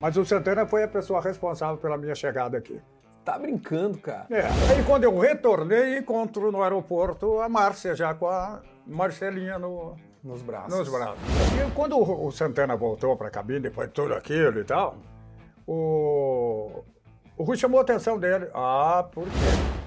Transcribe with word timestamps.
Mas 0.00 0.16
o 0.16 0.24
Santana 0.26 0.66
foi 0.66 0.82
a 0.82 0.88
pessoa 0.88 1.22
responsável 1.22 1.78
pela 1.78 1.96
minha 1.96 2.14
chegada 2.14 2.58
aqui. 2.58 2.80
Tá 3.24 3.38
brincando, 3.38 3.98
cara. 3.98 4.26
É. 4.30 4.42
Aí 4.42 4.84
quando 4.86 5.04
eu 5.04 5.18
retornei, 5.18 5.98
encontro 5.98 6.52
no 6.52 6.62
aeroporto 6.62 7.40
a 7.40 7.48
Márcia 7.48 7.94
já 7.94 8.12
com 8.14 8.28
a 8.28 8.60
Marcelinha 8.86 9.58
no, 9.58 9.96
Nos 10.22 10.42
braços. 10.42 10.78
nos 10.78 10.88
braços. 10.90 11.18
E 11.66 11.70
quando 11.74 11.98
o 11.98 12.30
Santana 12.30 12.76
voltou 12.76 13.16
para 13.16 13.28
a 13.28 13.30
cabine, 13.30 13.60
depois 13.60 13.88
de 13.88 13.94
tudo 13.94 14.12
aquilo 14.14 14.60
e 14.60 14.64
tal, 14.64 14.96
o, 15.66 16.84
o 17.36 17.42
Rui 17.42 17.56
chamou 17.56 17.80
a 17.80 17.82
atenção 17.82 18.18
dele. 18.18 18.48
Ah, 18.54 19.08
por 19.10 19.24
quê? 19.24 19.30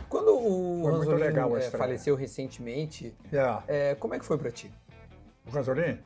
Quando 0.09 0.31
o 0.35 0.81
Foi 0.81 0.91
Ranzolin 0.91 1.19
legal 1.21 1.55
é, 1.55 1.61
faleceu 1.69 2.15
recentemente, 2.15 3.15
É. 3.31 3.91
é, 3.91 3.95
como 3.95 4.15
é 4.15 4.19
que 4.19 4.25
foi 4.25 4.39
pra 4.39 4.49
ti? 4.49 4.73
O 5.47 5.51
Ranzolin? 5.51 5.99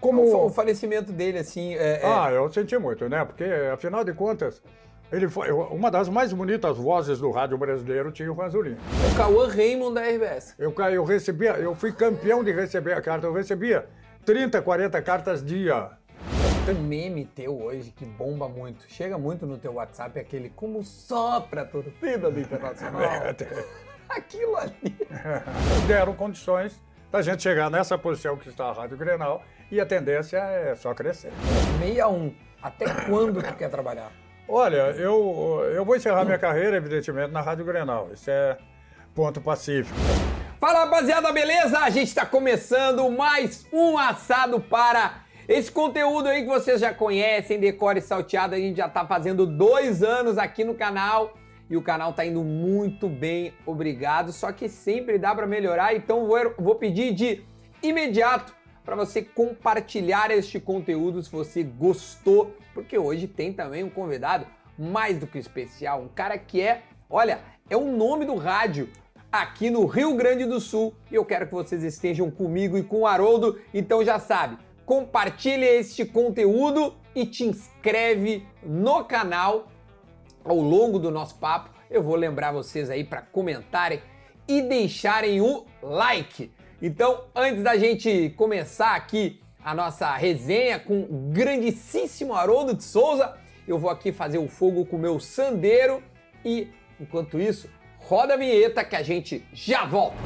O, 0.00 0.02
Como... 0.02 0.46
o 0.46 0.50
falecimento 0.50 1.12
dele, 1.12 1.38
assim, 1.38 1.74
é, 1.74 2.00
é- 2.00 2.02
Ah, 2.04 2.30
eu 2.32 2.50
senti 2.50 2.76
muito, 2.78 3.06
né? 3.08 3.22
Porque, 3.24 3.44
afinal 3.72 4.02
de 4.02 4.14
contas, 4.14 4.62
ele 5.12 5.28
foi 5.28 5.50
uma 5.50 5.90
das 5.90 6.08
mais 6.08 6.32
bonitas 6.32 6.76
vozes 6.78 7.18
do 7.18 7.30
rádio 7.30 7.58
brasileiro 7.58 8.10
tinha 8.10 8.30
o 8.32 8.34
Ranzolin. 8.34 8.76
o 9.12 9.16
Cauã 9.16 9.48
Raymond 9.48 9.94
da 9.94 10.02
RBS. 10.02 10.54
Eu, 10.58 10.72
eu 10.90 11.04
recebia, 11.04 11.52
eu 11.52 11.74
fui 11.74 11.92
campeão 11.92 12.42
de 12.42 12.52
receber 12.52 12.94
a 12.94 13.02
carta. 13.02 13.26
Eu 13.26 13.32
recebia 13.32 13.86
30, 14.24 14.62
40 14.62 15.02
cartas 15.02 15.44
dia. 15.44 15.90
Tem 16.64 16.74
meme 16.74 17.24
teu 17.24 17.60
hoje 17.60 17.90
que 17.90 18.04
bomba 18.04 18.48
muito. 18.48 18.84
Chega 18.88 19.18
muito 19.18 19.44
no 19.46 19.58
teu 19.58 19.74
WhatsApp, 19.74 20.18
aquele 20.18 20.48
como 20.50 20.82
sopra 20.84 21.62
a 21.62 21.64
torcida 21.64 22.30
do 22.30 22.38
Internacional. 22.40 23.02
Aquilo 24.08 24.56
ali. 24.56 24.96
Deram 25.86 26.14
condições 26.14 26.80
da 27.10 27.22
gente 27.22 27.42
chegar 27.42 27.70
nessa 27.70 27.96
posição 27.98 28.36
que 28.36 28.48
está 28.48 28.66
a 28.66 28.72
Rádio 28.72 28.96
Grenal 28.96 29.42
e 29.70 29.80
a 29.80 29.86
tendência 29.86 30.38
é 30.38 30.74
só 30.74 30.92
crescer. 30.94 31.32
61. 31.78 32.34
Até 32.62 32.86
quando 33.06 33.42
tu 33.42 33.54
quer 33.54 33.70
trabalhar? 33.70 34.12
Olha, 34.48 34.90
eu, 34.96 35.62
eu 35.74 35.84
vou 35.84 35.96
encerrar 35.96 36.24
minha 36.24 36.38
carreira, 36.38 36.76
evidentemente, 36.76 37.32
na 37.32 37.40
Rádio 37.40 37.64
Grenal. 37.64 38.10
Isso 38.12 38.30
é 38.30 38.58
ponto 39.14 39.40
pacífico. 39.40 39.96
Fala 40.58 40.80
rapaziada, 40.80 41.32
beleza? 41.32 41.78
A 41.78 41.88
gente 41.88 42.14
tá 42.14 42.26
começando 42.26 43.08
mais 43.10 43.66
um 43.72 43.96
assado 43.96 44.60
para 44.60 45.22
esse 45.48 45.72
conteúdo 45.72 46.28
aí 46.28 46.42
que 46.42 46.48
vocês 46.48 46.80
já 46.80 46.92
conhecem, 46.92 47.58
decore 47.58 48.00
salteado. 48.00 48.54
A 48.54 48.58
gente 48.58 48.76
já 48.76 48.88
tá 48.88 49.06
fazendo 49.06 49.46
dois 49.46 50.02
anos 50.02 50.36
aqui 50.36 50.64
no 50.64 50.74
canal 50.74 51.34
e 51.70 51.76
o 51.76 51.82
canal 51.82 52.12
tá 52.12 52.26
indo 52.26 52.42
muito 52.42 53.08
bem, 53.08 53.54
obrigado. 53.64 54.32
Só 54.32 54.52
que 54.52 54.68
sempre 54.68 55.16
dá 55.16 55.34
para 55.34 55.46
melhorar, 55.46 55.94
então 55.94 56.26
vou, 56.26 56.54
vou 56.58 56.74
pedir 56.74 57.14
de 57.14 57.42
imediato 57.82 58.52
para 58.84 58.96
você 58.96 59.22
compartilhar 59.22 60.30
este 60.30 60.58
conteúdo 60.58 61.22
se 61.22 61.30
você 61.30 61.62
gostou, 61.62 62.54
porque 62.74 62.98
hoje 62.98 63.26
tem 63.26 63.52
também 63.52 63.84
um 63.84 63.90
convidado 63.90 64.46
mais 64.78 65.18
do 65.18 65.26
que 65.26 65.38
especial, 65.38 66.02
um 66.02 66.08
cara 66.08 66.38
que 66.38 66.60
é, 66.60 66.82
olha, 67.08 67.40
é 67.68 67.76
o 67.76 67.84
nome 67.84 68.24
do 68.24 68.36
rádio 68.36 68.88
aqui 69.30 69.70
no 69.70 69.86
Rio 69.86 70.14
Grande 70.14 70.44
do 70.44 70.58
Sul 70.58 70.94
e 71.10 71.14
eu 71.14 71.24
quero 71.24 71.46
que 71.46 71.52
vocês 71.52 71.84
estejam 71.84 72.30
comigo 72.30 72.76
e 72.76 72.82
com 72.82 73.00
o 73.00 73.06
Haroldo, 73.06 73.60
então 73.72 74.04
já 74.04 74.18
sabe, 74.18 74.58
compartilha 74.84 75.66
este 75.66 76.04
conteúdo 76.04 76.94
e 77.14 77.26
te 77.26 77.44
inscreve 77.44 78.46
no 78.62 79.04
canal 79.04 79.68
ao 80.44 80.56
longo 80.56 80.98
do 80.98 81.10
nosso 81.10 81.36
papo. 81.36 81.70
Eu 81.90 82.02
vou 82.02 82.16
lembrar 82.16 82.52
vocês 82.52 82.88
aí 82.88 83.04
para 83.04 83.22
comentarem 83.22 84.00
e 84.48 84.62
deixarem 84.62 85.40
o 85.40 85.64
like. 85.82 86.50
Então, 86.82 87.24
antes 87.34 87.62
da 87.62 87.76
gente 87.76 88.30
começar 88.38 88.94
aqui 88.94 89.38
a 89.62 89.74
nossa 89.74 90.10
resenha 90.16 90.78
com 90.78 91.02
o 91.02 91.30
grandíssimo 91.30 92.32
Haroldo 92.32 92.74
de 92.74 92.82
Souza, 92.82 93.34
eu 93.68 93.78
vou 93.78 93.90
aqui 93.90 94.12
fazer 94.12 94.38
o 94.38 94.48
fogo 94.48 94.86
com 94.86 94.96
o 94.96 94.98
meu 94.98 95.20
sandeiro 95.20 96.02
e, 96.42 96.68
enquanto 96.98 97.38
isso, 97.38 97.68
roda 97.98 98.32
a 98.32 98.36
vinheta 98.38 98.82
que 98.82 98.96
a 98.96 99.02
gente 99.02 99.44
já 99.52 99.84
volta. 99.84 100.16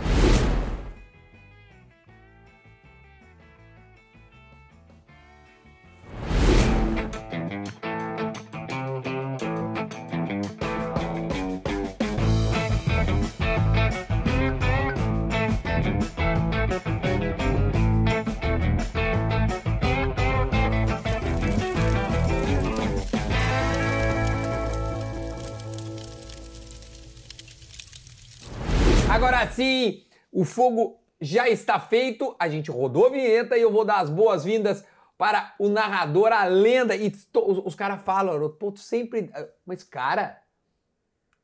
Sim, 29.54 30.04
o 30.32 30.44
fogo 30.44 31.00
já 31.20 31.48
está 31.48 31.78
feito, 31.80 32.34
a 32.38 32.48
gente 32.48 32.70
rodou 32.70 33.06
a 33.06 33.10
vinheta 33.10 33.56
e 33.56 33.62
eu 33.62 33.72
vou 33.72 33.84
dar 33.84 34.00
as 34.00 34.10
boas-vindas 34.10 34.84
para 35.16 35.54
o 35.58 35.68
narrador, 35.68 36.32
a 36.32 36.44
lenda. 36.44 36.94
E 36.96 37.10
to- 37.10 37.50
os, 37.50 37.58
os 37.66 37.74
caras 37.74 38.02
falam, 38.02 38.34
Haroldo, 38.34 38.56
pô, 38.56 38.72
tu 38.72 38.80
sempre. 38.80 39.30
Mas, 39.64 39.82
cara, 39.84 40.38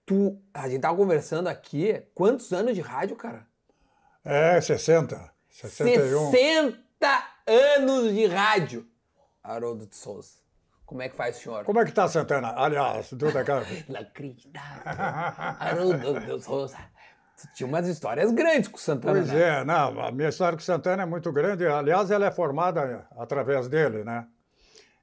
tu. 0.04 0.40
A 0.52 0.68
gente 0.68 0.80
tava 0.82 0.96
conversando 0.96 1.48
aqui, 1.48 2.02
quantos 2.14 2.52
anos 2.52 2.74
de 2.74 2.80
rádio, 2.80 3.16
cara? 3.16 3.46
É, 4.24 4.60
60, 4.60 5.32
61. 5.48 6.30
60 6.30 7.24
anos 7.46 8.12
de 8.14 8.26
rádio. 8.26 8.86
Haroldo 9.42 9.86
de 9.86 9.96
Souza. 9.96 10.40
Como 10.84 11.00
é 11.00 11.08
que 11.08 11.14
faz, 11.16 11.36
senhor? 11.36 11.64
Como 11.64 11.78
é 11.80 11.84
que 11.84 11.92
tá, 11.92 12.08
Santana? 12.08 12.52
Aliás, 12.56 13.08
tudo 13.10 13.28
aquela... 13.38 13.62
Inacreditável. 13.88 14.82
Haroldo 15.58 16.20
de 16.20 16.42
Souza. 16.44 16.76
Tinha 17.54 17.66
umas 17.66 17.86
histórias 17.86 18.30
grandes 18.32 18.68
com 18.68 18.76
o 18.76 18.80
Santana. 18.80 19.14
Pois 19.14 19.28
né? 19.28 19.60
é, 19.60 19.64
não, 19.64 20.00
a 20.00 20.10
minha 20.10 20.28
história 20.28 20.56
com 20.56 20.62
o 20.62 20.64
Santana 20.64 21.02
é 21.02 21.06
muito 21.06 21.32
grande. 21.32 21.66
Aliás, 21.66 22.10
ela 22.10 22.26
é 22.26 22.30
formada 22.30 23.06
através 23.16 23.68
dele, 23.68 24.04
né? 24.04 24.26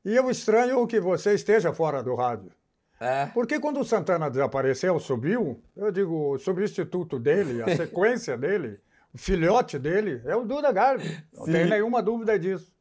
E 0.04 0.16
eu 0.16 0.30
estranho 0.30 0.86
que 0.88 1.00
você 1.00 1.34
esteja 1.34 1.74
fora 1.74 2.02
do 2.02 2.16
rádio. 2.16 2.52
É. 3.00 3.28
Porque 3.28 3.60
quando 3.60 3.80
o 3.80 3.86
Santana 3.86 4.30
desapareceu, 4.30 5.00
subiu, 5.00 5.62
eu 5.76 5.92
digo, 5.92 6.34
o 6.34 6.38
substituto 6.38 7.20
dele, 7.20 7.62
a 7.62 7.68
sequência 7.76 8.38
dele, 8.38 8.80
o 9.14 9.18
filhote 9.18 9.78
dele, 9.78 10.22
é 10.26 10.36
o 10.36 10.46
Duda 10.46 10.72
Garbi. 10.72 11.24
Não 11.34 11.46
Sim. 11.46 11.52
tem 11.52 11.66
nenhuma 11.70 12.02
dúvida 12.02 12.38
disso. 12.40 12.74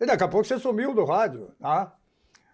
E 0.00 0.06
daqui 0.06 0.24
a 0.24 0.28
pouco 0.28 0.46
você 0.46 0.58
sumiu 0.58 0.94
do 0.94 1.04
rádio, 1.04 1.52
tá? 1.60 1.94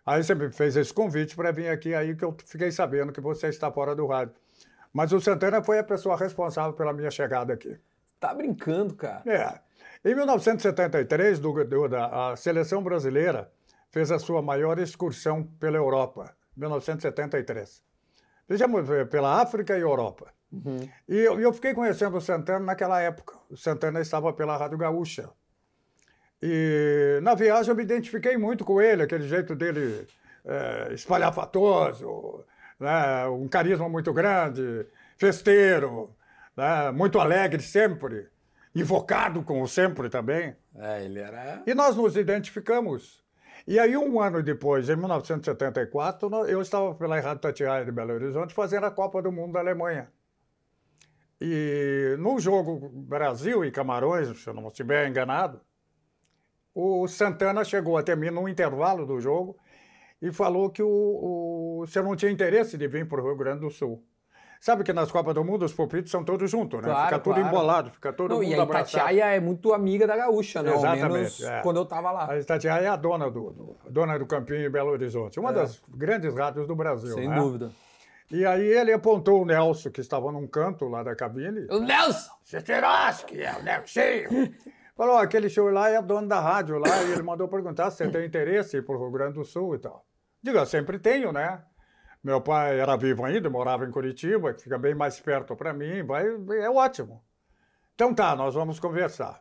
Aí 0.05 0.23
você 0.23 0.35
me 0.35 0.51
fez 0.51 0.77
esse 0.77 0.93
convite 0.93 1.37
para 1.37 1.53
vir 1.53 1.69
aqui, 1.69 1.95
aí 1.95 2.15
que 2.17 2.25
eu 2.25 2.37
fiquei 2.45 2.71
sabendo 2.71 3.13
que 3.13 3.21
você 3.21 3.49
está 3.49 3.71
fora 3.71 3.95
do 3.95 4.07
rádio. 4.07 4.35
Mas 4.93 5.13
o 5.13 5.21
Santana 5.21 5.63
foi 5.63 5.79
a 5.79 5.85
pessoa 5.85 6.17
responsável 6.17 6.73
pela 6.73 6.93
minha 6.93 7.11
chegada 7.11 7.53
aqui. 7.53 7.79
Tá 8.19 8.35
brincando, 8.35 8.95
cara. 8.95 9.23
É. 9.27 9.61
Em 10.09 10.15
1973, 10.15 11.39
do, 11.39 11.65
do- 11.65 11.89
da- 11.89 12.31
a 12.33 12.37
seleção 12.37 12.83
brasileira 12.83 13.51
fez 13.91 14.11
a 14.11 14.19
sua 14.19 14.41
maior 14.43 14.79
excursão 14.79 15.43
pela 15.59 15.77
Europa, 15.77 16.35
1973. 16.57 17.83
Fizemos 18.49 18.89
eh, 18.91 19.05
pela 19.05 19.41
África 19.41 19.77
e 19.77 19.81
Europa. 19.81 20.33
E 21.09 21.17
eu, 21.17 21.39
eu 21.41 21.53
fiquei 21.53 21.73
conhecendo 21.73 22.17
o 22.17 22.21
Santana 22.21 22.65
naquela 22.65 23.01
época. 23.01 23.37
O 23.49 23.57
Santana 23.57 24.01
estava 24.01 24.33
pela 24.33 24.57
Rádio 24.57 24.77
Gaúcha. 24.79 25.31
E 26.43 27.21
na 27.23 27.35
viagem 27.35 27.71
eu 27.71 27.77
me 27.77 27.83
identifiquei 27.83 28.37
muito 28.37 28.65
com 28.65 28.81
ele, 28.81 29.03
aquele 29.03 29.29
jeito 29.29 29.55
dele 29.55 30.07
eh, 30.45 30.89
espalhafatoso, 30.93 32.45
né, 32.81 33.27
um 33.29 33.47
carisma 33.47 33.89
muito 33.89 34.13
grande, 34.13 34.87
festeiro, 35.19 36.17
né, 36.57 36.91
muito 36.91 37.21
alegre 37.21 37.63
sempre, 37.63 38.29
invocado 38.75 39.43
com 39.43 39.63
o 39.63 39.69
sempre 39.69 40.09
também. 40.09 40.57
É, 40.75 41.05
ele 41.05 41.21
era. 41.21 41.63
E 41.67 41.75
nós 41.75 41.95
nos 41.95 42.17
identificamos. 42.17 43.23
E 43.67 43.79
aí, 43.79 43.97
um 43.97 44.21
ano 44.21 44.43
depois, 44.43 44.89
em 44.89 44.97
1974, 44.97 46.31
nó- 46.31 46.47
eu 46.47 46.63
estava 46.63 46.95
pela 46.95 47.21
Rádio 47.21 47.43
Tatiaia 47.43 47.85
de 47.85 47.93
Belo 47.93 48.15
Horizonte 48.15 48.55
fazendo 48.55 48.87
a 48.87 48.91
Copa 48.91 49.21
do 49.21 49.31
Mundo 49.31 49.53
da 49.53 49.61
Alemanha. 49.61 50.11
E 51.41 52.17
no 52.19 52.39
jogo 52.39 52.89
Brasil 52.89 53.65
e 53.65 53.71
Camarões, 53.71 54.29
se 54.43 54.49
eu 54.49 54.55
não 54.55 54.69
estiver 54.69 55.09
enganado, 55.09 55.61
o 56.75 57.07
Santana 57.09 57.65
chegou 57.65 57.97
até 57.97 58.15
mim 58.15 58.31
no 58.31 58.49
intervalo 58.49 59.07
do 59.07 59.21
jogo 59.21 59.57
e 60.21 60.31
falou 60.33 60.71
que 60.71 60.83
o, 60.83 60.89
o, 60.89 61.70
você 61.87 62.03
não 62.03 62.17
tinha 62.17 62.31
interesse 62.31 62.77
de 62.79 62.87
vir 62.89 63.09
para 63.09 63.21
o 63.21 63.25
Rio 63.25 63.37
Grande 63.37 63.61
do 63.61 63.71
Sul. 63.71 64.05
Sabe 64.61 64.85
que 64.85 64.93
nas 64.93 65.11
Copas 65.11 65.35
do 65.35 65.43
Mundo 65.43 65.65
os 65.65 65.73
palpites 65.73 66.11
são 66.11 66.23
todos 66.23 66.51
juntos, 66.51 66.83
né? 66.83 66.89
Claro, 66.89 67.05
fica 67.07 67.19
tudo 67.19 67.35
claro. 67.37 67.49
embolado, 67.49 67.91
fica 67.91 68.13
todo 68.13 68.33
Não, 68.33 68.43
mundo 68.43 68.51
e 68.51 68.55
a 68.55 68.63
abraçado. 68.63 68.89
Itatiaia 68.91 69.37
é 69.37 69.41
muito 69.41 69.73
amiga 69.73 70.07
da 70.07 70.15
Gaúcha, 70.15 70.63
né? 70.63 70.75
Exatamente, 70.75 71.13
menos 71.13 71.43
é. 71.43 71.63
quando 71.63 71.79
eu 71.79 71.87
tava 71.87 72.13
lá. 72.13 72.31
A 72.31 72.39
Itatiaia 72.39 72.85
é 72.85 72.89
a 72.89 72.97
dona 72.97 73.31
do, 73.31 73.51
do- 73.53 73.77
dona 73.89 74.19
do 74.19 74.27
Campinho 74.27 74.67
em 74.67 74.71
Belo 74.71 74.91
Horizonte, 74.91 75.41
uma 75.41 75.51
das 75.51 75.81
grandes 75.89 76.35
rádios 76.35 76.67
do 76.67 76.77
Brasil. 76.77 77.13
É. 77.13 77.15
Sem 77.15 77.29
né? 77.31 77.37
dúvida. 77.37 77.71
E 78.31 78.45
aí 78.45 78.67
ele 78.67 78.93
apontou 78.93 79.41
o 79.41 79.47
Nelson, 79.47 79.91
que 79.91 80.03
estava 80.03 80.31
num 80.31 80.47
canto 80.47 80.87
lá 80.89 81.03
da 81.03 81.17
cabine. 81.17 81.67
O 81.71 81.81
Nelson! 81.81 82.31
Cesteroski, 82.45 83.43
é 83.43 83.57
o 83.59 83.63
Nelson. 83.63 84.51
Falou, 84.95 85.17
"Ó, 85.17 85.19
aquele 85.21 85.49
show 85.49 85.71
lá 85.71 85.89
é 85.89 86.03
dono 86.03 86.29
da 86.29 86.39
rádio 86.39 86.79
lá, 86.79 87.03
e 87.05 87.13
ele 87.13 87.23
mandou 87.23 87.49
perguntar 87.49 87.91
se 87.91 87.97
você 87.97 88.11
tem 88.11 88.27
interesse 88.27 88.79
o 88.79 88.83
Rio 88.99 89.11
Grande 89.11 89.35
do 89.35 89.45
Sul 89.45 89.75
e 89.75 89.79
tal. 89.79 90.05
Digo, 90.43 90.59
eu 90.59 90.67
sempre 90.67 90.99
tenho, 90.99 91.33
né? 91.33 91.63
Meu 92.23 92.41
pai 92.41 92.79
era 92.79 92.97
vivo 92.97 93.25
ainda, 93.25 93.49
morava 93.49 93.85
em 93.85 93.91
Curitiba, 93.91 94.53
que 94.53 94.63
fica 94.63 94.79
bem 94.79 94.95
mais 94.95 95.19
perto 95.19 95.57
para 95.57 95.73
mim, 95.73 96.03
vai, 96.03 96.25
é 96.59 96.69
ótimo. 96.69 97.23
Então 97.95 98.15
tá, 98.15 98.37
nós 98.37 98.55
vamos 98.55 98.79
conversar. 98.79 99.41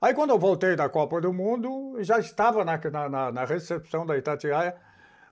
Aí 0.00 0.14
quando 0.14 0.30
eu 0.30 0.38
voltei 0.38 0.76
da 0.76 0.88
Copa 0.88 1.20
do 1.20 1.32
Mundo, 1.32 1.96
já 2.02 2.18
estava 2.18 2.64
na, 2.64 2.78
na, 3.08 3.32
na 3.32 3.44
recepção 3.44 4.06
da 4.06 4.16
Itatiaia 4.16 4.74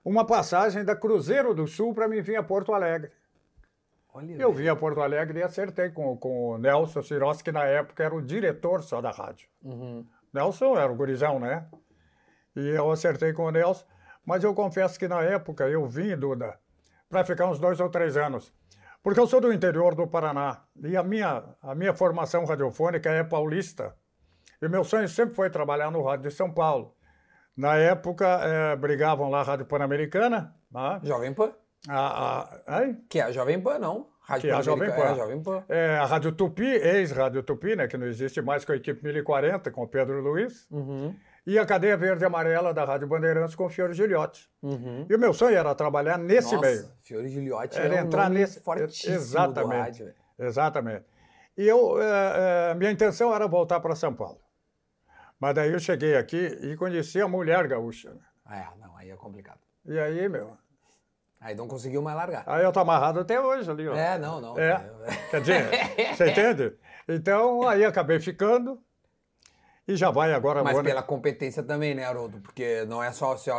uma 0.03 0.25
passagem 0.25 0.83
da 0.83 0.95
Cruzeiro 0.95 1.53
do 1.53 1.67
Sul 1.67 1.93
para 1.93 2.07
mim 2.07 2.21
vir 2.21 2.35
a 2.35 2.43
Porto 2.43 2.73
Alegre. 2.73 3.11
Olha 4.13 4.35
eu 4.35 4.51
vim 4.51 4.67
a 4.67 4.75
Porto 4.75 5.01
Alegre 5.01 5.39
e 5.39 5.43
acertei 5.43 5.89
com, 5.89 6.17
com 6.17 6.51
o 6.51 6.57
Nelson 6.57 7.01
Siroski, 7.01 7.45
que 7.45 7.51
na 7.51 7.63
época 7.65 8.03
era 8.03 8.15
o 8.15 8.21
diretor 8.21 8.81
só 8.81 9.01
da 9.01 9.11
rádio. 9.11 9.47
Uhum. 9.63 10.05
Nelson 10.33 10.77
era 10.77 10.91
o 10.91 10.95
gurizão, 10.95 11.39
né? 11.39 11.67
E 12.55 12.69
eu 12.69 12.91
acertei 12.91 13.33
com 13.33 13.43
o 13.43 13.51
Nelson. 13.51 13.85
Mas 14.25 14.43
eu 14.43 14.53
confesso 14.53 14.99
que 14.99 15.07
na 15.07 15.21
época 15.21 15.67
eu 15.67 15.85
vim, 15.87 16.15
Duda, 16.15 16.57
para 17.09 17.25
ficar 17.25 17.47
uns 17.47 17.59
dois 17.59 17.79
ou 17.79 17.89
três 17.89 18.15
anos. 18.15 18.53
Porque 19.01 19.19
eu 19.19 19.27
sou 19.27 19.39
do 19.39 19.51
interior 19.51 19.95
do 19.95 20.05
Paraná 20.07 20.61
e 20.83 20.95
a 20.95 21.03
minha, 21.03 21.43
a 21.61 21.73
minha 21.73 21.93
formação 21.93 22.45
radiofônica 22.45 23.09
é 23.09 23.23
paulista. 23.23 23.95
E 24.61 24.67
meu 24.67 24.83
sonho 24.83 25.07
sempre 25.07 25.35
foi 25.35 25.49
trabalhar 25.49 25.89
no 25.89 26.03
rádio 26.03 26.29
de 26.29 26.35
São 26.35 26.51
Paulo. 26.51 26.93
Na 27.55 27.75
época, 27.77 28.25
é, 28.25 28.75
brigavam 28.75 29.29
lá 29.29 29.39
a 29.39 29.43
Rádio 29.43 29.65
Pan-Americana. 29.65 30.53
Né? 30.71 30.99
Jovem 31.03 31.33
Pan. 31.33 31.51
A, 31.87 32.59
a, 32.67 32.93
que 33.09 33.19
é 33.19 33.23
a 33.23 33.31
Jovem 33.31 33.59
Pan, 33.59 33.79
não. 33.79 34.09
Rádio 34.21 34.41
que 34.41 34.49
é 34.49 34.53
a 34.53 34.61
Jovem 34.61 34.89
Pan. 34.89 34.95
É 34.95 35.07
a 35.07 35.13
Jovem 35.13 35.43
Pan. 35.43 35.63
É, 35.69 35.97
a 35.97 36.05
Rádio 36.05 36.31
Tupi, 36.33 36.65
ex-Rádio 36.65 37.41
Tupi, 37.41 37.75
né, 37.75 37.87
que 37.87 37.97
não 37.97 38.05
existe 38.05 38.41
mais 38.41 38.65
com 38.65 38.73
a 38.73 38.75
equipe 38.75 39.01
1040, 39.03 39.71
com 39.71 39.83
o 39.83 39.87
Pedro 39.87 40.21
Luiz. 40.21 40.69
Uhum 40.69 41.15
e 41.45 41.57
a 41.57 41.65
cadeia 41.65 41.97
verde 41.97 42.23
e 42.23 42.25
amarela 42.25 42.73
da 42.73 42.83
Rádio 42.85 43.07
Bandeirantes 43.07 43.55
com 43.55 43.65
o 43.65 43.69
Fiore 43.69 43.93
Gilhote. 43.93 44.49
Uhum. 44.61 45.05
E 45.09 45.15
o 45.15 45.19
meu 45.19 45.33
sonho 45.33 45.57
era 45.57 45.73
trabalhar 45.73 46.17
nesse 46.17 46.55
Nossa, 46.55 46.67
meio. 46.67 46.91
Fiore 47.01 47.29
Gilhote 47.29 47.77
era 47.79 47.95
um 47.95 47.97
entrar 47.97 48.29
nesse 48.29 48.59
fortíssimo 48.59 49.15
exatamente, 49.15 49.99
do 49.99 50.05
rádio. 50.05 50.13
Exatamente. 50.37 51.05
E 51.57 51.67
eu, 51.67 52.01
é, 52.01 52.71
é, 52.71 52.73
minha 52.75 52.91
intenção 52.91 53.33
era 53.33 53.47
voltar 53.47 53.79
para 53.79 53.95
São 53.95 54.13
Paulo. 54.13 54.39
Mas 55.39 55.55
daí 55.55 55.71
eu 55.71 55.79
cheguei 55.79 56.15
aqui 56.15 56.37
e 56.61 56.75
conheci 56.75 57.21
a 57.21 57.27
mulher 57.27 57.67
gaúcha. 57.67 58.11
Né? 58.11 58.21
É, 58.51 58.67
não, 58.79 58.95
aí 58.97 59.09
é 59.09 59.15
complicado. 59.15 59.59
E 59.85 59.97
aí, 59.97 60.27
meu... 60.27 60.57
Aí 61.41 61.55
não 61.55 61.67
conseguiu 61.69 62.01
mais 62.01 62.17
largar. 62.17 62.43
Aí 62.45 62.63
eu 62.63 62.71
tô 62.71 62.81
amarrado 62.81 63.21
até 63.21 63.39
hoje 63.39 63.71
ali, 63.71 63.87
ó. 63.87 63.95
É, 63.95 64.17
não, 64.17 64.41
não. 64.41 64.59
É, 64.59 64.83
quer 65.31 65.39
dizer, 65.39 65.69
você 66.13 66.31
entende? 66.31 66.77
Então, 67.07 67.65
aí 67.65 67.85
acabei 67.85 68.19
ficando 68.19 68.81
e 69.89 69.95
já 69.95 70.11
vai 70.11 70.33
agora... 70.33 70.63
Mas 70.63 70.81
pela 70.81 71.01
competência 71.01 71.63
também, 71.63 71.95
né, 71.95 72.05
Haroldo? 72.05 72.39
Porque 72.39 72.85
não 72.85 73.03
é 73.03 73.11
só... 73.11 73.35
Se 73.35 73.49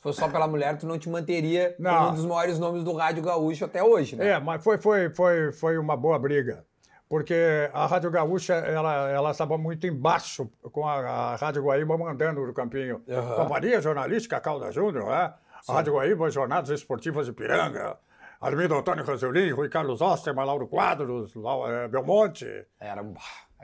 fosse 0.00 0.20
só 0.20 0.28
pela 0.28 0.46
mulher, 0.46 0.76
tu 0.76 0.86
não 0.86 0.98
te 0.98 1.08
manteria 1.08 1.74
não. 1.78 2.10
um 2.10 2.14
dos 2.14 2.24
maiores 2.24 2.58
nomes 2.58 2.82
do 2.84 2.92
rádio 2.92 3.22
gaúcho 3.22 3.64
até 3.64 3.82
hoje, 3.82 4.16
né? 4.16 4.30
É, 4.30 4.40
mas 4.40 4.62
foi, 4.62 4.78
foi, 4.78 5.10
foi, 5.10 5.52
foi 5.52 5.78
uma 5.78 5.96
boa 5.96 6.18
briga. 6.18 6.64
Porque 7.08 7.70
a 7.72 7.86
Rádio 7.86 8.10
Gaúcha, 8.10 8.54
ela, 8.54 9.08
ela 9.08 9.30
estava 9.30 9.56
muito 9.56 9.86
embaixo 9.86 10.50
com 10.72 10.88
a, 10.88 10.94
a 10.94 11.36
Rádio 11.36 11.62
Guaíba 11.62 11.96
mandando 11.96 12.44
no 12.44 12.52
campinho. 12.52 13.00
Uhum. 13.06 13.36
Companhia 13.36 13.80
Jornalística 13.80 14.40
Calda 14.40 14.72
Júnior, 14.72 15.04
né? 15.06 15.32
A 15.68 15.72
Rádio 15.72 15.94
Guaíba, 15.94 16.28
Jornadas 16.30 16.70
Esportivas 16.70 17.26
de 17.26 17.32
Piranga. 17.32 17.96
Armindo 18.40 18.74
Antônio 18.74 19.04
Rosolin, 19.04 19.50
Rui 19.52 19.68
Carlos 19.68 20.00
Osterman, 20.00 20.44
Lauro 20.44 20.66
Quadros, 20.66 21.32
é, 21.68 21.88
Belmonte. 21.88 22.44
Era, 22.78 23.00
era 23.00 23.02
uma, 23.02 23.20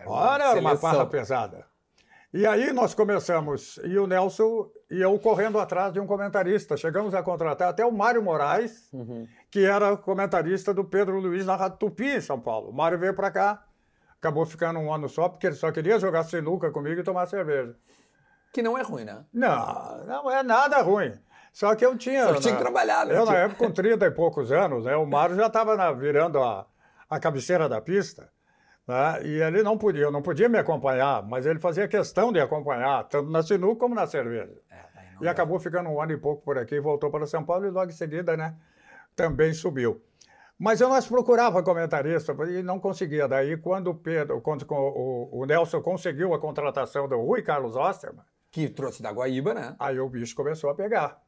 Ora, 0.06 0.54
uma 0.54 0.76
farra 0.76 1.06
pesada. 1.06 1.66
E 2.32 2.46
aí 2.46 2.73
nós 2.73 2.94
começamos, 2.94 3.79
e 3.84 3.99
o 3.99 4.06
Nelson 4.06 4.70
e 4.90 5.02
eu 5.02 5.19
correndo 5.19 5.58
atrás 5.58 5.93
de 5.93 6.00
um 6.00 6.06
comentarista. 6.06 6.79
Chegamos 6.79 7.12
a 7.14 7.23
contratar 7.23 7.69
até 7.69 7.84
o 7.84 7.93
Mário 7.93 8.23
Moraes, 8.23 8.90
uhum. 8.90 9.29
que 9.50 9.67
era 9.67 9.94
comentarista 9.99 10.73
do 10.73 10.82
Pedro 10.82 11.20
Luiz 11.20 11.44
na 11.44 11.56
Rádio 11.56 11.79
Tupi, 11.79 12.08
em 12.08 12.20
São 12.23 12.40
Paulo. 12.40 12.70
O 12.70 12.73
Mário 12.73 12.99
veio 12.99 13.12
para 13.12 13.31
cá, 13.31 13.62
acabou 14.19 14.46
ficando 14.46 14.79
um 14.79 14.93
ano 14.93 15.11
só, 15.11 15.29
porque 15.29 15.46
ele 15.46 15.56
só 15.56 15.70
queria 15.70 15.99
jogar 15.99 16.25
sinuca 16.25 16.70
comigo 16.70 17.00
e 17.00 17.05
tomar 17.05 17.26
cerveja. 17.26 17.76
Que 18.50 18.62
não 18.62 18.79
é 18.79 18.82
ruim, 18.82 19.05
né? 19.05 19.25
Não, 19.31 20.05
não 20.06 20.31
é 20.31 20.43
nada 20.43 20.81
ruim. 20.81 21.12
Só 21.52 21.75
que 21.75 21.84
eu 21.84 21.99
tinha. 21.99 22.25
Só 22.29 22.34
que 22.34 22.40
tinha 22.40 22.56
que 22.56 22.62
trabalhar, 22.62 23.05
né? 23.05 23.14
Eu, 23.14 23.26
na 23.26 23.37
época, 23.37 23.67
com 23.67 23.70
30 23.70 24.06
e 24.06 24.11
poucos 24.11 24.50
anos, 24.50 24.87
né, 24.87 24.96
o 24.96 25.05
Mário 25.05 25.37
já 25.37 25.49
estava 25.49 25.93
virando 25.94 26.43
a, 26.43 26.67
a 27.11 27.20
cabeceira 27.20 27.69
da 27.69 27.79
pista. 27.79 28.31
Né? 28.87 29.26
E 29.26 29.43
ele 29.43 29.62
não 29.62 29.79
podia, 29.79 30.02
eu 30.02 30.11
não 30.11 30.23
podia 30.23 30.49
me 30.49 30.58
acompanhar, 30.58 31.23
mas 31.23 31.46
ele 31.46 31.58
fazia 31.58 31.87
questão 31.87 32.32
de 32.32 32.40
acompanhar, 32.40 33.05
tanto 33.05 33.31
na 33.31 33.43
sinuca 33.43 33.81
como 33.81 33.94
na 33.94 34.06
cerveja. 34.06 34.52
É, 34.70 34.82
e 35.20 35.29
acabou 35.29 35.58
ficando 35.58 35.88
um 35.88 36.00
ano 36.00 36.12
e 36.12 36.17
pouco 36.17 36.43
por 36.43 36.58
aqui, 36.58 36.81
voltou 36.81 37.11
para 37.11 37.26
São 37.26 37.44
Paulo 37.44 37.67
e 37.67 37.70
logo 37.70 37.90
em 37.90 37.94
seguida, 37.94 38.37
né, 38.37 38.56
também 39.14 39.52
subiu. 39.52 40.02
Mas 40.58 40.81
eu 40.81 40.88
nós 40.88 41.06
procurava 41.06 41.62
comentarista 41.62 42.37
e 42.49 42.62
não 42.62 42.79
conseguia. 42.79 43.26
Daí, 43.26 43.56
quando 43.56 43.88
o, 43.88 43.94
Pedro, 43.94 44.40
quando 44.40 44.64
o, 44.70 45.40
o 45.40 45.44
Nelson 45.44 45.81
conseguiu 45.81 46.34
a 46.34 46.38
contratação 46.38 47.08
do 47.08 47.20
Rui 47.20 47.43
Carlos 47.43 47.75
Osterman. 47.75 48.25
Que 48.49 48.69
trouxe 48.69 49.02
da 49.02 49.11
Guaíba, 49.11 49.55
né? 49.55 49.75
Aí 49.81 49.99
o 49.99 50.08
bicho 50.08 50.37
começou 50.37 50.70
a 50.70 50.75
pegar. 50.75 51.20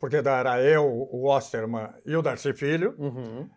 Porque 0.00 0.16
era 0.16 0.60
eu, 0.60 0.84
o 0.84 1.28
Osterman 1.28 1.90
e 2.04 2.16
o 2.16 2.22
Darcy 2.22 2.54
Filho. 2.54 2.96
Uhum 2.98 3.48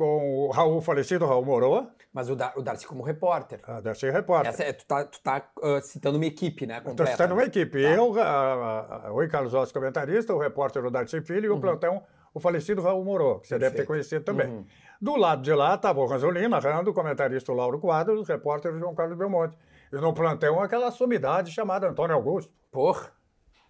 com 0.00 0.46
o 0.46 0.50
Raul 0.50 0.80
falecido, 0.80 1.26
Raul 1.26 1.44
Moroa. 1.44 1.94
Mas 2.12 2.28
o, 2.28 2.34
Dar 2.34 2.52
o 2.56 2.62
Darcy 2.62 2.86
como 2.86 3.02
repórter. 3.04 3.60
Ah, 3.62 3.80
Darcy 3.80 4.06
é 4.06 4.10
repórter. 4.10 4.52
Essa 4.52 4.64
é, 4.64 4.72
tu 4.72 4.84
tá, 4.84 5.04
tu 5.04 5.20
tá 5.22 5.48
uh, 5.58 5.80
citando 5.80 6.16
uma 6.16 6.26
equipe, 6.26 6.66
né? 6.66 6.82
Estou 6.84 7.06
citando 7.06 7.34
uma 7.34 7.44
equipe. 7.44 7.82
Tá. 7.82 7.88
Eu, 7.88 8.20
a, 8.20 9.06
a, 9.06 9.12
o 9.12 9.28
Carlos 9.28 9.54
Ossos, 9.54 9.72
comentarista, 9.72 10.34
o 10.34 10.38
repórter 10.38 10.84
o 10.84 10.90
Darcy 10.90 11.20
Filho 11.20 11.46
e 11.46 11.48
uhum. 11.50 11.58
o 11.58 11.60
plantão, 11.60 12.02
o 12.34 12.40
falecido 12.40 12.82
Raul 12.82 13.04
Moroa, 13.04 13.40
que 13.40 13.46
você 13.46 13.54
Perfeito. 13.54 13.72
deve 13.72 13.82
ter 13.82 13.86
conhecido 13.86 14.24
também. 14.24 14.48
Uhum. 14.48 14.66
Do 15.00 15.16
lado 15.16 15.42
de 15.42 15.54
lá 15.54 15.76
estava 15.76 16.00
o 16.00 16.06
Ranzolin 16.06 16.48
narrando, 16.48 16.90
o 16.90 16.94
comentarista 16.94 17.52
o 17.52 17.54
Lauro 17.54 17.78
Quadros, 17.78 18.20
o 18.20 18.24
repórter 18.24 18.74
o 18.74 18.78
João 18.78 18.94
Carlos 18.94 19.16
Belmonte. 19.16 19.56
E 19.92 19.96
no 19.96 20.12
plantão 20.12 20.60
aquela 20.60 20.90
sumidade 20.90 21.52
chamada 21.52 21.88
Antônio 21.88 22.16
Augusto. 22.16 22.52
Porra! 22.72 23.12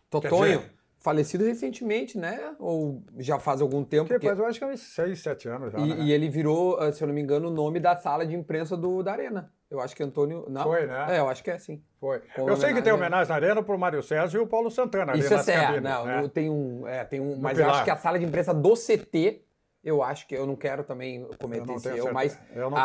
Totonho 0.08 0.62
falecido 1.00 1.44
recentemente, 1.44 2.16
né? 2.16 2.54
Ou 2.58 3.02
já 3.18 3.38
faz 3.38 3.60
algum 3.60 3.82
tempo. 3.82 4.06
Que, 4.06 4.26
Faz, 4.26 4.38
eu 4.38 4.46
acho 4.46 4.58
que 4.58 4.64
é 4.64 4.68
uns 4.68 4.80
6, 4.80 5.18
7 5.18 5.48
anos 5.48 5.72
já. 5.72 5.78
E, 5.78 5.88
né? 5.88 6.04
e, 6.04 6.12
ele 6.12 6.28
virou, 6.28 6.78
ah, 6.78 6.92
se 6.92 7.02
eu 7.02 7.08
não 7.08 7.14
me 7.14 7.20
engano, 7.20 7.48
o 7.48 7.50
nome 7.50 7.80
da 7.80 7.96
sala 7.96 8.24
de 8.26 8.34
imprensa 8.34 8.76
do, 8.76 9.02
da 9.02 9.12
Arena. 9.12 9.50
Eu 9.70 9.80
acho 9.80 9.96
que 9.96 10.02
Antônio. 10.02 10.44
Não. 10.48 10.64
Foi, 10.64 10.86
né? 10.86 11.16
É, 11.16 11.20
eu 11.20 11.28
acho 11.28 11.42
que 11.42 11.50
é 11.50 11.58
sim. 11.58 11.82
Foi. 11.98 12.20
Com 12.34 12.48
eu 12.48 12.56
sei 12.56 12.74
que 12.74 12.82
tem 12.82 12.92
homenagem 12.92 13.28
na 13.28 13.34
Arena 13.34 13.62
pro 13.62 13.78
Mário 13.78 14.02
Sérgio 14.02 14.40
e 14.40 14.44
o 14.44 14.46
Paulo 14.46 14.70
Santana. 14.70 15.16
Isso 15.16 15.32
é 15.32 15.38
certo. 15.42 15.80
Não, 15.80 16.04
né? 16.04 16.30
tem 16.32 16.50
um. 16.50 16.86
É, 16.86 17.04
tem 17.04 17.20
um 17.20 17.36
mas 17.36 17.58
eu 17.58 17.70
acho 17.70 17.84
que 17.84 17.90
a 17.90 17.96
sala 17.96 18.18
de 18.18 18.24
imprensa 18.24 18.52
do 18.52 18.74
CT. 18.74 19.44
Eu 19.82 20.02
acho 20.02 20.26
que 20.26 20.34
eu 20.34 20.46
não 20.46 20.56
quero 20.56 20.84
também 20.84 21.26
cometer 21.40 21.72
esse 21.72 21.88
erro, 21.88 22.12
mas 22.12 22.38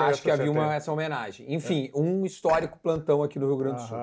acho 0.08 0.22
que 0.22 0.32
havia 0.32 0.50
uma, 0.50 0.74
essa 0.74 0.90
homenagem. 0.90 1.54
Enfim, 1.54 1.92
é. 1.94 2.00
um 2.00 2.26
histórico 2.26 2.80
plantão 2.80 3.22
aqui 3.22 3.38
do 3.38 3.48
Rio 3.48 3.58
Grande 3.58 3.82
do 3.82 3.88
Sul. 3.88 3.98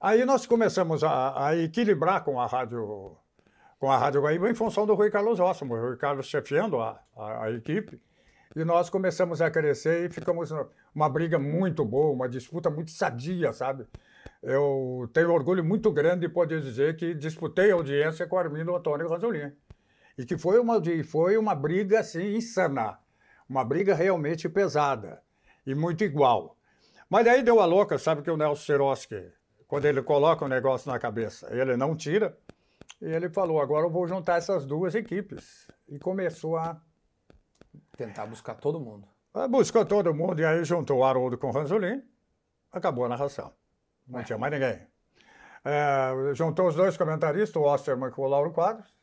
Aí 0.00 0.24
nós 0.24 0.44
começamos 0.44 1.04
a, 1.04 1.46
a 1.46 1.56
equilibrar 1.56 2.24
com 2.24 2.40
a 2.40 2.46
rádio 2.46 3.16
com 3.78 3.90
a 3.90 3.96
Rádio 3.96 4.22
Guaíba 4.22 4.50
em 4.50 4.54
função 4.54 4.86
do 4.86 4.94
Rui 4.94 5.10
Carlos 5.10 5.38
Óssimo, 5.38 5.74
o 5.74 5.80
Rui 5.80 5.96
Carlos 5.96 6.26
chefiando 6.26 6.80
a, 6.80 7.00
a, 7.16 7.44
a, 7.44 7.52
equipe. 7.52 8.00
E 8.54 8.64
nós 8.64 8.88
começamos 8.88 9.42
a 9.42 9.50
crescer 9.50 10.06
e 10.06 10.12
ficamos 10.12 10.50
uma 10.94 11.08
briga 11.08 11.38
muito 11.38 11.84
boa, 11.84 12.12
uma 12.12 12.28
disputa 12.28 12.70
muito 12.70 12.90
sadia, 12.90 13.52
sabe? 13.52 13.86
Eu 14.42 15.10
tenho 15.12 15.30
orgulho 15.30 15.62
muito 15.62 15.90
grande 15.92 16.20
de 16.20 16.28
poder 16.28 16.62
dizer 16.62 16.96
que 16.96 17.14
disputei 17.14 17.70
audiência 17.70 18.26
com 18.26 18.38
Armindo 18.38 18.74
Antônio 18.74 19.08
Ranzolin. 19.08 19.52
E 20.16 20.24
que 20.24 20.38
foi 20.38 20.58
uma, 20.58 20.80
foi 21.04 21.36
uma 21.36 21.54
briga, 21.54 22.00
assim, 22.00 22.36
insana. 22.36 22.98
Uma 23.48 23.62
briga 23.62 23.94
realmente 23.94 24.48
pesada 24.48 25.20
e 25.66 25.74
muito 25.74 26.02
igual. 26.02 26.56
Mas 27.10 27.24
daí 27.24 27.42
deu 27.42 27.60
a 27.60 27.66
louca, 27.66 27.98
sabe 27.98 28.22
que 28.22 28.30
o 28.30 28.36
Nelson 28.36 28.62
Seroski, 28.62 29.30
quando 29.68 29.84
ele 29.84 30.02
coloca 30.02 30.44
um 30.44 30.48
negócio 30.48 30.90
na 30.90 30.98
cabeça, 30.98 31.46
ele 31.54 31.76
não 31.76 31.94
tira. 31.94 32.36
E 33.00 33.06
ele 33.06 33.28
falou: 33.28 33.60
agora 33.60 33.86
eu 33.86 33.90
vou 33.90 34.06
juntar 34.06 34.36
essas 34.36 34.66
duas 34.66 34.94
equipes. 34.94 35.70
E 35.88 35.98
começou 35.98 36.56
a. 36.56 36.80
Tentar 37.96 38.26
buscar 38.26 38.54
todo 38.54 38.80
mundo. 38.80 39.08
Buscou 39.50 39.84
todo 39.84 40.14
mundo, 40.14 40.40
e 40.40 40.44
aí 40.44 40.64
juntou 40.64 40.98
o 40.98 41.04
Haroldo 41.04 41.36
com 41.36 41.48
o 41.48 41.50
Ranzolin, 41.50 42.02
acabou 42.72 43.04
a 43.04 43.08
narração. 43.08 43.52
Não 44.08 44.20
é. 44.20 44.24
tinha 44.24 44.38
mais 44.38 44.50
ninguém. 44.50 44.86
É, 45.62 46.34
juntou 46.34 46.68
os 46.68 46.74
dois 46.74 46.96
comentaristas, 46.96 47.56
o 47.60 47.66
Osterman 47.66 48.10
com 48.10 48.22
o 48.22 48.28
Lauro 48.28 48.52
Quadros, 48.52 48.94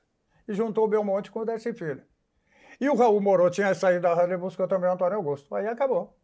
e 0.47 0.53
juntou 0.53 0.85
o 0.85 0.87
Belmonte 0.87 1.29
com 1.29 1.41
o 1.41 1.45
Darcy 1.45 1.71
Filho. 1.73 2.03
E 2.81 2.89
o 2.89 2.95
Raul 2.95 3.21
Moro 3.21 3.47
tinha 3.51 3.75
saído 3.75 4.01
da 4.01 4.15
rádio 4.15 4.33
e 4.33 4.37
buscou 4.37 4.67
também 4.67 4.89
o 4.89 4.93
Antônio 4.93 5.17
Augusto. 5.17 5.53
Aí 5.53 5.67
acabou. 5.67 6.17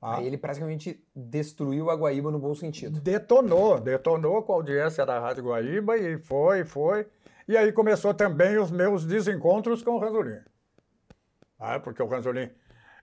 Ah. 0.00 0.16
Aí 0.16 0.26
ele 0.26 0.38
praticamente 0.38 1.02
destruiu 1.14 1.90
a 1.90 1.94
Guaíba 1.94 2.30
no 2.30 2.38
bom 2.38 2.54
sentido. 2.54 3.00
Detonou, 3.00 3.78
detonou 3.78 4.42
com 4.42 4.52
a 4.52 4.56
audiência 4.56 5.04
da 5.04 5.18
Rádio 5.18 5.44
Guaíba 5.44 5.96
e 5.98 6.18
foi, 6.18 6.64
foi. 6.64 7.06
E 7.46 7.56
aí 7.56 7.70
começou 7.72 8.14
também 8.14 8.56
os 8.58 8.70
meus 8.70 9.04
desencontros 9.04 9.82
com 9.82 9.92
o 9.92 9.98
Ranzolin. 9.98 10.40
Ah, 11.58 11.78
porque 11.78 12.02
o 12.02 12.06
Ranzolin 12.06 12.48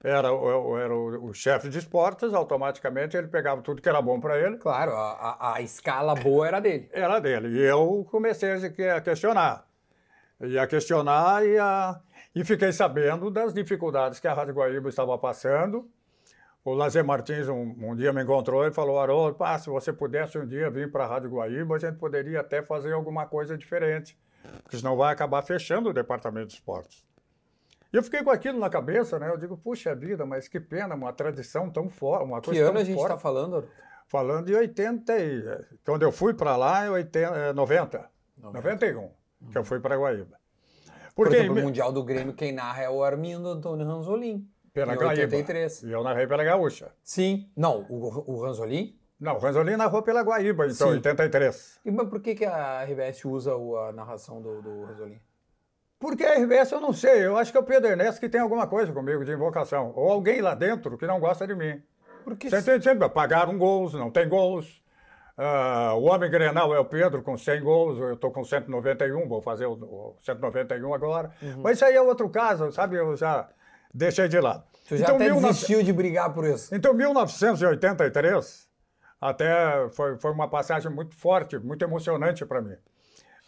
era, 0.04 0.30
era 0.30 0.96
o, 0.96 1.30
o 1.30 1.34
chefe 1.34 1.70
de 1.70 1.80
esportes, 1.80 2.34
automaticamente 2.34 3.18
ele 3.18 3.27
pegava 3.27 3.62
tudo 3.62 3.82
que 3.82 3.89
era 3.89 4.01
bom 4.01 4.20
para 4.20 4.39
ele. 4.39 4.58
Claro, 4.58 4.94
a, 4.94 5.12
a, 5.12 5.56
a, 5.56 5.62
escala 5.62 6.16
boa 6.16 6.48
era 6.48 6.60
dele. 6.60 6.89
Era 6.94 7.20
dele. 7.20 7.50
E 7.50 7.62
eu 7.62 8.08
comecei 8.10 8.51
a 8.89 9.01
questionar. 9.01 9.68
ia 10.42 10.66
questionar 10.66 11.46
e, 11.46 11.58
a, 11.58 12.00
e 12.34 12.44
fiquei 12.44 12.72
sabendo 12.72 13.30
das 13.30 13.54
dificuldades 13.54 14.20
que 14.20 14.27
a 14.27 14.34
Rádio 14.34 14.56
Guaíba 14.56 14.89
estava 14.89 15.18
passando. 15.18 15.89
O 16.68 16.74
Lazer 16.74 17.02
Martins 17.02 17.48
um, 17.48 17.74
um, 17.80 17.96
dia 17.96 18.12
me 18.12 18.22
encontrou 18.22 18.68
e 18.68 18.74
falou, 18.74 19.00
Haroldo, 19.00 19.38
ah, 19.40 19.58
se 19.58 19.70
você 19.70 19.94
pudesse 19.94 20.38
um 20.38 20.46
dia 20.46 20.70
vir 20.70 20.92
para 20.92 21.06
a 21.06 21.08
Rádio 21.08 21.30
Guaíba, 21.30 21.78
a 21.78 21.80
gente 21.80 21.96
poderia 21.96 22.42
até 22.42 22.62
fazer 22.62 22.92
alguma 22.92 23.26
coisa 23.26 23.58
diferente, 23.58 24.20
porque 24.64 24.76
senão 24.76 24.98
vai 24.98 25.14
acabar 25.14 25.42
fechando 25.44 25.90
o 25.90 25.94
departamento 25.94 26.48
de 26.48 26.56
esportes. 26.56 27.06
E 27.94 27.96
eu 27.96 28.04
fiquei 28.04 28.22
com 28.22 28.32
aquilo 28.32 28.60
na 28.60 28.70
cabeça, 28.70 29.18
né? 29.18 29.30
Eu 29.30 29.38
digo, 29.38 29.56
puxa 29.56 29.96
vida, 29.96 30.26
mas 30.26 30.50
que 30.50 30.60
pena, 30.60 30.94
uma 30.94 31.14
tradição 31.14 31.70
tão 31.70 31.90
forte, 31.90 32.26
uma 32.26 32.42
coisa 32.42 32.60
que 32.60 32.66
tão 32.66 32.72
ano 32.72 32.80
a 32.80 32.84
gente 32.84 33.00
está 33.00 33.18
falando? 33.18 33.66
Falando 34.06 34.48
de 34.48 34.54
80 34.54 35.20
e... 35.20 35.66
Quando 35.86 36.04
eu 36.04 36.12
fui 36.12 36.34
para 36.34 36.58
lá, 36.58 36.86
em 36.86 36.90
80, 36.90 37.54
90, 37.54 38.10
90. 38.40 38.68
91, 38.68 39.10
que 39.54 39.58
eu 39.58 39.64
fui 39.64 39.80
para 39.80 39.96
Guaíba. 39.96 40.38
Porque, 41.16 41.32
Por 41.32 41.34
exemplo, 41.34 41.62
o 41.62 41.64
Mundial 41.64 41.94
do 41.94 42.04
Grêmio, 42.04 42.34
quem 42.34 42.52
narra 42.52 42.84
é 42.84 42.90
o 42.90 43.02
Armindo 43.02 43.48
Antônio 43.48 43.88
Ranzolin. 43.88 44.46
Pela 44.78 44.94
em 44.94 45.22
83. 45.22 45.84
E 45.84 45.92
eu 45.92 46.04
narrei 46.04 46.28
pela 46.28 46.44
Gaúcha. 46.44 46.92
Sim. 47.04 47.50
Não, 47.56 47.86
o, 47.90 48.32
o 48.32 48.44
Ranzolin? 48.44 48.96
Não, 49.20 49.36
o 49.36 49.40
Ranzolin 49.40 49.76
narrou 49.76 50.04
pela 50.04 50.22
Guaíba, 50.22 50.68
então, 50.68 50.90
em 50.92 50.98
83. 50.98 51.80
E 51.84 51.90
mas 51.90 52.08
por 52.08 52.22
que, 52.22 52.36
que 52.36 52.46
a 52.46 52.84
RBS 52.84 53.26
usa 53.26 53.54
a 53.54 53.92
narração 53.92 54.40
do, 54.40 54.62
do 54.62 54.84
Ranzolin? 54.84 55.20
Porque 56.00 56.24
a 56.24 56.36
RBS 56.36 56.72
eu 56.72 56.80
não 56.80 56.94
sei, 56.94 57.26
eu 57.26 57.36
acho 57.36 57.52
que 57.52 57.58
é 57.58 57.62
o 57.62 57.64
Pedro 57.64 57.90
Ernesto 57.90 58.22
que 58.22 58.30
tem 58.30 58.40
alguma 58.40 58.68
coisa 58.68 58.94
comigo 58.94 59.26
de 59.26 59.32
invocação. 59.32 59.94
Ou 59.96 60.12
alguém 60.12 60.42
lá 60.42 60.54
dentro 60.54 60.96
que 60.96 61.08
não 61.08 61.20
gosta 61.20 61.48
de 61.48 61.56
mim. 61.56 61.82
Porque 62.24 62.48
Você 62.48 62.60
entende? 62.60 62.84
Sempre 62.84 63.10
pagaram 63.10 63.58
gols, 63.58 63.96
não 63.96 64.12
tem 64.12 64.30
gols. 64.30 64.84
Uh, 65.36 65.96
o 65.96 66.04
homem 66.04 66.30
Grenal 66.30 66.74
é 66.76 66.80
o 66.80 66.86
Pedro 66.86 67.24
com 67.24 67.36
100 67.36 67.62
gols, 67.62 68.00
eu 68.00 68.14
estou 68.14 68.32
com 68.32 68.44
191, 68.44 69.28
vou 69.28 69.42
fazer 69.42 69.66
o, 69.66 69.74
o 69.74 70.16
191 70.20 70.94
agora. 70.94 71.32
Uhum. 71.42 71.62
Mas 71.64 71.78
isso 71.78 71.86
aí 71.86 71.96
é 71.96 72.02
outro 72.02 72.30
caso, 72.30 72.72
sabe? 72.72 72.96
Eu 72.96 73.16
já 73.16 73.50
deixei 73.98 74.27
de 74.27 74.39
lado. 74.39 74.63
Você 74.84 74.98
já 74.98 75.04
então, 75.04 75.16
até 75.16 75.25
19... 75.25 75.48
desistiu 75.48 75.84
de 75.84 75.92
brigar 75.92 76.34
por 76.34 76.46
isso. 76.46 76.74
Então, 76.74 76.94
1983, 76.94 78.70
até 79.20 79.89
foi, 79.89 80.18
foi 80.18 80.32
uma 80.32 80.48
passagem 80.50 80.92
muito 80.92 81.16
forte, 81.16 81.58
muito 81.58 81.84
emocionante 81.84 82.46
para 82.46 82.62
mim. 82.62 82.75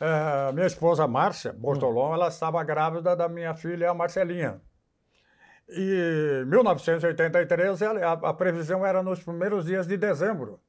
Uh, 0.01 0.53
minha 0.53 0.65
esposa 0.65 1.07
Márcia 1.07 1.53
Bortolom, 1.53 2.07
uhum. 2.07 2.13
ela 2.13 2.27
estava 2.29 2.63
grávida 2.63 3.15
da 3.15 3.29
minha 3.29 3.53
filha 3.53 3.93
Marcelinha. 3.93 4.61
E 5.67 6.43
1983, 6.47 7.81
a, 7.81 8.11
a 8.13 8.33
previsão 8.33 8.85
era 8.85 9.03
nos 9.03 9.21
primeiros 9.21 9.65
dias 9.65 9.85
de 9.85 9.97
dezembro. 9.97 10.59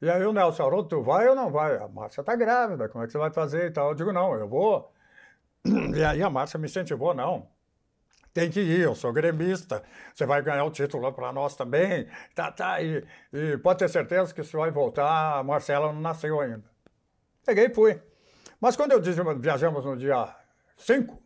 E 0.00 0.08
aí 0.08 0.24
o 0.24 0.32
Nelson 0.32 0.64
Haroldo, 0.64 0.88
tu 0.88 1.02
vai 1.02 1.26
ou 1.26 1.34
não 1.34 1.50
vai? 1.50 1.76
A 1.76 1.88
Márcia 1.88 2.20
está 2.20 2.36
grávida, 2.36 2.88
como 2.88 3.02
é 3.02 3.06
que 3.06 3.12
você 3.12 3.18
vai 3.18 3.32
fazer 3.32 3.66
e 3.66 3.70
tal? 3.70 3.88
Eu 3.88 3.94
digo, 3.94 4.12
não, 4.12 4.34
eu 4.34 4.48
vou. 4.48 4.92
E 5.96 6.04
aí 6.04 6.22
a 6.22 6.30
Márcia 6.30 6.58
me 6.58 6.66
incentivou, 6.66 7.12
não. 7.14 7.48
Tem 8.36 8.50
que 8.50 8.60
ir, 8.60 8.80
eu 8.80 8.94
sou 8.94 9.14
gremista, 9.14 9.82
você 10.14 10.26
vai 10.26 10.42
ganhar 10.42 10.62
o 10.64 10.70
título 10.70 11.10
para 11.10 11.32
nós 11.32 11.56
também. 11.56 12.06
Tá, 12.34 12.52
tá, 12.52 12.82
e, 12.82 13.02
e, 13.32 13.56
pode 13.56 13.78
ter 13.78 13.88
certeza 13.88 14.34
que 14.34 14.44
você 14.44 14.54
vai 14.54 14.70
voltar, 14.70 15.38
a 15.38 15.42
Marcela 15.42 15.90
não 15.90 16.02
nasceu 16.02 16.38
ainda. 16.38 16.62
Peguei 17.46 17.64
e 17.64 17.74
fui. 17.74 17.98
Mas 18.60 18.76
quando 18.76 18.92
eu 18.92 19.00
disse, 19.00 19.22
viajamos 19.38 19.86
no 19.86 19.96
dia 19.96 20.36
5, 20.76 21.18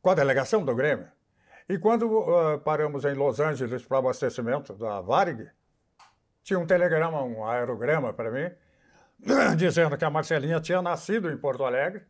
com 0.00 0.10
a 0.10 0.14
delegação 0.14 0.64
do 0.64 0.72
Grêmio, 0.72 1.08
e 1.68 1.76
quando 1.78 2.04
uh, 2.04 2.60
paramos 2.60 3.04
em 3.04 3.14
Los 3.14 3.40
Angeles 3.40 3.84
para 3.84 3.98
abastecimento 3.98 4.74
da 4.74 5.00
Varig, 5.00 5.50
tinha 6.44 6.60
um 6.60 6.66
telegrama, 6.66 7.24
um 7.24 7.44
aerograma 7.44 8.12
para 8.12 8.30
mim, 8.30 8.48
dizendo 9.58 9.98
que 9.98 10.04
a 10.04 10.10
Marcelinha 10.10 10.60
tinha 10.60 10.80
nascido 10.80 11.28
em 11.28 11.36
Porto 11.36 11.64
Alegre, 11.64 12.06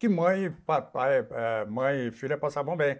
que 0.00 0.08
mãe, 0.08 0.50
papai, 0.64 1.26
é, 1.30 1.64
mãe 1.66 2.06
e 2.06 2.10
filha 2.10 2.38
passavam 2.38 2.74
bem. 2.74 2.98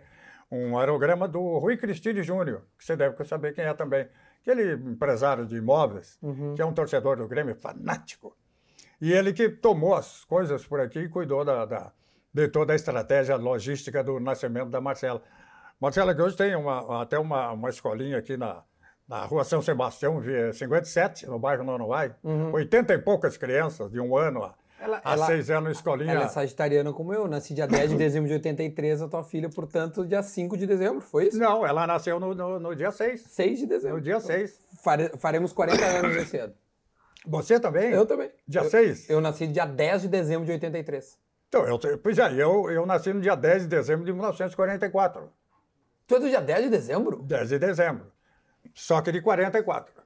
Um 0.53 0.79
aerograma 0.79 1.27
do 1.27 1.57
Rui 1.59 1.79
Cristine 1.79 2.23
Júnior, 2.23 2.63
que 2.79 2.85
você 2.85 2.95
deve 2.95 3.25
saber 3.25 3.55
quem 3.55 3.65
é 3.65 3.73
também. 3.73 4.07
Aquele 4.43 4.75
empresário 4.75 5.47
de 5.47 5.57
imóveis, 5.57 6.19
uhum. 6.23 6.55
que 6.55 6.61
é 6.61 6.65
um 6.65 6.75
torcedor 6.75 7.17
do 7.17 7.27
Grêmio 7.27 7.55
fanático. 7.55 8.37
E 9.01 9.13
ele 9.13 9.33
que 9.33 9.49
tomou 9.49 9.95
as 9.95 10.25
coisas 10.27 10.67
por 10.67 10.79
aqui 10.79 10.99
e 10.99 11.09
cuidou 11.09 11.43
da, 11.43 11.65
da, 11.65 11.93
de 12.35 12.49
toda 12.49 12.75
a 12.75 12.77
estratégia 12.77 13.37
logística 13.37 14.05
do 14.05 14.21
nascimento 14.21 14.69
da 14.69 14.81
Marcela. 14.81 15.23
Marcela, 15.81 16.15
que 16.15 16.21
hoje 16.21 16.37
tem 16.37 16.55
uma, 16.55 17.01
até 17.01 17.19
uma, 17.19 17.53
uma 17.53 17.71
escolinha 17.71 18.19
aqui 18.19 18.37
na, 18.37 18.63
na 19.09 19.25
rua 19.25 19.43
São 19.45 19.63
Sebastião, 19.63 20.23
57, 20.53 21.27
no 21.27 21.39
bairro 21.39 21.65
Nonoai, 21.65 22.15
uhum. 22.23 22.53
80 22.53 22.93
e 22.93 22.99
poucas 22.99 23.39
crianças 23.39 23.91
de 23.91 23.99
um 23.99 24.15
ano 24.15 24.45
a, 24.45 24.55
ela, 24.81 25.01
há 25.05 25.13
ela, 25.13 25.27
seis 25.27 25.51
anos 25.51 25.77
escolinha. 25.77 26.13
Ela 26.13 26.25
é 26.25 26.29
sagitariana 26.29 26.93
como 26.93 27.13
eu, 27.13 27.29
nasci 27.29 27.53
dia 27.53 27.67
10 27.67 27.91
de 27.91 27.97
dezembro 27.99 28.29
de 28.29 28.35
83, 28.35 29.03
a 29.03 29.09
tua 29.09 29.23
filha, 29.23 29.49
portanto, 29.49 30.07
dia 30.07 30.23
5 30.23 30.57
de 30.57 30.67
dezembro, 30.67 31.01
foi 31.01 31.29
isso? 31.29 31.39
Não, 31.39 31.67
ela 31.67 31.87
nasceu 31.87 32.19
no, 32.19 32.35
no, 32.35 32.59
no 32.59 32.75
dia 32.75 32.91
6. 32.91 33.21
6 33.21 33.59
de 33.59 33.67
dezembro. 33.67 33.99
No 33.99 34.03
dia 34.03 34.19
6. 34.19 34.59
Fare, 34.83 35.11
faremos 35.19 35.53
40 35.53 35.85
anos 35.85 36.17
esse 36.17 36.39
ano. 36.39 36.55
Você 37.27 37.61
também? 37.61 37.91
Eu 37.91 38.07
também. 38.07 38.31
Dia 38.49 38.63
eu, 38.63 38.71
6? 38.71 39.11
Eu 39.11 39.21
nasci 39.21 39.47
dia 39.47 39.67
10 39.67 40.03
de 40.03 40.09
dezembro 40.09 40.47
de 40.47 40.53
83. 40.53 41.19
Então, 41.49 41.67
eu, 41.67 41.79
pois 41.99 42.19
é, 42.19 42.33
eu, 42.33 42.71
eu 42.71 42.87
nasci 42.87 43.13
no 43.13 43.21
dia 43.21 43.35
10 43.35 43.63
de 43.63 43.69
dezembro 43.69 44.07
de 44.07 44.13
1944. 44.13 45.31
Tu 46.07 46.17
é 46.17 46.21
do 46.21 46.29
dia 46.29 46.41
10 46.41 46.65
de 46.65 46.71
dezembro? 46.71 47.23
10 47.23 47.49
de 47.51 47.59
dezembro. 47.59 48.07
Só 48.75 49.03
que 49.03 49.13
de 49.13 49.21
44. 49.21 50.00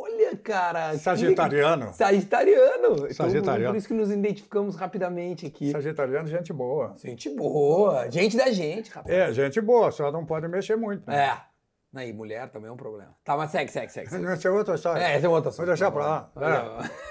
Olha, 0.00 0.36
cara. 0.36 0.96
Sagitariano. 0.96 1.88
Que... 1.88 1.96
Sagitariano. 1.96 3.12
Sagitariano. 3.12 3.60
Então, 3.60 3.72
por 3.72 3.76
isso 3.76 3.88
que 3.88 3.94
nos 3.94 4.10
identificamos 4.12 4.76
rapidamente 4.76 5.44
aqui. 5.46 5.72
Sagitariano, 5.72 6.28
gente 6.28 6.52
boa. 6.52 6.94
Gente 7.02 7.28
boa. 7.30 8.08
Gente 8.08 8.36
da 8.36 8.50
gente, 8.52 8.90
rapaz. 8.90 9.12
É, 9.12 9.32
gente 9.32 9.60
boa, 9.60 9.90
só 9.90 10.12
não 10.12 10.24
pode 10.24 10.46
mexer 10.46 10.76
muito. 10.76 11.04
Né? 11.08 11.26
É. 11.26 11.98
Aí, 11.98 12.12
mulher 12.12 12.48
também 12.48 12.68
é 12.68 12.72
um 12.72 12.76
problema. 12.76 13.12
Tá, 13.24 13.36
mas 13.36 13.50
segue, 13.50 13.72
segue, 13.72 13.90
segue. 13.90 14.08
segue. 14.08 14.24
Essa 14.26 14.46
é 14.46 14.50
outra 14.52 14.74
história. 14.76 15.02
É, 15.02 15.16
essa 15.16 15.26
é 15.26 15.28
outra 15.28 15.50
história. 15.50 15.66
Vou 15.66 15.74
deixar 15.74 15.90
pra 15.90 16.06
lá. 16.06 16.30
É. 16.36 17.08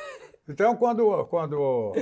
Então, 0.49 0.77
quando. 0.77 1.25
quando... 1.25 1.93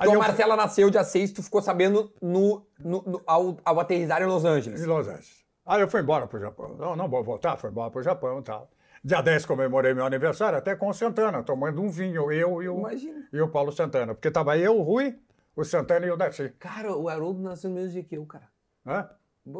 Então, 0.00 0.14
a 0.14 0.18
Marcela 0.18 0.54
eu... 0.54 0.56
nasceu 0.56 0.90
dia 0.90 1.04
6, 1.04 1.32
tu 1.32 1.42
ficou 1.42 1.62
sabendo 1.62 2.12
no, 2.20 2.66
no, 2.80 3.02
no, 3.02 3.22
ao, 3.24 3.56
ao 3.64 3.80
aterrissar 3.80 4.20
em 4.22 4.26
Los 4.26 4.44
Angeles. 4.44 4.82
Em 4.82 4.86
Los 4.86 5.06
Angeles. 5.06 5.46
Aí 5.64 5.80
eu 5.80 5.88
fui 5.88 6.00
embora 6.00 6.26
pro 6.26 6.40
Japão. 6.40 6.74
Não, 6.76 6.96
não 6.96 7.08
vou 7.08 7.22
voltar, 7.22 7.56
fui 7.56 7.70
embora 7.70 7.90
pro 7.90 8.02
Japão 8.02 8.40
e 8.40 8.42
tal. 8.42 8.68
Dia 9.06 9.22
10 9.22 9.46
comemorei 9.46 9.94
meu 9.94 10.04
aniversário 10.04 10.58
até 10.58 10.74
com 10.74 10.88
o 10.88 10.92
Santana, 10.92 11.40
tomando 11.40 11.80
um 11.80 11.88
vinho, 11.88 12.32
eu 12.32 12.60
e 12.60 12.68
o, 12.68 12.88
e 13.32 13.40
o 13.40 13.48
Paulo 13.48 13.70
Santana. 13.70 14.16
Porque 14.16 14.32
tava 14.32 14.58
eu, 14.58 14.76
o 14.76 14.82
Rui, 14.82 15.16
o 15.54 15.62
Santana 15.62 16.06
e 16.06 16.10
o 16.10 16.16
Darcy. 16.16 16.48
Cara, 16.58 16.92
o 16.92 17.08
Haroldo 17.08 17.40
nasceu 17.40 17.70
no 17.70 17.76
mesmo 17.76 17.92
dia 17.92 18.02
que 18.02 18.16
eu, 18.16 18.26
cara. 18.26 18.48
Hã? 18.84 19.08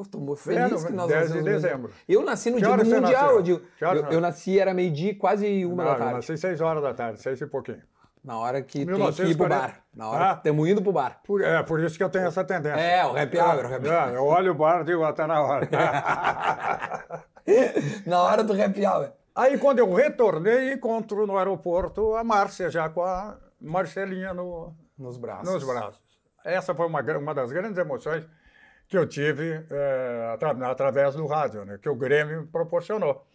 Estou 0.01 0.21
muito 0.21 0.43
feliz 0.43 0.83
é, 0.83 0.87
que 0.89 0.93
nós 0.93 1.07
10 1.07 1.33
de 1.33 1.43
dezembro. 1.43 1.93
Eu 2.09 2.25
nasci 2.25 2.51
no 2.51 2.57
que 2.57 2.65
dia 2.65 2.77
do 2.77 2.85
Mundial. 2.85 3.37
Eu, 3.37 3.43
digo, 3.43 3.63
eu, 3.81 4.07
eu, 4.07 4.21
nasci, 4.21 4.59
era 4.59 4.75
meio-dia, 4.75 5.17
quase 5.17 5.65
uma 5.65 5.77
não, 5.77 5.93
da 5.93 5.97
tarde. 5.97 6.11
Eu 6.11 6.17
nasci 6.17 6.39
6 6.39 6.61
horas 6.61 6.83
da 6.83 6.93
tarde, 6.93 7.23
6 7.23 7.41
e 7.43 7.47
pouquinho. 7.47 7.83
Na 8.25 8.41
hora 8.41 8.61
que 8.61 8.85
1940... 8.85 9.17
tem 9.17 9.27
que 9.27 9.33
ir 9.33 9.37
pro 9.37 9.49
bar. 9.49 9.85
Na 9.95 10.09
hora 10.11 10.25
ah, 10.25 10.33
que 10.33 10.41
estamos 10.41 10.69
indo 10.69 10.83
pro 10.83 10.91
bar. 10.91 11.21
Por, 11.23 11.41
é, 11.41 11.63
por 11.63 11.79
isso 11.79 11.97
que 11.97 12.03
eu 12.03 12.11
tenho 12.11 12.27
essa 12.27 12.43
tendência. 12.43 12.81
É, 12.81 13.07
o 13.07 13.17
happy 13.17 13.39
hour. 13.39 13.65
O 13.65 13.75
happy 13.77 13.89
é, 13.89 14.17
eu 14.17 14.25
olho 14.25 14.51
o 14.51 14.55
bar 14.57 14.81
e 14.81 14.85
digo, 14.87 15.05
até 15.05 15.23
ah, 15.23 15.27
tá 15.29 15.33
na 15.33 15.41
hora. 15.41 15.69
na 18.05 18.23
hora 18.23 18.43
do 18.43 18.61
happy 18.61 18.85
hour. 18.85 19.13
Aí 19.37 19.59
quando 19.59 19.81
eu 19.81 19.93
retornei, 19.93 20.73
encontro 20.73 21.27
no 21.27 21.37
aeroporto 21.37 22.17
a 22.17 22.25
Márcia, 22.25 22.71
já 22.71 22.89
com 22.89 23.03
a 23.03 23.39
Marcelinha 23.61 24.33
no, 24.33 24.75
nos 24.99 25.19
braços. 25.19 25.53
Nos 25.53 25.63
braços. 25.63 26.01
Essa 26.43 26.75
foi 26.75 26.87
uma, 26.87 27.03
uma 27.03 27.35
das 27.35 27.53
grandes 27.53 27.77
emoções 27.77 28.27
que 28.89 28.97
eu 28.97 29.07
tive 29.07 29.67
é, 29.71 30.31
atra, 30.33 30.71
através 30.71 31.15
do 31.15 31.27
rádio, 31.27 31.67
né, 31.67 31.77
que 31.77 31.89
o 31.89 31.95
Grêmio 31.95 32.47
proporcionou. 32.47 33.27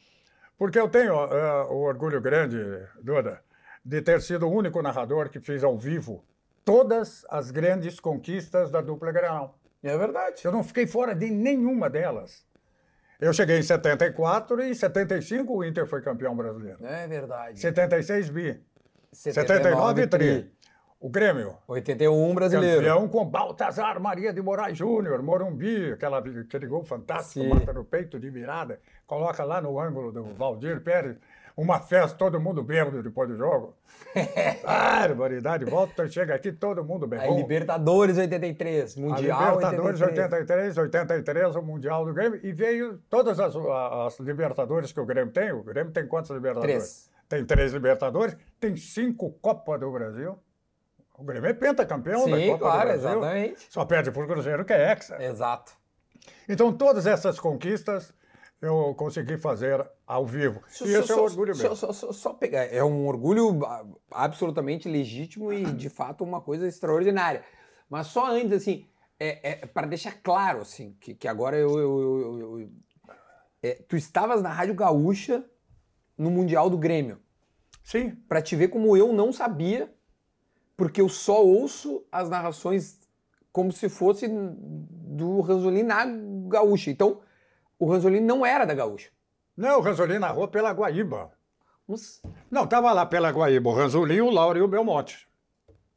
Porque 0.58 0.80
eu 0.80 0.90
tenho 0.90 1.14
é, 1.14 1.64
o 1.66 1.78
orgulho 1.82 2.20
grande, 2.20 2.58
Duda, 3.00 3.44
de 3.86 4.02
ter 4.02 4.22
sido 4.22 4.48
o 4.48 4.52
único 4.52 4.82
narrador 4.82 5.30
que 5.30 5.40
fez 5.40 5.64
ao 5.64 5.78
vivo 5.78 6.26
todas 6.66 7.26
as 7.30 7.52
grandes 7.52 8.00
conquistas 8.00 8.72
da 8.72 8.82
dupla 8.82 9.12
Granal. 9.12 9.60
É 9.84 9.96
verdade. 9.96 10.42
Eu 10.46 10.52
não 10.52 10.64
fiquei 10.64 10.88
fora 10.88 11.14
de 11.14 11.30
nenhuma 11.30 11.90
delas. 11.90 12.44
Eu 13.22 13.32
cheguei 13.32 13.60
em 13.60 13.62
74 13.62 14.64
e 14.64 14.72
em 14.72 14.74
75 14.74 15.56
o 15.56 15.64
Inter 15.64 15.86
foi 15.86 16.02
campeão 16.02 16.36
brasileiro. 16.36 16.84
É 16.84 17.08
verdade. 17.08 17.60
76 17.60 18.30
bi. 18.32 18.60
79 19.12 20.08
tri. 20.08 20.52
O 21.00 21.08
Grêmio. 21.08 21.56
81 21.68 22.34
brasileiro. 22.34 22.78
Campeão 22.78 23.08
com 23.08 23.24
Baltazar 23.24 24.00
Maria 24.00 24.34
de 24.34 24.42
Moraes 24.42 24.76
Júnior, 24.78 25.22
Morumbi, 25.22 25.92
aquela, 25.92 26.18
aquele 26.18 26.66
gol 26.66 26.84
fantástico, 26.84 27.44
Sim. 27.44 27.50
mata 27.50 27.72
no 27.72 27.86
peito 27.86 28.20
de 28.20 28.30
virada, 28.30 28.80
coloca 29.06 29.44
lá 29.44 29.62
no 29.62 29.80
ângulo 29.80 30.12
do 30.12 30.34
Valdir 30.34 30.82
Pérez 30.82 31.18
uma 31.62 31.80
festa, 31.80 32.18
todo 32.18 32.40
mundo 32.40 32.64
bêbado 32.64 33.04
depois 33.04 33.30
do 33.30 33.38
jogo. 33.38 33.76
Barbaridade, 34.66 35.64
volta, 35.64 36.08
chega 36.08 36.34
aqui, 36.34 36.52
todo 36.52 36.84
mundo. 36.84 37.08
Aí, 37.14 37.34
Libertadores 37.36 38.18
83, 38.18 38.96
Mundial 38.96 39.40
a 39.40 39.52
Libertadores 39.52 40.02
83. 40.02 40.78
83, 40.78 40.78
83, 40.78 41.56
o 41.56 41.62
Mundial 41.62 42.04
do 42.04 42.14
Grêmio, 42.14 42.40
e 42.44 42.52
veio 42.52 43.00
todas 43.10 43.40
as, 43.40 43.56
as 43.56 44.20
Libertadores 44.20 44.92
que 44.92 45.00
o 45.00 45.06
Grêmio 45.06 45.32
tem. 45.32 45.52
O 45.52 45.64
Grêmio 45.64 45.94
tem 45.94 46.08
quantos 46.08 46.32
Libertadores? 46.32 46.76
Três. 46.76 47.12
Tem 47.30 47.46
três 47.46 47.72
Libertadores, 47.72 48.36
tem 48.60 48.76
cinco 48.76 49.32
Copa 49.42 49.78
do 49.78 49.92
Brasil. 49.92 50.38
O 51.18 51.24
Grêmio 51.24 51.50
é 51.50 51.54
pentacampeão 51.54 52.28
da 52.28 52.38
Sim, 52.38 52.48
Copa 52.48 52.60
claro, 52.60 52.80
do 52.80 52.86
Brasil. 52.88 53.10
exatamente. 53.10 53.68
Só 53.70 53.86
perde 53.86 54.12
por 54.12 54.28
Cruzeiro, 54.28 54.66
que 54.66 54.74
é 54.74 54.92
hexa. 54.92 55.24
Exato. 55.24 55.74
Então, 56.50 56.74
todas 56.74 57.06
essas 57.06 57.40
conquistas 57.40 58.14
eu 58.62 58.94
consegui 58.96 59.38
fazer 59.38 59.86
ao 60.06 60.26
vivo. 60.26 60.62
Só- 60.70 60.86
e 60.86 60.94
esse 60.94 61.12
é 61.12 61.16
o 61.16 61.24
orgulho 61.24 61.56
só, 61.56 61.64
meu. 61.64 61.76
Só, 61.76 61.92
só- 61.94 62.34
pegar. 62.34 62.66
É 62.66 62.84
um 62.84 63.08
orgulho 63.08 63.60
absolutamente 64.12 64.88
legítimo 64.88 65.52
e, 65.52 65.64
de 65.74 65.90
fato, 65.90 66.24
uma 66.24 66.40
coisa 66.42 66.68
extraordinária. 66.68 67.44
Mas 67.90 68.08
só 68.08 68.28
antes, 68.32 68.54
assim, 68.54 68.86
é, 69.20 69.66
para 69.66 69.88
deixar 69.88 70.14
claro, 70.22 70.62
assim, 70.62 70.96
que, 71.00 71.14
que 71.16 71.28
agora 71.28 71.58
eu. 71.58 71.78
eu- 71.78 72.00
eu- 72.00 72.40
eu- 72.60 72.70
é, 73.64 73.76
tu 73.88 73.96
estavas 73.96 74.42
na 74.42 74.50
Rádio 74.50 74.74
Gaúcha 74.76 75.44
no 76.18 76.32
Mundial 76.32 76.70
do 76.70 76.78
Grêmio. 76.78 77.20
Sim, 77.84 78.12
Pra 78.28 78.42
te 78.42 78.56
ver 78.56 78.70
como 78.70 78.96
eu 78.96 79.12
não 79.12 79.34
sabia, 79.34 79.92
porque 80.78 81.02
eu 81.02 81.10
só 81.10 81.44
ouço 81.44 82.04
as 82.12 82.30
narrações 82.30 83.00
como 83.52 83.72
se 83.72 83.90
fosse 83.90 84.28
do 84.30 85.42
Ranzolin 85.42 85.84
na 85.84 86.06
Gaúcha. 86.48 86.90
Então, 86.90 87.22
o 87.84 87.90
Ranzolin 87.92 88.22
não 88.22 88.46
era 88.46 88.66
da 88.66 88.74
Gaúcha. 88.74 89.10
não, 89.58 89.80
o 89.80 89.82
Ranzolin 89.82 90.20
narrou 90.20 90.48
pela 90.48 90.72
Guaíba. 90.72 91.32
Mas, 91.88 92.22
Não, 92.50 92.64
estava 92.64 92.94
lá 92.94 93.06
pela 93.06 93.30
Guaíba 93.32 93.70
o 93.70 93.74
Ranzolin, 93.74 94.22
o 94.22 94.30
Lauro 94.30 94.58
e 94.60 94.62
o 94.62 94.68
Belmonte. 94.68 95.28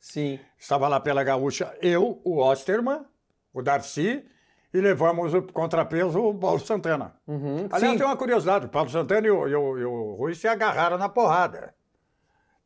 sim. 0.01 0.41
Estava 0.59 0.89
lá 0.89 0.99
pela 0.99 1.23
Gaúcha 1.23 1.77
eu, 1.81 2.21
o 2.25 2.39
Osterman, 2.39 3.05
o 3.53 3.63
Darcy, 3.63 4.25
e 4.73 4.81
levamos 4.81 5.33
o 5.35 5.43
contrapeso 5.43 6.19
o 6.21 6.35
Paulo 6.37 6.59
Santana. 6.59 7.15
Uhum, 7.29 7.69
Aliás, 7.71 7.93
sim. 7.93 7.99
tem 7.99 8.07
uma 8.07 8.17
curiosidade: 8.17 8.67
o 8.67 8.69
Paulo 8.69 8.91
Santana 8.91 9.27
e 9.27 9.31
o, 9.31 9.47
e 9.47 9.55
o- 9.55 9.79
e 9.79 9.85
o 9.85 10.15
Rui 10.17 10.35
se 10.35 10.49
agarraram 10.49 10.99
na 10.99 11.09
porrada. 11.09 11.75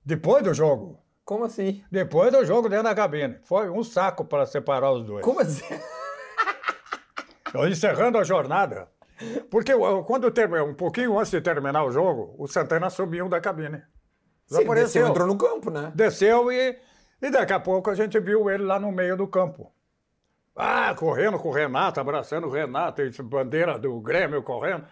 Depois 0.04 0.42
do 0.42 0.54
jogo. 0.54 0.98
Como 1.24 1.44
assim? 1.44 1.84
Depois 1.90 2.32
do 2.32 2.42
jogo 2.46 2.68
dentro 2.70 2.84
da 2.84 2.94
cabine. 2.94 3.36
Foi 3.42 3.68
um 3.68 3.82
saco 3.84 4.24
para 4.24 4.46
separar 4.46 4.90
os 4.92 5.04
dois. 5.04 5.22
Como 5.22 5.40
assim? 5.40 5.64
Eu 7.52 7.68
encerrando 7.68 8.16
a 8.16 8.24
jornada. 8.24 8.88
Porque 9.50 9.72
quando 10.06 10.30
terminou, 10.30 10.68
um 10.68 10.74
pouquinho 10.74 11.18
antes 11.18 11.30
de 11.30 11.40
terminar 11.40 11.84
o 11.84 11.90
jogo, 11.90 12.34
o 12.38 12.46
Santana 12.46 12.90
subiu 12.90 13.28
da 13.28 13.40
cabine. 13.40 13.78
Sim, 13.78 13.84
Desapareceu. 14.48 14.84
desceu, 14.86 15.08
entrou 15.08 15.26
no 15.26 15.36
campo, 15.36 15.70
né? 15.70 15.92
Desceu 15.94 16.50
e, 16.50 16.78
e 17.20 17.30
daqui 17.30 17.52
a 17.52 17.60
pouco 17.60 17.90
a 17.90 17.94
gente 17.94 18.18
viu 18.20 18.48
ele 18.48 18.64
lá 18.64 18.78
no 18.78 18.90
meio 18.92 19.16
do 19.16 19.26
campo. 19.26 19.72
Ah, 20.56 20.94
correndo 20.94 21.38
com 21.38 21.48
o 21.50 21.52
Renato, 21.52 22.00
abraçando 22.00 22.48
o 22.48 22.50
Renato, 22.50 23.02
e 23.02 23.10
bandeira 23.22 23.78
do 23.78 24.00
Grêmio 24.00 24.42
correndo. 24.42 24.84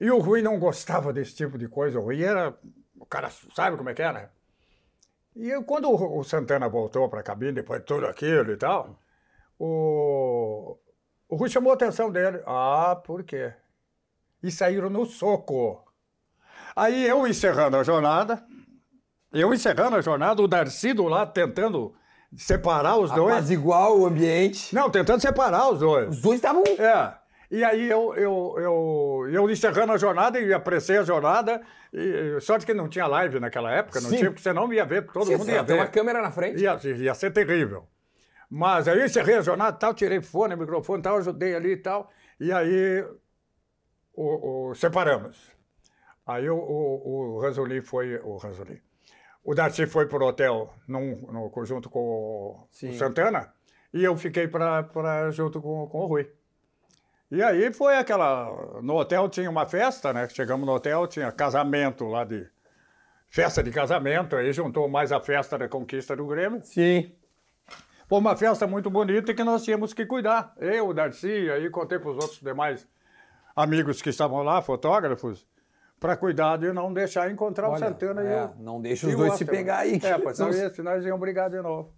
E 0.00 0.10
o 0.10 0.18
Rui 0.18 0.42
não 0.42 0.58
gostava 0.58 1.12
desse 1.12 1.34
tipo 1.34 1.58
de 1.58 1.68
coisa. 1.68 2.00
O 2.00 2.02
Rui 2.02 2.24
era. 2.24 2.58
O 2.98 3.06
cara 3.06 3.30
sabe 3.54 3.76
como 3.76 3.90
é 3.90 3.94
que 3.94 4.02
é, 4.02 4.12
né? 4.12 4.30
E 5.36 5.48
eu, 5.48 5.62
quando 5.62 5.88
o 5.90 6.24
Santana 6.24 6.68
voltou 6.68 7.08
para 7.08 7.20
a 7.20 7.22
cabine, 7.22 7.52
depois 7.52 7.80
de 7.80 7.86
tudo 7.86 8.06
aquilo 8.06 8.50
e 8.52 8.56
tal, 8.56 8.98
o, 9.58 10.76
o 11.30 11.36
Rui 11.36 11.48
chamou 11.48 11.70
a 11.70 11.74
atenção 11.74 12.10
dele. 12.10 12.42
Ah, 12.46 13.00
por 13.06 13.22
quê? 13.22 13.52
E 14.42 14.50
saíram 14.50 14.90
no 14.90 15.06
soco. 15.06 15.84
Aí 16.74 17.06
eu 17.06 17.26
encerrando 17.26 17.76
a 17.76 17.82
jornada, 17.82 18.42
eu 19.32 19.54
encerrando 19.54 19.96
a 19.96 20.00
jornada, 20.00 20.42
o 20.42 20.48
Darcy 20.48 20.92
do 20.92 21.04
lado 21.04 21.32
tentando 21.32 21.94
separar 22.36 22.96
os 22.96 23.10
dois. 23.12 23.34
Apaziguar 23.34 23.92
o 23.92 24.06
ambiente. 24.06 24.74
Não, 24.74 24.90
tentando 24.90 25.20
separar 25.20 25.70
os 25.70 25.78
dois. 25.78 26.08
Os 26.08 26.20
dois 26.20 26.36
estavam. 26.36 26.62
É. 26.64 27.14
E 27.50 27.64
aí 27.64 27.90
eu, 27.90 28.14
eu, 28.14 28.54
eu, 28.58 29.28
eu 29.32 29.50
encerrando 29.50 29.92
a 29.92 29.98
jornada 29.98 30.38
e 30.38 30.52
apressei 30.52 30.98
a 30.98 31.02
jornada. 31.02 31.60
E, 31.92 32.38
sorte 32.40 32.64
que 32.64 32.72
não 32.72 32.88
tinha 32.88 33.06
live 33.06 33.40
naquela 33.40 33.72
época, 33.72 34.00
não 34.00 34.10
Sim. 34.10 34.16
tinha, 34.18 34.30
porque 34.30 34.42
senão 34.42 34.72
ia 34.72 34.84
ver, 34.84 35.06
todo 35.06 35.26
Sim, 35.26 35.36
mundo 35.36 35.50
ia 35.50 35.64
tem 35.64 35.76
uma 35.76 35.84
ver. 35.84 35.90
câmera 35.90 36.22
na 36.22 36.30
frente. 36.30 36.60
Ia, 36.60 36.78
ia 36.96 37.14
ser 37.14 37.32
terrível. 37.32 37.86
Mas 38.50 38.88
aí 38.88 39.04
encerrei 39.04 39.36
a 39.36 39.42
jornada 39.42 39.76
tal, 39.76 39.94
tirei 39.94 40.20
fone, 40.20 40.56
microfone 40.56 41.00
tal, 41.02 41.18
ajudei 41.18 41.54
ali 41.54 41.72
e 41.72 41.76
tal. 41.76 42.10
E 42.40 42.50
aí 42.52 43.04
o, 44.14 44.70
o- 44.70 44.74
separamos. 44.74 45.36
Aí 46.26 46.48
o, 46.50 46.56
o, 46.56 47.34
o 47.36 47.40
Ranzoli 47.40 47.80
foi. 47.80 48.18
O 48.18 48.36
Ranzoli. 48.36 48.82
O 49.44 49.54
Darcy 49.54 49.86
foi 49.86 50.06
pro 50.06 50.26
hotel 50.26 50.72
num, 50.86 51.16
no, 51.32 51.64
junto 51.64 51.88
com 51.88 51.98
o, 52.00 52.66
Sim. 52.70 52.90
o 52.90 52.94
Santana 52.94 53.52
e 53.92 54.04
eu 54.04 54.14
fiquei 54.16 54.46
pra, 54.46 54.82
pra, 54.82 55.30
junto 55.30 55.62
com, 55.62 55.86
com 55.88 56.00
o 56.00 56.06
Rui. 56.06 56.30
E 57.30 57.42
aí 57.42 57.72
foi 57.72 57.96
aquela. 57.96 58.80
No 58.82 58.96
hotel 58.96 59.28
tinha 59.28 59.48
uma 59.48 59.66
festa, 59.66 60.12
né? 60.12 60.28
Chegamos 60.28 60.66
no 60.66 60.72
hotel, 60.74 61.06
tinha 61.06 61.30
casamento 61.30 62.04
lá 62.04 62.24
de. 62.24 62.48
Festa 63.28 63.62
de 63.62 63.70
casamento, 63.70 64.34
aí 64.34 64.52
juntou 64.52 64.88
mais 64.88 65.12
a 65.12 65.20
festa 65.20 65.56
da 65.56 65.68
conquista 65.68 66.16
do 66.16 66.26
Grêmio. 66.26 66.60
Sim. 66.64 67.14
Foi 68.10 68.18
uma 68.18 68.34
festa 68.36 68.66
muito 68.66 68.90
bonita 68.90 69.32
que 69.32 69.44
nós 69.44 69.62
tínhamos 69.62 69.94
que 69.94 70.04
cuidar. 70.04 70.52
Eu, 70.58 70.88
o 70.88 70.92
Darcy, 70.92 71.48
aí 71.48 71.70
contei 71.70 71.96
para 71.96 72.10
os 72.10 72.16
outros 72.16 72.40
demais 72.40 72.84
amigos 73.54 74.02
que 74.02 74.10
estavam 74.10 74.42
lá, 74.42 74.60
fotógrafos, 74.60 75.46
para 76.00 76.16
cuidar 76.16 76.56
de 76.58 76.72
não 76.72 76.92
deixar 76.92 77.30
encontrar 77.30 77.68
o 77.68 77.72
Olha, 77.72 77.86
Santana 77.86 78.20
é, 78.22 78.42
e 78.42 78.44
o. 78.46 78.62
não 78.64 78.80
deixa 78.80 79.06
e 79.06 79.10
os 79.10 79.14
o 79.14 79.18
dois 79.18 79.34
se 79.34 79.44
pegar 79.44 79.78
aí. 79.78 80.00
É, 80.02 80.18
pois 80.18 80.36
Não- 80.40 80.52
senão, 80.72 80.92
eles 80.94 81.06
iam 81.06 81.16
brigar 81.20 81.48
de 81.50 81.62
novo. 81.62 81.94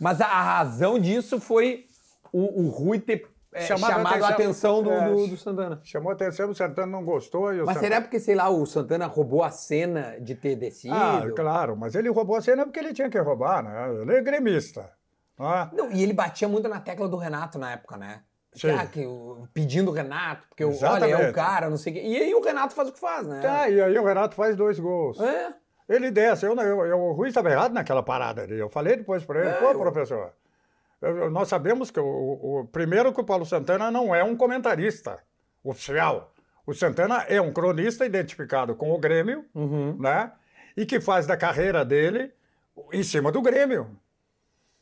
Mas 0.00 0.18
a, 0.22 0.26
a 0.26 0.42
razão 0.42 0.98
disso 0.98 1.38
foi 1.38 1.84
o, 2.32 2.62
o 2.64 2.68
Rui 2.70 2.98
ter 2.98 3.28
é, 3.52 3.60
Chamado 3.66 3.90
a 3.90 3.94
chamado 3.96 4.24
a 4.24 4.28
atenção 4.30 4.80
atenção. 4.80 4.82
do, 4.82 4.90
É. 4.90 5.08
do- 5.10 5.26
do 5.28 5.36
Santana. 5.36 5.80
Chamou 5.84 6.10
a 6.10 6.14
atenção, 6.14 6.48
o 6.50 6.54
Santana 6.54 6.86
não 6.86 7.04
gostou 7.04 7.52
e 7.52 7.60
o 7.60 7.66
Mas 7.66 7.74
Santana... 7.74 7.80
será 7.94 8.00
porque, 8.00 8.18
sei 8.18 8.34
lá, 8.34 8.48
o 8.48 8.64
Santana 8.64 9.06
roubou 9.06 9.44
a 9.44 9.50
cena 9.50 10.16
de 10.20 10.34
ter 10.34 10.56
descido? 10.56 10.94
Ah, 10.94 11.22
claro, 11.36 11.76
mas 11.76 11.94
ele 11.94 12.08
roubou 12.08 12.34
a 12.34 12.40
cena 12.40 12.64
porque 12.64 12.78
ele 12.80 12.94
tinha 12.94 13.10
que 13.10 13.18
roubar, 13.18 13.62
né? 13.62 14.00
Ele 14.00 14.14
é 14.14 14.22
gremista. 14.22 14.90
Né? 15.38 15.70
Não, 15.72 15.90
e 15.92 16.02
ele 16.02 16.12
batia 16.12 16.48
muito 16.48 16.68
na 16.68 16.80
tecla 16.80 17.08
do 17.08 17.16
Renato 17.16 17.58
na 17.58 17.72
época, 17.72 17.96
né? 17.96 18.22
Sim. 18.52 18.70
Ah, 18.70 18.86
que, 18.86 19.04
pedindo 19.52 19.90
o 19.90 19.94
Renato, 19.94 20.46
porque 20.48 20.64
o- 20.64 20.68
olha, 20.68 20.74
é 20.74 20.76
Exatamente. 21.08 21.30
o 21.30 21.32
cara, 21.34 21.68
não 21.68 21.76
sei 21.76 21.92
o 21.92 21.96
quê. 21.96 22.02
E 22.06 22.16
aí 22.16 22.34
o 22.34 22.40
Renato 22.40 22.72
faz 22.74 22.88
o 22.88 22.92
que 22.92 23.00
faz, 23.00 23.26
né? 23.26 23.40
Tá, 23.40 23.68
e 23.68 23.80
aí 23.80 23.98
o 23.98 24.04
Renato 24.04 24.36
faz 24.36 24.54
dois 24.54 24.78
gols. 24.78 25.18
É. 25.20 25.52
Ele 25.88 26.10
desce, 26.10 26.46
eu, 26.46 26.54
eu, 26.54 26.86
eu, 26.86 26.98
o 27.00 27.12
Rui 27.12 27.28
estava 27.28 27.50
errado 27.50 27.72
naquela 27.72 28.02
parada 28.02 28.42
ali. 28.42 28.56
Eu 28.58 28.70
falei 28.70 28.96
depois 28.96 29.24
para 29.24 29.40
ele, 29.40 29.48
É, 29.50 29.52
pô, 29.54 29.66
eu- 29.72 29.78
professor, 29.80 30.32
eu- 31.02 31.30
nós 31.30 31.48
sabemos 31.48 31.90
que 31.90 31.98
o, 31.98 32.04
o- 32.06 32.60
o- 32.60 32.64
primeiro 32.68 33.12
que 33.12 33.20
o 33.20 33.24
Paulo 33.24 33.44
Santana 33.44 33.90
não 33.90 34.14
é 34.14 34.22
um 34.22 34.36
comentarista 34.36 35.18
oficial. 35.64 36.32
O 36.66 36.72
Santana 36.72 37.24
é 37.28 37.40
um 37.40 37.52
cronista 37.52 38.06
identificado 38.06 38.74
com 38.76 38.92
o 38.92 38.98
Grêmio, 38.98 39.44
Uhum. 39.54 39.96
né? 39.98 40.30
E 40.76 40.86
que 40.86 41.00
faz 41.00 41.26
da 41.26 41.36
carreira 41.36 41.84
dele 41.84 42.32
em 42.92 43.02
cima 43.02 43.30
do 43.32 43.42
Grêmio. 43.42 43.90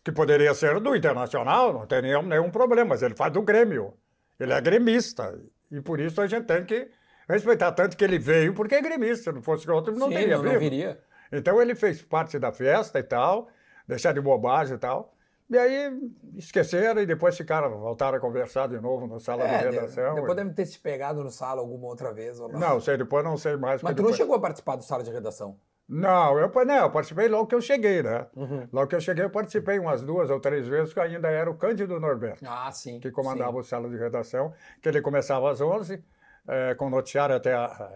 Que 0.05 0.11
poderia 0.13 0.53
ser 0.55 0.81
do 0.81 0.97
Internacional, 0.97 1.73
não 1.73 1.87
tem 1.87 2.03
nenhum, 2.03 2.23
nenhum 2.23 2.51
problema, 2.51 2.91
mas 2.91 3.03
ele 3.03 3.15
faz 3.15 3.33
do 3.33 3.43
Grêmio. 3.43 3.95
Ele 4.39 4.53
é 4.53 4.61
gremista. 4.61 5.39
E 5.71 5.81
por 5.81 6.01
isso 6.01 6.21
a 6.21 6.27
gente 6.27 6.45
tem 6.47 6.65
que 6.65 6.91
respeitar. 7.29 7.71
Tanto 7.73 7.97
que 7.97 8.03
ele 8.03 8.19
veio 8.19 8.53
porque 8.53 8.75
é 8.75 8.81
gremista. 8.83 9.25
Se 9.31 9.33
não 9.33 9.43
fosse 9.43 9.71
outro, 9.71 9.95
não 9.97 10.09
Sim, 10.09 10.15
teria 10.15 10.37
não, 10.37 10.45
não 10.45 10.59
viria. 10.59 11.01
Então 11.31 11.63
ele 11.63 11.75
fez 11.77 12.03
parte 12.03 12.39
da 12.39 12.51
festa 12.53 12.99
e 12.99 13.03
tal, 13.03 13.49
deixar 13.87 14.13
de 14.13 14.21
bobagem 14.21 14.75
e 14.75 14.79
tal. 14.79 15.15
E 15.49 15.57
aí 15.57 15.93
esqueceram 16.37 17.01
e 17.03 17.07
depois 17.07 17.37
ficaram, 17.37 17.79
voltaram 17.79 18.17
a 18.19 18.21
conversar 18.21 18.69
de 18.69 18.81
novo 18.81 19.07
na 19.07 19.21
sala 19.21 19.45
É, 19.45 19.59
de 19.59 19.77
redação. 19.77 20.15
depois 20.15 20.35
deve 20.35 20.51
ter 20.55 20.67
se 20.67 20.79
pegado 20.79 21.23
no 21.23 21.31
sala 21.31 21.61
alguma 21.61 21.87
outra 21.87 22.13
vez. 22.13 22.41
Ou 22.41 22.49
não. 22.51 22.59
Não, 22.59 22.81
sei, 22.81 22.97
depois 22.97 23.23
não 23.23 23.37
sei 23.37 23.57
mais. 23.57 23.83
Mas 23.83 23.93
tu 23.95 23.99
não 23.99 24.05
depois- 24.11 24.17
chegou 24.17 24.35
a 24.35 24.41
participar 24.41 24.77
do 24.77 24.83
sala 24.83 25.05
de 25.05 25.11
redação. 25.11 25.57
Não, 25.95 26.39
eu, 26.39 26.51
não, 26.65 26.75
eu 26.75 26.91
participei 26.91 27.29
logo 27.29 27.47
que 27.47 27.55
eu 27.55 27.61
cheguei, 27.61 28.03
né? 28.03 28.27
Uhum. 28.35 28.67
Logo 28.73 28.87
que 28.87 28.97
eu 28.97 29.01
cheguei, 29.01 29.23
eu 29.25 29.31
participei 29.31 29.79
umas 29.79 30.03
duas 30.03 30.31
ou 30.31 30.41
três 30.41 30.67
vezes, 30.67 30.95
que 30.95 31.01
ainda 31.01 31.29
era 31.29 31.51
o 31.51 31.55
Cândido 31.55 32.01
Norberto, 32.01 32.43
Ah, 32.49 32.73
sim. 32.73 32.99
que 32.99 33.11
comandava 33.11 33.59
o 33.59 33.63
sala 33.63 33.91
de 33.91 33.97
redação, 33.99 34.55
que 34.81 34.89
ele 34.89 35.03
começava 35.03 35.51
às 35.51 35.61
11, 35.61 36.03
eh, 36.49 36.75
com 36.77 36.89
noticiário 36.89 37.37
até 37.37 37.53
a- 37.55 37.91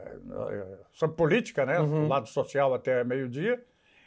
eh, 0.50 0.78
sobre 0.92 1.16
política, 1.16 1.64
né? 1.64 1.80
Uhum. 1.80 2.02
Do 2.02 2.09
lado 2.09 2.28
social 2.28 2.74
até 2.74 3.02
meio-dia. 3.02 3.64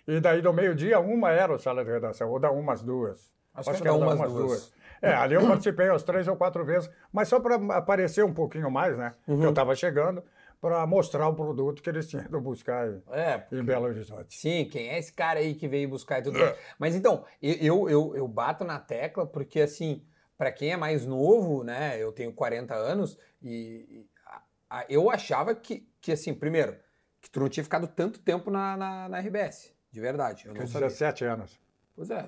E 0.07 0.19
daí 0.19 0.41
do 0.41 0.53
meio-dia, 0.53 0.99
uma 0.99 1.31
era 1.31 1.51
o 1.53 1.57
sala 1.57 1.83
de 1.83 1.91
redação, 1.91 2.29
ou 2.29 2.39
da 2.39 2.51
uma 2.51 2.73
às 2.73 2.83
duas. 2.83 3.33
Acho 3.55 3.73
que 3.73 3.83
da 3.83 3.93
uma 3.93 4.13
às 4.13 4.31
duas. 4.33 4.73
É, 5.01 5.13
ali 5.13 5.33
eu 5.33 5.47
participei 5.47 5.89
umas 5.89 6.03
três 6.03 6.27
ou 6.27 6.35
quatro 6.35 6.63
vezes, 6.63 6.89
mas 7.11 7.27
só 7.27 7.39
para 7.39 7.55
aparecer 7.75 8.23
um 8.23 8.33
pouquinho 8.33 8.69
mais, 8.69 8.97
né? 8.97 9.13
Uhum. 9.27 9.39
Que 9.39 9.45
eu 9.45 9.49
estava 9.49 9.73
chegando, 9.73 10.21
para 10.61 10.85
mostrar 10.85 11.27
o 11.29 11.35
produto 11.35 11.81
que 11.81 11.89
eles 11.89 12.07
tinham 12.07 12.25
ido 12.25 12.39
buscar 12.41 12.87
em, 12.89 13.01
É, 13.11 13.47
em 13.51 13.63
Belo 13.63 13.85
Horizonte. 13.85 14.35
Sim, 14.35 14.65
quem 14.69 14.89
é 14.89 14.99
esse 14.99 15.13
cara 15.13 15.39
aí 15.39 15.55
que 15.55 15.67
veio 15.67 15.87
buscar 15.89 16.19
e 16.19 16.23
tudo 16.23 16.37
É. 16.37 16.41
mais. 16.41 16.57
Mas 16.77 16.95
então, 16.95 17.25
eu, 17.41 17.89
eu, 17.89 18.15
eu, 18.15 18.27
bato 18.27 18.63
na 18.63 18.77
tecla 18.79 19.25
porque, 19.25 19.61
assim, 19.61 20.05
para 20.37 20.51
quem 20.51 20.71
é 20.71 20.77
mais 20.77 21.05
novo, 21.05 21.63
né, 21.63 22.01
eu 22.01 22.11
tenho 22.11 22.33
40 22.33 22.75
anos 22.75 23.17
e, 23.41 24.05
a- 24.25 24.41
a- 24.69 24.85
eu 24.89 25.09
achava 25.09 25.55
que, 25.55 25.87
que, 26.01 26.11
assim, 26.11 26.33
primeiro, 26.33 26.77
que 27.21 27.29
tu 27.29 27.39
não 27.39 27.49
tinha 27.49 27.63
ficado 27.63 27.87
tanto 27.87 28.19
tempo 28.19 28.51
na, 28.51 28.75
na, 28.75 29.09
na 29.09 29.17
RBS, 29.19 29.73
de 29.91 29.99
verdade. 30.01 30.45
Eu 30.45 30.53
não 30.53 30.61
Com 30.61 30.67
sabia. 30.67 30.87
17 30.87 31.23
anos. 31.25 31.59
Pois 31.95 32.09
é, 32.09 32.25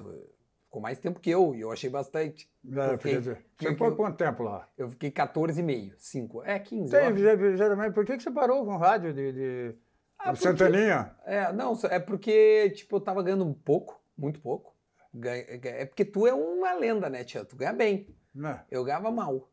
ficou 0.71 0.81
mais 0.81 0.97
tempo 0.99 1.19
que 1.19 1.29
eu 1.29 1.53
e 1.53 1.59
eu 1.59 1.69
achei 1.69 1.89
bastante. 1.89 2.49
É, 2.65 2.93
Eu 2.93 2.97
fiquei- 2.97 3.19
Você 3.19 3.35
ficou 3.57 3.93
quanto 3.93 4.15
tempo 4.15 4.41
lá? 4.41 4.65
Eu 4.77 4.89
fiquei 4.89 5.11
14,5, 5.11 5.93
5, 5.97 6.41
é 6.45 6.57
15. 6.57 6.95
eu 6.95 7.13
Tem, 7.13 7.57
geralmente, 7.57 7.93
por 7.93 8.05
que 8.05 8.15
que 8.15 8.23
você 8.23 8.31
parou 8.31 8.63
com 8.65 8.77
rádio 8.77 9.13
de, 9.13 9.33
de... 9.33 9.75
Ah, 10.17 10.33
Santaninha? 10.33 11.13
É, 11.25 11.51
não, 11.51 11.77
é 11.89 11.99
porque, 11.99 12.69
tipo, 12.69 12.95
eu 12.95 13.01
tava 13.01 13.21
ganhando 13.21 13.53
pouco, 13.65 14.01
muito 14.17 14.39
pouco. 14.39 14.73
Ganha- 15.13 15.43
É 15.49 15.85
porque 15.85 16.05
tu 16.05 16.25
é 16.25 16.33
uma 16.33 16.71
lenda, 16.73 17.09
né, 17.09 17.25
Tia? 17.25 17.43
Tu 17.43 17.57
ganha 17.57 17.73
bem. 17.73 18.07
Né? 18.33 18.63
Eu 18.71 18.85
ganhava 18.85 19.11
mal. 19.11 19.49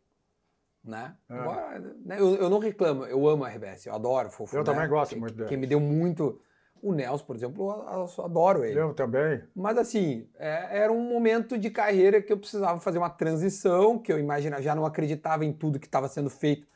Né? 0.85 1.17
É. 1.29 1.35
Agora, 1.35 1.79
né, 2.05 2.21
eu, 2.21 2.37
eu 2.37 2.49
não 2.49 2.61
reclamo, 2.61 3.05
eu 3.07 3.27
amo 3.29 3.45
a 3.45 3.49
RBS, 3.51 3.87
eu 3.87 3.95
adoro 3.95 4.31
Fofo. 4.31 4.55
Eu 4.55 4.61
né? 4.61 4.65
também 4.73 4.89
gosto 4.89 5.11
Quem- 5.11 5.19
muito 5.21 5.35
dele. 5.35 5.49
Quem 5.49 5.59
me 5.59 5.67
deu 5.67 5.81
muito. 5.81 6.41
O 6.83 6.93
Nelson, 6.93 7.25
por 7.25 7.37
exemplo, 7.37 7.71
eu, 7.71 8.25
adoro 8.25 8.65
ele. 8.65 8.79
Eu 8.79 8.95
também. 8.95 9.43
Mas 9.55 9.77
assim, 9.79 10.29
é- 10.37 10.79
era 10.81 10.93
um 10.93 11.03
momento 11.03 11.59
de 11.59 11.71
carreira 11.71 12.23
que 12.23 12.33
eu 12.33 12.39
precisava 12.39 12.81
fazer 12.81 12.99
uma 12.99 13.11
transição, 13.11 13.99
que 13.99 14.13
eu 14.13 14.19
imagina, 14.19 14.63
já 14.63 14.75
não 14.75 14.87
acreditava 14.87 15.45
em 15.45 15.53
tudo 15.53 15.79
que 15.79 15.87
estava 15.87 16.09
sendo 16.09 16.31
feito 16.31 16.67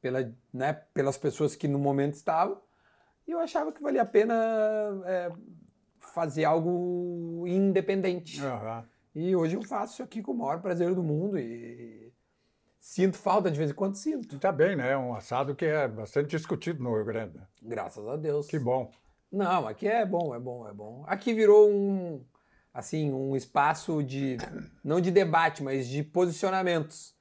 pela, 0.00 0.32
né, 0.52 0.72
pelas 0.94 1.16
pessoas 1.18 1.56
que 1.56 1.66
no 1.68 1.78
momento 1.78 2.14
estavam. 2.14 2.60
E 3.26 3.32
eu 3.32 3.40
achava 3.40 3.72
que 3.72 3.82
valia 3.82 4.02
a 4.02 4.06
pena 4.06 4.34
é, 5.04 5.30
fazer 5.98 6.44
algo 6.44 7.44
independente. 7.46 8.40
Aham. 8.44 8.84
E 9.14 9.34
hoje 9.34 9.56
eu 9.56 9.62
faço 9.62 9.94
isso 9.94 10.02
aqui 10.02 10.22
com 10.22 10.32
o 10.32 10.36
maior 10.36 10.60
prazer 10.60 10.94
do 10.94 11.02
mundo 11.02 11.38
e 11.38 12.12
sinto 12.80 13.18
falta 13.18 13.50
de 13.50 13.58
vez 13.58 13.70
em 13.70 13.74
quando, 13.74 13.96
sinto. 13.96 14.38
Tá 14.38 14.52
bem, 14.52 14.76
né? 14.76 14.96
Um 14.96 15.12
assado 15.14 15.54
que 15.54 15.64
é 15.64 15.88
bastante 15.88 16.30
discutido 16.30 16.82
no 16.82 16.94
Rio 16.94 17.04
Grande. 17.04 17.38
Graças 17.60 18.06
a 18.06 18.16
Deus. 18.16 18.46
Que 18.46 18.58
bom. 18.58 18.90
Não, 19.30 19.66
aqui 19.66 19.86
é 19.86 20.06
bom, 20.06 20.34
é 20.34 20.38
bom, 20.38 20.68
é 20.68 20.72
bom. 20.72 21.04
Aqui 21.06 21.34
virou 21.34 21.70
um, 21.70 22.24
assim, 22.72 23.12
um 23.12 23.36
espaço 23.36 24.02
de, 24.02 24.38
não 24.82 25.00
de 25.00 25.10
debate, 25.10 25.62
mas 25.62 25.86
de 25.86 26.02
posicionamentos. 26.02 27.14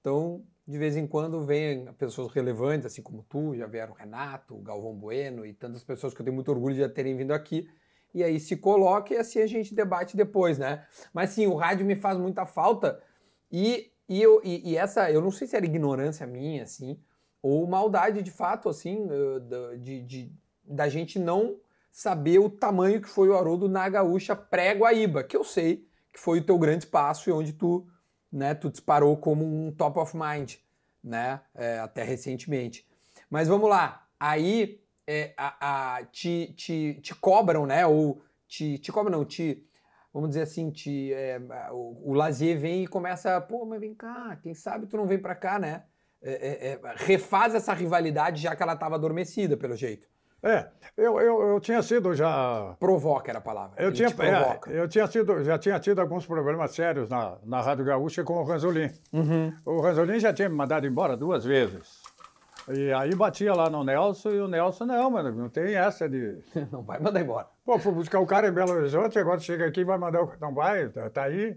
Então, 0.00 0.44
de 0.66 0.78
vez 0.78 0.96
em 0.96 1.06
quando 1.06 1.44
vêm 1.44 1.86
pessoas 1.94 2.32
relevantes, 2.32 2.86
assim 2.86 3.02
como 3.02 3.22
tu, 3.22 3.54
já 3.54 3.66
vieram 3.66 3.92
o 3.92 3.96
Renato, 3.96 4.54
o 4.54 4.62
Galvão 4.62 4.94
Bueno 4.94 5.46
e 5.46 5.54
tantas 5.54 5.82
pessoas 5.82 6.12
que 6.12 6.20
eu 6.20 6.24
tenho 6.24 6.34
muito 6.34 6.50
orgulho 6.50 6.74
de 6.74 6.80
já 6.80 6.88
terem 6.88 7.16
vindo 7.16 7.32
aqui. 7.32 7.68
E 8.12 8.22
aí 8.22 8.38
se 8.38 8.56
coloca 8.56 9.12
e 9.12 9.16
assim 9.16 9.40
a 9.40 9.46
gente 9.46 9.74
debate 9.74 10.16
depois, 10.16 10.58
né? 10.58 10.86
Mas 11.12 11.30
sim, 11.30 11.46
o 11.46 11.54
rádio 11.54 11.84
me 11.84 11.96
faz 11.96 12.18
muita 12.18 12.46
falta 12.46 13.02
e, 13.50 13.92
e, 14.08 14.22
eu, 14.22 14.40
e, 14.44 14.72
e 14.72 14.76
essa, 14.76 15.10
eu 15.10 15.20
não 15.20 15.30
sei 15.30 15.46
se 15.46 15.56
era 15.56 15.64
ignorância 15.64 16.26
minha, 16.26 16.64
assim, 16.64 17.00
ou 17.42 17.66
maldade 17.66 18.22
de 18.22 18.30
fato, 18.30 18.68
assim, 18.68 19.06
eh, 19.10 19.76
de, 19.78 20.02
de, 20.02 20.32
da 20.66 20.88
gente 20.88 21.18
não 21.18 21.56
saber 21.92 22.38
o 22.38 22.50
tamanho 22.50 23.00
que 23.00 23.08
foi 23.08 23.28
o 23.28 23.36
Haroldo 23.36 23.68
na 23.68 23.88
gaúcha 23.88 24.34
pré-Guaíba, 24.34 25.22
que 25.24 25.36
eu 25.36 25.44
sei 25.44 25.86
que 26.12 26.18
foi 26.20 26.38
o 26.40 26.44
teu 26.44 26.58
grande 26.58 26.84
espaço 26.84 27.28
e 27.28 27.32
onde 27.32 27.52
tu, 27.52 27.86
né, 28.32 28.54
tu 28.54 28.70
disparou 28.70 29.16
como 29.16 29.44
um 29.44 29.72
top 29.72 29.98
of 29.98 30.16
mind, 30.16 30.54
né, 31.02 31.40
é, 31.54 31.78
até 31.80 32.02
recentemente. 32.04 32.86
Mas 33.28 33.48
vamos 33.48 33.68
lá, 33.68 34.06
aí 34.18 34.80
é, 35.06 35.34
a, 35.36 35.96
a- 35.98 36.04
te, 36.06 36.52
te, 36.56 37.00
te 37.02 37.14
cobram, 37.14 37.66
né, 37.66 37.86
ou 37.86 38.22
te, 38.46 38.78
te 38.78 38.92
cobram 38.92 39.18
não, 39.18 39.24
te, 39.24 39.66
vamos 40.12 40.30
dizer 40.30 40.42
assim, 40.42 40.70
te, 40.70 41.12
é, 41.12 41.40
o, 41.72 42.10
o 42.10 42.14
Lazier 42.14 42.58
vem 42.58 42.84
e 42.84 42.86
começa, 42.86 43.40
pô, 43.40 43.64
mas 43.66 43.80
vem 43.80 43.94
cá, 43.94 44.36
quem 44.42 44.54
sabe 44.54 44.86
tu 44.86 44.96
não 44.96 45.06
vem 45.06 45.18
pra 45.18 45.34
cá, 45.34 45.58
né, 45.58 45.84
É, 46.22 46.32
é, 46.32 46.72
é, 46.72 46.80
refaz 46.96 47.54
essa 47.54 47.74
rivalidade 47.74 48.40
já 48.42 48.56
que 48.56 48.62
ela 48.62 48.72
estava 48.74 48.94
adormecida, 48.94 49.56
pelo 49.58 49.76
jeito. 49.76 50.08
É, 50.44 50.66
eu, 50.96 51.18
eu, 51.20 51.40
eu 51.54 51.60
tinha 51.60 51.82
sido 51.82 52.14
já. 52.14 52.76
Provoca 52.78 53.30
era 53.30 53.38
a 53.38 53.42
palavra. 53.42 53.72
Eu, 53.78 53.86
Ele 53.88 53.96
tinha, 53.96 54.10
provoca. 54.10 54.70
é, 54.70 54.78
eu 54.78 54.86
tinha 54.86 55.06
sido, 55.06 55.42
já 55.42 55.58
tinha 55.58 55.80
tido 55.80 56.00
alguns 56.00 56.26
problemas 56.26 56.72
sérios 56.72 57.08
na, 57.08 57.36
na 57.44 57.60
Rádio 57.62 57.84
Gaúcha 57.84 58.22
com 58.22 58.34
o 58.34 58.44
Ranzolin. 58.44 58.90
Uhum. 59.12 59.52
O 59.64 59.80
Ranzolin 59.80 60.20
já 60.20 60.32
tinha 60.32 60.48
me 60.48 60.54
mandado 60.54 60.86
embora 60.86 61.16
duas 61.16 61.44
vezes. 61.44 62.02
E 62.68 62.92
aí 62.92 63.14
batia 63.14 63.52
lá 63.54 63.68
no 63.68 63.82
Nelson 63.84 64.30
e 64.30 64.40
o 64.40 64.48
Nelson, 64.48 64.84
não, 64.86 65.10
mano, 65.10 65.32
não 65.32 65.48
tem 65.48 65.74
essa 65.74 66.08
de. 66.08 66.38
Não 66.70 66.82
vai 66.82 66.98
mandar 66.98 67.20
embora. 67.20 67.46
Pô, 67.64 67.78
fui 67.78 67.92
buscar 67.92 68.20
o 68.20 68.26
cara 68.26 68.48
em 68.48 68.52
Belo 68.52 68.72
Horizonte, 68.72 69.18
agora 69.18 69.38
chega 69.40 69.66
aqui 69.66 69.80
e 69.80 69.84
vai 69.84 69.98
mandar 69.98 70.22
o. 70.22 70.32
Não 70.40 70.54
vai, 70.54 70.88
tá, 70.88 71.08
tá 71.10 71.22
aí. 71.24 71.56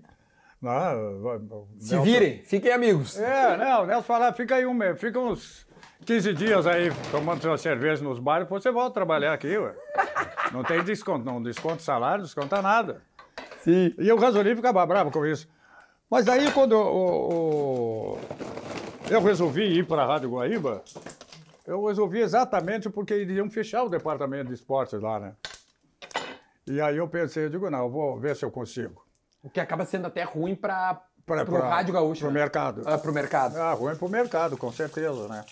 Não, 0.61 1.67
Se 1.79 1.93
Nelson- 1.93 2.03
virem, 2.03 2.43
fiquem 2.43 2.71
amigos. 2.71 3.17
É, 3.19 3.55
não, 3.57 3.83
o 3.83 3.85
Nelson 3.85 4.01
fala, 4.03 4.33
fica 4.33 4.55
aí 4.55 4.65
um 4.65 4.73
mês, 4.73 4.99
fica 4.99 5.19
uns 5.19 5.66
15 6.05 6.33
dias 6.33 6.65
aí 6.67 6.89
tomando 7.11 7.41
sua 7.41 7.57
cerveja 7.57 8.03
nos 8.03 8.19
bares, 8.19 8.47
você 8.47 8.71
volta 8.71 8.89
a 8.91 8.93
trabalhar 8.93 9.33
aqui, 9.33 9.57
ué. 9.57 9.73
Não 10.51 10.63
tem 10.63 10.83
desconto, 10.83 11.25
não 11.25 11.41
desconta 11.41 11.79
salário, 11.79 12.23
desconta 12.23 12.61
nada. 12.61 13.01
Sim. 13.61 13.93
E 13.97 14.11
o 14.11 14.17
Gasolin 14.17 14.55
ficava 14.55 14.85
bravo 14.85 15.11
com 15.11 15.25
isso. 15.25 15.47
Mas 16.09 16.23
daí 16.25 16.49
quando 16.51 16.73
o- 16.73 18.13
o- 18.13 18.19
eu 19.09 19.21
resolvi 19.21 19.63
ir 19.79 19.85
para 19.85 20.03
a 20.03 20.05
Rádio 20.05 20.29
Guaíba, 20.29 20.81
eu 21.65 21.85
resolvi 21.85 22.19
exatamente 22.21 22.89
porque 22.89 23.13
iriam 23.15 23.49
fechar 23.49 23.83
o 23.83 23.89
departamento 23.89 24.47
de 24.47 24.53
esportes 24.53 25.01
lá, 25.01 25.19
né? 25.19 25.33
E 26.65 26.79
aí 26.79 26.95
eu 26.97 27.07
pensei, 27.09 27.45
eu 27.45 27.49
digo, 27.49 27.69
não, 27.69 27.79
eu 27.79 27.89
vou 27.89 28.17
ver 28.17 28.35
se 28.35 28.45
eu 28.45 28.51
consigo. 28.51 29.05
O 29.43 29.49
que 29.49 29.59
acaba 29.59 29.85
sendo 29.85 30.07
até 30.07 30.23
ruim 30.23 30.55
para 30.55 31.01
o 31.27 31.55
Rádio 31.57 31.93
Gaúcho. 31.93 32.21
Pro 32.21 32.31
né? 32.31 32.39
mercado. 32.39 32.83
Ah, 32.85 32.97
pro 32.97 33.11
mercado. 33.13 33.57
Ah, 33.57 33.73
ruim 33.73 33.95
pro 33.95 34.07
mercado, 34.07 34.55
com 34.57 34.71
certeza, 34.71 35.27
né? 35.27 35.43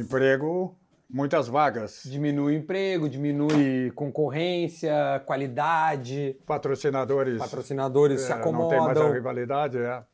Emprego, 0.00 0.76
muitas 1.08 1.48
vagas. 1.48 2.02
Diminui 2.04 2.54
o 2.54 2.58
emprego, 2.58 3.08
diminui 3.08 3.90
concorrência, 3.92 5.22
qualidade, 5.26 6.36
Patrocinadores. 6.46 7.38
patrocinadores 7.38 8.20
se 8.22 8.32
é, 8.32 8.36
Não 8.36 8.42
tem 8.42 8.52
mais 8.52 8.62
a 8.70 8.90
acomodam. 8.92 9.12
rivalidade, 9.12 9.78
é. 9.78 10.04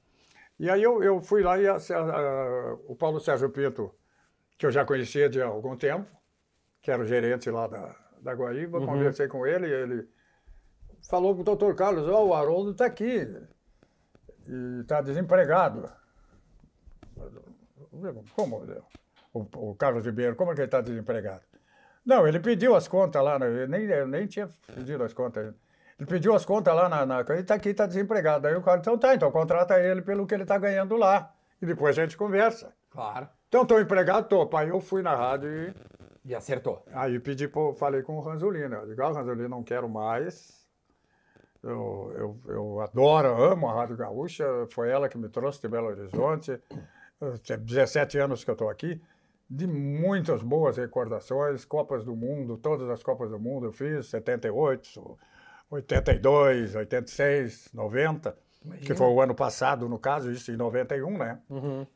E 0.58 0.68
aí 0.68 0.82
eu, 0.82 1.02
eu 1.02 1.22
fui 1.22 1.42
lá 1.42 1.58
e 1.58 1.66
a- 1.66 1.76
a- 1.76 2.76
o 2.86 2.94
Paulo 2.94 3.18
Sérgio 3.20 3.48
Pinto, 3.50 3.94
que 4.58 4.66
eu 4.66 4.70
já 4.70 4.84
conhecia 4.84 5.28
de 5.28 5.40
algum 5.40 5.74
tempo, 5.76 6.06
que 6.82 6.90
era 6.90 7.02
o 7.02 7.06
gerente 7.06 7.50
lá 7.50 7.66
da, 7.66 7.96
da 8.20 8.34
Guaíba, 8.34 8.78
Uhum. 8.78 8.86
conversei 8.86 9.26
com 9.26 9.46
ele 9.46 9.66
e 9.66 9.72
ele 9.72 10.08
falou 11.08 11.32
para 11.34 11.40
o 11.40 11.44
doutor 11.44 11.74
Carlos, 11.74 12.06
ó, 12.08 12.24
o 12.26 12.34
Haroldo 12.34 12.72
está 12.72 12.84
aqui 12.84 13.26
e 14.46 14.80
está 14.82 15.00
desempregado. 15.00 15.90
Como? 18.36 18.62
O, 19.32 19.70
o 19.70 19.74
Carlos 19.76 20.04
Ribeiro, 20.04 20.34
como 20.36 20.50
é 20.50 20.54
que 20.54 20.60
ele 20.60 20.66
está 20.66 20.80
desempregado? 20.80 21.42
Não, 22.04 22.26
ele 22.26 22.40
pediu 22.40 22.74
as 22.74 22.88
contas 22.88 23.22
lá, 23.22 23.38
né? 23.38 23.46
eu 23.46 23.68
nem, 23.68 23.84
eu 23.84 24.08
nem 24.08 24.26
tinha 24.26 24.48
pedido 24.74 25.04
as 25.04 25.12
contas. 25.12 25.54
Ele 25.98 26.06
pediu 26.08 26.34
as 26.34 26.44
contas 26.44 26.74
lá 26.74 26.88
na. 26.88 27.04
na 27.06 27.20
ele 27.20 27.40
está 27.40 27.54
aqui, 27.54 27.68
está 27.68 27.86
desempregado. 27.86 28.46
Aí 28.46 28.54
o 28.56 28.62
cara, 28.62 28.78
então 28.80 28.96
tá, 28.98 29.14
então 29.14 29.30
contrata 29.30 29.78
ele 29.78 30.00
pelo 30.02 30.26
que 30.26 30.34
ele 30.34 30.42
está 30.44 30.56
ganhando 30.58 30.96
lá. 30.96 31.32
E 31.60 31.66
depois 31.66 31.96
a 31.98 32.02
gente 32.02 32.16
conversa. 32.16 32.72
Claro. 32.90 33.28
Então, 33.48 33.62
estou 33.62 33.80
empregado, 33.80 34.26
tô. 34.28 34.48
Aí 34.56 34.68
eu 34.70 34.80
fui 34.80 35.02
na 35.02 35.14
rádio 35.14 35.48
e 35.52 35.74
E 36.30 36.34
acertou. 36.34 36.82
aí 36.92 37.18
pedi, 37.20 37.46
pro- 37.46 37.74
falei 37.74 38.02
com 38.02 38.16
o 38.16 38.20
Ranzolino. 38.20 38.76
Eu 38.76 38.86
digo, 38.86 39.02
ah, 39.02 39.12
Ranzolino, 39.12 39.48
não 39.48 39.62
quero 39.62 39.88
mais. 39.88 40.58
Eu, 41.62 42.12
eu, 42.16 42.40
eu 42.54 42.80
adoro, 42.80 43.28
amo 43.44 43.68
a 43.68 43.74
Rádio 43.74 43.96
Gaúcha. 43.96 44.44
Foi 44.70 44.88
ela 44.90 45.08
que 45.08 45.18
me 45.18 45.28
trouxe 45.28 45.60
de 45.60 45.68
Belo 45.68 45.88
Horizonte. 45.88 46.58
Eu 47.20 47.38
tenho 47.38 47.60
17 47.60 48.18
anos 48.18 48.42
que 48.42 48.50
eu 48.50 48.54
estou 48.54 48.70
aqui. 48.70 49.00
De 49.50 49.66
muitas 49.66 50.42
boas 50.42 50.76
recordações, 50.76 51.64
Copas 51.64 52.04
do 52.04 52.14
Mundo, 52.14 52.56
todas 52.56 52.88
as 52.88 53.02
Copas 53.02 53.30
do 53.30 53.38
Mundo 53.40 53.66
eu 53.66 53.72
fiz, 53.72 54.06
78, 54.06 55.18
82, 55.68 56.76
86, 56.76 57.70
90, 57.74 58.36
que 58.82 58.94
foi 58.94 59.08
o 59.08 59.20
ano 59.20 59.34
passado, 59.34 59.88
no 59.88 59.98
caso, 59.98 60.30
isso 60.30 60.52
em 60.52 60.56
91, 60.56 61.18
né? 61.18 61.40
Uhum. 61.50 61.86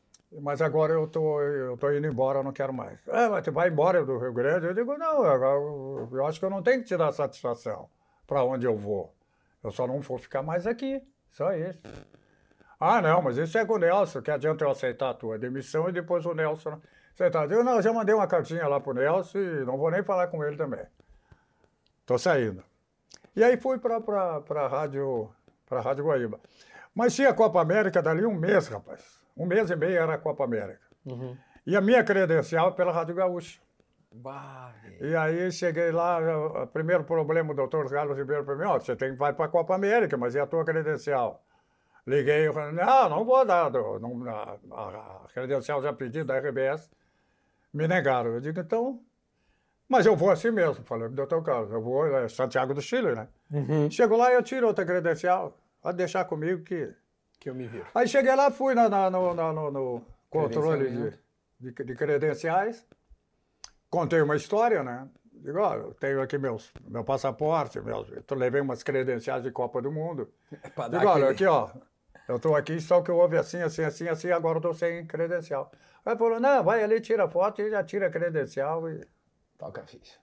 Mas 0.41 0.61
agora 0.61 0.93
eu 0.93 1.07
tô, 1.07 1.41
eu 1.41 1.77
tô 1.77 1.91
indo 1.91 2.07
embora, 2.07 2.39
eu 2.39 2.43
não 2.43 2.51
quero 2.51 2.73
mais. 2.73 2.99
É, 3.07 3.29
mas 3.29 3.43
tu 3.43 3.51
vai 3.51 3.69
embora 3.69 4.03
do 4.03 4.17
Rio 4.17 4.33
Grande? 4.33 4.65
Eu 4.65 4.73
digo, 4.73 4.97
não, 4.97 5.23
eu, 5.23 6.09
eu 6.11 6.25
acho 6.25 6.39
que 6.39 6.45
eu 6.45 6.49
não 6.49 6.61
tenho 6.61 6.81
que 6.81 6.87
te 6.87 6.97
dar 6.97 7.11
satisfação 7.13 7.87
para 8.27 8.43
onde 8.43 8.65
eu 8.65 8.75
vou. 8.75 9.13
Eu 9.63 9.71
só 9.71 9.87
não 9.87 10.01
vou 10.01 10.17
ficar 10.17 10.43
mais 10.43 10.67
aqui, 10.67 11.01
só 11.31 11.53
isso. 11.53 11.87
Ah, 12.79 13.01
não, 13.01 13.21
mas 13.21 13.37
isso 13.37 13.57
é 13.57 13.65
com 13.65 13.73
o 13.73 13.77
Nelson, 13.77 14.21
que 14.21 14.29
adianta 14.29 14.65
eu 14.65 14.69
aceitar 14.69 15.11
a 15.11 15.13
tua 15.13 15.39
demissão 15.39 15.87
e 15.87 15.93
depois 15.93 16.25
o 16.25 16.33
Nelson 16.33 16.81
aceitar. 17.15 17.49
Eu 17.51 17.63
não, 17.63 17.81
já 17.81 17.91
mandei 17.91 18.13
uma 18.13 18.27
cartinha 18.27 18.67
lá 18.67 18.79
pro 18.79 18.93
Nelson 18.93 19.37
e 19.39 19.65
não 19.65 19.77
vou 19.77 19.89
nem 19.89 20.03
falar 20.03 20.27
com 20.27 20.43
ele 20.43 20.55
também. 20.57 20.85
Tô 22.05 22.17
saindo. 22.17 22.63
E 23.35 23.43
aí 23.43 23.57
fui 23.57 23.77
para 23.79 23.97
a 23.97 24.67
rádio, 24.67 25.29
pra 25.67 25.81
rádio 25.81 26.05
Guaíba. 26.05 26.39
Mas 26.93 27.15
tinha 27.15 27.29
a 27.29 27.33
Copa 27.33 27.59
América 27.61 28.01
dali 28.01 28.25
um 28.25 28.35
mês, 28.35 28.67
rapaz. 28.67 29.19
Um 29.35 29.45
mês 29.45 29.69
e 29.69 29.75
meio 29.75 29.97
era 29.97 30.13
a 30.13 30.17
Copa 30.17 30.43
América. 30.45 30.79
Uhum. 31.05 31.35
E 31.65 31.75
a 31.75 31.81
minha 31.81 32.03
credencial 32.03 32.69
é 32.69 32.71
pela 32.71 32.91
Rádio 32.91 33.15
Gaúcha. 33.15 33.59
Bah, 34.13 34.73
E 35.01 35.13
aí 35.13 35.51
cheguei 35.51 35.91
lá, 35.91 36.19
o 36.63 36.67
primeiro 36.67 37.03
problema, 37.03 37.51
o 37.51 37.55
doutor 37.55 37.89
Carlos 37.89 38.17
Ribeiro 38.17 38.45
para 38.45 38.55
mim, 38.55 38.63
ó, 38.63 38.79
você 38.79 38.95
tem 38.95 39.09
que 39.09 39.15
ir 39.15 39.33
para 39.33 39.45
a 39.45 39.49
Copa 39.49 39.75
América, 39.75 40.15
mas 40.15 40.35
e 40.35 40.39
a 40.39 40.47
tua 40.47 40.63
credencial? 40.63 41.43
Liguei, 42.07 42.47
eu 42.47 42.53
falei, 42.53 42.71
não, 42.71 43.09
não 43.09 43.25
vou 43.25 43.43
dar, 43.43 43.69
não, 43.71 44.29
a- 44.29 44.57
a 45.25 45.27
credencial 45.33 45.81
já 45.81 45.91
pedi 45.91 46.23
da 46.23 46.37
RBS, 46.37 46.89
me 47.75 47.87
negaram. 47.87 48.31
Eu 48.33 48.41
digo, 48.41 48.59
então, 48.59 49.01
mas 49.87 50.05
eu 50.05 50.15
vou 50.15 50.31
assim 50.31 50.49
mesmo. 50.51 50.83
Falei, 50.85 51.09
doutor 51.09 51.43
Carlos, 51.43 51.71
eu 51.71 51.81
vou, 51.81 52.07
é 52.17 52.27
Santiago 52.29 52.73
do 52.73 52.81
Chile, 52.81 53.13
né? 53.13 53.27
Uhum. 53.51 53.91
Chego 53.91 54.15
lá 54.15 54.31
e 54.31 54.35
eu 54.35 54.41
tiro 54.43 54.65
outra 54.67 54.85
credencial, 54.85 55.57
pode 55.81 55.97
deixar 55.97 56.25
comigo 56.25 56.63
que... 56.63 56.91
que 57.39 57.49
eu 57.49 57.53
me 57.55 57.67
viro. 57.67 57.85
Aí 57.93 58.07
cheguei 58.07 58.33
lá, 58.35 58.49
fui 58.49 58.73
na, 58.73 58.87
na- 58.89 59.09
no, 59.09 59.33
na- 59.33 59.53
no- 59.53 59.71
no 59.71 60.01
controle 60.29 60.89
de, 61.59 61.71
de, 61.71 61.83
de 61.83 61.95
credenciais, 61.95 62.85
contei 63.89 64.21
uma 64.21 64.35
história, 64.35 64.83
né? 64.83 65.07
Digo, 65.33 65.59
ó, 65.59 65.75
eu 65.75 65.93
tenho 65.93 66.21
aqui 66.21 66.37
meus, 66.37 66.71
meu 66.87 67.03
passaporte, 67.03 67.79
meus, 67.81 68.07
eu 68.09 68.23
levei 68.37 68.61
umas 68.61 68.81
credenciais 68.83 69.43
de 69.43 69.51
Copa 69.51 69.81
do 69.81 69.91
Mundo. 69.91 70.29
Dar 70.75 70.89
Digo, 70.89 71.05
olha, 71.05 71.29
aquele- 71.29 71.31
aqui, 71.31 71.45
ó, 71.45 71.69
eu 72.27 72.39
tô 72.39 72.55
aqui, 72.55 72.79
só 72.81 73.01
que 73.01 73.11
houve 73.11 73.37
assim, 73.37 73.61
assim, 73.61 73.83
assim, 73.83 74.07
assim, 74.07 74.31
agora 74.31 74.57
eu 74.57 74.61
tô 74.61 74.73
sem 74.73 75.05
credencial. 75.05 75.71
Aí 76.05 76.15
falou, 76.17 76.39
não, 76.39 76.63
vai 76.63 76.83
ali, 76.83 77.01
tira 77.01 77.27
foto 77.27 77.61
e 77.61 77.69
já 77.71 77.83
tira 77.83 78.07
a 78.07 78.09
credencial. 78.11 78.87
E... 78.89 79.01
Toca 79.57 79.81
a 79.81 79.85
ficha. 79.87 80.19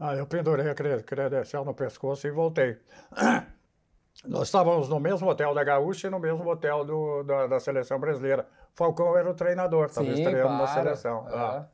Aí 0.00 0.18
eu 0.18 0.26
pendurei 0.26 0.68
a 0.68 0.74
cre- 0.74 1.02
credencial 1.02 1.64
no 1.64 1.74
pescoço 1.74 2.26
e 2.26 2.30
voltei. 2.30 2.78
Nós 4.24 4.48
estávamos 4.48 4.88
no 4.88 4.98
mesmo 5.00 5.28
hotel 5.28 5.54
da 5.54 5.64
Gaúcha 5.64 6.06
e 6.06 6.10
no 6.10 6.18
mesmo 6.18 6.48
hotel 6.48 6.84
do, 6.84 7.22
da, 7.22 7.46
da 7.46 7.60
seleção 7.60 7.98
brasileira. 7.98 8.46
Falcão 8.74 9.16
era 9.16 9.30
o 9.30 9.34
treinador, 9.34 9.86
estava 9.86 10.06
estreando 10.08 10.54
na 10.54 10.66
seleção. 10.66 11.28
É. 11.28 11.34
Ah. 11.34 11.68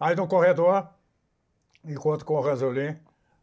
Aí 0.00 0.14
no 0.16 0.26
corredor, 0.28 0.88
encontro 1.84 2.24
com 2.26 2.34
o 2.34 2.40
Ranzolin, 2.40 2.98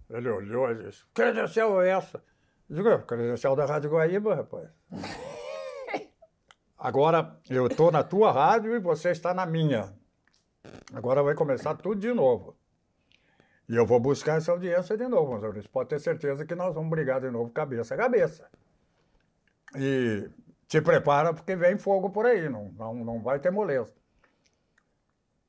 ele 0.10 0.30
olhou 0.30 0.72
e 0.72 0.76
disse, 0.76 1.04
credencial 1.14 1.82
é 1.82 1.90
essa? 1.90 2.22
Eu 2.70 2.76
digo, 2.76 2.90
"É, 2.90 2.98
credencial 3.00 3.56
da 3.56 3.66
Rádio 3.66 3.92
Guaíba, 3.92 4.36
rapaz. 4.36 4.70
Agora 6.86 7.36
eu 7.50 7.66
estou 7.66 7.92
na 7.92 8.04
tua 8.04 8.32
rádio 8.32 8.76
e 8.76 8.80
você 8.80 9.10
está 9.10 9.34
na 9.34 9.44
minha. 9.44 9.92
Agora 10.94 11.24
vai 11.24 11.34
começar 11.34 11.74
tudo 11.74 12.00
de 12.00 12.14
novo. 12.14 12.56
E 13.68 13.76
eu 13.76 13.88
vou 13.88 14.00
buscar 14.00 14.38
essa 14.38 14.52
audiência 14.52 14.96
de 14.96 15.08
novo, 15.08 15.34
Ranzolin. 15.34 15.64
Você 15.64 15.68
pode 15.68 15.90
ter 15.90 16.00
certeza 16.00 16.46
que 16.46 16.54
nós 16.54 16.76
vamos 16.76 16.92
brigar 16.92 17.20
de 17.20 17.32
novo 17.32 17.50
cabeça 17.50 17.96
a 17.96 17.98
cabeça. 17.98 18.48
E 19.76 20.30
te 20.68 20.80
prepara 20.80 21.34
porque 21.34 21.56
vem 21.56 21.76
fogo 21.76 22.12
por 22.12 22.28
aí, 22.28 22.48
não, 22.48 22.72
não, 22.78 22.94
não 22.94 23.20
vai 23.20 23.40
ter 23.40 23.50
moleza. 23.50 23.92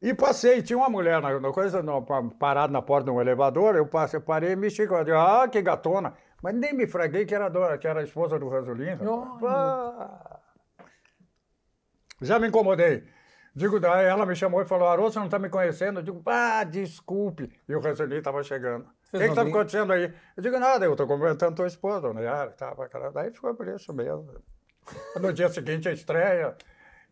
E 0.01 0.15
passei, 0.15 0.63
tinha 0.63 0.79
uma 0.79 0.89
mulher 0.89 1.21
na, 1.21 1.39
na 1.39 1.53
coisa, 1.53 1.83
no, 1.83 2.01
parada 2.39 2.73
na 2.73 2.81
porta 2.81 3.11
de 3.11 3.11
um 3.11 3.21
elevador, 3.21 3.77
eu 3.77 3.87
passei, 3.87 4.21
parei 4.21 4.53
e 4.53 4.57
mexi 4.57 4.87
com 4.87 4.97
ela. 4.97 5.43
Ah, 5.43 5.49
que 5.49 5.61
gatona. 5.61 6.15
Mas 6.43 6.55
nem 6.55 6.73
me 6.73 6.87
fraguei 6.87 7.27
que 7.27 7.35
era, 7.35 7.51
dona, 7.51 7.77
que 7.77 7.87
era 7.87 8.01
a 8.01 8.05
esposa 8.05 8.39
do. 8.39 8.49
Olha. 8.49 8.99
Ah. 9.47 10.36
Já 12.21 12.39
me 12.39 12.49
incomodei. 12.49 13.05
Digo, 13.55 13.81
daí 13.81 14.05
ela 14.07 14.27
me 14.27 14.37
chamou 14.37 14.61
e 14.61 14.67
falou, 14.67 14.87
Haroldo, 14.89 15.13
você 15.13 15.19
não 15.19 15.27
está 15.27 15.39
me 15.39 15.49
conhecendo? 15.49 16.01
Eu 16.01 16.05
digo, 16.05 16.23
ah, 16.27 16.63
desculpe. 16.65 17.51
E 17.69 17.75
o 17.75 17.81
Ranzolin 17.81 18.17
estava 18.17 18.43
chegando. 18.43 18.87
O 19.13 19.19
que 19.19 19.25
está 19.25 19.43
acontecendo 19.43 19.93
aí? 19.95 20.13
Eu 20.37 20.43
digo, 20.43 20.59
nada, 20.59 20.85
eu 20.85 20.93
estou 20.93 21.07
cumprimentando 21.07 21.57
tua 21.57 21.67
esposa, 21.67 22.13
né? 22.13 22.27
Ah, 22.29 22.75
bacana. 22.75 23.11
Daí 23.11 23.31
ficou 23.31 23.55
por 23.55 23.67
isso 23.69 23.93
mesmo. 23.95 24.29
No 25.21 25.33
dia 25.33 25.49
seguinte, 25.49 25.89
a 25.89 25.93
estreia, 25.93 26.55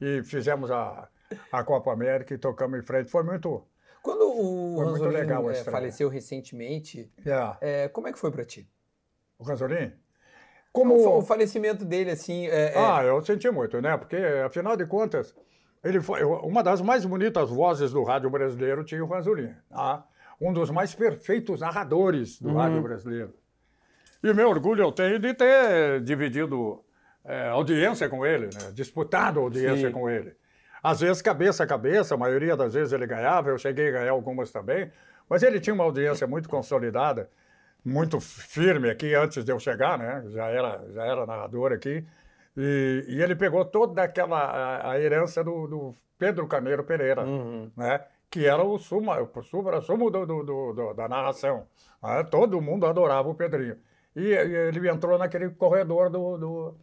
e 0.01 0.23
fizemos 0.23 0.71
a, 0.71 1.09
a 1.51 1.65
Copa 1.65 1.93
América 1.93 2.35
e 2.35 2.39
tocamos 2.39 2.79
em 2.79 2.83
frente. 2.83 3.11
Foi 3.11 3.23
muito... 3.23 3.67
Quando 4.03 4.21
o 4.29 4.75
Foi 4.77 4.85
muito 4.85 5.03
Ranzolin 5.05 5.15
legal 5.17 5.49
a 5.49 5.53
estreia. 5.53 5.73
faleceu 5.79 6.09
recentemente, 6.11 7.11
Yeah. 7.25 7.57
eh, 7.63 7.89
como 7.89 8.07
é 8.07 8.13
que 8.13 8.19
foi 8.19 8.31
pra 8.31 8.45
ti? 8.45 8.69
O 9.39 9.45
Ranzolin? 9.45 9.93
Como... 10.75 11.19
o 11.19 11.23
falecimento 11.23 11.85
dele, 11.85 12.11
assim, 12.11 12.49
é, 12.49 12.73
é- 12.73 12.75
Ah, 12.77 13.01
eu 13.05 13.25
senti 13.25 13.49
muito, 13.49 13.81
né? 13.81 13.97
Porque, 13.97 14.17
afinal 14.45 14.77
de 14.77 14.85
contas, 14.85 15.33
ele 15.85 16.01
foi 16.01 16.25
uma 16.25 16.65
das 16.65 16.81
mais 16.81 17.05
bonitas 17.05 17.49
vozes 17.49 17.93
do 17.93 18.03
rádio 18.03 18.29
brasileiro 18.29 18.83
tinha 18.83 19.03
o 19.05 19.07
Ranzolin. 19.07 19.55
Tá? 19.71 20.05
Um 20.41 20.53
dos 20.53 20.71
mais 20.71 20.93
perfeitos 20.93 21.61
narradores 21.61 22.41
do 22.41 22.55
rádio 22.55 22.83
brasileiro. 22.83 23.33
E 24.21 24.35
meu 24.35 24.49
orgulho 24.49 24.83
eu 24.83 24.91
tenho 24.91 25.19
de 25.21 25.33
ter 25.33 26.01
dividido 26.01 26.83
eh, 27.25 27.49
audiência 27.51 28.09
com 28.09 28.27
ele, 28.27 28.47
né? 28.47 28.73
disputado 28.73 29.39
audiência 29.39 29.89
Sim. 29.89 29.95
com 29.95 30.11
ele. 30.11 30.35
Às 30.83 31.01
vezes 31.01 31.23
cabeça 31.23 31.63
a 31.63 31.67
cabeça, 31.69 32.15
a 32.15 32.19
maioria 32.19 32.57
das 32.57 32.75
vezes 32.75 32.93
ele 32.93 33.07
ganhava, 33.07 33.51
eu 33.51 33.59
cheguei 33.59 33.91
a 33.91 33.93
ganhar 33.93 34.11
algumas 34.11 34.51
também, 34.51 34.91
mas 35.29 35.43
ele 35.43 35.61
tinha 35.61 35.73
uma 35.73 35.85
audiência 35.85 36.27
muito 36.27 36.49
consolidada, 36.49 37.31
muito 37.85 38.21
firme 38.21 38.89
aqui 38.91 39.15
antes 39.15 39.45
de 39.45 39.53
eu 39.53 39.59
chegar, 39.61 39.99
né? 39.99 40.25
Já 40.31 40.47
era, 40.49 40.85
já 40.93 41.05
era 41.05 41.27
narrador 41.27 41.73
aqui. 41.73 42.05
E, 42.57 43.05
e 43.09 43.23
ele 43.23 43.35
pegou 43.35 43.65
toda 43.65 44.03
aquela 44.03 44.39
a, 44.39 44.93
a 44.93 45.01
herança 45.01 45.43
do, 45.45 45.67
do 45.67 45.95
Pedro 46.19 46.47
Carneiro 46.47 46.85
Pereira, 46.85 47.25
né? 47.77 48.01
Que 48.31 48.47
era 48.47 48.63
o 48.65 48.79
suma, 48.79 49.21
o 49.21 49.43
supra-sumo 49.43 50.11
do, 50.11 50.27
do, 50.27 50.43
do- 50.45 50.73
do- 50.73 50.95
da 50.95 51.09
narração. 51.09 51.67
né? 52.03 52.23
Todo 52.25 52.61
mundo 52.61 52.87
adorava 52.87 53.29
o 53.29 53.35
Pedrinho. 53.35 53.77
E, 54.17 54.23
e 54.23 54.33
ele 54.57 54.89
entrou 54.89 55.19
naquele 55.19 55.51
corredor 55.51 56.09
do, 56.11 56.39
do, 56.39 56.75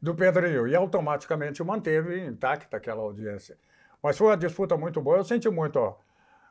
do 0.00 0.14
Pedrinho 0.14 0.66
e 0.66 0.74
automaticamente 0.74 1.62
manteve 1.62 2.24
intacta 2.26 2.76
aquela 2.78 3.02
audiência. 3.02 3.56
Mas 4.02 4.16
foi 4.18 4.28
uma 4.28 4.36
disputa 4.36 4.76
muito 4.76 5.00
boa. 5.00 5.18
Eu 5.18 5.24
senti 5.24 5.48
muito 5.50 5.78
ó, 5.78 5.96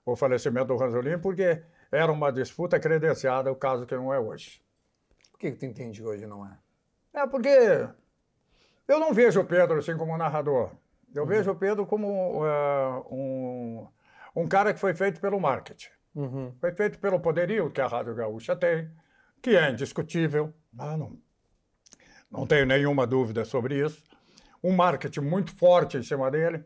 o 0.06 0.16
falecimento 0.16 0.68
do 0.68 0.78
Ranzolin, 0.78 1.18
porque 1.20 1.62
era 1.92 2.12
uma 2.12 2.32
disputa 2.32 2.80
credenciada, 2.80 3.52
o 3.52 3.56
caso 3.56 3.86
que 3.86 3.96
não 3.96 4.14
é 4.14 4.20
hoje. 4.20 4.62
Por 5.32 5.40
que, 5.40 5.52
que 5.52 5.58
tu 5.58 5.66
entende 5.66 6.04
hoje 6.04 6.26
não 6.28 6.46
é? 6.46 6.58
É 7.14 7.28
porque 7.28 7.50
eu 8.88 9.00
não 9.00 9.14
vejo 9.14 9.42
o 9.42 9.46
Pedro 9.46 9.80
assim 9.80 9.98
como 9.98 10.18
narrador. 10.18 10.72
Eu 11.14 11.26
vejo 11.26 11.52
o 11.52 11.56
Pedro 11.56 11.86
como 11.86 12.46
eh, 12.46 13.04
um, 13.10 13.88
um 14.36 14.48
cara 14.48 14.74
que 14.74 14.80
foi 14.80 14.94
feito 14.94 15.20
pelo 15.20 15.40
marketing. 15.40 15.90
Uhum. 16.14 16.54
Foi 16.60 16.72
feito 16.72 17.00
pelo 17.00 17.20
poderio 17.20 17.72
que 17.72 17.82
a 17.82 17.88
Rádio 17.88 18.14
Gaúcha 18.14 18.56
tem, 18.56 18.92
que 19.42 19.56
é 19.56 19.72
indiscutível. 19.72 20.54
Ah, 20.78 20.98
não, 20.98 21.18
não 22.32 22.46
tenho 22.46 22.66
nenhuma 22.66 23.08
dúvida 23.08 23.44
sobre 23.44 23.84
isso. 23.84 24.04
Um 24.64 24.76
marketing 24.76 25.22
muito 25.22 25.56
forte 25.56 25.98
em 25.98 26.04
cima 26.04 26.30
dele. 26.30 26.64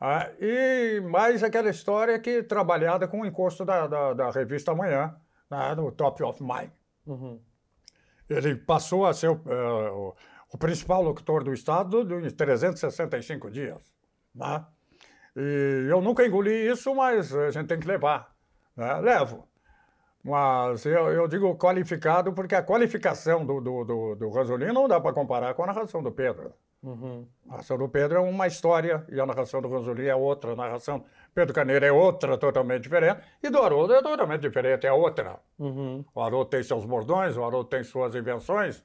Ah, 0.00 0.28
e 0.40 1.00
mais 1.00 1.42
aquela 1.42 1.70
história 1.70 2.18
que 2.18 2.42
trabalhada 2.42 3.08
com 3.08 3.20
o 3.20 3.26
encosto 3.26 3.64
da, 3.64 3.86
da, 3.86 4.12
da 4.12 4.30
revista 4.30 4.72
Amanhã, 4.72 5.14
né, 5.50 5.74
do 5.74 5.90
Top 5.92 6.22
of 6.22 6.42
Mind. 6.42 6.70
Uhum. 7.06 7.40
Ele 8.28 8.56
passou 8.56 9.06
a 9.06 9.12
ser 9.14 9.28
o, 9.28 9.40
eh, 9.46 9.90
o- 9.90 10.14
o 10.52 10.58
principal 10.58 11.02
locutor 11.02 11.42
do 11.44 11.52
Estado 11.52 12.00
em 12.24 12.30
365 12.30 13.50
dias. 13.50 13.92
Né? 14.34 14.64
E 15.36 15.86
eu 15.90 16.00
nunca 16.00 16.24
engoli 16.26 16.52
isso, 16.70 16.94
mas 16.94 17.34
a 17.34 17.50
gente 17.50 17.66
tem 17.68 17.78
que 17.80 17.86
levar. 17.88 18.34
né? 18.76 18.94
Levo. 19.00 19.48
Mas 20.22 20.86
eu, 20.86 21.08
eu 21.12 21.28
digo 21.28 21.54
qualificado 21.56 22.32
porque 22.32 22.54
a 22.54 22.62
qualificação 22.62 23.44
do, 23.44 23.60
do, 23.60 23.84
do, 23.84 24.14
do 24.14 24.30
Ranzolin 24.30 24.72
não 24.72 24.88
dá 24.88 24.98
para 25.00 25.12
comparar 25.12 25.52
com 25.54 25.64
a 25.64 25.66
narração 25.66 26.02
do 26.02 26.10
Pedro. 26.10 26.52
Uhum. 26.84 27.26
A 27.46 27.52
narração 27.52 27.78
do 27.78 27.88
Pedro 27.88 28.18
é 28.18 28.20
uma 28.20 28.46
história 28.46 29.06
e 29.08 29.18
a 29.18 29.24
narração 29.24 29.62
do 29.62 29.68
Ranzolin 29.68 30.04
é 30.04 30.14
outra. 30.14 30.52
A 30.52 30.56
narração 30.56 31.02
Pedro 31.34 31.54
Caneiro 31.54 31.84
é 31.84 31.90
outra, 31.90 32.36
totalmente 32.36 32.82
diferente. 32.82 33.20
E 33.42 33.48
do 33.48 33.58
Haroldo 33.62 33.94
é 33.94 34.02
totalmente 34.02 34.42
diferente, 34.42 34.86
é 34.86 34.92
outra. 34.92 35.40
Uhum. 35.58 36.04
O 36.14 36.20
Haroldo 36.20 36.50
tem 36.50 36.62
seus 36.62 36.84
bordões, 36.84 37.36
o 37.38 37.44
Haroldo 37.44 37.70
tem 37.70 37.82
suas 37.82 38.14
invenções, 38.14 38.84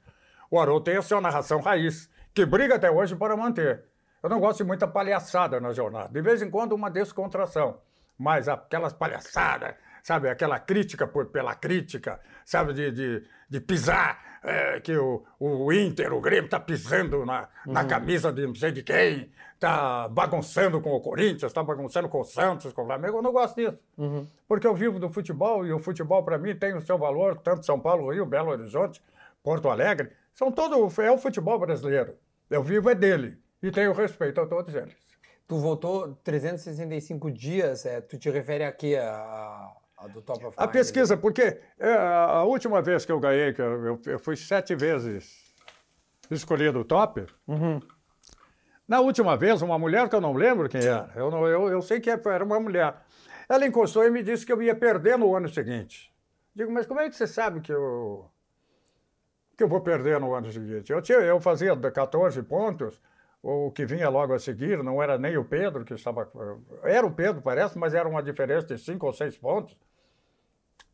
o 0.50 0.58
Haroldo 0.58 0.84
tem 0.84 0.96
a 0.96 1.02
sua 1.02 1.20
narração 1.20 1.60
raiz, 1.60 2.10
que 2.32 2.46
briga 2.46 2.76
até 2.76 2.90
hoje 2.90 3.14
para 3.14 3.36
manter. 3.36 3.84
Eu 4.22 4.30
não 4.30 4.40
gosto 4.40 4.58
de 4.58 4.64
muita 4.64 4.88
palhaçada 4.88 5.60
na 5.60 5.72
jornada. 5.72 6.08
De 6.08 6.22
vez 6.22 6.40
em 6.40 6.50
quando, 6.50 6.72
uma 6.72 6.90
descontração. 6.90 7.78
Mas 8.18 8.48
aquelas 8.48 8.92
palhaçadas, 8.92 9.74
sabe? 10.02 10.28
Aquela 10.28 10.58
crítica 10.58 11.06
por, 11.06 11.26
pela 11.26 11.54
crítica, 11.54 12.20
sabe? 12.44 12.72
De, 12.72 12.90
de, 12.90 13.24
de 13.48 13.60
pisar, 13.60 14.29
é, 14.42 14.80
que 14.80 14.96
o, 14.96 15.22
o 15.38 15.72
Inter, 15.72 16.12
o 16.12 16.20
Grêmio, 16.20 16.46
está 16.46 16.58
pisando 16.58 17.24
na, 17.24 17.48
na 17.66 17.84
camisa 17.84 18.32
de 18.32 18.46
não 18.46 18.54
sei 18.54 18.72
de 18.72 18.82
quem, 18.82 19.30
está 19.54 20.08
bagunçando 20.08 20.80
com 20.80 20.90
o 20.92 21.00
Corinthians, 21.00 21.44
está 21.44 21.62
bagunçando 21.62 22.08
com 22.08 22.20
o 22.20 22.24
Santos, 22.24 22.72
com 22.72 22.82
o 22.82 22.86
Flamengo. 22.86 23.18
Eu 23.18 23.22
não 23.22 23.32
gosto 23.32 23.56
disso. 23.56 23.78
Porque 24.48 24.66
eu 24.66 24.74
vivo 24.74 24.98
do 24.98 25.10
futebol 25.10 25.66
e 25.66 25.72
o 25.72 25.78
futebol, 25.78 26.22
para 26.24 26.38
mim, 26.38 26.54
tem 26.54 26.74
o 26.74 26.80
seu 26.80 26.96
valor, 26.96 27.38
tanto 27.38 27.66
São 27.66 27.78
Paulo, 27.78 28.10
Rio, 28.10 28.24
Belo 28.24 28.50
Horizonte, 28.50 29.02
Porto 29.42 29.68
Alegre. 29.68 30.10
São 30.34 30.50
todo, 30.50 30.74
é 31.02 31.10
o 31.10 31.18
futebol 31.18 31.58
brasileiro. 31.58 32.14
Eu 32.48 32.62
vivo 32.62 32.88
é 32.88 32.94
dele 32.94 33.38
e 33.62 33.70
tenho 33.70 33.92
respeito 33.92 34.40
a 34.40 34.46
todos 34.46 34.74
eles. 34.74 34.96
Tu 35.46 35.58
voltou 35.58 36.14
365 36.24 37.30
dias, 37.30 37.84
é, 37.84 38.00
tu 38.00 38.16
te 38.16 38.30
refere 38.30 38.64
a 38.64 38.72
quê? 38.72 38.96
A, 38.96 39.70
a 40.00 40.08
do 40.08 40.22
Top 40.22 40.44
of 40.46 40.54
A 40.58 40.62
Mind? 40.62 40.72
pesquisa, 40.72 41.16
porque 41.16 41.60
é, 41.78 41.92
a 41.92 42.42
última 42.44 42.80
vez 42.80 43.04
que 43.04 43.12
eu 43.12 43.20
ganhei, 43.20 43.52
que 43.52 43.60
eu, 43.60 43.86
eu- 43.86 44.00
eu 44.06 44.18
fui 44.18 44.34
sete 44.36 44.74
vezes 44.74 45.52
escolhido 46.30 46.84
top, 46.84 47.26
na 48.88 49.00
última 49.00 49.36
vez, 49.36 49.62
uma 49.62 49.78
mulher 49.78 50.08
que 50.08 50.14
eu 50.16 50.20
não 50.20 50.32
lembro 50.32 50.68
quem 50.68 50.80
era, 50.80 51.12
eu, 51.14 51.30
não, 51.30 51.46
eu, 51.46 51.68
eu 51.68 51.82
sei 51.82 52.00
que 52.00 52.08
era 52.10 52.44
uma 52.44 52.58
mulher, 52.58 52.94
ela 53.48 53.66
encostou 53.66 54.04
e 54.06 54.10
me 54.10 54.22
disse 54.22 54.46
que 54.46 54.52
eu 54.52 54.62
ia 54.62 54.74
perder 54.74 55.18
no 55.18 55.34
ano 55.36 55.48
seguinte. 55.48 56.12
Digo, 56.54 56.72
mas 56.72 56.86
como 56.86 57.00
é 57.00 57.08
que 57.08 57.14
você 57.14 57.26
sabe 57.26 57.60
que 57.60 57.72
eu, 57.72 58.28
que 59.56 59.62
eu 59.62 59.68
vou 59.68 59.80
perder 59.80 60.18
no 60.18 60.34
ano 60.34 60.50
seguinte? 60.50 60.90
Eu, 60.92 61.02
tinha, 61.02 61.18
eu 61.18 61.40
fazia 61.40 61.76
14 61.76 62.42
pontos, 62.42 63.00
o 63.42 63.70
que 63.70 63.84
vinha 63.86 64.08
logo 64.08 64.32
a 64.34 64.38
seguir 64.38 64.82
não 64.82 65.02
era 65.02 65.16
nem 65.18 65.36
o 65.36 65.44
Pedro 65.44 65.84
que 65.84 65.94
estava. 65.94 66.30
Era 66.82 67.06
o 67.06 67.12
Pedro, 67.12 67.40
parece, 67.42 67.78
mas 67.78 67.94
era 67.94 68.08
uma 68.08 68.22
diferença 68.22 68.66
de 68.66 68.78
5 68.78 69.06
ou 69.06 69.12
6 69.12 69.36
pontos. 69.38 69.76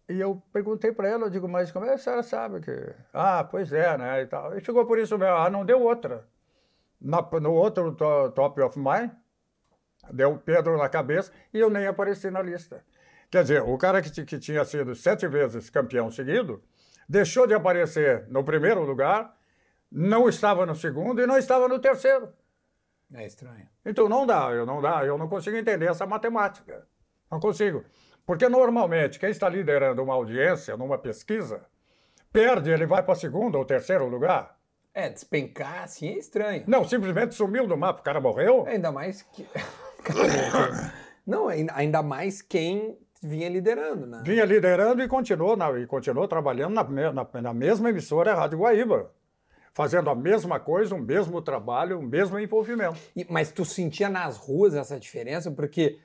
E 0.08 0.20
eu 0.20 0.40
perguntei 0.52 0.92
para 0.92 1.08
ela, 1.08 1.26
eu 1.26 1.30
digo, 1.30 1.48
mas 1.48 1.72
como 1.72 1.84
é 1.84 1.88
que 1.88 1.94
a 1.94 1.98
senhora 1.98 2.22
sabe 2.22 2.60
que. 2.60 2.94
Ah, 3.12 3.42
pois 3.42 3.72
é, 3.72 3.98
né? 3.98 4.22
E, 4.22 4.26
tal. 4.26 4.56
e 4.56 4.60
ficou 4.60 4.86
por 4.86 4.98
isso 4.98 5.18
mesmo. 5.18 5.34
Ah, 5.34 5.50
não 5.50 5.64
deu 5.64 5.82
outra. 5.82 6.24
Na- 7.00 7.28
no 7.40 7.52
outro 7.52 7.92
to- 7.92 8.30
Top 8.30 8.60
of 8.62 8.78
Mind, 8.78 9.10
deu 10.12 10.38
Pedro 10.38 10.76
na 10.78 10.88
cabeça 10.88 11.32
e 11.52 11.58
eu 11.58 11.68
nem 11.68 11.86
apareci 11.86 12.30
na 12.30 12.40
lista. 12.40 12.84
Quer 13.30 13.42
dizer, 13.42 13.62
o 13.62 13.76
cara 13.76 14.00
que, 14.00 14.24
que 14.24 14.38
tinha 14.38 14.64
sido 14.64 14.94
sete 14.94 15.26
vezes 15.26 15.68
campeão 15.68 16.10
seguido 16.10 16.62
deixou 17.08 17.46
de 17.46 17.54
aparecer 17.54 18.26
no 18.28 18.44
primeiro 18.44 18.82
lugar, 18.84 19.36
não 19.90 20.28
estava 20.28 20.64
no 20.64 20.74
segundo 20.76 21.20
e 21.20 21.26
não 21.26 21.36
estava 21.36 21.66
no 21.68 21.78
terceiro. 21.80 22.32
É 23.12 23.26
estranho. 23.26 23.68
Então 23.84 24.08
não 24.08 24.24
dá, 24.26 24.50
eu 24.52 24.64
não 24.64 24.80
dá, 24.80 25.04
eu 25.04 25.18
não 25.18 25.28
consigo 25.28 25.56
entender 25.56 25.86
essa 25.90 26.06
matemática. 26.06 26.86
Não 27.30 27.40
consigo. 27.40 27.84
Porque 28.26 28.48
normalmente 28.48 29.20
quem 29.20 29.30
está 29.30 29.48
liderando 29.48 30.02
uma 30.02 30.14
audiência 30.14 30.76
numa 30.76 30.98
pesquisa 30.98 31.64
perde, 32.32 32.70
ele 32.70 32.84
vai 32.84 33.02
para 33.02 33.14
segundo 33.14 33.56
ou 33.56 33.64
terceiro 33.64 34.06
lugar. 34.08 34.56
É, 34.92 35.08
despencar 35.08 35.84
assim 35.84 36.08
é 36.08 36.18
estranho. 36.18 36.64
Não, 36.66 36.84
simplesmente 36.84 37.34
sumiu 37.34 37.66
do 37.66 37.76
mapa, 37.76 38.00
o 38.00 38.02
cara 38.02 38.20
morreu. 38.20 38.66
Ainda 38.66 38.90
mais 38.90 39.22
que. 39.22 39.46
não, 41.24 41.48
ainda 41.48 42.02
mais 42.02 42.42
quem 42.42 42.98
vinha 43.22 43.48
liderando, 43.48 44.06
né? 44.06 44.22
Vinha 44.24 44.44
liderando 44.44 45.02
e 45.02 45.08
continuou, 45.08 45.56
na, 45.56 45.78
e 45.78 45.86
continuou 45.86 46.26
trabalhando 46.26 46.74
na, 46.74 47.12
na, 47.12 47.42
na 47.42 47.54
mesma 47.54 47.90
emissora 47.90 48.34
Rádio 48.34 48.58
Guaíba 48.58 49.10
fazendo 49.76 50.08
a 50.08 50.14
mesma 50.14 50.58
coisa, 50.58 50.94
o 50.94 50.98
mesmo 50.98 51.42
trabalho, 51.42 51.98
o 51.98 52.02
mesmo 52.02 52.38
envolvimento. 52.38 52.98
E, 53.14 53.26
mas 53.28 53.52
tu 53.52 53.62
sentia 53.62 54.08
nas 54.08 54.38
ruas 54.38 54.74
essa 54.74 54.98
diferença? 54.98 55.50
Porque 55.50 55.98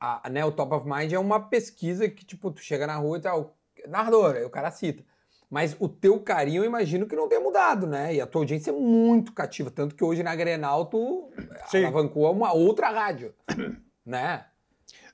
a, 0.00 0.28
né, 0.30 0.44
o 0.44 0.52
Top 0.52 0.74
of 0.74 0.86
Mind 0.88 1.12
é 1.12 1.18
uma 1.18 1.40
pesquisa 1.40 2.08
que, 2.08 2.24
tipo, 2.24 2.50
tu 2.50 2.60
chega 2.60 2.86
na 2.86 2.96
rua 2.96 3.18
e 3.18 3.20
tal, 3.20 3.56
narrador, 3.88 4.36
aí 4.36 4.44
o 4.44 4.50
cara 4.50 4.70
cita. 4.70 5.02
Mas 5.48 5.76
o 5.78 5.88
teu 5.88 6.18
carinho, 6.20 6.62
eu 6.62 6.66
imagino 6.66 7.06
que 7.06 7.14
não 7.14 7.28
tenha 7.28 7.40
mudado, 7.40 7.86
né? 7.86 8.14
E 8.14 8.20
a 8.20 8.26
tua 8.26 8.42
audiência 8.42 8.70
é 8.70 8.74
muito 8.74 9.32
cativa. 9.32 9.70
Tanto 9.70 9.94
que 9.94 10.02
hoje 10.02 10.22
na 10.22 10.34
Grenal 10.34 10.86
tu 10.86 11.30
Sim. 11.68 11.84
alavancou 11.84 12.30
uma 12.32 12.52
outra 12.52 12.90
rádio, 12.90 13.32
né? 14.04 14.44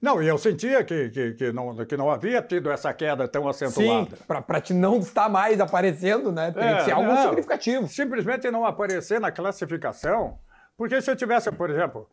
Não, 0.00 0.20
e 0.20 0.26
eu 0.26 0.36
sentia 0.36 0.82
que, 0.82 1.10
que, 1.10 1.34
que, 1.34 1.52
não, 1.52 1.76
que 1.86 1.96
não 1.96 2.10
havia 2.10 2.42
tido 2.42 2.72
essa 2.72 2.92
queda 2.92 3.28
tão 3.28 3.48
acentuada. 3.48 4.16
Sim, 4.16 4.42
para 4.44 4.60
te 4.60 4.74
não 4.74 4.98
estar 4.98 5.28
mais 5.28 5.60
aparecendo, 5.60 6.32
né? 6.32 6.50
Tem 6.50 6.64
é, 6.64 6.76
que 6.76 6.84
ser 6.86 6.90
algo 6.92 7.12
não, 7.12 7.22
significativo. 7.22 7.86
Simplesmente 7.86 8.50
não 8.50 8.66
aparecer 8.66 9.20
na 9.20 9.30
classificação. 9.30 10.40
Porque 10.76 11.00
se 11.00 11.08
eu 11.08 11.14
tivesse, 11.14 11.52
por 11.52 11.70
exemplo, 11.70 12.08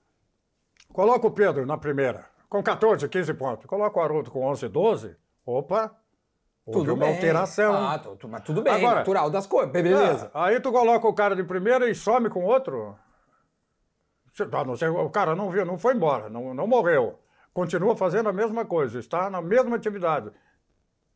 coloca 0.93 1.25
o 1.25 1.31
Pedro 1.31 1.65
na 1.65 1.77
primeira, 1.79 2.25
com 2.49 2.63
14, 2.63 3.07
15 3.07 3.33
pontos, 3.35 3.65
coloca 3.65 3.99
o 3.99 4.01
Haroldo 4.01 4.31
com 4.31 4.43
11, 4.45 4.67
12, 4.67 5.15
opa, 5.45 5.95
Houve 6.65 6.79
tudo 6.81 6.93
uma 6.93 7.05
bem. 7.05 7.15
alteração. 7.15 7.73
Ah, 7.73 7.97
tu, 7.97 8.27
mas 8.27 8.43
tudo 8.43 8.61
bem, 8.61 8.73
Agora, 8.73 8.95
natural 8.97 9.29
das 9.29 9.47
coisas, 9.47 9.71
beleza. 9.71 10.27
É, 10.27 10.29
aí 10.33 10.59
tu 10.59 10.71
coloca 10.71 11.07
o 11.07 11.13
cara 11.13 11.35
de 11.35 11.43
primeira 11.43 11.89
e 11.89 11.95
some 11.95 12.29
com 12.29 12.43
outro. 12.43 12.95
Não 14.65 14.77
sei, 14.77 14.87
o 14.87 15.09
cara 15.09 15.35
não 15.35 15.49
viu, 15.49 15.65
não 15.65 15.77
foi 15.77 15.95
embora, 15.95 16.29
não, 16.29 16.53
não 16.53 16.67
morreu. 16.67 17.19
Continua 17.53 17.95
fazendo 17.95 18.29
a 18.29 18.33
mesma 18.33 18.63
coisa, 18.63 18.99
está 18.99 19.29
na 19.29 19.41
mesma 19.41 19.75
atividade. 19.75 20.31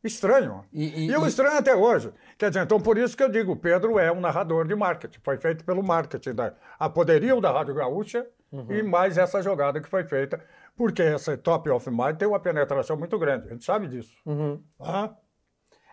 Estranho. 0.02 0.62
E, 0.70 1.06
e, 1.06 1.06
e 1.08 1.12
eu 1.12 1.26
estranho 1.26 1.56
até 1.56 1.74
hoje. 1.74 2.12
Quer 2.36 2.50
dizer, 2.50 2.64
então 2.64 2.78
por 2.78 2.98
isso 2.98 3.16
que 3.16 3.22
eu 3.22 3.30
digo, 3.30 3.52
o 3.52 3.56
Pedro 3.56 3.98
é 3.98 4.12
um 4.12 4.20
narrador 4.20 4.66
de 4.66 4.74
marketing. 4.74 5.18
Foi 5.22 5.38
feito 5.38 5.64
pelo 5.64 5.82
marketing, 5.82 6.34
da, 6.34 6.52
a 6.78 6.90
poderio 6.90 7.40
da 7.40 7.50
Rádio 7.50 7.74
Gaúcha 7.74 8.26
uhum. 8.52 8.70
e 8.70 8.82
mais 8.82 9.16
essa 9.16 9.40
jogada 9.40 9.80
que 9.80 9.88
foi 9.88 10.04
feita. 10.04 10.44
Porque 10.76 11.02
essa 11.02 11.36
Top 11.36 11.68
of 11.70 11.90
Mind 11.90 12.16
tem 12.16 12.26
uma 12.26 12.40
penetração 12.40 12.96
muito 12.96 13.18
grande. 13.18 13.48
A 13.48 13.50
gente 13.52 13.64
sabe 13.64 13.86
disso. 13.86 14.16
Uhum. 14.26 14.60
Ah? 14.80 15.14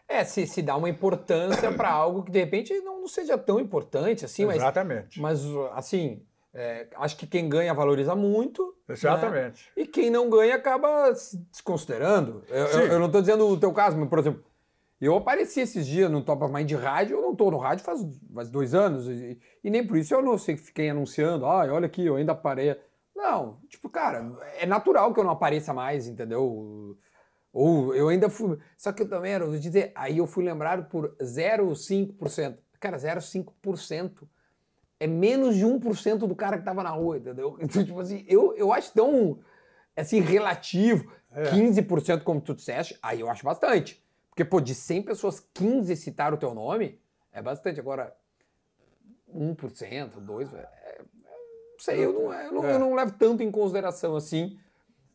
É, 0.07 0.23
se, 0.25 0.45
se 0.45 0.61
dá 0.61 0.75
uma 0.75 0.89
importância 0.89 1.71
para 1.71 1.89
algo 1.93 2.23
que 2.23 2.31
de 2.31 2.39
repente 2.39 2.73
não, 2.81 3.01
não, 3.01 3.07
seja 3.07 3.37
tão 3.37 3.59
importante 3.59 4.25
assim, 4.25 4.49
Exatamente. 4.49 5.21
mas, 5.21 5.45
mas 5.45 5.71
assim, 5.73 6.21
é, 6.53 6.87
acho 6.97 7.15
que 7.15 7.25
quem 7.25 7.47
ganha 7.47 7.73
valoriza 7.73 8.13
muito. 8.15 8.75
Né? 8.87 8.95
Exatamente. 8.95 9.71
Né? 9.75 9.83
E 9.83 9.87
quem 9.87 10.09
não 10.09 10.29
ganha 10.29 10.55
acaba 10.55 11.13
se 11.15 11.37
desconsiderando. 11.51 12.43
Eu, 12.49 12.65
eu, 12.65 12.87
eu 12.87 12.99
não 12.99 13.05
estou 13.05 13.21
dizendo 13.21 13.47
o 13.47 13.57
teu 13.57 13.71
caso, 13.71 13.97
mas, 13.97 14.09
por 14.09 14.19
exemplo, 14.19 14.43
eu 14.99 15.15
apareci 15.15 15.61
esses 15.61 15.87
dias 15.87 16.11
no 16.11 16.21
Top 16.21 16.43
of 16.43 16.53
Mind 16.53 16.67
de 16.67 16.75
rádio, 16.75 17.17
eu 17.17 17.21
não 17.21 17.31
estou 17.31 17.49
no 17.49 17.57
rádio 17.57 17.83
faz, 17.83 18.05
faz 18.35 18.49
dois 18.49 18.75
anos, 18.75 19.07
e, 19.07 19.39
e, 19.63 19.69
nem 19.69 19.85
por 19.85 19.97
isso 19.97 20.13
eu 20.13 20.21
não 20.21 20.37
sei 20.37 20.55
que 20.55 20.61
fiquei 20.61 20.89
anunciando, 20.89 21.45
ah, 21.45 21.65
olha 21.71 21.87
aqui, 21.87 22.05
eu 22.05 22.17
ainda 22.17 22.35
parei. 22.35 22.75
Não, 23.21 23.59
tipo, 23.69 23.87
cara, 23.87 24.35
é 24.57 24.65
natural 24.65 25.13
que 25.13 25.19
eu 25.19 25.23
não 25.23 25.31
apareça 25.31 25.71
mais, 25.71 26.07
entendeu? 26.07 26.97
Ou 27.53 27.93
eu 27.93 28.09
ainda 28.09 28.31
fui. 28.31 28.57
Só 28.75 28.91
que 28.91 29.03
eu 29.03 29.07
também 29.07 29.33
era, 29.33 29.45
vou 29.45 29.59
dizer, 29.59 29.91
aí 29.93 30.17
eu 30.17 30.25
fui 30.25 30.43
lembrado 30.43 30.89
por 30.89 31.15
0,5%. 31.17 32.57
Cara, 32.79 32.97
0,5% 32.97 34.27
é 34.99 35.05
menos 35.05 35.55
de 35.55 35.63
1% 35.63 36.17
do 36.17 36.35
cara 36.35 36.57
que 36.57 36.65
tava 36.65 36.81
na 36.81 36.89
rua, 36.89 37.17
entendeu? 37.17 37.57
Então, 37.61 37.85
tipo 37.85 37.99
assim, 37.99 38.25
eu, 38.27 38.55
eu 38.55 38.73
acho 38.73 38.91
tão, 38.91 39.39
assim, 39.95 40.19
relativo. 40.19 41.11
É. 41.31 41.51
15%, 41.51 42.23
como 42.23 42.41
tu 42.41 42.55
disseste, 42.55 42.97
aí 43.03 43.19
eu 43.19 43.29
acho 43.29 43.45
bastante. 43.45 44.03
Porque, 44.29 44.43
pô, 44.43 44.59
de 44.59 44.73
100 44.73 45.03
pessoas, 45.03 45.39
15 45.53 45.95
citaram 45.95 46.35
o 46.35 46.39
teu 46.39 46.55
nome, 46.55 46.99
é 47.31 47.39
bastante. 47.39 47.79
Agora, 47.79 48.15
1%, 49.33 49.55
2%, 50.19 50.55
é, 50.55 50.69
sei, 51.81 52.05
eu 52.05 52.13
não, 52.13 52.33
eu, 52.33 52.51
não, 52.51 52.65
é. 52.65 52.73
eu 52.73 52.79
não 52.79 52.93
levo 52.93 53.11
tanto 53.17 53.41
em 53.41 53.51
consideração, 53.51 54.15
assim, 54.15 54.57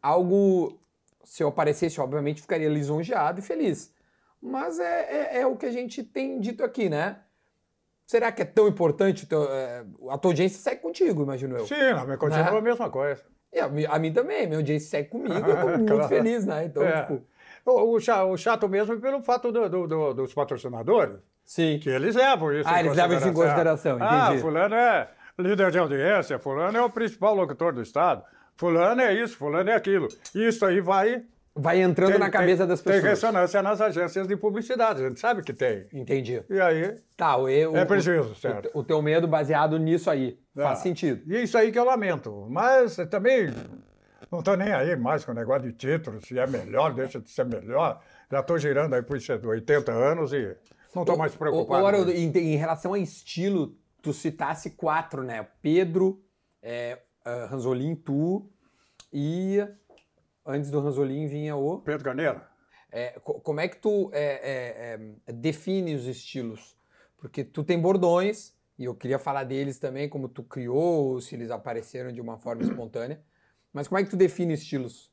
algo... 0.02 0.78
Se 1.24 1.42
eu 1.42 1.48
aparecesse, 1.48 2.00
obviamente, 2.00 2.40
ficaria 2.40 2.68
lisonjeado 2.68 3.40
e 3.40 3.42
feliz. 3.42 3.92
Mas 4.40 4.78
é, 4.78 5.34
é, 5.34 5.40
é 5.40 5.46
o 5.46 5.56
que 5.56 5.66
a 5.66 5.72
gente 5.72 6.02
tem 6.04 6.38
dito 6.38 6.62
aqui, 6.62 6.88
né? 6.88 7.18
Será 8.06 8.30
que 8.30 8.42
é 8.42 8.44
tão 8.44 8.68
importante? 8.68 9.26
Teu, 9.26 9.42
é, 9.52 9.84
a 10.08 10.18
tua 10.18 10.30
audiência 10.30 10.60
segue 10.60 10.80
contigo, 10.80 11.22
imagino 11.22 11.56
eu. 11.56 11.66
Sim, 11.66 11.74
a 11.74 12.04
minha 12.04 12.16
continua 12.16 12.50
né? 12.52 12.58
a 12.58 12.60
mesma 12.60 12.88
coisa. 12.88 13.22
A, 13.88 13.98
mim 13.98 14.12
também, 14.12 14.46
minha 14.46 14.58
audiência 14.58 14.88
segue 14.88 15.08
comigo, 15.08 15.34
eu 15.34 15.60
tô 15.60 15.68
muito 15.78 15.92
claro. 15.92 16.08
feliz, 16.08 16.46
né? 16.46 16.64
Então, 16.66 16.82
é. 16.82 17.02
tipo... 17.02 17.22
O, 17.64 17.96
o, 17.96 18.36
chato 18.36 18.68
mesmo 18.68 18.94
é 18.94 18.96
pelo 18.96 19.20
fato 19.22 19.50
do, 19.50 19.68
do, 19.68 19.86
do, 19.88 20.14
dos 20.14 20.32
patrocinadores. 20.32 21.18
Sim. 21.44 21.80
Que 21.80 21.90
eles 21.90 22.14
levam 22.14 22.52
isso 22.52 22.68
Ah, 22.68 22.78
eles 22.78 22.94
levam 22.94 23.16
isso 23.18 23.28
em 23.28 23.32
consideração, 23.32 23.98
ah, 24.00 24.26
entendi. 24.26 24.38
Ah, 24.38 24.40
fulano 24.40 24.74
é 24.76 25.08
líder 25.38 25.70
de 25.70 25.78
audiência, 25.78 26.38
fulano 26.38 26.76
é 26.76 26.82
o 26.82 26.90
principal 26.90 27.34
locutor 27.34 27.72
do 27.72 27.82
Estado, 27.82 28.22
fulano 28.56 29.00
é 29.00 29.14
isso, 29.14 29.36
fulano 29.36 29.70
é 29.70 29.74
aquilo. 29.74 30.08
Isso 30.34 30.64
aí 30.64 30.80
vai 30.80 31.24
Vai 31.58 31.80
entrando 31.80 32.10
tem, 32.10 32.18
na 32.18 32.28
cabeça 32.28 32.58
tem, 32.58 32.68
das 32.68 32.82
pessoas. 32.82 33.02
Tem 33.02 33.10
ressonância 33.10 33.62
nas 33.62 33.80
agências 33.80 34.28
de 34.28 34.36
publicidade, 34.36 35.02
a 35.02 35.08
gente 35.08 35.18
sabe 35.18 35.42
que 35.42 35.54
tem. 35.54 35.86
Entendi. 35.90 36.42
E 36.50 36.60
aí. 36.60 36.96
Tá, 37.16 37.38
o, 37.38 37.48
é 37.48 37.84
preciso, 37.86 38.34
certo. 38.34 38.70
O, 38.74 38.80
o, 38.80 38.84
teu 38.84 39.00
medo 39.00 39.26
baseado 39.26 39.78
nisso 39.78 40.10
aí. 40.10 40.38
É. 40.54 40.62
Faz 40.62 40.80
sentido. 40.80 41.22
E 41.26 41.34
é 41.34 41.42
isso 41.42 41.56
aí 41.56 41.72
que 41.72 41.78
eu 41.78 41.84
lamento. 41.84 42.46
Mas 42.50 42.96
também 43.10 43.48
não 44.30 44.40
estou 44.40 44.54
nem 44.54 44.70
aí 44.70 44.94
mais 44.96 45.24
com 45.24 45.32
o 45.32 45.34
negócio 45.34 45.62
de 45.62 45.72
título, 45.72 46.20
se 46.20 46.38
é 46.38 46.46
melhor, 46.46 46.92
deixa 46.92 47.18
de 47.18 47.30
ser 47.30 47.46
melhor. 47.46 48.02
Já 48.30 48.40
estou 48.40 48.58
girando 48.58 48.92
aí 48.92 49.02
por 49.02 49.16
80 49.16 49.92
anos 49.92 50.34
e 50.34 50.54
não 50.94 51.04
estou 51.04 51.16
mais 51.16 51.34
preocupado. 51.34 51.86
Agora, 51.86 51.98
em, 52.12 52.30
em, 52.36 52.56
relação 52.56 52.92
a 52.92 52.98
estilo, 52.98 53.74
tu 54.06 54.12
citasse 54.12 54.70
quatro, 54.70 55.24
né? 55.24 55.48
Pedro, 55.60 56.22
é, 56.62 57.02
uh, 57.26 57.46
Ranzolin, 57.50 57.96
tu 57.96 58.48
e 59.12 59.58
Antes 60.46 60.70
do 60.70 60.80
Ranzolin 60.80 61.26
vinha 61.26 61.56
o. 61.56 61.80
Pedro 61.80 62.04
Ganeira. 62.04 62.48
É, 62.92 63.18
como 63.20 63.58
é 63.58 63.66
que 63.66 63.76
tu 63.78 64.10
é, 64.12 64.94
é, 64.94 65.10
é, 65.26 65.32
define 65.32 65.96
os 65.96 66.06
estilos? 66.06 66.76
Porque 67.16 67.42
tu 67.42 67.64
tem 67.64 67.80
bordões, 67.80 68.54
e 68.78 68.84
eu 68.84 68.94
queria 68.94 69.18
falar 69.18 69.42
deles 69.42 69.80
também, 69.80 70.08
como 70.08 70.28
tu 70.28 70.44
criou, 70.44 71.20
se 71.20 71.34
eles 71.34 71.50
apareceram 71.50 72.12
de 72.12 72.20
uma 72.20 72.38
forma 72.38 72.62
espontânea. 72.62 73.20
Mas 73.72 73.88
como 73.88 73.98
é 73.98 74.04
que 74.04 74.10
tu 74.10 74.16
define 74.16 74.54
estilos? 74.54 75.10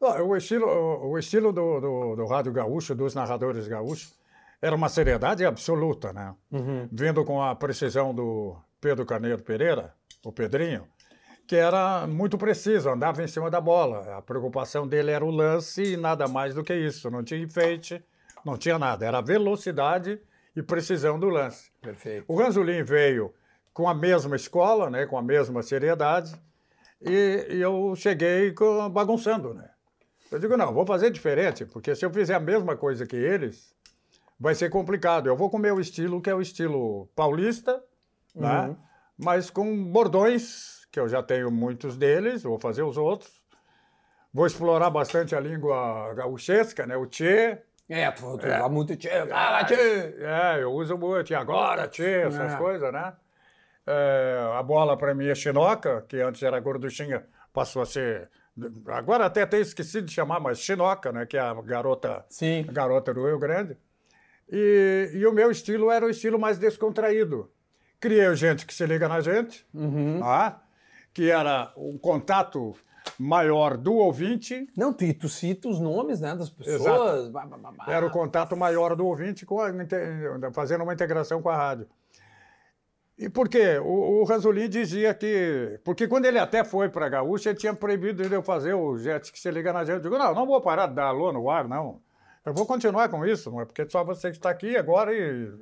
o 0.00 0.36
estilo, 0.36 0.66
o 0.66 1.16
estilo 1.16 1.52
do, 1.52 1.80
do, 1.80 2.16
do 2.16 2.26
rádio 2.26 2.50
gaúcho, 2.50 2.94
dos 2.94 3.14
narradores 3.14 3.68
gaúchos, 3.68 4.14
era 4.62 4.76
uma 4.76 4.88
seriedade 4.88 5.44
absoluta, 5.44 6.12
né? 6.12 6.34
Uhum. 6.52 6.88
Vindo 6.90 7.24
com 7.24 7.42
a 7.42 7.54
precisão 7.56 8.14
do 8.14 8.56
Pedro 8.80 9.04
Carneiro 9.04 9.42
Pereira, 9.42 9.92
o 10.24 10.30
Pedrinho, 10.30 10.86
que 11.48 11.56
era 11.56 12.06
muito 12.06 12.38
preciso, 12.38 12.88
andava 12.88 13.24
em 13.24 13.26
cima 13.26 13.50
da 13.50 13.60
bola. 13.60 14.16
A 14.16 14.22
preocupação 14.22 14.86
dele 14.86 15.10
era 15.10 15.24
o 15.24 15.30
lance 15.30 15.82
e 15.82 15.96
nada 15.96 16.28
mais 16.28 16.54
do 16.54 16.62
que 16.62 16.72
isso. 16.72 17.10
Não 17.10 17.24
tinha 17.24 17.42
enfeite, 17.42 18.02
não 18.44 18.56
tinha 18.56 18.78
nada. 18.78 19.04
Era 19.04 19.18
a 19.18 19.22
velocidade 19.22 20.20
e 20.54 20.62
precisão 20.62 21.18
do 21.18 21.28
lance. 21.28 21.72
Perfeito. 21.82 22.24
O 22.28 22.36
Ranzolin 22.36 22.84
veio 22.84 23.34
com 23.74 23.88
a 23.88 23.94
mesma 23.94 24.36
escola, 24.36 24.88
né, 24.88 25.06
com 25.06 25.18
a 25.18 25.22
mesma 25.22 25.62
seriedade, 25.62 26.34
e, 27.00 27.46
e 27.50 27.60
eu 27.60 27.94
cheguei 27.96 28.54
bagunçando, 28.92 29.54
né? 29.54 29.70
Eu 30.30 30.38
digo, 30.38 30.56
não, 30.56 30.72
vou 30.72 30.86
fazer 30.86 31.10
diferente, 31.10 31.64
porque 31.66 31.94
se 31.94 32.04
eu 32.04 32.10
fizer 32.10 32.34
a 32.34 32.40
mesma 32.40 32.76
coisa 32.76 33.06
que 33.06 33.16
eles, 33.16 33.74
vai 34.42 34.56
ser 34.56 34.68
complicado. 34.68 35.28
Eu 35.28 35.36
vou 35.36 35.48
com 35.48 35.56
o 35.56 35.60
meu 35.60 35.78
estilo, 35.78 36.20
que 36.20 36.28
é 36.28 36.34
o 36.34 36.40
estilo 36.40 37.06
paulista, 37.14 37.80
né? 38.34 38.60
uhum. 38.60 38.68
né? 38.68 38.76
mas 39.16 39.48
com 39.48 39.84
bordões 39.84 40.84
que 40.90 40.98
eu 40.98 41.08
já 41.08 41.22
tenho 41.22 41.48
muitos 41.48 41.96
deles, 41.96 42.42
vou 42.42 42.58
fazer 42.58 42.82
os 42.82 42.96
outros. 42.96 43.40
Vou 44.34 44.44
explorar 44.44 44.90
bastante 44.90 45.36
a 45.36 45.40
língua 45.40 46.12
gauchesca, 46.14 46.86
né? 46.86 46.96
O 46.96 47.06
tchê. 47.06 47.58
É, 47.88 48.10
tu, 48.10 48.36
tu 48.36 48.46
é. 48.46 48.68
muito 48.68 48.96
tchê, 48.96 49.26
fala 49.26 49.64
tchê. 49.64 50.14
É, 50.18 50.62
eu 50.62 50.72
uso 50.72 50.98
muito, 50.98 51.30
e 51.30 51.34
agora 51.36 51.86
tchê, 51.86 52.22
essas 52.22 52.54
é. 52.54 52.56
coisas, 52.56 52.92
né? 52.92 53.12
É, 53.86 54.54
a 54.58 54.62
bola 54.62 54.96
para 54.96 55.14
mim 55.14 55.28
é 55.28 55.34
chinoca, 55.34 56.04
que 56.08 56.20
antes 56.20 56.42
era 56.42 56.58
gorduchinha, 56.58 57.24
passou 57.52 57.82
a 57.82 57.86
ser 57.86 58.28
Agora 58.88 59.24
até 59.26 59.46
tenho 59.46 59.62
esquecido 59.62 60.06
de 60.06 60.12
chamar, 60.12 60.38
mas 60.38 60.58
Chinoca, 60.58 61.10
né? 61.10 61.24
Que 61.24 61.38
é 61.38 61.40
a 61.40 61.54
garota, 61.54 62.24
Sim. 62.28 62.66
a 62.68 62.72
garota 62.72 63.14
do 63.14 63.24
Rio 63.24 63.38
Grande. 63.38 63.78
E, 64.54 65.10
e 65.14 65.26
o 65.26 65.32
meu 65.32 65.50
estilo 65.50 65.90
era 65.90 66.04
o 66.04 66.10
estilo 66.10 66.38
mais 66.38 66.58
descontraído. 66.58 67.50
Criei 67.98 68.36
gente 68.36 68.66
que 68.66 68.74
se 68.74 68.84
liga 68.84 69.08
na 69.08 69.22
gente, 69.22 69.66
tá? 70.20 70.62
que 71.14 71.30
era 71.30 71.72
um 71.74 71.96
contato 71.96 72.74
maior 73.18 73.78
do 73.78 73.94
ouvinte, 73.94 74.68
Não, 74.76 74.92
tu, 74.92 75.12
tu 75.14 75.28
cita 75.28 75.68
os 75.68 75.80
nomes, 75.80 76.20
né, 76.20 76.34
das 76.36 76.50
pessoas. 76.50 77.30
Bah, 77.30 77.46
bah, 77.46 77.72
bah, 77.72 77.84
era 77.88 78.06
o 78.06 78.10
contato 78.10 78.56
maior 78.56 78.94
do 78.94 79.06
ouvinte 79.06 79.46
com 79.46 79.60
a, 79.60 79.70
fazendo 80.52 80.84
uma 80.84 80.92
integração 80.92 81.40
com 81.40 81.48
a 81.48 81.56
rádio. 81.56 81.88
E 83.16 83.28
por 83.28 83.48
quê? 83.48 83.78
O, 83.78 84.20
o 84.20 84.24
Ranzolin 84.24 84.68
dizia 84.68 85.14
que. 85.14 85.80
Porque 85.84 86.08
quando 86.08 86.26
ele 86.26 86.38
até 86.38 86.64
foi 86.64 86.88
para 86.88 87.06
a 87.06 87.08
Gaúcha, 87.08 87.50
ele 87.50 87.58
tinha 87.58 87.74
proibido 87.74 88.28
de 88.28 88.34
eu 88.34 88.42
fazer 88.42 88.74
o 88.74 88.96
jet 88.98 89.30
que 89.30 89.38
se 89.38 89.50
liga 89.50 89.72
na 89.72 89.84
gente. 89.84 89.96
Eu 89.96 90.02
digo, 90.02 90.18
não, 90.18 90.34
não 90.34 90.46
vou 90.46 90.60
parar 90.60 90.86
de 90.86 90.94
dar 90.94 91.06
alô 91.06 91.32
no 91.32 91.48
ar, 91.48 91.68
não. 91.68 92.00
Eu 92.44 92.52
vou 92.52 92.66
continuar 92.66 93.08
com 93.08 93.24
isso, 93.24 93.50
não 93.50 93.60
é 93.60 93.64
porque 93.64 93.88
só 93.88 94.02
você 94.02 94.30
que 94.30 94.36
está 94.36 94.50
aqui 94.50 94.76
agora 94.76 95.12
e. 95.14 95.52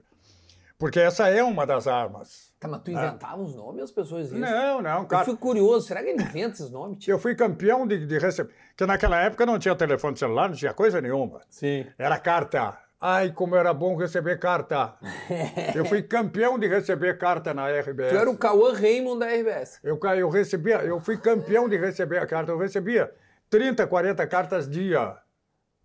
Porque 0.79 0.99
essa 0.99 1.29
é 1.29 1.43
uma 1.45 1.67
das 1.67 1.87
armas. 1.87 2.51
Tá, 2.59 2.67
mas 2.67 2.81
tu 2.83 2.91
inventava 2.91 3.41
os 3.41 3.55
nomes 3.55 3.85
as 3.85 3.91
pessoas 3.91 4.27
isso? 4.27 4.39
Não, 4.39 4.81
não, 4.81 5.01
Eu 5.01 5.07
cara. 5.07 5.25
fico 5.27 5.37
curioso, 5.37 5.87
será 5.87 6.03
que 6.03 6.09
ele 6.09 6.23
inventa 6.23 6.55
esses 6.55 6.71
nomes? 6.71 6.99
Tipo? 6.99 7.11
Eu 7.11 7.19
fui 7.19 7.35
campeão 7.35 7.87
de, 7.87 8.07
de 8.07 8.19
receber. 8.19 8.55
Porque 8.69 8.87
naquela 8.87 9.21
época 9.21 9.45
não 9.45 9.59
tinha 9.59 9.75
telefone 9.75 10.17
celular, 10.17 10.49
não 10.49 10.57
tinha 10.57 10.73
coisa 10.73 11.01
nenhuma. 11.01 11.43
Sim. 11.51 11.87
Era 11.99 12.19
carta. 12.19 12.79
Ai, 12.99 13.33
como 13.33 13.57
era 13.57 13.73
bom 13.73 13.97
receber 13.97 14.39
carta. 14.39 14.95
Eu 15.75 15.87
fui 15.87 16.03
campeão 16.03 16.59
de 16.59 16.67
receber 16.67 17.17
carta 17.17 17.55
na 17.55 17.67
RBS. 17.67 18.11
Tu 18.11 18.17
era 18.17 18.31
o 18.31 18.37
Cauã 18.37 18.75
Raymond 18.75 19.21
da 19.21 19.27
RBS. 19.27 19.81
Eu, 19.83 19.99
eu 20.17 20.29
recebia, 20.29 20.83
eu 20.85 21.01
fui 21.01 21.17
campeão 21.17 21.67
de 21.67 21.79
receber 21.79 22.19
a 22.19 22.27
carta. 22.27 22.53
Eu 22.53 22.59
recebia 22.59 23.11
30, 23.49 23.87
40 23.87 24.27
cartas 24.27 24.69
dia. 24.69 25.17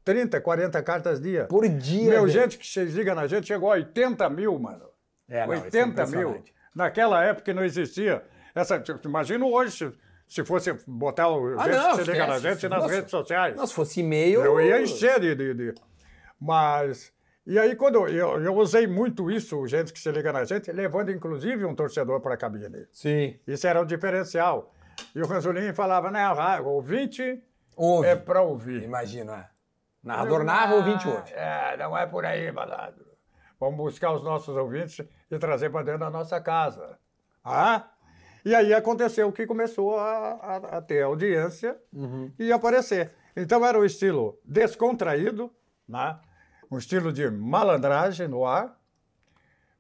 30, 0.06 0.39
40 0.39 0.84
cartas 0.84 1.20
dia. 1.20 1.45
Por 1.45 1.68
dia. 1.68 2.12
Meu, 2.12 2.22
velho. 2.22 2.30
gente 2.30 2.60
que 2.60 2.68
se 2.68 2.86
liga 2.86 3.16
na 3.16 3.26
gente 3.26 3.47
chegou 3.47 3.72
a 3.72 3.76
80 3.76 4.30
mil, 4.30 4.58
mano. 4.60 4.86
É, 5.28 5.45
não, 5.45 5.53
isso 5.56 5.64
é 5.64 5.84
80 5.84 6.06
mil. 6.08 6.43
Naquela 6.76 7.24
época 7.24 7.51
não 7.53 7.64
existia. 7.64 8.24
Essa, 8.53 8.82
imagina 9.03 9.45
hoje 9.45 9.72
se, 9.72 9.93
se 10.28 10.45
fosse 10.45 10.74
botar 10.86 11.28
o 11.30 11.60
Ah, 11.60 11.64
gente 11.66 11.76
não, 11.76 11.89
que 11.97 12.03
se 12.06 12.12
liga 12.12 12.28
na 12.28 12.39
gente 12.39 12.70
nas 12.70 12.84
Nossa. 12.84 12.93
redes 12.95 13.12
sociais. 13.12 13.56
Não, 13.56 13.66
se 13.66 13.74
fosse 13.74 13.99
e-mail. 14.01 14.41
Eu 14.45 14.62
ia 14.62 14.82
encher 14.82 15.20
de, 15.20 15.34
de, 15.34 15.53
de- 15.53 15.74
Mas. 16.39 17.12
E 17.47 17.58
aí, 17.60 17.76
quando 17.76 18.08
eu, 18.08 18.41
eu, 18.41 18.56
usei 18.56 18.88
muito 18.88 19.30
isso, 19.30 19.68
gente 19.68 19.93
que 19.93 19.99
se 19.99 20.12
liga 20.12 20.32
na 20.34 20.43
gente, 20.45 20.72
levando 20.72 21.12
inclusive 21.12 21.64
um 21.66 21.76
torcedor 21.76 22.20
para 22.20 22.34
a 22.34 22.38
cabine. 22.38 22.88
Sim. 22.91 23.39
Isso 23.47 23.68
era 23.68 23.82
o 23.82 23.86
diferencial. 23.86 24.74
E 25.14 25.22
o 25.22 25.28
Ranzolini 25.28 25.74
falava, 25.74 26.10
né, 26.10 26.24
ah, 26.24 26.60
ouvinte 26.64 27.43
Ouve. 27.76 28.08
é 28.08 28.16
para 28.16 28.41
ouvir. 28.41 28.82
Imagino, 28.84 29.32
Narrador 30.06 30.43
narra, 30.43 30.76
ouvinte 30.76 31.08
ouve. 31.08 31.34
É, 31.34 31.76
não 31.78 31.97
é 31.97 32.06
por 32.06 32.26
aí, 32.26 32.51
malandro. 32.51 33.06
Vamos 33.60 33.78
buscar 33.78 34.12
os 34.14 34.24
nossos 34.24 34.56
ouvintes 34.56 35.06
e 35.32 35.39
trazer 35.39 35.70
para 35.72 35.84
dentro 35.84 36.01
da 36.01 36.10
nossa 36.10 36.39
casa. 36.39 36.97
Ah? 37.43 37.89
E 38.43 38.53
aí 38.53 38.74
aconteceu 38.74 39.32
que 39.32 39.47
começou 39.47 39.97
a, 39.97 40.34
a- 40.34 40.78
a 40.78 40.82
ter 40.82 41.01
audiência 41.03 41.76
e 42.38 42.51
aparecer. 42.51 43.12
Então 43.36 43.66
era 43.66 43.80
o 43.80 43.84
estilo 43.86 44.39
descontraído, 44.45 45.51
né? 45.88 46.20
um 46.70 46.78
estilo 46.78 47.12
de 47.12 47.30
malandragem 47.30 48.28
no 48.28 48.45
ar, 48.45 48.80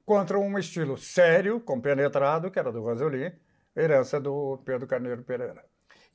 contra 0.05 0.39
um 0.39 0.57
estilo 0.57 0.97
sério, 0.97 1.59
compenetrado, 1.59 2.49
que 2.49 2.57
era 2.59 2.71
do 2.71 2.81
Vanzolin, 2.83 3.31
herança 3.75 4.19
do 4.19 4.61
Pedro 4.65 4.87
Carneiro 4.87 5.23
Pereira. 5.23 5.63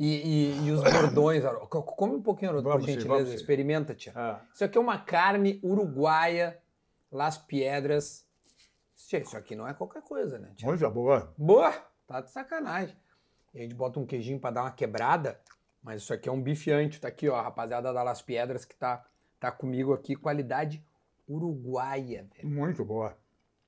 E, 0.03 0.07
e- 0.07 0.67
e 0.67 0.71
os 0.73 0.81
bordões, 0.83 1.45
come 1.69 2.15
um 2.15 2.23
pouquinho, 2.23 2.53
Haroldo, 2.53 2.71
por 2.71 2.81
gentileza. 2.81 3.35
Experimenta, 3.35 3.95
tia. 3.95 4.13
Ah. 4.17 4.41
Isso 4.51 4.65
aqui 4.65 4.79
é 4.79 4.81
uma 4.81 4.99
carne 4.99 5.61
uruguaia, 5.63 6.59
Las 7.13 7.37
Piedras. 7.37 8.27
Tia, 8.97 9.19
isso 9.21 9.37
aqui 9.37 9.55
não 9.55 9.69
é 9.69 9.75
qualquer 9.75 10.01
coisa, 10.03 10.39
né, 10.39 10.53
tia? 10.57 10.67
Muito 10.67 10.91
boa. 10.91 11.35
Boa! 11.37 11.71
Tá 12.07 12.23
de 12.23 12.31
sacanagem. 12.31 12.97
E 13.53 13.59
a 13.59 13.63
gente 13.63 13.75
bota 13.75 14.01
um 14.01 14.07
queijinho 14.07 14.41
pra 14.41 14.51
dar 14.51 14.63
uma 14.63 14.71
quebrada, 14.71 15.39
mas 15.83 16.01
isso 16.01 16.15
aqui 16.15 16.31
é 16.31 16.33
um 16.33 16.41
bife 16.41 16.73
ancho. 16.73 16.99
Tá 16.99 17.09
aqui, 17.09 17.29
ó, 17.29 17.37
a 17.37 17.43
rapaziada 17.43 17.93
da 17.93 18.03
Las 18.03 18.23
Piedras 18.23 18.65
que 18.65 18.75
tá, 18.77 19.05
tá 19.39 19.53
comigo 19.53 19.93
aqui. 19.93 20.17
Qualidade 20.17 20.83
uruguaia, 21.29 22.27
velho. 22.35 22.49
Muito 22.49 22.85
boa. 22.85 23.17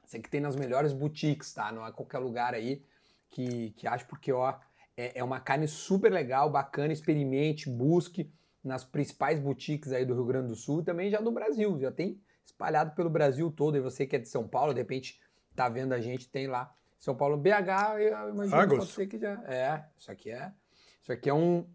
Isso 0.07 0.16
aqui 0.16 0.30
tem 0.30 0.41
nas 0.41 0.57
melhores 0.57 0.93
boutiques, 0.95 1.53
tá? 1.53 1.70
Não 1.72 1.87
é 1.87 1.93
qualquer 1.93 2.18
lugar 2.18 2.55
aí 2.55 2.83
que, 3.28 3.70
que 3.72 3.87
acha, 3.87 4.05
porque, 4.07 4.33
ó, 4.33 4.55
é, 5.03 5.18
é 5.18 5.24
uma 5.24 5.40
carne 5.40 5.66
super 5.66 6.12
legal, 6.12 6.48
bacana, 6.50 6.92
experimente, 6.92 7.68
busque 7.68 8.32
nas 8.62 8.84
principais 8.84 9.40
boutiques 9.40 9.90
aí 9.92 10.05
do 10.05 10.14
Rio 10.14 10.24
Grande 10.24 10.48
do 10.48 10.55
Sul 10.55 10.80
e 10.80 10.84
também 10.84 11.11
já 11.11 11.20
do 11.20 11.32
Brasil. 11.32 11.78
Já 11.80 11.90
tem 11.90 12.20
espalhado 12.44 12.94
pelo 12.94 13.11
Brasil 13.11 13.50
todo. 13.50 13.76
E 13.76 13.80
você 13.80 14.07
que 14.07 14.14
é 14.14 14.18
de 14.18 14.28
São 14.28 14.46
Paulo, 14.46 14.72
de 14.72 14.80
repente 14.80 15.20
tá 15.57 15.68
vendo 15.68 15.92
a 15.92 16.00
gente, 16.00 16.28
tem 16.28 16.46
lá. 16.46 16.72
São 16.98 17.16
Paulo, 17.16 17.36
BH, 17.36 17.98
eu 17.98 18.30
imagino 18.30 18.48
que 18.50 18.55
Angus. 18.55 18.78
pode 18.78 18.92
ser 18.92 19.07
que 19.09 19.18
já. 19.18 19.42
É, 19.44 19.84
isso 19.98 20.11
aqui 20.11 20.30
é. 20.30 20.53
Isso 21.00 21.12
aqui 21.12 21.28
é 21.28 21.34
um, 21.34 21.66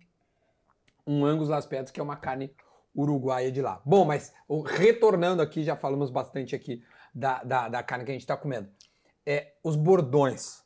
um 1.06 1.26
Angus 1.26 1.50
Las 1.50 1.66
Pedras, 1.66 1.92
que 1.92 2.00
é 2.00 2.04
uma 2.04 2.16
carne 2.16 2.56
uruguaia 2.96 3.52
de 3.52 3.62
lá. 3.62 3.82
Bom, 3.86 4.06
mas 4.06 4.34
retornando 4.66 5.42
aqui, 5.42 5.64
já 5.64 5.76
falamos 5.76 6.10
bastante 6.10 6.56
aqui 6.56 6.82
da, 7.14 7.44
da, 7.44 7.68
da 7.68 7.84
carne 7.84 8.06
que 8.06 8.12
a 8.12 8.14
gente 8.14 8.22
está 8.22 8.38
comendo. 8.38 8.70
É, 9.26 9.54
os 9.62 9.76
bordões. 9.76 10.66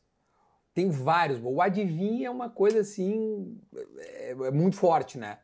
Tem 0.73 0.89
vários. 0.89 1.39
O 1.43 1.61
adivinha 1.61 2.27
é 2.27 2.31
uma 2.31 2.49
coisa 2.49 2.79
assim. 2.79 3.59
É, 3.97 4.31
é 4.31 4.51
muito 4.51 4.75
forte, 4.77 5.17
né? 5.17 5.39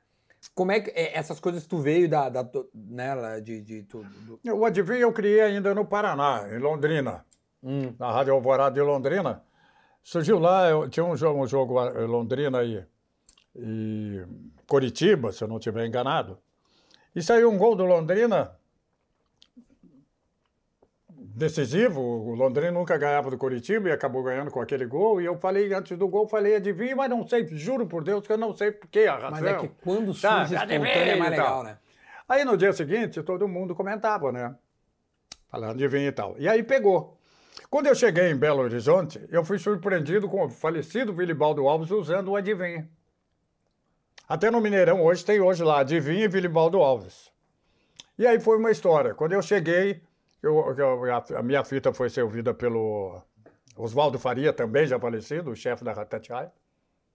Como 0.55 0.71
é 0.71 0.80
que. 0.80 0.89
é, 0.91 1.17
essas 1.17 1.39
coisas 1.39 1.65
tu 1.67 1.78
veio 1.80 2.07
da. 2.09 2.30
da 2.30 2.49
né, 2.73 3.41
de, 3.41 3.61
de 3.61 3.84
tudo. 3.84 4.07
do- 4.43 4.55
O 4.55 4.63
Adivinha 4.65 4.99
eu 4.99 5.11
criei 5.11 5.41
ainda 5.41 5.73
no 5.75 5.86
Paraná, 5.86 6.47
em 6.53 6.59
Londrina, 6.59 7.25
Hum, 7.61 7.93
na 7.99 8.11
Rádio 8.11 8.34
Alvorada 8.34 8.73
de 8.75 8.82
Londrina. 8.82 9.43
Surgiu 10.03 10.39
lá, 10.39 10.69
eu, 10.69 10.88
tinha 10.88 11.03
um 11.05 11.17
jogo, 11.17 11.43
um 11.43 11.47
jogo 11.47 11.84
em 11.89 12.05
Londrina 12.05 12.63
e, 12.63 12.86
e 13.55 14.25
Coritiba, 14.67 15.32
se 15.34 15.43
eu 15.43 15.47
não 15.47 15.57
estiver 15.57 15.86
enganado. 15.86 16.38
E 17.13 17.21
saiu 17.21 17.49
um 17.51 17.57
gol 17.57 17.75
do 17.75 17.84
Londrina 17.84 18.57
decisivo. 21.38 22.02
O 22.02 22.34
Londrina 22.36 22.72
nunca 22.72 22.98
ganhava 22.98 23.30
do 23.30 23.38
Coritiba 23.38 23.90
e 23.90 23.92
acabou 23.92 24.24
ganhando 24.24 24.50
com 24.52 24.60
aquele 24.60 24.86
gol. 24.86 25.22
E 25.22 25.26
eu 25.26 25.38
falei, 25.38 25.72
antes 25.74 25.98
do 25.98 26.08
gol, 26.08 26.28
falei 26.28 26.56
adivinha, 26.56 26.96
mas 26.96 27.10
não 27.10 27.28
sei, 27.28 27.46
juro 27.48 27.86
por 27.86 28.04
Deus 28.04 28.26
que 28.26 28.34
eu 28.34 28.38
não 28.38 28.54
sei 28.56 28.72
por 28.72 28.88
que 28.88 29.06
a 29.06 29.14
razão. 29.14 29.32
mas 29.32 29.44
é 29.44 29.54
que 29.56 29.68
quando 29.84 30.14
Tá, 30.20 30.40
surge 30.40 30.56
adivinha 30.56 30.88
espontâneo 30.90 31.14
é 31.14 31.16
mais 31.20 31.34
e 31.34 31.36
tal. 31.36 31.46
legal, 31.46 31.64
né? 31.64 31.78
Aí 32.28 32.44
no 32.44 32.58
dia 32.58 32.74
seguinte, 32.74 33.22
todo 33.24 33.48
mundo 33.48 33.74
comentava, 33.76 34.32
né? 34.32 34.56
Falando 35.50 35.78
de 35.78 35.88
vinho 35.88 36.08
e 36.10 36.12
tal. 36.12 36.36
E 36.38 36.50
aí 36.50 36.62
pegou. 36.64 37.18
Quando 37.70 37.88
eu 37.88 37.96
cheguei 37.96 38.30
em 38.30 38.36
Belo 38.36 38.62
Horizonte, 38.62 39.22
eu 39.32 39.44
fui 39.46 39.58
surpreendido 39.60 40.28
com 40.28 40.46
o 40.46 40.50
falecido 40.50 41.14
Vilibaldo 41.14 41.68
Alves 41.68 41.92
usando 41.92 42.30
o 42.30 42.36
adivinha. 42.36 42.90
Até 44.28 44.52
no 44.52 44.60
Mineirão 44.60 45.02
hoje 45.04 45.24
tem 45.24 45.40
hoje 45.40 45.64
lá, 45.64 45.80
adivinha 45.80 46.26
e 46.26 46.28
Vilibaldo 46.28 46.80
Alves. 46.82 47.32
E 48.20 48.28
aí 48.28 48.40
foi 48.40 48.58
uma 48.58 48.72
história. 48.72 49.14
Quando 49.14 49.34
eu 49.34 49.42
cheguei, 49.42 50.02
eu- 50.42 50.76
eu- 50.78 51.16
a, 51.38 51.44
minha 51.44 51.64
fita 51.64 51.94
foi 51.94 52.10
ser 52.10 52.22
ouvida 52.24 52.54
pelo 52.54 53.22
Oswaldo 53.76 54.18
Faria, 54.20 54.54
também 54.54 54.86
já 54.88 55.00
falecido, 55.00 55.52
o 55.52 55.56
chefe 55.56 55.84
da 55.84 55.94
Ratatiai. 55.94 56.50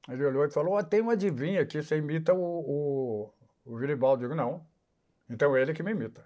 Ele 0.09 0.25
olhou 0.25 0.45
e 0.45 0.51
falou, 0.51 0.75
"Ó, 0.75 0.83
tem 0.83 1.01
uma 1.01 1.13
adivinha 1.13 1.63
aqui, 1.63 1.83
você 1.83 1.97
imita 1.99 2.35
o, 2.35 2.39
o, 2.41 3.33
o. 3.65 3.81
Eu 3.85 4.17
digo, 4.17 4.35
não. 4.35 4.67
Então 5.31 5.57
ele 5.57 5.73
que 5.73 5.83
me 5.83 5.93
imita. 5.93 6.25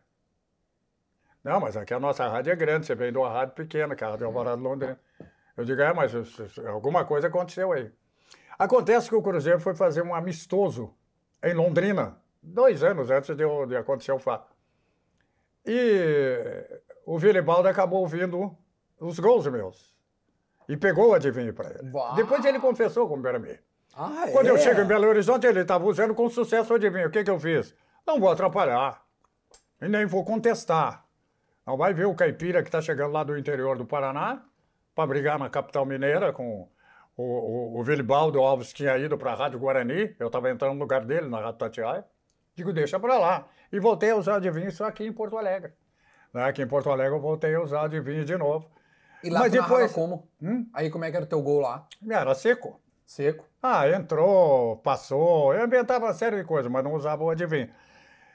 Não, 1.44 1.60
mas 1.60 1.76
aqui 1.76 1.94
a 1.94 2.00
nossa 2.00 2.26
rádio 2.26 2.52
é 2.52 2.56
grande, 2.56 2.86
você 2.86 2.94
vem 2.94 3.12
de 3.12 3.18
uma 3.18 3.30
rádio 3.30 3.54
pequena, 3.54 3.94
que 3.94 4.02
é 4.02 4.06
a 4.06 4.10
Rádio 4.10 4.26
Alvorada 4.26 4.56
de 4.56 4.62
Londrina. 4.62 4.98
Eu 5.56 5.64
digo, 5.64 5.80
é, 5.80 5.92
mas 5.94 6.12
isso- 6.12 6.42
isso- 6.44 6.66
alguma 6.66 7.04
coisa 7.04 7.28
aconteceu 7.28 7.70
aí. 7.72 7.92
Acontece 8.58 9.08
que 9.08 9.14
o 9.14 9.22
Cruzeiro 9.22 9.60
foi 9.60 9.74
fazer 9.74 10.02
um 10.02 10.14
amistoso 10.14 10.92
em 11.42 11.54
Londrina, 11.54 12.16
dois 12.42 12.82
anos 12.82 13.10
antes 13.10 13.36
de, 13.36 13.44
de 13.68 13.76
acontecer 13.76 14.12
o 14.12 14.18
fato. 14.18 14.52
E 15.64 16.80
o 17.06 17.16
Vilibaldo 17.18 17.68
acabou 17.68 18.00
ouvindo 18.00 18.54
os 19.00 19.20
gols 19.20 19.46
meus. 19.46 19.94
E 20.68 20.76
pegou 20.76 21.10
o 21.10 21.14
adivinho 21.14 21.54
para 21.54 21.70
ele. 21.70 21.90
Uau. 21.92 22.16
Depois 22.16 22.44
ele 22.44 22.58
confessou 22.58 23.08
com 23.08 23.22
para 23.22 23.38
mim. 23.38 23.56
Ah, 23.94 24.26
Quando 24.32 24.48
eu 24.48 24.56
é? 24.56 24.58
chego 24.58 24.80
em 24.80 24.84
Belo 24.84 25.06
Horizonte, 25.06 25.46
ele 25.46 25.60
estava 25.60 25.86
usando 25.86 26.14
com 26.14 26.28
sucesso 26.28 26.72
o 26.72 26.76
adivinho. 26.76 27.06
O 27.06 27.10
que, 27.10 27.22
que 27.22 27.30
eu 27.30 27.38
fiz? 27.38 27.72
Não 28.04 28.18
vou 28.18 28.28
atrapalhar. 28.28 29.00
E 29.80 29.88
nem 29.88 30.04
vou 30.04 30.24
contestar. 30.24 31.06
Não 31.64 31.76
vai 31.76 31.94
ver 31.94 32.06
o 32.06 32.14
caipira 32.14 32.60
que 32.62 32.68
está 32.68 32.82
chegando 32.82 33.12
lá 33.12 33.22
do 33.22 33.38
interior 33.38 33.78
do 33.78 33.86
Paraná 33.86 34.44
para 34.92 35.06
brigar 35.06 35.38
na 35.38 35.48
capital 35.48 35.86
mineira 35.86 36.32
com 36.32 36.68
o, 37.16 37.22
o, 37.22 37.78
o 37.80 37.84
Vilibaldo 37.84 38.40
Alves 38.40 38.68
que 38.68 38.78
tinha 38.78 38.98
ido 38.98 39.16
para 39.16 39.32
a 39.32 39.34
Rádio 39.36 39.60
Guarani. 39.60 40.16
Eu 40.18 40.26
estava 40.26 40.50
entrando 40.50 40.74
no 40.74 40.80
lugar 40.80 41.04
dele, 41.04 41.28
na 41.28 41.38
Rádio 41.38 41.58
Tatiaia. 41.58 42.04
Digo, 42.56 42.72
deixa 42.72 42.98
para 42.98 43.16
lá. 43.16 43.48
E 43.72 43.78
voltei 43.78 44.10
a 44.10 44.16
usar 44.16 44.36
adivinho 44.36 44.72
só 44.72 44.86
aqui 44.86 45.04
em 45.04 45.12
Porto 45.12 45.38
Alegre. 45.38 45.72
Né? 46.32 46.44
Aqui 46.44 46.62
em 46.62 46.66
Porto 46.66 46.90
Alegre 46.90 47.14
eu 47.14 47.20
voltei 47.20 47.54
a 47.54 47.60
usar 47.60 47.84
adivinho 47.84 48.24
de 48.24 48.36
novo. 48.36 48.68
E 49.22 49.30
lá 49.30 49.40
Mas 49.40 49.52
depois- 49.52 49.92
como? 49.92 50.28
Hum? 50.42 50.66
Aí 50.74 50.90
como 50.90 51.04
é 51.04 51.10
que 51.10 51.16
era 51.16 51.24
o 51.24 51.28
teu 51.28 51.42
gol 51.42 51.60
lá? 51.60 51.86
Era 52.08 52.34
seco. 52.34 52.80
Seco. 53.06 53.44
Ah, 53.62 53.88
entrou, 53.88 54.76
passou, 54.78 55.54
eu 55.54 55.64
inventava 55.64 56.06
uma 56.06 56.12
série 56.12 56.36
de 56.36 56.44
coisas, 56.44 56.70
mas 56.70 56.82
não 56.84 56.92
usava 56.94 57.22
o 57.22 57.30
adivinho. 57.30 57.68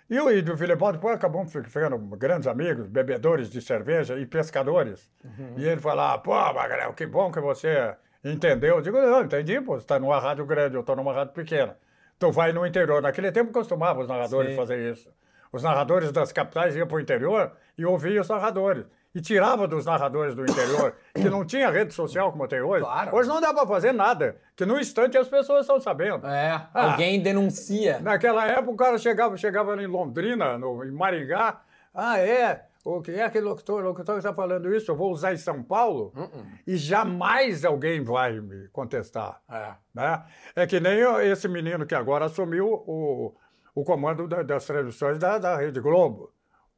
E 0.10 0.20
o 0.20 0.30
Ídio 0.30 0.58
Filipão 0.58 0.92
depois 0.92 1.16
acabamos 1.16 1.52
ficando 1.54 1.98
grandes 2.18 2.48
amigos, 2.48 2.88
bebedores 2.88 3.50
de 3.50 3.62
cerveja 3.62 4.18
e 4.18 4.26
pescadores. 4.26 5.10
Uhum. 5.24 5.54
E 5.58 5.66
ele 5.68 5.80
falava, 5.80 6.22
pô, 6.22 6.32
Magrão, 6.54 6.92
que 6.94 7.06
bom 7.06 7.32
que 7.32 7.40
você 7.40 7.96
entendeu. 8.24 8.76
Eu 8.76 8.82
digo, 8.82 9.00
não, 9.00 9.22
entendi, 9.24 9.62
pô, 9.62 9.74
você 9.76 9.84
está 9.84 9.98
numa 10.00 10.20
rádio 10.20 10.46
grande, 10.46 10.76
eu 10.76 10.82
estou 10.82 10.96
numa 10.98 11.14
rádio 11.14 11.34
pequena. 11.34 11.78
Tu 12.20 12.30
vai 12.32 12.52
no 12.52 12.66
interior. 12.66 13.02
Naquele 13.02 13.32
tempo 13.32 13.52
costumavam 13.54 14.02
os 14.02 14.08
narradores 14.10 14.52
Sim. 14.52 14.58
fazer 14.58 14.92
isso. 14.92 15.10
Os 15.52 15.64
narradores 15.64 16.12
das 16.12 16.32
capitais 16.32 16.76
iam 16.76 16.88
para 16.88 16.98
o 16.98 17.00
interior 17.00 17.52
e 17.78 17.86
ouviam 17.86 18.22
os 18.22 18.30
narradores 18.30 18.86
e 19.14 19.22
tirava 19.22 19.68
dos 19.68 19.86
narradores 19.86 20.34
do 20.34 20.44
interior, 20.44 20.96
que 21.14 21.30
não 21.30 21.46
tinha 21.46 21.70
rede 21.70 21.94
social 21.94 22.32
como 22.32 22.48
tem 22.48 22.62
hoje. 22.62 22.84
Claro. 22.84 23.16
Hoje 23.16 23.30
não 23.30 23.42
dá 23.42 23.54
para 23.54 23.68
fazer 23.68 23.92
nada, 23.92 24.38
que 24.56 24.66
no 24.66 24.80
instante 24.80 25.18
as 25.18 25.28
pessoas 25.28 25.62
estão 25.62 25.80
sabendo. 25.80 26.26
É, 26.26 26.52
ah, 26.74 26.92
alguém 26.92 27.22
denuncia. 27.22 28.00
Naquela 28.00 28.48
época 28.48 28.72
o 28.72 28.76
cara 28.76 28.98
chegava, 28.98 29.36
chegava 29.36 29.82
em 29.82 29.88
Londrina, 29.88 30.58
no, 30.58 30.84
em 30.86 30.92
Maringá, 30.92 31.62
ah, 31.94 32.18
é, 32.18 32.64
o 32.86 33.02
que 33.02 33.12
é 33.12 33.24
aquele 33.24 33.46
locutor, 33.46 33.84
locutor 33.84 34.16
que 34.16 34.20
está 34.20 34.34
falando 34.34 34.74
isso? 34.74 34.90
Eu 34.90 34.96
vou 34.96 35.12
usar 35.12 35.34
em 35.34 35.38
São 35.38 35.62
Paulo 35.62 36.14
uh 36.16 36.22
-uh. 36.22 36.46
e 36.66 36.78
jamais 36.78 37.66
alguém 37.66 38.02
vai 38.02 38.40
me 38.40 38.70
contestar. 38.70 39.42
É, 39.50 39.74
né? 39.94 40.24
é 40.56 40.66
que 40.66 40.80
nem 40.80 41.02
esse 41.30 41.50
menino 41.50 41.86
que 41.86 41.94
agora 41.94 42.26
assumiu 42.26 42.68
o, 42.88 43.36
o 43.74 43.84
comando 43.84 44.28
das 44.28 44.66
transmissões 44.66 45.18
da, 45.18 45.38
da 45.38 45.58
Rede 45.58 45.80
Globo 45.80 46.34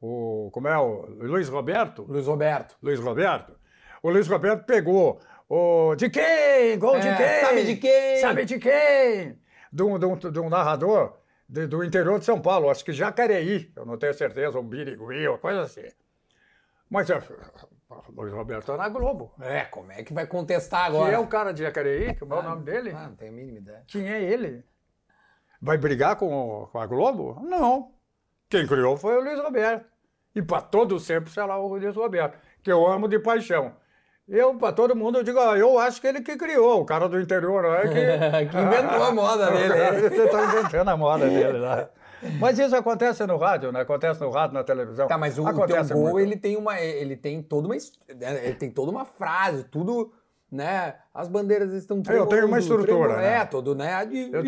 o 0.06 0.50
como 0.52 0.68
é 0.68 0.78
o 0.78 1.06
Luiz 1.06 1.48
Roberto? 1.48 2.04
Luiz 2.06 2.26
Roberto. 2.26 2.76
Luiz 2.82 3.00
Roberto. 3.00 3.58
O 4.02 4.10
Luiz 4.10 4.28
Roberto 4.28 4.66
pegou 4.66 5.18
o 5.48 5.94
de 5.94 6.10
quem? 6.10 6.78
Gol 6.78 6.96
é, 6.96 7.00
de 7.00 7.16
quem? 7.16 7.40
Sabe 7.40 7.64
de 7.64 7.76
quem? 7.76 8.16
Sabe 8.18 8.44
de 8.44 8.58
quem? 8.58 9.38
De 9.72 9.82
um, 9.82 9.98
de 9.98 10.04
um, 10.04 10.16
de 10.16 10.40
um 10.40 10.50
narrador 10.50 11.16
de, 11.48 11.66
do 11.66 11.82
interior 11.82 12.18
de 12.18 12.26
São 12.26 12.38
Paulo, 12.38 12.68
acho 12.68 12.84
que 12.84 12.92
Jacareí, 12.92 13.72
eu 13.74 13.86
não 13.86 13.96
tenho 13.96 14.12
certeza, 14.12 14.58
um 14.58 14.68
Birigui, 14.68 15.26
uma 15.26 15.38
coisa 15.38 15.62
assim. 15.62 15.88
Mas 16.90 17.08
é, 17.08 17.16
o 17.88 18.12
Luiz 18.12 18.32
Roberto 18.34 18.66
tá 18.66 18.76
na 18.76 18.90
Globo. 18.90 19.32
É, 19.40 19.64
como 19.64 19.90
é 19.90 20.02
que 20.02 20.12
vai 20.12 20.26
contestar 20.26 20.84
agora? 20.84 21.06
Quem 21.06 21.14
é 21.14 21.18
o 21.18 21.26
cara 21.26 21.52
de 21.52 21.62
Jacareí? 21.62 22.14
Como 22.16 22.34
é 22.34 22.38
o 22.40 22.42
nome 22.42 22.62
dele? 22.62 22.90
Ah, 22.90 23.08
não 23.08 23.16
tenho 23.16 23.32
a 23.32 23.34
mínima 23.34 23.58
ideia. 23.58 23.84
Quem 23.86 24.06
é 24.06 24.22
ele? 24.22 24.62
Vai 25.64 25.78
brigar 25.78 26.16
com, 26.16 26.68
com 26.70 26.78
a 26.78 26.86
Globo? 26.86 27.40
Não. 27.42 27.90
Quem 28.50 28.66
criou 28.66 28.98
foi 28.98 29.16
o 29.16 29.24
Luiz 29.24 29.40
Roberto. 29.40 29.86
E 30.34 30.42
para 30.42 30.60
todo 30.60 31.00
sempre 31.00 31.30
será 31.30 31.56
o 31.56 31.68
Luiz 31.68 31.96
Roberto, 31.96 32.38
que 32.62 32.70
eu 32.70 32.86
amo 32.86 33.08
de 33.08 33.18
paixão. 33.18 33.72
Eu, 34.28 34.54
para 34.56 34.74
todo 34.74 34.94
mundo, 34.94 35.18
eu 35.18 35.22
digo, 35.22 35.38
ah, 35.38 35.56
eu 35.56 35.78
acho 35.78 36.02
que 36.02 36.06
ele 36.06 36.20
que 36.20 36.36
criou, 36.36 36.82
o 36.82 36.84
cara 36.84 37.08
do 37.08 37.18
interior, 37.18 37.64
é 37.64 37.88
que... 37.88 38.44
que 38.50 38.58
inventou 38.58 39.04
a 39.04 39.10
moda 39.10 39.50
dele. 39.50 39.72
Ele 40.04 40.24
está 40.24 40.44
inventando 40.44 40.88
a 40.88 40.96
moda 40.98 41.28
dele 41.30 41.58
lá. 41.58 41.88
Mas 42.38 42.58
isso 42.58 42.76
acontece 42.76 43.26
no 43.26 43.38
rádio, 43.38 43.72
né? 43.72 43.80
Acontece 43.80 44.20
no 44.20 44.30
rádio, 44.30 44.54
na 44.54 44.64
televisão. 44.64 45.06
Tá, 45.08 45.16
mas 45.16 45.38
o, 45.38 45.46
acontece 45.46 45.94
o 45.94 45.96
gol, 45.96 46.20
ele 46.20 46.36
tem 46.36 46.56
uma, 46.56 46.78
ele 46.78 47.16
tem 47.16 47.42
toda 47.42 47.68
uma, 47.68 47.74
né, 47.74 48.46
ele 48.46 48.54
tem 48.54 48.70
toda 48.70 48.90
uma 48.90 49.04
frase, 49.04 49.64
tudo, 49.64 50.12
né? 50.52 50.94
As 51.12 51.28
bandeiras 51.28 51.72
estão 51.72 52.02
Eu 52.08 52.26
tenho 52.26 52.46
uma 52.46 52.58
estrutura, 52.58 53.16
né? 53.16 53.38
É, 53.38 53.44
todo, 53.44 53.74
né? 53.74 54.04
De, 54.06 54.30
eu 54.30 54.42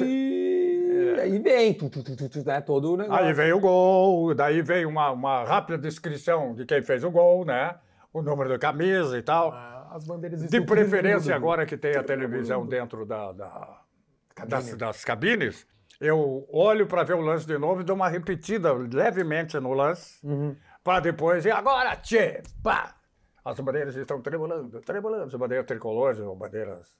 é. 1.06 1.22
Aí 1.22 1.38
vem, 1.38 1.74
tu, 1.74 1.88
tu, 1.88 2.02
tu, 2.02 2.28
tu, 2.28 2.44
né, 2.44 2.60
todo 2.60 2.92
o 2.92 2.96
negócio. 2.96 3.24
Aí 3.24 3.32
vem 3.32 3.52
o 3.52 3.60
gol, 3.60 4.34
daí 4.34 4.62
vem 4.62 4.86
uma, 4.86 5.10
uma 5.10 5.44
rápida 5.44 5.78
descrição 5.78 6.54
de 6.54 6.64
quem 6.64 6.82
fez 6.82 7.04
o 7.04 7.10
gol, 7.10 7.44
né? 7.44 7.76
O 8.12 8.22
número 8.22 8.48
da 8.48 8.58
camisa 8.58 9.18
e 9.18 9.22
tal. 9.22 9.52
Ah, 9.52 9.88
as 9.92 10.04
bandeiras 10.04 10.42
De 10.42 10.60
preferência, 10.60 11.34
agora 11.34 11.66
que 11.66 11.76
tem 11.76 11.96
a 11.96 12.02
televisão 12.02 12.66
dentro 12.66 13.04
da, 13.04 13.32
da 13.32 13.80
das, 14.44 14.74
das 14.76 15.04
cabines, 15.04 15.66
eu 16.00 16.46
olho 16.50 16.86
para 16.86 17.04
ver 17.04 17.14
o 17.14 17.20
lance 17.20 17.46
de 17.46 17.56
novo 17.56 17.80
e 17.80 17.84
dou 17.84 17.96
uma 17.96 18.08
repetida 18.08 18.72
levemente 18.72 19.58
no 19.58 19.72
lance, 19.72 20.18
uhum. 20.26 20.54
para 20.84 21.00
depois, 21.00 21.44
e 21.46 21.50
agora, 21.50 21.96
tchê, 21.96 22.42
pá! 22.62 22.94
As 23.44 23.58
bandeiras 23.60 23.94
estão 23.94 24.20
tremulando, 24.20 24.80
tremulando, 24.80 25.24
as 25.24 25.34
bandeiras 25.34 25.66
tricolores 25.66 26.18
ou 26.18 26.34
bandeiras 26.34 26.96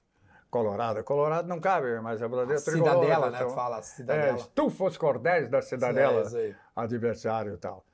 Colorado. 0.49 1.03
Colorado 1.03 1.47
não 1.47 1.59
cabe, 1.59 1.99
mas 1.99 2.21
é 2.21 2.27
bandeira 2.27 2.61
tricolor. 2.61 3.03
Cidadela, 3.03 3.29
né? 3.29 3.37
Então, 3.37 3.49
fala 3.49 3.81
Cidadela. 3.81 4.39
É, 4.39 4.43
tu 4.55 4.69
fosse 4.69 4.97
cordéis 4.97 5.49
da 5.49 5.61
Cidadela, 5.61 6.23
é, 6.39 6.55
adversário 6.75 7.53
e 7.53 7.57
tal. 7.57 7.85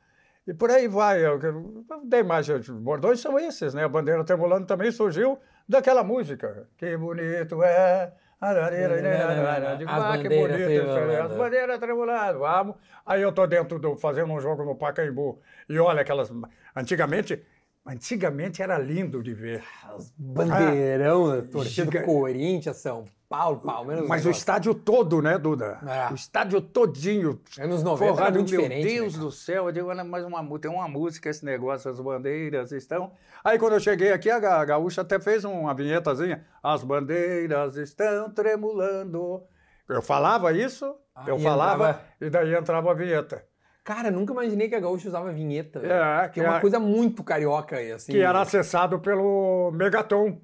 E 0.45 0.53
por 0.53 0.69
aí 0.69 0.87
vai. 0.87 1.25
Eu, 1.25 1.39
eu 1.41 1.81
dei 2.03 2.21
mais. 2.21 2.47
Bordões 2.69 3.19
são 3.19 3.39
esses, 3.39 3.73
né? 3.73 3.83
A 3.83 3.89
bandeira 3.89 4.23
tremulando 4.23 4.67
também 4.67 4.91
surgiu 4.91 5.39
daquela 5.67 6.03
música. 6.03 6.67
Que 6.77 6.95
bonito 6.97 7.63
é. 7.63 8.13
Digo, 9.77 9.89
ah, 9.89 10.17
que 10.17 10.27
bonito. 10.27 10.91
As 11.23 11.31
bandeiras 11.31 11.79
tremulando, 11.79 12.39
vamos. 12.39 12.75
Aí 13.05 13.21
eu 13.21 13.31
tô 13.31 13.47
dentro 13.47 13.79
do. 13.79 13.95
fazendo 13.95 14.33
um 14.33 14.39
jogo 14.39 14.65
no 14.65 14.75
Pacaembu. 14.75 15.39
E 15.69 15.79
olha 15.79 16.01
aquelas. 16.01 16.29
Antigamente 16.75 17.41
Antigamente 17.85 18.61
era 18.61 18.77
lindo 18.77 19.21
de 19.21 19.33
ver. 19.33 19.61
Os 19.97 20.09
bandeirão, 20.17 21.31
ah, 21.31 21.41
torcida 21.41 21.91
do 21.91 22.05
Corinthians, 22.05 22.77
São 22.77 23.05
Paulo, 23.27 23.59
Palmeiras. 23.59 24.07
Mas 24.07 24.25
o 24.25 24.29
estádio 24.29 24.73
todo, 24.73 25.21
né, 25.21 25.37
Duda? 25.37 25.79
É. 25.85 26.11
O 26.11 26.15
estádio 26.15 26.61
todinho. 26.61 27.41
Anos 27.59 27.83
90 27.83 28.13
forrado, 28.13 28.35
meu 28.35 28.43
diferente. 28.43 28.85
Meu 28.85 29.01
Deus 29.01 29.15
né, 29.15 29.19
do 29.19 29.31
céu, 29.31 29.65
eu 29.65 29.71
digo, 29.73 29.89
olha, 29.89 30.03
mais 30.03 30.23
uma, 30.23 30.59
tem 30.59 30.71
uma 30.71 30.87
música 30.87 31.29
esse 31.29 31.43
negócio, 31.43 31.91
as 31.91 31.99
bandeiras 31.99 32.71
estão... 32.71 33.11
Aí 33.43 33.59
quando 33.59 33.73
eu 33.73 33.79
cheguei 33.81 34.13
aqui, 34.13 34.29
a 34.29 34.39
Gaúcha 34.39 35.01
até 35.01 35.19
fez 35.19 35.43
uma 35.43 35.73
vinhetazinha. 35.73 36.45
As 36.61 36.83
bandeiras 36.83 37.75
estão 37.75 38.29
tremulando. 38.29 39.43
Eu 39.89 40.01
falava 40.01 40.53
isso, 40.53 40.95
ah, 41.13 41.25
eu 41.27 41.37
falava, 41.37 41.89
entrava... 41.89 42.05
e 42.21 42.29
daí 42.29 42.55
entrava 42.55 42.91
a 42.91 42.93
vinheta. 42.93 43.43
Cara, 43.83 44.09
nunca 44.09 44.31
imaginei 44.31 44.69
que 44.69 44.75
a 44.75 44.79
Gaúcha 44.79 45.09
usava 45.09 45.31
vinheta. 45.31 45.79
É, 45.79 46.27
que, 46.29 46.35
que 46.35 46.39
é 46.39 46.49
uma 46.49 46.61
coisa 46.61 46.79
muito 46.79 47.23
carioca 47.23 47.77
aí, 47.77 47.91
assim. 47.91 48.13
Que 48.13 48.21
era 48.21 48.41
acessado 48.41 48.99
pelo 48.99 49.71
Megaton. 49.71 50.41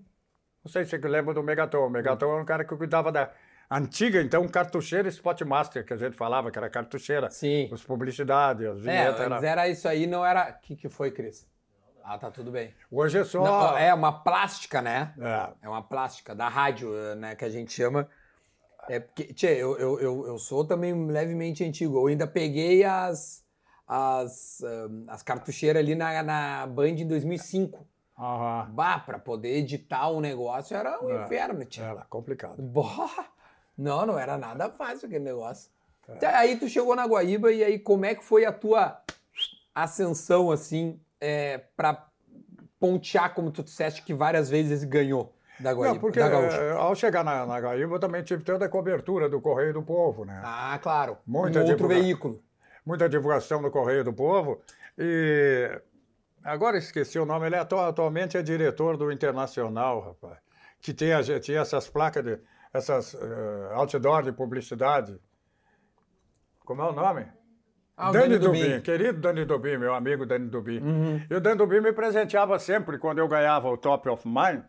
Não 0.63 0.71
sei 0.71 0.83
se 0.83 0.91
você 0.91 1.07
lembra 1.07 1.33
do 1.33 1.41
Megaton. 1.41 1.87
O 1.87 1.89
Megaton 1.89 2.33
era 2.33 2.41
um 2.41 2.45
cara 2.45 2.65
que 2.65 2.75
cuidava 2.75 3.11
da 3.11 3.31
antiga, 3.71 4.21
então, 4.21 4.47
cartucheira 4.47 5.07
Spotmaster, 5.07 5.85
que 5.85 5.93
a 5.93 5.97
gente 5.97 6.17
falava, 6.17 6.51
que 6.51 6.57
era 6.57 6.69
cartucheira. 6.69 7.29
Sim. 7.29 7.69
As 7.71 7.83
publicidades, 7.83 8.65
as 8.65 8.81
vinhetas. 8.81 9.21
É, 9.21 9.23
era... 9.23 9.47
era 9.47 9.69
isso 9.69 9.87
aí, 9.87 10.05
não 10.05 10.25
era... 10.25 10.49
O 10.49 10.61
que, 10.61 10.75
que 10.75 10.89
foi, 10.89 11.11
Cris? 11.11 11.47
Ah, 12.03 12.17
tá 12.17 12.31
tudo 12.31 12.51
bem. 12.51 12.73
Hoje 12.91 13.19
é 13.19 13.23
só... 13.23 13.43
Não, 13.43 13.77
é 13.77 13.93
uma 13.93 14.23
plástica, 14.23 14.81
né? 14.81 15.13
É. 15.19 15.49
É 15.61 15.69
uma 15.69 15.83
plástica 15.83 16.33
da 16.33 16.49
rádio, 16.49 16.91
né, 17.15 17.35
que 17.35 17.45
a 17.45 17.49
gente 17.49 17.71
chama 17.71 18.09
é 18.89 18.99
porque, 18.99 19.25
tchê, 19.33 19.49
eu, 19.49 19.77
eu, 19.77 19.99
eu, 19.99 20.27
eu, 20.27 20.39
sou 20.39 20.65
também 20.65 21.07
levemente 21.07 21.63
antigo. 21.63 21.99
Eu 21.99 22.07
ainda 22.07 22.25
peguei 22.25 22.83
as, 22.83 23.45
as, 23.87 24.61
um, 24.61 25.05
as 25.07 25.21
cartucheiras 25.21 25.79
ali 25.79 25.93
na, 25.93 26.23
na 26.23 26.65
Band 26.65 26.87
em 26.87 27.07
2005. 27.07 27.77
Uhum. 28.17 28.65
Bah, 28.71 28.99
pra 28.99 29.19
poder 29.19 29.57
editar 29.57 30.09
um 30.09 30.19
negócio 30.19 30.75
era 30.75 30.99
um 31.03 31.11
é, 31.11 31.23
inferno, 31.23 31.63
tchê. 31.65 31.81
Era 31.81 32.03
complicado. 32.09 32.59
Bah, 32.61 33.29
não, 33.77 34.07
não 34.07 34.17
era 34.17 34.39
nada 34.39 34.71
fácil 34.71 35.05
aquele 35.05 35.23
negócio. 35.23 35.71
É. 36.19 36.25
Aí 36.25 36.57
tu 36.57 36.67
chegou 36.67 36.95
na 36.95 37.05
Guaíba 37.05 37.51
e 37.51 37.63
aí 37.63 37.77
como 37.77 38.05
é 38.05 38.15
que 38.15 38.23
foi 38.23 38.43
a 38.43 38.51
tua 38.51 38.99
ascensão, 39.73 40.49
assim, 40.49 40.99
é, 41.21 41.59
pra 41.77 42.09
pontear, 42.79 43.35
como 43.35 43.51
tu 43.51 43.61
disseste, 43.61 44.01
que 44.01 44.15
várias 44.15 44.49
vezes 44.49 44.83
ganhou? 44.83 45.31
Da 45.59 45.73
Guaíba, 45.73 45.93
Não, 45.93 45.99
porque 45.99 46.19
da 46.19 46.29
eh, 46.29 46.71
ao 46.71 46.95
chegar 46.95 47.23
na, 47.23 47.45
na 47.45 47.59
Guaíba 47.59 47.95
eu 47.95 47.99
também 47.99 48.23
tive 48.23 48.43
toda 48.43 48.65
a 48.65 48.69
cobertura 48.69 49.27
do 49.27 49.41
Correio 49.41 49.73
do 49.73 49.83
Povo, 49.83 50.23
né? 50.23 50.41
Ah, 50.43 50.79
claro. 50.81 51.17
Muita 51.27 51.59
um 51.59 51.67
outro 51.67 51.87
veículo. 51.87 52.41
Muita 52.85 53.09
divulgação 53.09 53.61
do 53.61 53.69
Correio 53.69 54.03
do 54.03 54.13
Povo. 54.13 54.61
E 54.97 55.81
agora 56.43 56.77
esqueci 56.77 57.19
o 57.19 57.25
nome, 57.25 57.47
ele 57.47 57.55
é, 57.55 57.59
atualmente 57.59 58.37
é 58.37 58.41
diretor 58.41 58.95
do 58.95 59.11
Internacional, 59.11 59.99
rapaz. 59.99 60.37
Que 60.81 60.93
tinha, 60.93 61.21
tinha 61.41 61.59
essas 61.59 61.89
placas, 61.89 62.23
de, 62.23 62.39
essas 62.73 63.13
uh, 63.13 63.73
outdoor 63.73 64.23
de 64.23 64.31
publicidade. 64.31 65.19
Como 66.63 66.81
é 66.81 66.85
o 66.85 66.93
nome? 66.93 67.25
Ah, 67.97 68.11
Dani, 68.11 68.29
Dani 68.29 68.39
Dubin. 68.39 68.63
Dubin, 68.63 68.81
querido 68.81 69.19
Dani 69.19 69.43
Dubin, 69.43 69.77
meu 69.77 69.93
amigo 69.93 70.25
Dani 70.25 70.47
Dubin. 70.47 70.79
Uhum. 70.79 71.21
E 71.29 71.35
o 71.35 71.41
Dani 71.41 71.57
Dubin 71.57 71.81
me 71.81 71.91
presenteava 71.91 72.57
sempre 72.57 72.97
quando 72.97 73.19
eu 73.19 73.27
ganhava 73.27 73.67
o 73.67 73.75
Top 73.75 74.07
of 74.07 74.25
Mind 74.25 74.63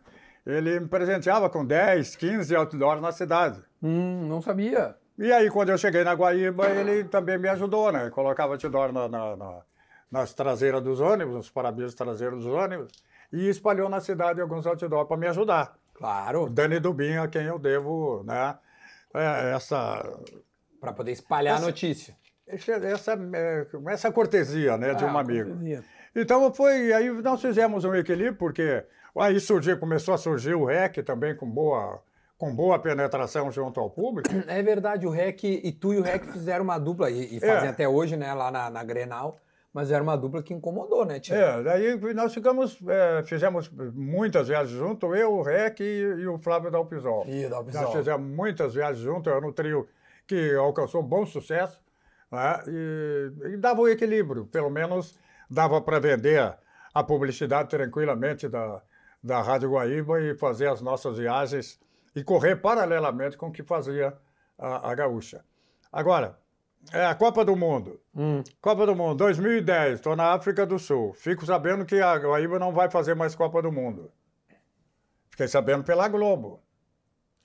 ele 0.45 0.79
me 0.79 0.87
presenteava 0.87 1.49
com 1.49 1.65
10, 1.65 2.15
15 2.15 2.55
outdoors 2.55 3.01
na 3.01 3.11
cidade. 3.11 3.61
Hum, 3.81 4.27
não 4.27 4.41
sabia. 4.41 4.95
E 5.17 5.31
aí, 5.31 5.49
quando 5.49 5.69
eu 5.69 5.77
cheguei 5.77 6.03
na 6.03 6.13
Guaíba, 6.13 6.69
ele 6.69 7.03
também 7.03 7.37
me 7.37 7.47
ajudou, 7.49 7.91
né? 7.91 8.09
Colocava 8.09 8.53
outdoor 8.53 8.91
na, 8.91 9.07
na, 9.07 9.35
na, 9.35 9.61
nas 10.11 10.33
traseiras 10.33 10.81
dos 10.81 10.99
ônibus, 10.99 11.35
nos 11.35 11.49
para-brisas 11.49 11.93
traseiros 11.93 12.43
dos 12.43 12.51
ônibus, 12.51 12.91
e 13.31 13.47
espalhou 13.47 13.87
na 13.87 14.01
cidade 14.01 14.41
alguns 14.41 14.65
outdoors 14.65 15.07
para 15.07 15.17
me 15.17 15.27
ajudar. 15.27 15.75
Claro. 15.93 16.49
Dani 16.49 16.79
Dubin, 16.79 17.17
a 17.17 17.27
quem 17.27 17.43
eu 17.43 17.59
devo, 17.59 18.23
né? 18.23 18.57
É, 19.13 19.53
essa... 19.53 20.01
Para 20.79 20.93
poder 20.93 21.11
espalhar 21.11 21.55
essa, 21.55 21.63
a 21.63 21.67
notícia. 21.67 22.17
Essa, 22.47 23.13
é, 23.33 23.67
essa 23.89 24.11
cortesia, 24.11 24.77
né, 24.77 24.95
de 24.95 25.05
um 25.05 25.15
ah, 25.15 25.19
amigo. 25.19 25.49
Cortesia. 25.51 25.83
Então 26.15 26.51
foi, 26.53 26.91
aí 26.91 27.09
nós 27.21 27.41
fizemos 27.41 27.85
um 27.85 27.93
equilíbrio, 27.93 28.35
porque 28.35 28.83
Aí 29.17 29.39
surgiu, 29.39 29.77
começou 29.77 30.13
a 30.13 30.17
surgir 30.17 30.53
o 30.53 30.65
REC 30.65 31.03
também 31.03 31.35
com 31.35 31.49
boa 31.49 32.01
com 32.41 32.55
boa 32.55 32.79
penetração 32.79 33.51
junto 33.51 33.79
ao 33.79 33.87
público. 33.87 34.27
É 34.47 34.63
verdade, 34.63 35.05
o 35.05 35.11
REC 35.11 35.43
e 35.43 35.71
tu 35.71 35.93
e 35.93 35.99
o 35.99 36.01
REC 36.01 36.25
fizeram 36.31 36.63
uma 36.63 36.79
dupla, 36.79 37.11
e, 37.11 37.37
e 37.37 37.39
fazem 37.39 37.67
é. 37.67 37.71
até 37.71 37.87
hoje, 37.87 38.17
né, 38.17 38.33
lá 38.33 38.49
na, 38.49 38.67
na 38.67 38.83
Grenal, 38.83 39.37
mas 39.71 39.91
era 39.91 40.01
uma 40.01 40.17
dupla 40.17 40.41
que 40.41 40.51
incomodou, 40.51 41.05
né, 41.05 41.19
Tio? 41.19 41.35
É, 41.35 41.61
daí 41.61 42.13
nós 42.15 42.33
ficamos, 42.33 42.79
é, 42.87 43.21
fizemos 43.25 43.69
muitas 43.93 44.47
viagens 44.47 44.75
junto, 44.75 45.13
eu, 45.13 45.33
o 45.33 45.43
REC 45.43 45.81
e, 45.81 45.83
e 45.83 46.27
o 46.27 46.39
Flávio 46.39 46.71
Dalpisol. 46.71 47.27
E 47.27 47.45
o 47.45 47.49
Dalpisol. 47.51 47.83
Nós 47.83 47.93
fizemos 47.93 48.27
muitas 48.27 48.73
viagens 48.73 49.03
junto, 49.03 49.29
era 49.29 49.45
um 49.45 49.53
trio 49.53 49.87
que 50.25 50.55
alcançou 50.55 51.03
bom 51.03 51.27
sucesso, 51.27 51.79
né, 52.31 52.59
e, 52.67 53.53
e 53.53 53.57
dava 53.57 53.81
o 53.81 53.87
equilíbrio, 53.87 54.47
pelo 54.47 54.71
menos 54.71 55.15
dava 55.47 55.79
para 55.79 55.99
vender 55.99 56.57
a 56.91 57.03
publicidade 57.03 57.69
tranquilamente 57.69 58.49
da, 58.49 58.81
da 59.23 59.41
Rádio 59.41 59.71
Guaíba 59.71 60.21
e 60.21 60.35
fazer 60.35 60.67
as 60.67 60.81
nossas 60.81 61.17
viagens 61.17 61.79
e 62.15 62.23
correr 62.23 62.55
paralelamente 62.57 63.37
com 63.37 63.47
o 63.47 63.51
que 63.51 63.63
fazia 63.63 64.17
a, 64.57 64.91
a 64.91 64.95
Gaúcha. 64.95 65.43
Agora, 65.91 66.37
é 66.91 67.05
a 67.05 67.13
Copa 67.13 67.45
do 67.45 67.55
Mundo. 67.55 67.99
Hum. 68.15 68.43
Copa 68.59 68.85
do 68.85 68.95
Mundo, 68.95 69.15
2010, 69.15 69.95
estou 69.95 70.15
na 70.15 70.33
África 70.33 70.65
do 70.65 70.79
Sul. 70.79 71.13
Fico 71.13 71.45
sabendo 71.45 71.85
que 71.85 71.99
a 71.99 72.15
Guaíba 72.15 72.57
não 72.57 72.73
vai 72.73 72.89
fazer 72.89 73.15
mais 73.15 73.35
Copa 73.35 73.61
do 73.61 73.71
Mundo. 73.71 74.11
Fiquei 75.29 75.47
sabendo 75.47 75.83
pela 75.83 76.07
Globo. 76.07 76.63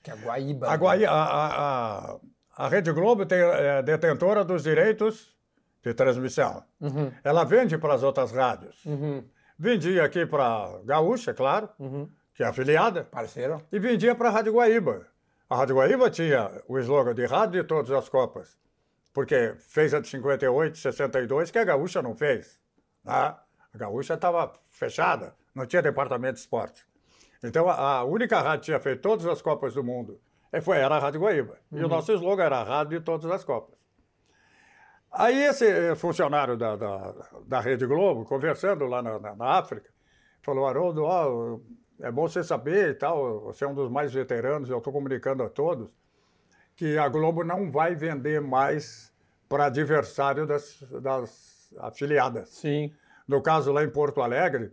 Que 0.01 0.11
a 0.11 0.15
Guaíba. 0.15 0.67
A, 0.67 0.71
né? 0.71 0.77
Guaíba, 0.77 1.11
a, 1.11 2.13
a, 2.13 2.19
a 2.57 2.67
Rede 2.67 2.91
Globo 2.91 3.25
tem, 3.25 3.39
é 3.39 3.81
detentora 3.83 4.43
dos 4.43 4.63
direitos 4.63 5.35
de 5.83 5.93
transmissão. 5.93 6.63
Uhum. 6.81 7.11
Ela 7.23 7.43
vende 7.43 7.77
para 7.77 7.93
as 7.93 8.03
outras 8.03 8.31
rádios. 8.31 8.83
Uhum. 8.85 9.23
Vendia 9.57 10.03
aqui 10.03 10.25
para 10.25 10.79
Gaúcha, 10.83 11.33
claro. 11.33 11.69
Uhum 11.79 12.09
que 12.37 12.43
é 12.43 12.45
afiliada. 12.45 13.03
Parceiro. 13.05 13.59
E 13.71 13.79
vendia 13.79 14.13
para 14.13 14.29
a 14.29 14.31
Rádio 14.31 14.53
Guaíba. 14.53 15.07
A 15.49 15.55
Rádio 15.55 15.75
Guaíba 15.75 16.07
tinha 16.11 16.51
o 16.67 16.77
slogan 16.77 17.15
de 17.15 17.25
rádio 17.25 17.63
de 17.63 17.67
todas 17.67 17.89
as 17.89 18.07
Copas. 18.07 18.55
Porque 19.11 19.55
fez 19.57 19.91
a 19.91 19.99
de 19.99 20.07
58, 20.07 20.77
62, 20.77 21.49
que 21.49 21.57
a 21.57 21.63
Gaúcha 21.63 21.99
não 21.99 22.15
fez. 22.15 22.59
Né? 23.03 23.11
A 23.11 23.39
Gaúcha 23.73 24.13
estava 24.13 24.53
fechada, 24.69 25.33
não 25.55 25.65
tinha 25.65 25.81
departamento 25.81 26.35
de 26.35 26.41
esporte. 26.41 26.85
Então 27.43 27.67
a 27.67 28.03
única 28.03 28.39
rádio 28.39 28.59
que 28.59 28.65
tinha 28.65 28.79
feito 28.79 29.01
todas 29.01 29.25
as 29.25 29.41
Copas 29.41 29.73
do 29.73 29.83
Mundo 29.83 30.21
eh, 30.51 30.61
foi, 30.61 30.77
era 30.77 30.95
a 30.95 30.99
Rádio 30.99 31.21
Guaíba. 31.21 31.57
Uhum. 31.71 31.79
E 31.79 31.81
o 31.81 31.83
uhum. 31.85 31.89
nosso 31.89 32.13
slogan 32.13 32.43
era 32.43 32.57
a 32.57 32.63
rádio 32.63 32.99
de 32.99 33.03
todas 33.03 33.25
as 33.31 33.43
Copas. 33.43 33.75
Aí 35.11 35.43
esse 35.43 35.65
eh, 35.65 35.95
funcionário 35.95 36.57
da, 36.57 36.75
da, 36.75 37.15
da 37.45 37.59
Rede 37.59 37.85
Globo, 37.85 38.25
conversando 38.25 38.85
lá 38.85 39.01
na, 39.01 39.19
na, 39.19 39.35
na 39.35 39.45
África, 39.57 39.89
falou, 40.41 40.67
Haroldo, 40.67 41.03
ó, 41.03 41.59
é 41.99 42.11
bom 42.11 42.27
você 42.27 42.43
saber 42.43 42.91
e 42.91 42.93
tal, 42.93 43.41
você 43.41 43.65
é 43.65 43.67
um 43.67 43.73
dos 43.73 43.89
mais 43.89 44.13
veteranos, 44.13 44.69
eu 44.69 44.77
estou 44.77 44.93
comunicando 44.93 45.43
a 45.43 45.49
todos, 45.49 45.95
que 46.75 46.97
a 46.97 47.07
Globo 47.07 47.43
não 47.43 47.71
vai 47.71 47.95
vender 47.95 48.39
mais 48.39 49.11
para 49.49 49.65
adversário 49.65 50.45
das, 50.45 50.79
das 51.01 51.73
afiliadas. 51.79 52.49
Sim. 52.49 52.93
No 53.27 53.41
caso 53.41 53.71
lá 53.71 53.83
em 53.83 53.89
Porto 53.89 54.21
Alegre, 54.21 54.71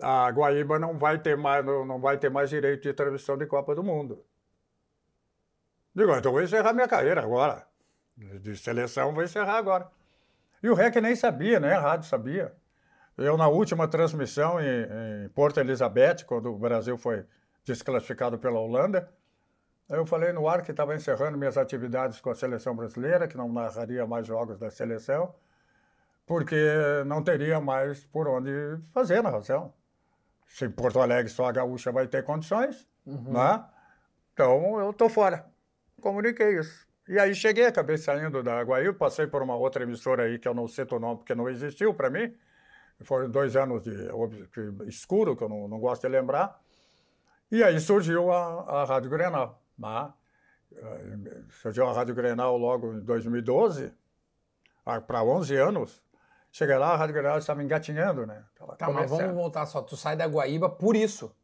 a 0.00 0.30
Guaíba 0.30 0.78
não 0.78 0.98
vai 0.98 1.18
ter 1.18 1.36
mais, 1.36 1.64
não 1.64 2.00
vai 2.00 2.18
ter 2.18 2.30
mais 2.30 2.48
direito 2.48 2.82
de 2.82 2.92
transmissão 2.92 3.36
de 3.36 3.46
Copa 3.46 3.74
do 3.74 3.82
Mundo. 3.82 4.24
Digo, 5.94 6.14
então 6.14 6.32
vou 6.32 6.42
encerrar 6.42 6.72
minha 6.72 6.88
carreira 6.88 7.22
agora. 7.22 7.66
De 8.16 8.56
seleção 8.56 9.14
vou 9.14 9.22
encerrar 9.22 9.56
agora. 9.56 9.90
E 10.62 10.68
o 10.68 10.74
REC 10.74 10.96
nem 10.96 11.16
sabia, 11.16 11.58
né? 11.58 11.74
Rádio 11.74 12.08
sabia. 12.08 12.54
Eu, 13.16 13.36
na 13.36 13.48
última 13.48 13.88
transmissão 13.88 14.60
em, 14.60 15.24
em 15.24 15.28
Porto 15.30 15.60
Elizabeth, 15.60 16.24
quando 16.26 16.52
o 16.52 16.58
Brasil 16.58 16.96
foi 16.96 17.24
desclassificado 17.64 18.38
pela 18.38 18.58
Holanda, 18.58 19.12
eu 19.88 20.06
falei 20.06 20.32
no 20.32 20.48
ar 20.48 20.62
que 20.62 20.70
estava 20.70 20.94
encerrando 20.94 21.36
minhas 21.36 21.58
atividades 21.58 22.20
com 22.20 22.30
a 22.30 22.34
seleção 22.34 22.74
brasileira, 22.74 23.28
que 23.28 23.36
não 23.36 23.52
narraria 23.52 24.06
mais 24.06 24.26
jogos 24.26 24.58
da 24.58 24.70
seleção, 24.70 25.34
porque 26.26 26.56
não 27.06 27.22
teria 27.22 27.60
mais 27.60 28.04
por 28.06 28.26
onde 28.26 28.50
fazer 28.92 29.18
a 29.18 29.22
narração. 29.22 29.72
Se 30.46 30.68
Porto 30.68 31.00
Alegre 31.00 31.30
só 31.30 31.46
a 31.46 31.52
gaúcha 31.52 31.92
vai 31.92 32.06
ter 32.06 32.24
condições, 32.24 32.88
uhum. 33.04 33.32
né? 33.32 33.64
então 34.32 34.78
eu 34.80 34.90
estou 34.90 35.08
fora. 35.08 35.46
Comuniquei 36.00 36.58
isso. 36.58 36.86
E 37.08 37.18
aí 37.18 37.34
cheguei, 37.34 37.66
acabei 37.66 37.98
saindo 37.98 38.42
da 38.42 38.62
Guaíba, 38.62 38.94
passei 38.94 39.26
por 39.26 39.42
uma 39.42 39.56
outra 39.56 39.82
emissora 39.82 40.24
aí 40.24 40.38
que 40.38 40.46
eu 40.46 40.54
não 40.54 40.68
cito 40.68 40.96
o 40.96 41.00
nome 41.00 41.18
porque 41.18 41.34
não 41.34 41.48
existiu 41.48 41.92
para 41.92 42.08
mim, 42.08 42.32
foram 43.00 43.28
dois 43.28 43.56
anos 43.56 43.82
de, 43.82 43.92
de 43.92 44.88
escuro, 44.88 45.36
que 45.36 45.42
eu 45.42 45.48
não, 45.48 45.66
não, 45.66 45.80
gosto 45.80 46.02
de 46.02 46.08
lembrar. 46.08 46.60
E 47.50 47.62
aí 47.62 47.80
surgiu 47.80 48.32
a, 48.32 48.82
a 48.82 48.84
Rádio 48.84 49.10
Grenal. 49.10 49.60
Né? 49.76 50.12
Eh, 50.76 51.42
surgiu 51.60 51.88
a 51.88 51.92
Rádio 51.92 52.14
Grenal 52.14 52.56
logo 52.56 52.94
em 52.94 53.00
2012, 53.00 53.92
para 55.06 55.24
11 55.24 55.56
anos. 55.56 56.02
Cheguei 56.52 56.76
lá, 56.76 56.92
a 56.92 56.96
Rádio 56.96 57.14
Grenal 57.14 57.38
estava 57.38 57.62
engatinhando, 57.62 58.26
né? 58.26 58.44
tá, 58.78 58.90
mas 58.90 59.10
vamos 59.10 59.34
voltar 59.34 59.66
só. 59.66 59.82
Tu 59.82 59.96
sai 59.96 60.16
da 60.16 60.26
Guaíba 60.26 60.70
por 60.70 60.94
isso 60.94 61.34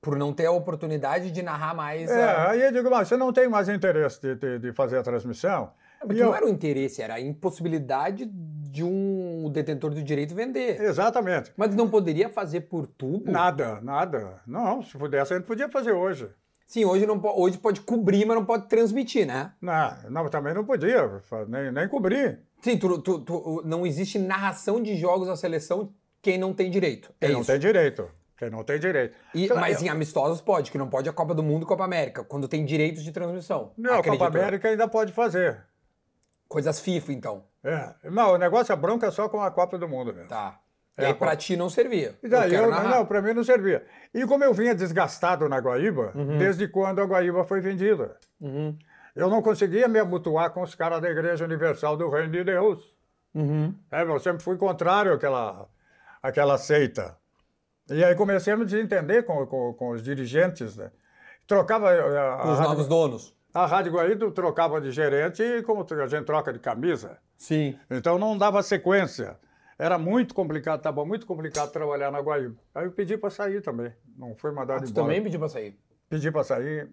por 0.00 0.16
não 0.16 0.32
ter 0.32 0.46
a 0.46 0.52
oportunidade 0.52 1.30
de 1.30 1.42
narrar 1.42 1.74
mais. 1.74 2.10
É, 2.10 2.24
a... 2.24 2.50
aí 2.50 2.62
eu 2.62 2.72
digo, 2.72 2.90
mas 2.90 3.08
você 3.08 3.16
não 3.16 3.32
tem 3.32 3.48
mais 3.48 3.68
interesse 3.68 4.20
de, 4.20 4.34
de, 4.34 4.58
de 4.58 4.72
fazer 4.72 4.98
a 4.98 5.02
transmissão? 5.02 5.70
É, 6.00 6.06
porque 6.06 6.22
eu... 6.22 6.26
não 6.26 6.34
era 6.34 6.46
o 6.46 6.48
interesse, 6.48 7.02
era 7.02 7.14
a 7.14 7.20
impossibilidade 7.20 8.26
de 8.26 8.84
um 8.84 9.50
detentor 9.50 9.90
do 9.90 10.02
direito 10.02 10.34
vender. 10.34 10.80
Exatamente. 10.80 11.52
Mas 11.56 11.74
não 11.74 11.88
poderia 11.88 12.28
fazer 12.28 12.62
por 12.62 12.86
tudo? 12.86 13.30
Nada, 13.30 13.80
nada. 13.80 14.40
Não, 14.46 14.82
se 14.82 14.96
pudesse, 14.96 15.32
a 15.32 15.36
gente 15.36 15.46
podia 15.46 15.68
fazer 15.68 15.92
hoje. 15.92 16.28
Sim, 16.66 16.84
hoje, 16.84 17.06
não, 17.06 17.20
hoje 17.36 17.58
pode 17.58 17.80
cobrir, 17.80 18.26
mas 18.26 18.36
não 18.36 18.44
pode 18.44 18.68
transmitir, 18.68 19.24
né? 19.24 19.52
Não, 19.60 19.96
não 20.10 20.28
também 20.28 20.52
não 20.52 20.64
podia, 20.64 21.08
nem, 21.48 21.70
nem 21.70 21.88
cobrir. 21.88 22.40
Sim, 22.60 22.76
tu, 22.76 23.00
tu, 23.00 23.20
tu, 23.20 23.62
não 23.64 23.86
existe 23.86 24.18
narração 24.18 24.82
de 24.82 24.96
jogos 24.96 25.28
da 25.28 25.36
seleção 25.36 25.92
quem 26.20 26.36
não 26.36 26.52
tem 26.52 26.68
direito. 26.68 27.14
É 27.20 27.26
quem 27.26 27.36
não 27.36 27.44
tem 27.44 27.58
direito. 27.58 28.10
Quem 28.36 28.50
não 28.50 28.62
tem 28.62 28.78
direito. 28.78 29.14
E, 29.34 29.48
mas 29.48 29.82
em 29.82 29.88
amistosos 29.88 30.40
pode, 30.40 30.70
que 30.70 30.76
não 30.76 30.88
pode 30.88 31.08
a 31.08 31.12
Copa 31.12 31.34
do 31.34 31.42
Mundo 31.42 31.62
e 31.62 31.66
Copa 31.66 31.84
América, 31.84 32.22
quando 32.22 32.46
tem 32.46 32.64
direitos 32.64 33.02
de 33.02 33.10
transmissão. 33.10 33.72
Não, 33.78 33.94
a 33.94 34.02
Copa 34.02 34.26
América 34.26 34.68
ainda 34.68 34.86
pode 34.86 35.12
fazer. 35.12 35.64
Coisas 36.46 36.78
FIFA, 36.78 37.12
então. 37.12 37.44
É. 37.64 37.94
Não, 38.04 38.34
o 38.34 38.38
negócio 38.38 38.72
é 38.72 38.76
bronca 38.76 39.10
só 39.10 39.28
com 39.28 39.40
a 39.40 39.50
Copa 39.50 39.78
do 39.78 39.88
Mundo 39.88 40.12
mesmo. 40.12 40.28
Tá. 40.28 40.60
E 40.98 41.02
é, 41.02 41.06
aí 41.08 41.14
pra 41.14 41.34
ti 41.34 41.56
não 41.56 41.68
servia. 41.68 42.14
E 42.22 42.28
daí 42.28 42.54
eu, 42.54 42.64
eu 42.64 42.70
não, 42.70 43.04
pra 43.04 43.20
mim 43.20 43.32
não 43.32 43.44
servia. 43.44 43.84
E 44.14 44.24
como 44.26 44.44
eu 44.44 44.54
vinha 44.54 44.74
desgastado 44.74 45.48
na 45.48 45.58
Guaíba, 45.58 46.12
uhum. 46.14 46.38
desde 46.38 46.68
quando 46.68 47.00
a 47.00 47.04
Guaíba 47.04 47.44
foi 47.44 47.60
vendida, 47.60 48.16
uhum. 48.40 48.76
eu 49.14 49.28
não 49.28 49.42
conseguia 49.42 49.88
me 49.88 49.98
abotoar 49.98 50.50
com 50.50 50.62
os 50.62 50.74
caras 50.74 51.00
da 51.00 51.10
Igreja 51.10 51.44
Universal 51.44 51.96
do 51.96 52.08
Reino 52.08 52.30
de 52.30 52.44
Deus. 52.44 52.94
Uhum. 53.34 53.74
É, 53.90 54.02
eu 54.02 54.18
sempre 54.20 54.42
fui 54.42 54.56
contrário 54.56 55.12
àquela, 55.12 55.68
àquela 56.22 56.56
seita. 56.56 57.16
E 57.90 58.04
aí 58.04 58.14
comecei 58.14 58.52
a 58.52 58.56
me 58.56 58.64
desentender 58.64 59.24
com, 59.24 59.46
com, 59.46 59.72
com 59.74 59.90
os 59.90 60.02
dirigentes, 60.02 60.76
né? 60.76 60.90
Trocava... 61.46 61.90
A, 61.90 62.42
a, 62.42 62.52
os 62.52 62.60
novos 62.60 62.88
donos. 62.88 63.36
A 63.54 63.64
Rádio 63.64 63.92
Guaíba 63.92 64.30
trocava 64.32 64.80
de 64.80 64.90
gerente 64.90 65.42
como 65.64 65.86
a 65.88 66.06
gente 66.06 66.26
troca 66.26 66.52
de 66.52 66.58
camisa. 66.58 67.18
Sim. 67.38 67.78
Então 67.90 68.18
não 68.18 68.36
dava 68.36 68.62
sequência. 68.62 69.38
Era 69.78 69.98
muito 69.98 70.34
complicado, 70.34 70.78
estava 70.78 71.04
muito 71.04 71.26
complicado 71.26 71.70
trabalhar 71.70 72.10
na 72.10 72.20
Guaíba. 72.20 72.56
Aí 72.74 72.84
eu 72.84 72.92
pedi 72.92 73.16
para 73.16 73.30
sair 73.30 73.62
também. 73.62 73.92
Não 74.16 74.34
foi 74.34 74.50
mandado 74.52 74.84
ah, 74.84 74.88
embora. 74.88 75.06
também 75.06 75.22
pediu 75.22 75.38
para 75.38 75.48
sair? 75.48 75.78
Pedi 76.08 76.30
para 76.30 76.44
sair. 76.44 76.90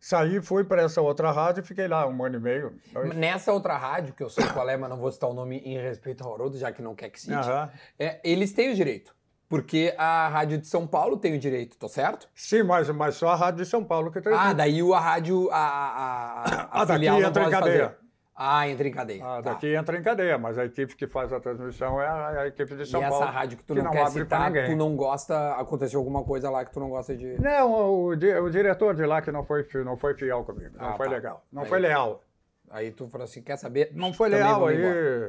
Saí, 0.00 0.40
fui 0.40 0.62
para 0.62 0.82
essa 0.82 1.00
outra 1.00 1.32
rádio 1.32 1.62
e 1.62 1.64
fiquei 1.64 1.88
lá 1.88 2.06
um 2.06 2.24
ano 2.24 2.36
e 2.36 2.40
meio. 2.40 2.78
Nessa 3.16 3.52
outra 3.52 3.76
rádio, 3.76 4.14
que 4.14 4.22
eu 4.22 4.30
sei 4.30 4.46
qual 4.46 4.68
é, 4.68 4.76
mas 4.76 4.88
não 4.88 4.96
vou 4.96 5.10
citar 5.10 5.28
o 5.28 5.34
nome 5.34 5.58
em 5.58 5.76
respeito 5.76 6.22
ao 6.22 6.34
Haroldo, 6.34 6.56
já 6.56 6.70
que 6.70 6.80
não 6.80 6.94
quer 6.94 7.10
que 7.10 7.20
cite, 7.20 7.34
uhum. 7.34 7.68
é, 7.98 8.20
eles 8.22 8.52
têm 8.52 8.70
o 8.70 8.74
direito. 8.76 9.17
Porque 9.48 9.94
a 9.96 10.28
rádio 10.28 10.58
de 10.58 10.66
São 10.66 10.86
Paulo 10.86 11.16
tem 11.16 11.34
o 11.34 11.38
direito, 11.38 11.78
tô 11.78 11.88
certo? 11.88 12.28
Sim, 12.34 12.64
mas, 12.64 12.90
mas 12.90 13.14
só 13.14 13.30
a 13.30 13.34
rádio 13.34 13.64
de 13.64 13.70
São 13.70 13.82
Paulo 13.82 14.12
que 14.12 14.20
tem 14.20 14.32
o 14.32 14.36
Ah, 14.36 14.52
daí 14.52 14.80
a 14.80 15.00
rádio, 15.00 15.48
a, 15.50 15.56
a, 15.56 16.42
a, 16.42 16.82
a 16.82 16.84
daqui 16.84 17.06
entra 17.06 17.44
em 17.44 17.50
cadeia. 17.50 17.84
Fazer. 17.84 18.08
Ah, 18.40 18.68
entra 18.68 18.86
em 18.86 18.92
cadeia. 18.92 19.24
Ah, 19.24 19.42
tá. 19.42 19.52
daqui 19.52 19.74
entra 19.74 19.98
em 19.98 20.02
cadeia, 20.02 20.38
mas 20.38 20.58
a 20.58 20.66
equipe 20.66 20.94
que 20.94 21.06
faz 21.06 21.32
a 21.32 21.40
transmissão 21.40 22.00
é 22.00 22.06
a, 22.06 22.28
a 22.42 22.46
equipe 22.46 22.76
de 22.76 22.84
São 22.86 23.00
e 23.00 23.08
Paulo. 23.08 23.24
E 23.24 23.26
essa 23.26 23.32
rádio 23.32 23.58
que 23.58 23.64
tu 23.64 23.74
não, 23.74 23.90
quer 23.90 24.06
citar, 24.10 24.52
tu 24.52 24.76
não 24.76 24.94
gosta, 24.94 25.54
aconteceu 25.54 25.98
alguma 25.98 26.22
coisa 26.22 26.50
lá 26.50 26.62
que 26.64 26.70
tu 26.70 26.78
não 26.78 26.90
gosta 26.90 27.16
de... 27.16 27.40
Não, 27.40 27.72
o, 27.72 28.08
o 28.10 28.50
diretor 28.50 28.94
de 28.94 29.06
lá 29.06 29.22
que 29.22 29.32
não 29.32 29.44
foi, 29.44 29.66
não 29.82 29.96
foi 29.96 30.14
fiel 30.14 30.44
comigo, 30.44 30.76
não 30.78 30.90
ah, 30.90 30.92
foi 30.92 31.06
tá. 31.06 31.12
legal, 31.12 31.44
não 31.50 31.62
aí, 31.62 31.68
foi 31.68 31.78
leal. 31.78 32.22
Aí 32.70 32.90
tu 32.92 33.08
falou 33.08 33.24
assim, 33.24 33.42
quer 33.42 33.56
saber? 33.56 33.90
Não 33.94 34.12
foi 34.12 34.28
leal, 34.28 34.66
aí... 34.66 34.78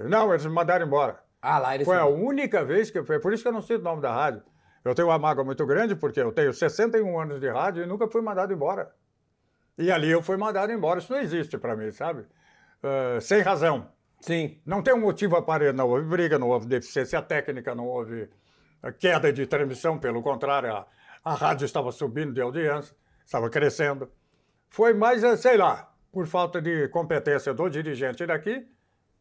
Não, 0.10 0.32
eles 0.32 0.46
me 0.46 0.52
mandaram 0.52 0.86
embora. 0.86 1.18
Ah, 1.42 1.60
lá 1.60 1.76
eles... 1.76 1.86
Foi 1.86 1.98
a 1.98 2.06
única 2.06 2.64
vez 2.64 2.92
que... 2.92 3.04
Foi 3.04 3.20
por 3.20 3.34
isso 3.34 3.44
que 3.44 3.50
eu 3.50 3.54
não 3.54 3.62
sei 3.62 3.78
o 3.78 3.82
nome 3.82 4.02
da 4.02 4.14
rádio. 4.14 4.44
Eu 4.84 4.96
tenho 4.96 5.08
uma 5.08 5.20
mágoa 5.20 5.44
muito 5.44 5.66
grande 5.66 5.96
porque 5.96 6.20
eu 6.20 6.32
tenho 6.32 6.54
61 6.54 7.20
anos 7.20 7.40
de 7.40 7.50
rádio 7.50 7.84
e 7.84 7.86
nunca 7.86 8.08
fui 8.08 8.22
mandado 8.22 8.54
embora. 8.54 8.94
E 9.78 9.92
ali 9.92 10.10
eu 10.10 10.22
fui 10.22 10.38
mandado 10.38 10.72
embora. 10.72 11.00
Isso 11.00 11.12
não 11.12 11.20
existe 11.20 11.58
para 11.58 11.76
mim, 11.76 11.92
sabe? 11.92 12.22
Uh, 12.84 13.22
sem 13.22 13.42
razão. 13.42 13.90
Sim. 14.20 14.60
Não 14.66 14.82
tem 14.82 14.94
um 14.94 15.00
motivo 15.00 15.36
aparente, 15.36 15.74
não 15.74 15.88
houve 15.88 16.06
briga, 16.06 16.38
não 16.38 16.50
houve 16.50 16.68
deficiência 16.68 17.22
técnica, 17.22 17.74
não 17.74 17.88
houve 17.88 18.30
queda 19.00 19.32
de 19.32 19.46
transmissão, 19.46 19.98
pelo 19.98 20.22
contrário, 20.22 20.74
a, 20.74 20.88
a 21.24 21.34
rádio 21.34 21.66
estava 21.66 21.92
subindo 21.92 22.34
de 22.34 22.42
audiência, 22.42 22.96
estava 23.26 23.50
crescendo. 23.50 24.10
Foi 24.70 24.94
mais, 24.94 25.24
eh, 25.24 25.36
sei 25.36 25.58
lá, 25.58 25.92
por 26.12 26.28
falta 26.28 26.62
de 26.62 26.88
competência 26.90 27.54
do 27.54 27.70
dirigente 27.70 28.26
daqui, 28.26 28.68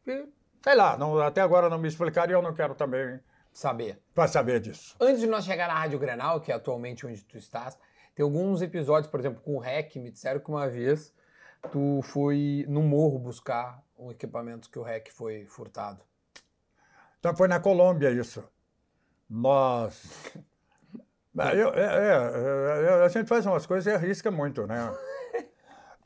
e, 0.06 0.26
sei 0.62 0.74
lá, 0.74 0.96
não, 0.96 1.18
até 1.20 1.40
agora 1.40 1.68
não 1.68 1.78
me 1.78 1.88
explicaram 1.88 2.30
e 2.30 2.34
eu 2.34 2.42
não 2.42 2.54
quero 2.54 2.74
também 2.74 3.20
Saber. 3.52 4.00
para 4.14 4.28
saber 4.28 4.60
disso. 4.60 4.94
Antes 5.00 5.20
de 5.20 5.26
nós 5.26 5.44
chegar 5.44 5.68
na 5.68 5.74
Rádio 5.74 5.98
Grenal, 5.98 6.40
que 6.40 6.52
é 6.52 6.54
atualmente 6.54 7.06
onde 7.06 7.24
tu 7.24 7.36
estás, 7.36 7.76
tem 8.14 8.22
alguns 8.22 8.62
episódios, 8.62 9.10
por 9.10 9.20
exemplo, 9.20 9.40
com 9.42 9.56
o 9.56 9.58
REC, 9.58 9.96
me 9.96 10.10
disseram 10.10 10.40
que 10.40 10.48
uma 10.48 10.68
vez 10.68 11.12
tu 11.72 12.00
foi 12.02 12.64
no 12.68 12.82
morro 12.82 13.18
buscar 13.18 13.82
um 13.98 14.10
equipamento 14.10 14.70
que 14.70 14.78
o 14.78 14.82
REC 14.82 15.10
foi 15.12 15.44
furtado. 15.46 16.02
Então 17.18 17.34
foi 17.36 17.48
na 17.48 17.58
Colômbia 17.58 18.10
isso. 18.10 18.44
Nós. 19.28 20.32
Eu- 21.54 21.72
é, 21.74 21.82
é, 21.82 23.00
é, 23.00 23.04
a 23.04 23.08
gente 23.08 23.28
faz 23.28 23.46
umas 23.46 23.64
coisas 23.64 23.86
e 23.92 23.94
arrisca 23.94 24.30
muito, 24.30 24.66
né? 24.66 24.92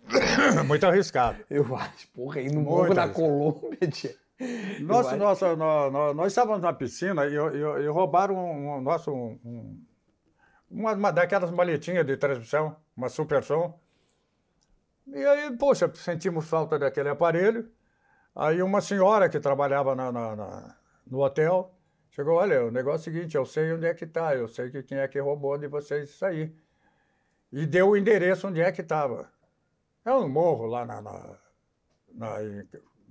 muito 0.66 0.86
arriscado. 0.86 1.42
Eu 1.48 1.74
acho, 1.76 2.08
porra, 2.08 2.40
aí 2.40 2.48
no 2.48 2.60
Muito 2.60 2.68
morro 2.70 2.94
da. 2.94 3.08
Colômbia, 3.08 3.88
tia. 3.88 4.14
Nossa, 4.80 5.16
nossa, 5.16 5.56
nós, 5.56 5.92
nós- 5.92 6.16
nós 6.16 6.26
estávamos 6.32 6.62
na 6.62 6.72
piscina 6.72 7.26
e, 7.26 7.34
e- 7.34 7.84
e 7.84 7.86
roubaram 7.88 8.34
um, 8.36 8.76
um 8.76 8.80
nosso, 8.80 9.12
um- 9.12 9.38
um- 9.44 9.84
uma, 10.70 10.92
uma 10.94 11.12
daquelas 11.12 11.50
maletinhas 11.50 12.04
de 12.06 12.16
transmissão, 12.16 12.76
uma 12.96 13.08
super 13.08 13.42
som. 13.44 13.78
E 15.06 15.24
aí, 15.24 15.56
poxa, 15.56 15.92
sentimos 15.94 16.48
falta 16.48 16.78
daquele 16.78 17.08
aparelho. 17.08 17.70
Aí 18.34 18.62
uma 18.62 18.80
senhora 18.80 19.28
que 19.28 19.38
trabalhava 19.40 19.94
na- 19.94 20.10
na- 20.10 20.36
na- 20.36 20.76
no 21.06 21.20
hotel 21.22 21.74
chegou, 22.10 22.36
olha, 22.36 22.64
o 22.66 22.70
negócio 22.70 23.08
é 23.08 23.12
o 23.12 23.14
seguinte, 23.14 23.36
eu 23.36 23.44
sei 23.46 23.72
onde 23.72 23.86
é 23.86 23.94
que 23.94 24.04
está, 24.04 24.34
eu 24.36 24.48
sei 24.48 24.70
que 24.70 24.82
quem 24.82 24.98
é 24.98 25.08
que 25.08 25.18
roubou 25.20 25.56
de 25.58 25.66
vocês 25.68 26.10
isso 26.10 26.24
aí. 26.24 26.54
E 27.52 27.66
deu 27.66 27.90
o 27.90 27.96
endereço 27.96 28.48
onde 28.48 28.60
é 28.60 28.72
que 28.72 28.80
estava. 28.82 29.30
É 30.04 30.12
um 30.12 30.28
morro 30.28 30.66
lá 30.66 30.84
na, 30.86 31.00
na, 31.02 31.38
na 32.14 32.36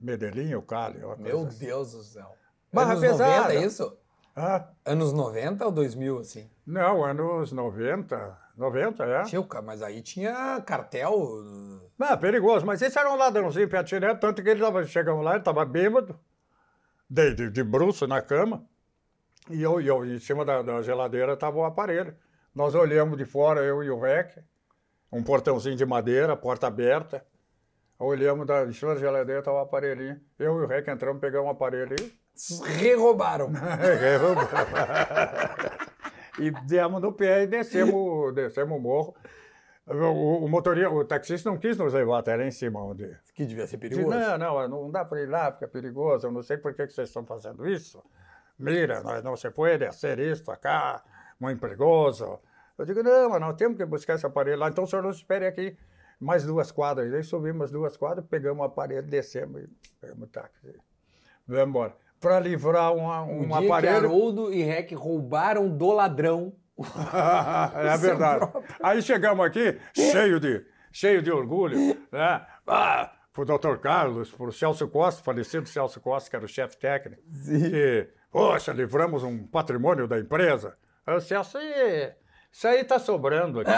Medellín, 0.01 0.53
o 0.55 0.61
Cali. 0.61 0.99
Meu 1.19 1.45
assim. 1.45 1.65
Deus 1.65 1.91
do 1.91 2.03
céu. 2.03 2.35
Barra 2.73 2.91
Anos 2.93 3.01
pesada. 3.01 3.43
90, 3.43 3.53
é 3.53 3.65
isso? 3.65 3.97
Ah, 4.35 4.69
Anos 4.85 5.13
90 5.13 5.65
ou 5.65 5.71
2000, 5.71 6.17
assim? 6.19 6.49
não, 6.65 7.03
anos 7.03 7.51
90, 7.51 8.37
90, 8.57 9.03
é. 9.03 9.23
Cara, 9.49 9.61
mas 9.61 9.81
aí 9.83 10.01
tinha 10.01 10.61
cartel. 10.61 11.13
Ah, 11.99 12.15
perigoso, 12.15 12.65
mas 12.65 12.81
esse 12.81 12.97
era 12.97 13.11
um 13.11 13.17
ladrãozinho 13.17 13.69
pé 13.69 13.83
direto, 13.83 14.19
tanto 14.21 14.41
que 14.41 14.49
ele 14.49 14.61
tava, 14.61 14.85
chegamos 14.85 15.23
lá, 15.23 15.31
ele 15.31 15.39
estava 15.39 15.65
bêbado, 15.65 16.17
de, 17.09 17.33
de, 17.33 17.49
de 17.49 17.63
bruço 17.63 18.07
na 18.07 18.21
cama, 18.21 18.65
e 19.49 19.61
eu, 19.61 19.81
eu 19.81 20.05
em 20.05 20.19
cima 20.19 20.45
da, 20.45 20.61
da 20.61 20.81
geladeira 20.81 21.33
estava 21.33 21.57
o 21.57 21.65
aparelho. 21.65 22.15
Nós 22.55 22.73
olhamos 22.73 23.17
de 23.17 23.25
fora, 23.25 23.61
eu 23.61 23.83
e 23.83 23.89
o 23.89 23.99
Rec, 23.99 24.37
um 25.11 25.21
portãozinho 25.23 25.75
de 25.75 25.85
madeira, 25.85 26.37
porta 26.37 26.67
aberta. 26.67 27.25
Olhamos 28.03 28.47
da, 28.47 28.71
cima 28.73 28.95
da 28.95 28.99
geladeira, 28.99 29.39
estava 29.39 29.57
o 29.57 29.61
aparelhinho. 29.61 30.19
Eu 30.39 30.59
e 30.59 30.63
o 30.63 30.67
Rec 30.67 30.87
entramos, 30.87 31.21
pegamos 31.21 31.47
o 31.47 31.51
aparelho 31.51 31.95
e 31.95 32.13
Reroubaram. 32.79 33.51
e 36.39 36.49
demos 36.65 36.99
no 36.99 37.13
pé 37.13 37.43
e 37.43 37.47
descemos, 37.47 38.33
descemos 38.33 38.75
o 38.75 38.81
morro. 38.81 39.15
O, 39.85 40.45
o 40.45 40.49
motorista, 40.49 40.89
o 40.89 41.05
taxista 41.05 41.49
não 41.49 41.57
quis 41.57 41.77
nos 41.77 41.93
levar 41.93 42.19
até 42.19 42.35
lá 42.35 42.43
em 42.43 42.51
cima 42.51 42.83
onde. 42.83 43.05
que 43.35 43.45
devia 43.45 43.67
ser 43.67 43.77
Disse, 43.77 43.95
perigoso. 43.95 44.17
não, 44.17 44.37
não, 44.37 44.67
não 44.67 44.91
dá 44.91 45.05
para 45.05 45.21
ir 45.21 45.29
lá, 45.29 45.51
porque 45.51 45.65
é 45.65 45.67
perigoso. 45.67 46.25
Eu 46.27 46.31
não 46.31 46.41
sei 46.41 46.57
por 46.57 46.73
que, 46.73 46.87
que 46.87 46.93
vocês 46.93 47.09
estão 47.09 47.23
fazendo 47.25 47.67
isso. 47.67 48.01
Mira, 48.57 49.01
nós 49.01 49.23
não 49.23 49.35
se 49.35 49.49
pode 49.51 49.85
fazer 49.85 50.17
isso 50.19 50.49
acá, 50.51 51.03
muito 51.39 51.59
perigoso. 51.59 52.39
Eu 52.77 52.85
digo, 52.85 53.03
não, 53.03 53.29
mas 53.29 53.41
nós 53.41 53.55
temos 53.55 53.77
que 53.77 53.85
buscar 53.85 54.15
esse 54.15 54.25
aparelho 54.25 54.57
lá, 54.57 54.69
então 54.69 54.85
o 54.85 54.87
senhor 54.87 55.03
nos 55.03 55.17
espere 55.17 55.45
aqui. 55.45 55.77
Mais 56.21 56.45
duas 56.45 56.71
quadras. 56.71 57.11
Aí 57.11 57.23
subimos 57.23 57.65
as 57.65 57.71
duas 57.71 57.97
quadras, 57.97 58.25
pegamos 58.27 58.61
o 58.61 58.63
aparelho, 58.63 59.01
descemos 59.07 59.63
e 59.63 59.69
pegamos 59.99 60.23
o 60.23 60.27
táxi. 60.27 60.79
Vamos 61.47 61.67
embora. 61.67 61.95
Para 62.19 62.39
livrar 62.39 62.95
uma, 62.95 63.23
Um 63.23 63.39
um 63.41 63.47
dia 63.47 63.57
que 63.57 63.65
aparelho. 63.65 63.95
Haroldo 63.97 64.53
e 64.53 64.61
Rec 64.61 64.91
roubaram 64.93 65.67
do 65.67 65.91
ladrão. 65.91 66.53
é 67.75 67.97
verdade. 67.97 68.47
Aí 68.81 69.01
chegamos 69.01 69.43
aqui, 69.43 69.79
cheio 69.95 70.39
de, 70.39 70.63
cheio 70.91 71.21
de 71.23 71.31
orgulho, 71.31 71.77
né? 72.11 72.45
Ah, 72.67 73.11
pro 73.33 73.43
doutor 73.43 73.79
Carlos, 73.79 74.29
pro 74.31 74.51
Celso 74.51 74.87
Costa, 74.87 75.23
falecido 75.23 75.67
Celso 75.67 75.99
Costa, 75.99 76.29
que 76.29 76.35
era 76.35 76.45
o 76.45 76.47
chefe 76.47 76.77
técnico. 76.77 77.21
E, 77.49 78.07
poxa, 78.31 78.71
livramos 78.71 79.23
um 79.23 79.47
patrimônio 79.47 80.07
da 80.07 80.19
empresa. 80.19 80.77
Aí 81.05 81.15
o 81.15 81.19
Celso, 81.21 81.57
"Ih, 81.57 82.13
isso 82.51 82.67
aí 82.67 82.83
tá 82.83 82.99
sobrando 82.99 83.61
aqui. 83.61 83.71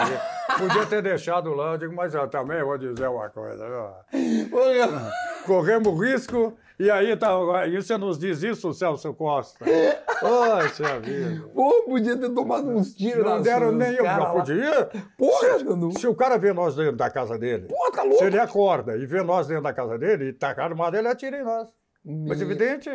Podia 0.58 0.86
ter 0.86 1.02
deixado 1.02 1.54
lá. 1.54 1.72
Eu 1.72 1.78
digo, 1.78 1.94
mas 1.94 2.14
eu 2.14 2.28
também 2.28 2.62
vou 2.62 2.76
dizer 2.76 3.08
uma 3.08 3.30
coisa. 3.30 3.64
Corremos 5.46 6.00
risco 6.00 6.56
e 6.78 6.90
aí 6.90 7.16
tá, 7.16 7.30
e 7.68 7.76
você 7.80 7.96
nos 7.96 8.18
diz 8.18 8.42
isso, 8.42 8.72
Celso 8.72 9.14
Costa. 9.14 9.64
Poxa 10.18 10.98
vida. 10.98 11.48
Pô, 11.54 11.84
podia 11.84 12.16
ter 12.16 12.30
tomado 12.30 12.68
uns 12.68 12.94
tiros 12.94 13.24
Não 13.24 13.40
deram 13.40 13.70
nem 13.70 13.94
eu, 13.94 14.04
não 14.04 14.32
podia. 14.32 14.90
Porra, 15.16 15.58
se, 15.58 15.64
Nanu. 15.64 15.98
se 15.98 16.06
o 16.08 16.14
cara 16.16 16.36
vê 16.36 16.52
nós 16.52 16.74
dentro 16.74 16.96
da 16.96 17.08
casa 17.10 17.38
dele, 17.38 17.68
Pô, 17.68 17.92
tá 17.92 18.02
louco. 18.02 18.18
se 18.18 18.24
ele 18.24 18.40
acorda 18.40 18.96
e 18.96 19.06
vê 19.06 19.22
nós 19.22 19.46
dentro 19.46 19.62
da 19.62 19.72
casa 19.72 19.96
dele 19.96 20.30
e 20.30 20.32
tacar 20.32 20.64
armado, 20.70 20.96
ele 20.96 21.06
atira 21.06 21.38
em 21.38 21.44
nós. 21.44 21.68
Mas 22.04 22.40
evidente, 22.42 22.90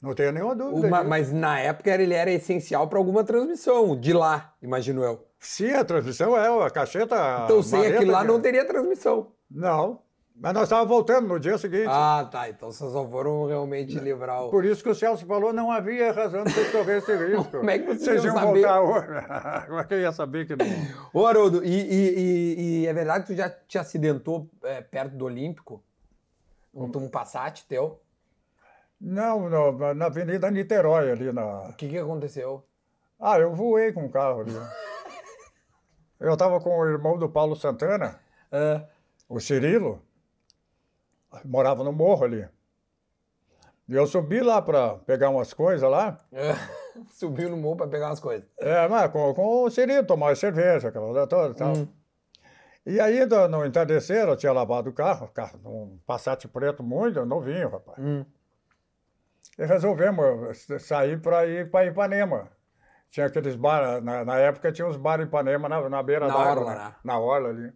não 0.00 0.14
tenho 0.14 0.32
nenhuma 0.32 0.54
dúvida. 0.54 0.86
Uma- 0.86 1.04
mas 1.04 1.32
na 1.32 1.58
época 1.60 1.90
ele 1.90 2.14
era 2.14 2.30
essencial 2.30 2.86
para 2.88 2.98
alguma 2.98 3.24
transmissão, 3.24 3.98
de 3.98 4.12
lá, 4.12 4.54
imagino 4.62 5.02
eu. 5.02 5.24
Sim, 5.40 5.70
a 5.72 5.84
transmissão 5.84 6.36
é 6.36 6.66
a 6.66 6.70
cacheta. 6.70 7.16
Então 7.44 7.62
sem 7.62 7.86
aquilo 7.86 8.12
lá 8.12 8.22
que- 8.22 8.26
não 8.28 8.40
teria 8.40 8.64
transmissão. 8.66 9.28
Não, 9.50 10.00
mas 10.40 10.52
nós 10.52 10.64
estávamos 10.64 10.88
voltando 10.88 11.26
no 11.28 11.40
dia 11.40 11.56
seguinte. 11.58 11.86
Ah, 11.88 12.28
tá. 12.30 12.48
Então 12.48 12.70
vocês 12.70 12.92
só 12.92 13.08
foram 13.08 13.46
realmente 13.46 13.98
livrar 13.98 14.44
o. 14.44 14.50
Por 14.50 14.64
isso 14.64 14.82
que 14.82 14.88
o 14.90 14.94
Celso 14.94 15.24
falou, 15.26 15.52
não 15.52 15.70
havia 15.70 16.12
razão 16.12 16.44
de 16.44 16.52
vocês 16.52 16.70
correr 16.70 16.98
esse 16.98 17.12
risco. 17.26 17.50
Como 17.58 17.70
é 17.70 17.78
que 17.78 17.86
vocês 17.86 18.02
Vocês 18.02 18.24
iam 18.24 18.34
iam 18.34 18.46
saber? 18.46 18.60
voltar 18.60 18.80
hoje. 18.82 19.06
Como 19.66 19.80
é 19.80 19.84
que 19.84 19.94
eu 19.94 20.00
ia 20.00 20.12
saber 20.12 20.46
que 20.46 20.54
não? 20.56 20.66
Ô, 21.12 21.26
Haroldo, 21.26 21.64
e, 21.64 21.68
e- 21.70 22.18
e- 22.18 22.80
e 22.82 22.86
é 22.86 22.92
verdade 22.92 23.24
que 23.26 23.32
tu 23.32 23.36
já 23.36 23.48
te 23.50 23.78
acidentou 23.78 24.48
é, 24.64 24.80
perto 24.80 25.16
do 25.16 25.24
Olímpico? 25.24 25.82
Um, 26.74 26.84
um 26.84 27.08
Passat 27.08 27.64
teu? 27.68 28.00
Não, 29.00 29.48
na 29.94 30.06
Avenida 30.06 30.50
Niterói, 30.50 31.10
ali 31.10 31.32
na... 31.32 31.68
O 31.68 31.72
que, 31.74 31.88
que 31.88 31.98
aconteceu? 31.98 32.64
Ah, 33.18 33.38
eu 33.38 33.54
voei 33.54 33.92
com 33.92 34.06
o 34.06 34.10
carro 34.10 34.40
ali. 34.40 34.52
Eu 36.20 36.32
estava 36.32 36.60
com 36.60 36.76
o 36.76 36.84
irmão 36.84 37.16
do 37.16 37.28
Paulo 37.28 37.54
Santana, 37.54 38.18
Ah, 38.50 38.82
o 39.28 39.38
Cirilo, 39.38 40.02
morava 41.44 41.84
no 41.84 41.92
morro 41.92 42.24
ali. 42.24 42.48
E 43.88 43.94
eu 43.94 44.04
subi 44.04 44.40
lá 44.40 44.60
para 44.60 44.96
pegar 45.06 45.30
umas 45.30 45.54
coisas 45.54 45.88
lá, 45.88 46.18
ah, 46.32 47.00
subiu 47.08 47.48
no 47.48 47.56
morro 47.56 47.76
para 47.76 47.86
pegar 47.86 48.08
umas 48.08 48.18
coisas. 48.18 48.48
é, 48.58 48.88
mas 48.88 49.12
com, 49.12 49.32
com 49.32 49.62
o 49.62 49.70
Cirilo, 49.70 50.04
tomar 50.06 50.36
cerveja, 50.36 50.88
aquela 50.88 51.06
coisa 51.06 51.26
toda 51.28 51.50
e 51.52 51.54
tal. 51.54 51.72
Hum. 51.76 51.88
E 52.84 52.98
aí, 53.00 53.24
no, 53.24 53.46
no 53.48 53.64
entardecer, 53.64 54.26
eu 54.26 54.36
tinha 54.36 54.50
lavado 54.50 54.90
o 54.90 54.92
carro, 54.92 55.28
carro 55.28 55.60
um 55.64 55.98
Passat 56.04 56.48
preto 56.48 56.82
muito 56.82 57.24
novinho, 57.24 57.68
rapaz. 57.68 57.98
Hum. 57.98 58.24
E 59.56 59.64
resolvemos 59.64 60.66
sair 60.80 61.20
para 61.20 61.46
ir 61.46 61.70
para 61.70 61.86
Ipanema. 61.86 62.50
Tinha 63.10 63.26
aqueles 63.26 63.56
bar, 63.56 64.00
na, 64.02 64.24
na 64.24 64.38
época 64.38 64.70
tinha 64.70 64.86
uns 64.86 64.96
bar 64.96 65.20
em 65.20 65.24
Ipanema 65.24 65.68
na, 65.68 65.88
na 65.88 66.02
beira 66.02 66.26
Na 66.26 66.34
da 66.34 66.40
água, 66.40 66.62
orla, 66.62 66.74
na, 66.74 66.88
né? 66.88 66.94
na 67.04 67.18
orla 67.18 67.48
ali. 67.48 67.72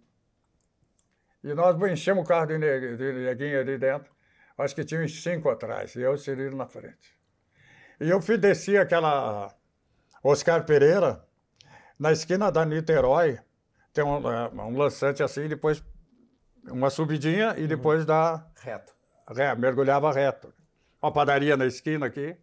E 1.42 1.54
nós 1.54 1.80
enchemos 1.90 2.24
o 2.24 2.26
carro 2.26 2.46
de, 2.46 2.58
de 2.58 3.12
neguinho 3.12 3.60
ali 3.60 3.78
dentro. 3.78 4.12
Acho 4.56 4.74
que 4.74 4.84
tinha 4.84 5.00
uns 5.00 5.22
cinco 5.22 5.48
atrás, 5.48 5.94
e 5.96 6.02
eu 6.02 6.12
e 6.12 6.14
o 6.14 6.18
Cirilo 6.18 6.56
na 6.56 6.66
frente. 6.66 7.18
E 8.00 8.08
eu 8.08 8.20
fui 8.20 8.36
descer 8.36 8.80
aquela 8.80 9.52
Oscar 10.22 10.64
Pereira, 10.64 11.24
na 11.98 12.12
esquina 12.12 12.50
da 12.52 12.64
Niterói, 12.64 13.40
tem 13.92 14.04
um, 14.04 14.30
é, 14.30 14.48
um 14.50 14.76
lançante 14.76 15.22
assim, 15.22 15.48
depois 15.48 15.82
uma 16.64 16.90
subidinha 16.90 17.54
e 17.58 17.66
depois 17.66 18.04
dá 18.06 18.46
Reto. 18.60 18.92
Ré, 19.28 19.54
mergulhava 19.54 20.12
reto. 20.12 20.52
Uma 21.02 21.12
padaria 21.12 21.56
na 21.56 21.66
esquina 21.66 22.06
aqui. 22.06 22.36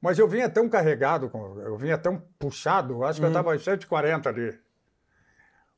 Mas 0.00 0.18
eu 0.18 0.28
vinha 0.28 0.48
tão 0.48 0.68
carregado, 0.68 1.30
eu 1.64 1.76
vinha 1.76 1.96
tão 1.96 2.20
puxado, 2.38 3.02
acho 3.04 3.18
que 3.18 3.24
eu 3.24 3.28
estava 3.30 3.56
em 3.56 3.58
140 3.58 4.28
ali. 4.28 4.60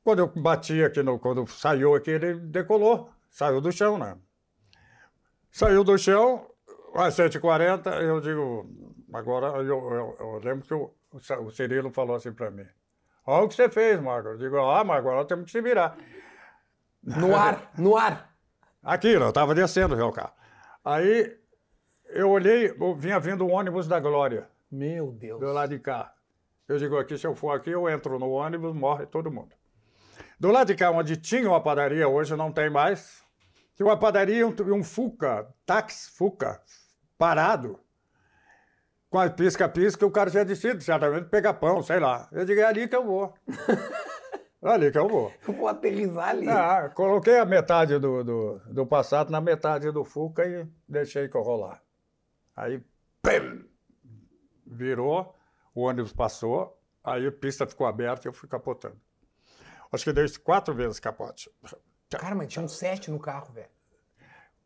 Quando 0.03 0.19
eu 0.19 0.27
bati 0.27 0.83
aqui, 0.83 1.03
no, 1.03 1.19
quando 1.19 1.47
saiu 1.47 1.95
aqui, 1.95 2.11
ele 2.11 2.35
decolou, 2.35 3.11
saiu 3.31 3.61
do 3.61 3.71
chão, 3.71 3.97
né? 3.97 4.17
Saiu 5.51 5.85
do 5.85 5.97
chão, 5.97 6.51
a 6.95 7.11
140, 7.11 7.91
eu 8.03 8.21
digo, 8.21 8.69
agora 9.13 9.47
eu, 9.63 9.65
eu- 9.67 10.17
eu 10.19 10.41
lembro 10.43 10.67
que 10.67 10.75
o, 10.75 10.93
o 11.13 11.51
Cirilo 11.51 11.91
falou 11.91 12.17
assim 12.17 12.33
para 12.33 12.51
mim. 12.51 12.67
Olha 13.25 13.45
o 13.45 13.49
que 13.49 13.55
você 13.55 13.69
fez, 13.69 14.01
Marco. 14.01 14.29
Eu 14.31 14.39
digo, 14.39 14.59
ah, 14.59 14.83
mas 14.83 14.99
agora 14.99 15.25
temos 15.27 15.45
que 15.47 15.53
se 15.53 15.61
virar. 15.61 15.97
No 17.03 17.35
ar, 17.37 17.71
no 17.79 17.97
ar. 17.97 18.35
Aqui, 18.83 19.09
eu 19.09 19.29
estava 19.29 19.55
descendo 19.55 19.97
já 19.97 20.05
o 20.07 20.13
carro. 20.13 20.33
Aí 20.85 21.38
eu 22.09 22.31
olhei, 22.31 22.71
eu 22.71 22.95
vinha 22.95 23.19
vindo 23.21 23.45
o 23.45 23.51
ônibus 23.51 23.87
da 23.87 24.01
Glória, 24.01 24.49
Meu 24.71 25.13
Deus. 25.13 25.41
do 25.41 25.53
lado 25.53 25.71
de 25.71 25.79
cá. 25.79 26.13
Eu 26.69 26.77
digo 26.79 26.99
aqui, 26.99 27.17
se 27.17 27.27
eu 27.27 27.35
for 27.35 27.53
aqui, 27.53 27.71
eu 27.71 27.89
entro 27.89 28.19
no 28.19 28.31
ônibus, 28.31 28.75
morre 28.75 29.07
todo 29.07 29.31
mundo. 29.31 29.55
Do 30.39 30.51
lado 30.51 30.69
de 30.69 30.75
cá, 30.75 30.91
onde 30.91 31.17
tinha 31.17 31.49
uma 31.49 31.63
padaria, 31.63 32.09
hoje 32.09 32.37
não 32.37 32.53
tem 32.53 32.71
mais, 32.71 33.23
tinha 33.75 33.87
uma 33.87 33.99
padaria 33.99 34.41
e 34.41 34.45
um, 34.45 34.55
um 34.75 34.85
Fuca, 34.85 35.49
táxi 35.65 36.11
Fuca, 36.11 36.61
parado, 37.17 37.81
com 39.11 39.19
a 39.19 39.31
pisca-pisca, 39.31 40.05
o 40.05 40.11
cara 40.11 40.31
tinha 40.31 40.45
descido, 40.45 40.83
certamente, 40.83 41.29
pegar 41.29 41.55
pão, 41.55 41.83
sei 41.83 41.99
lá. 41.99 42.29
Eu 42.31 42.45
digo, 42.45 42.61
é 42.61 42.65
ali 42.65 42.87
que 42.87 42.95
eu 42.95 43.05
vou. 43.05 43.35
é 44.63 44.69
ali 44.69 44.93
que 44.93 44.99
eu 44.99 45.09
vou. 45.09 45.33
Eu 45.47 45.55
vou 45.55 45.67
aterrizar 45.67 46.29
ali. 46.29 46.49
Ah, 46.49 46.91
coloquei 46.95 47.39
a 47.39 47.47
metade 47.47 47.99
do, 47.99 48.23
do, 48.23 48.61
do 48.71 48.87
Passat 48.87 49.31
na 49.31 49.41
metade 49.41 49.91
do 49.91 50.05
Fuca 50.05 50.45
e 50.45 50.67
deixei 50.87 51.27
rolar. 51.29 51.81
Aí, 52.59 52.83
pum, 53.23 53.65
virou, 54.67 55.33
o 55.73 55.83
ônibus 55.83 56.13
passou, 56.13 56.77
aí 57.05 57.25
a 57.25 57.31
pista 57.31 57.65
ficou 57.65 57.87
aberta 57.87 58.27
e 58.27 58.29
eu 58.29 58.33
fui 58.33 58.49
capotando. 58.49 58.97
Acho 59.93 60.03
que 60.03 60.13
dei 60.13 60.29
quatro 60.43 60.75
vezes 60.75 60.99
capote. 60.99 61.49
Cara, 62.11 62.35
mas 62.35 62.49
tinha 62.49 62.65
um 62.65 62.69
sete 62.69 63.13
no 63.13 63.21
carro, 63.21 63.53
velho. 63.53 63.69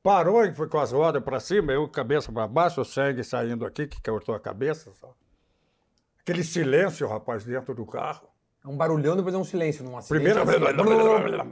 Parou 0.02 0.42
e 0.42 0.54
foi 0.54 0.68
com 0.68 0.78
as 0.78 0.90
rodas 0.90 1.22
para 1.22 1.38
cima, 1.38 1.70
eu 1.70 1.86
cabeça 1.86 2.32
para 2.32 2.48
baixo, 2.48 2.80
o 2.80 2.84
sangue 2.84 3.22
saindo 3.22 3.66
aqui, 3.66 3.86
que 3.86 4.00
cortou 4.00 4.34
a 4.34 4.40
cabeça. 4.40 4.90
Só. 4.94 5.14
Aquele 6.18 6.42
silêncio, 6.42 7.06
rapaz, 7.06 7.44
dentro 7.44 7.74
do 7.74 7.84
carro. 7.84 8.26
É 8.64 8.68
um 8.68 8.76
barulhão, 8.76 9.16
depois 9.16 9.34
é 9.34 9.38
um 9.38 9.44
silêncio 9.44 9.84
numa 9.84 10.02
Primeiro, 10.02 10.40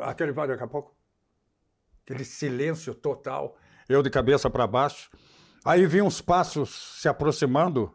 aquele 0.03 0.33
vai 0.33 0.49
daqui 0.49 0.63
a 0.63 0.67
pouco. 0.67 0.97
Aquele 2.03 2.25
silêncio 2.25 2.95
total, 2.95 3.59
eu 3.87 4.03
de 4.03 4.09
cabeça 4.09 4.49
para 4.49 4.67
baixo. 4.67 5.11
Aí 5.65 5.87
vi 5.87 6.01
uns 6.01 6.21
passos 6.21 7.01
se 7.01 7.09
aproximando 7.09 7.95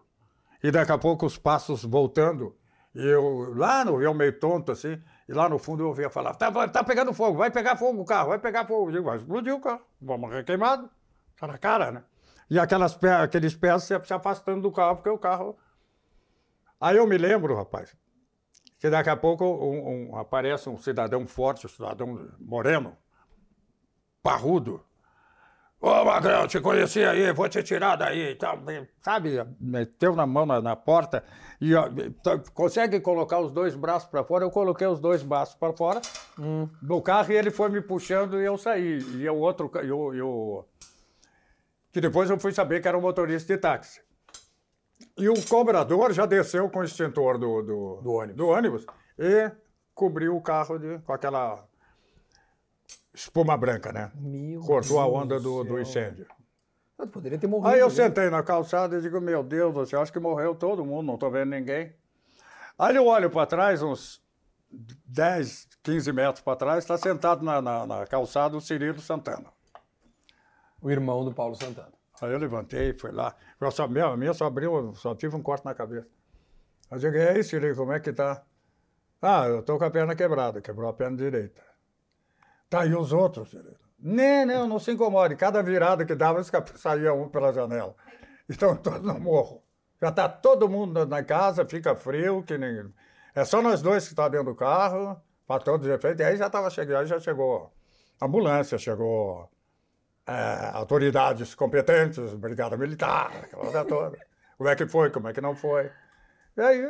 e 0.63 0.71
daqui 0.71 0.91
a 0.91 0.97
pouco 0.97 1.25
os 1.25 1.37
passos 1.37 1.83
voltando. 1.83 2.55
E 2.93 3.05
eu 3.05 3.53
lá 3.55 3.83
no 3.83 4.01
eu 4.01 4.13
meio 4.13 4.39
tonto 4.39 4.71
assim, 4.71 5.01
e 5.27 5.33
lá 5.33 5.49
no 5.49 5.57
fundo 5.57 5.83
eu 5.83 5.87
ouvia 5.87 6.09
falar: 6.09 6.33
tá, 6.35 6.51
tá 6.69 6.83
pegando 6.83 7.13
fogo, 7.13 7.37
vai 7.37 7.51
pegar 7.51 7.75
fogo 7.75 8.01
o 8.01 8.05
carro, 8.05 8.29
vai 8.29 8.39
pegar 8.39 8.65
fogo. 8.65 8.89
Eu 8.89 8.91
digo, 8.93 9.05
vai 9.05 9.17
explodir 9.17 9.53
o 9.53 9.59
carro, 9.59 9.81
vamos 10.01 10.21
morrer 10.21 10.43
queimado. 10.43 10.89
Tá 11.37 11.47
na 11.47 11.57
cara, 11.57 11.91
né? 11.91 12.03
E 12.49 12.59
aquelas, 12.59 12.97
aqueles 13.21 13.55
pés 13.55 13.83
se, 13.83 13.99
se 14.05 14.13
afastando 14.13 14.61
do 14.61 14.71
carro, 14.71 14.97
porque 14.97 15.09
o 15.09 15.17
carro. 15.17 15.57
Aí 16.79 16.97
eu 16.97 17.07
me 17.07 17.17
lembro, 17.17 17.55
rapaz, 17.55 17.95
que 18.79 18.89
daqui 18.89 19.09
a 19.09 19.17
pouco 19.17 19.43
um, 19.43 20.11
um, 20.11 20.15
aparece 20.15 20.69
um 20.69 20.77
cidadão 20.77 21.25
forte, 21.25 21.65
um 21.65 21.69
cidadão 21.69 22.29
moreno, 22.39 22.95
parrudo, 24.21 24.83
Ô, 25.85 26.03
Magrão, 26.03 26.47
te 26.47 26.59
conheci 26.59 27.03
aí, 27.03 27.31
vou 27.31 27.47
te 27.47 27.61
tirar 27.61 27.95
daí 27.95 28.31
e 28.31 28.35
tal. 28.35 28.57
Sabe, 29.03 29.45
meteu 29.59 30.15
na 30.15 30.25
mão 30.25 30.43
na, 30.43 30.59
na 30.59 30.75
porta 30.75 31.23
e 31.61 31.75
ó, 31.75 31.87
consegue 32.55 32.99
colocar 32.99 33.39
os 33.39 33.51
dois 33.51 33.75
braços 33.75 34.09
para 34.09 34.23
fora. 34.23 34.43
Eu 34.43 34.49
coloquei 34.49 34.87
os 34.87 34.99
dois 34.99 35.21
braços 35.21 35.53
para 35.53 35.71
fora 35.73 36.01
hum. 36.39 36.67
do 36.81 36.99
carro 37.03 37.31
e 37.31 37.35
ele 37.35 37.51
foi 37.51 37.69
me 37.69 37.81
puxando 37.81 38.41
e 38.41 38.45
eu 38.45 38.57
saí. 38.57 38.97
E 38.97 39.29
o 39.29 39.35
outro, 39.35 39.69
eu, 39.75 40.11
eu, 40.15 40.67
que 41.93 42.01
depois 42.01 42.31
eu 42.31 42.39
fui 42.39 42.51
saber 42.51 42.81
que 42.81 42.87
era 42.87 42.97
um 42.97 43.01
motorista 43.01 43.53
de 43.53 43.61
táxi. 43.61 44.01
E 45.15 45.29
o 45.29 45.35
cobrador 45.47 46.11
já 46.13 46.25
desceu 46.25 46.67
com 46.67 46.79
o 46.79 46.83
extintor 46.83 47.37
do, 47.37 47.61
do, 47.61 48.01
do, 48.01 48.11
ônibus. 48.11 48.35
do 48.35 48.47
ônibus 48.47 48.85
e 49.19 49.51
cobriu 49.93 50.35
o 50.35 50.41
carro 50.41 50.79
de, 50.79 50.97
com 51.05 51.13
aquela 51.13 51.63
espuma 53.15 53.57
branca, 53.57 53.91
né? 53.91 54.11
Meu 54.15 54.59
Cortou 54.59 54.97
Deus 54.97 54.99
a 54.99 55.07
onda 55.07 55.39
do, 55.39 55.63
do 55.63 55.79
incêndio. 55.79 56.27
Eu 56.97 57.07
poderia 57.07 57.37
ter 57.37 57.47
morrido. 57.47 57.69
Aí 57.69 57.79
eu 57.79 57.89
sentei 57.89 58.29
na 58.29 58.43
calçada 58.43 58.97
e 58.97 59.01
digo, 59.01 59.19
meu 59.19 59.43
Deus, 59.43 59.73
você 59.73 59.95
acha 59.95 60.11
que 60.11 60.19
morreu 60.19 60.53
todo 60.53 60.85
mundo, 60.85 61.07
não 61.07 61.15
estou 61.15 61.31
vendo 61.31 61.49
ninguém. 61.49 61.93
Aí 62.77 62.95
eu 62.95 63.05
olho 63.07 63.29
para 63.29 63.45
trás, 63.45 63.81
uns 63.81 64.21
10, 64.69 65.67
15 65.83 66.11
metros 66.11 66.41
para 66.41 66.55
trás, 66.55 66.79
está 66.79 66.97
sentado 66.97 67.43
na, 67.43 67.61
na, 67.61 67.85
na, 67.85 68.07
calçada 68.07 68.55
o 68.55 68.61
Cirilo 68.61 68.99
Santana. 68.99 69.45
O 70.81 70.91
irmão 70.91 71.23
do 71.23 71.33
Paulo 71.33 71.55
Santana. 71.55 71.93
Aí 72.21 72.31
eu 72.31 72.37
levantei, 72.37 72.93
fui 72.93 73.11
lá. 73.11 73.35
Eu 73.59 73.71
só, 73.71 73.87
minha, 73.87 74.05
a 74.05 74.17
minha 74.17 74.33
só 74.33 74.45
abriu, 74.45 74.93
só 74.95 75.15
tive 75.15 75.35
um 75.35 75.41
corte 75.41 75.65
na 75.65 75.73
cabeça. 75.73 76.07
Eu 76.91 76.97
digo, 76.97 77.15
e 77.15 77.27
aí, 77.27 77.43
Cirilo, 77.43 77.75
como 77.75 77.93
é 77.93 77.99
que 77.99 78.13
tá? 78.13 78.43
Ah, 79.21 79.47
eu 79.47 79.63
tô 79.63 79.77
com 79.77 79.85
a 79.85 79.91
perna 79.91 80.15
quebrada, 80.15 80.61
quebrou 80.61 80.89
a 80.89 80.93
perna 80.93 81.17
direita. 81.17 81.61
Tá, 82.69 82.85
e 82.85 82.95
os 82.95 83.13
outros? 83.13 83.55
Nem, 83.99 84.45
não, 84.45 84.67
não 84.67 84.79
se 84.79 84.91
incomode. 84.91 85.35
Cada 85.35 85.61
virada 85.61 86.05
que 86.05 86.15
dava, 86.15 86.43
saía 86.43 87.13
um 87.13 87.29
pela 87.29 87.51
janela. 87.51 87.95
Estão 88.47 88.75
todos 88.75 89.01
no 89.01 89.19
morro. 89.19 89.63
Já 90.01 90.09
está 90.09 90.27
todo 90.29 90.69
mundo 90.69 91.05
na 91.05 91.23
casa, 91.23 91.65
fica 91.65 91.95
frio, 91.95 92.43
que 92.43 92.57
nem. 92.57 92.93
É 93.33 93.43
só 93.45 93.61
nós 93.61 93.81
dois 93.81 94.03
que 94.03 94.09
estão 94.09 94.25
tá 94.25 94.29
dentro 94.29 94.47
do 94.47 94.55
carro, 94.55 95.19
para 95.47 95.63
todos 95.63 95.87
os 95.87 95.93
efeitos. 95.93 96.19
E 96.21 96.23
aí 96.23 96.37
já 96.37 96.47
estava 96.47 96.69
chegando, 96.69 97.01
aí 97.01 97.07
já 97.07 97.19
chegou 97.19 97.73
ambulância, 98.21 98.77
chegou 98.77 99.49
é, 100.27 100.71
autoridades 100.73 101.55
competentes, 101.55 102.33
brigada 102.33 102.77
militar, 102.77 103.31
aquela 103.43 103.63
coisa 103.63 103.85
toda. 103.85 104.17
Como 104.57 104.69
é 104.69 104.75
que 104.75 104.87
foi, 104.87 105.09
como 105.09 105.27
é 105.27 105.33
que 105.33 105.41
não 105.41 105.53
foi. 105.53 105.91
E 106.55 106.61
aí, 106.61 106.81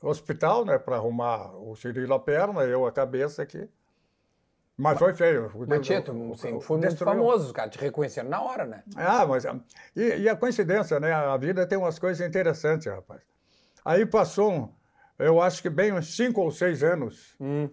hospital, 0.00 0.64
né, 0.64 0.78
para 0.78 0.94
arrumar 0.94 1.52
o 1.56 1.74
Cirilo 1.74 2.14
a 2.14 2.20
perna, 2.20 2.62
eu 2.62 2.86
a 2.86 2.92
cabeça 2.92 3.42
aqui. 3.42 3.68
Mas 4.80 4.98
foi 4.98 5.12
feio. 5.12 5.52
Tito, 5.82 6.10
assim, 6.32 6.58
foi 6.58 6.78
muito 6.78 6.96
famoso, 6.96 7.46
os 7.46 7.52
caras 7.52 7.70
te 7.70 7.78
reconheceram 7.78 8.30
na 8.30 8.40
hora, 8.40 8.64
né? 8.64 8.82
Ah, 8.96 9.26
mas. 9.26 9.44
E, 9.94 10.22
e, 10.22 10.28
a 10.28 10.34
coincidência, 10.34 10.98
né? 10.98 11.12
A 11.12 11.36
vida 11.36 11.66
tem 11.66 11.76
umas 11.76 11.98
coisas 11.98 12.26
interessantes, 12.26 12.86
rapaz. 12.86 13.20
Aí 13.84 14.06
passou, 14.06 14.74
eu 15.18 15.40
acho 15.40 15.60
que 15.60 15.68
bem 15.68 15.92
uns 15.92 16.16
cinco 16.16 16.40
ou 16.40 16.50
seis 16.50 16.82
anos. 16.82 17.36
Hum. 17.38 17.68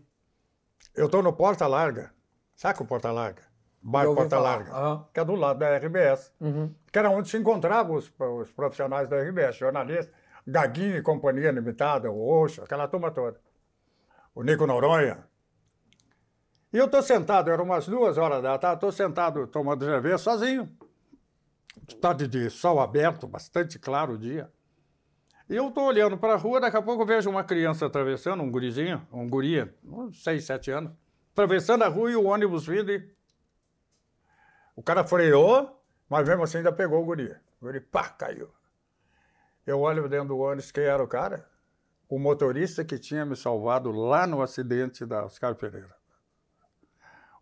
Eu 0.94 1.06
estou 1.06 1.24
no 1.24 1.32
Porta 1.32 1.66
Larga. 1.66 2.12
Sabe 2.56 2.82
o 2.82 2.86
Porta 2.86 3.10
Larga? 3.10 3.44
Bairro 3.82 4.14
Porta 4.14 4.36
falar. 4.36 4.58
Larga. 4.58 4.78
Uhum. 4.78 5.06
Que 5.14 5.20
é 5.22 5.26
do 5.26 5.36
lado 5.36 5.60
da 5.60 5.78
RBS. 5.78 6.34
Uhum. 6.42 6.76
Que 6.92 7.00
era 7.00 7.10
onde 7.10 7.30
se 7.30 7.38
encontravam 7.38 7.96
os, 7.96 8.12
os 8.20 8.52
profissionais 8.52 9.08
da 9.08 9.18
RBS, 9.18 9.56
jornalistas. 9.56 10.14
Gaguinho 10.46 10.98
e 10.98 11.02
Companhia 11.02 11.52
Limitada, 11.52 12.12
o 12.12 12.44
Oxo, 12.44 12.62
aquela 12.62 12.88
turma 12.88 13.12
toda. 13.12 13.40
O 14.36 14.44
Nico 14.44 14.68
Noronha. 14.68 15.26
E 16.74 16.78
eu 16.78 16.86
estou 16.86 17.02
sentado, 17.02 17.50
eram 17.50 17.64
umas 17.64 17.88
duas 17.88 18.18
horas 18.18 18.44
da 18.44 18.58
tarde, 18.58 18.78
estou 18.78 18.92
sentado 18.92 19.48
tomando 19.48 19.86
cerveja 19.86 20.18
sozinho. 20.18 20.70
Tarde 22.02 22.28
de 22.28 22.50
sol 22.50 22.80
aberto, 22.80 23.26
bastante 23.26 23.80
claro 23.80 24.14
o 24.14 24.18
dia. 24.18 24.52
E 25.50 25.56
eu 25.56 25.70
estou 25.70 25.86
olhando 25.86 26.18
para 26.18 26.34
a 26.34 26.36
rua, 26.36 26.60
daqui 26.60 26.76
a 26.76 26.82
pouco 26.82 27.06
vejo 27.06 27.30
uma 27.30 27.44
criança 27.44 27.86
atravessando, 27.86 28.44
um 28.44 28.52
gurizinho, 28.52 29.08
um 29.14 29.30
guria, 29.30 29.74
uns 29.82 30.22
seis, 30.22 30.44
sete 30.44 30.70
anos, 30.70 30.92
atravessando 31.32 31.84
a 31.84 31.88
rua 31.88 32.12
e 32.12 32.16
o 32.18 32.26
ônibus 32.26 32.68
vindo 32.68 32.92
e... 32.92 33.16
O 34.76 34.84
cara 34.84 35.06
freou, 35.06 35.82
mas 36.10 36.28
mesmo 36.28 36.44
assim 36.44 36.58
ainda 36.58 36.74
pegou 36.74 37.02
o 37.02 37.06
guri. 37.06 37.34
O 37.62 37.66
guri, 37.66 37.80
pá, 37.80 38.10
caiu. 38.10 38.52
Eu 39.66 39.80
olho 39.80 40.10
dentro 40.10 40.30
do 40.30 40.38
ônibus, 40.38 40.70
quem 40.70 40.84
era 40.84 41.02
o 41.02 41.08
cara? 41.08 41.50
O 42.10 42.20
motorista 42.20 42.84
que 42.84 43.00
tinha 43.00 43.26
me 43.26 43.36
salvado 43.36 43.90
lá 43.92 44.28
no 44.28 44.42
acidente 44.42 45.06
da 45.06 45.24
Oscar 45.26 45.56
Pereira. 45.56 45.97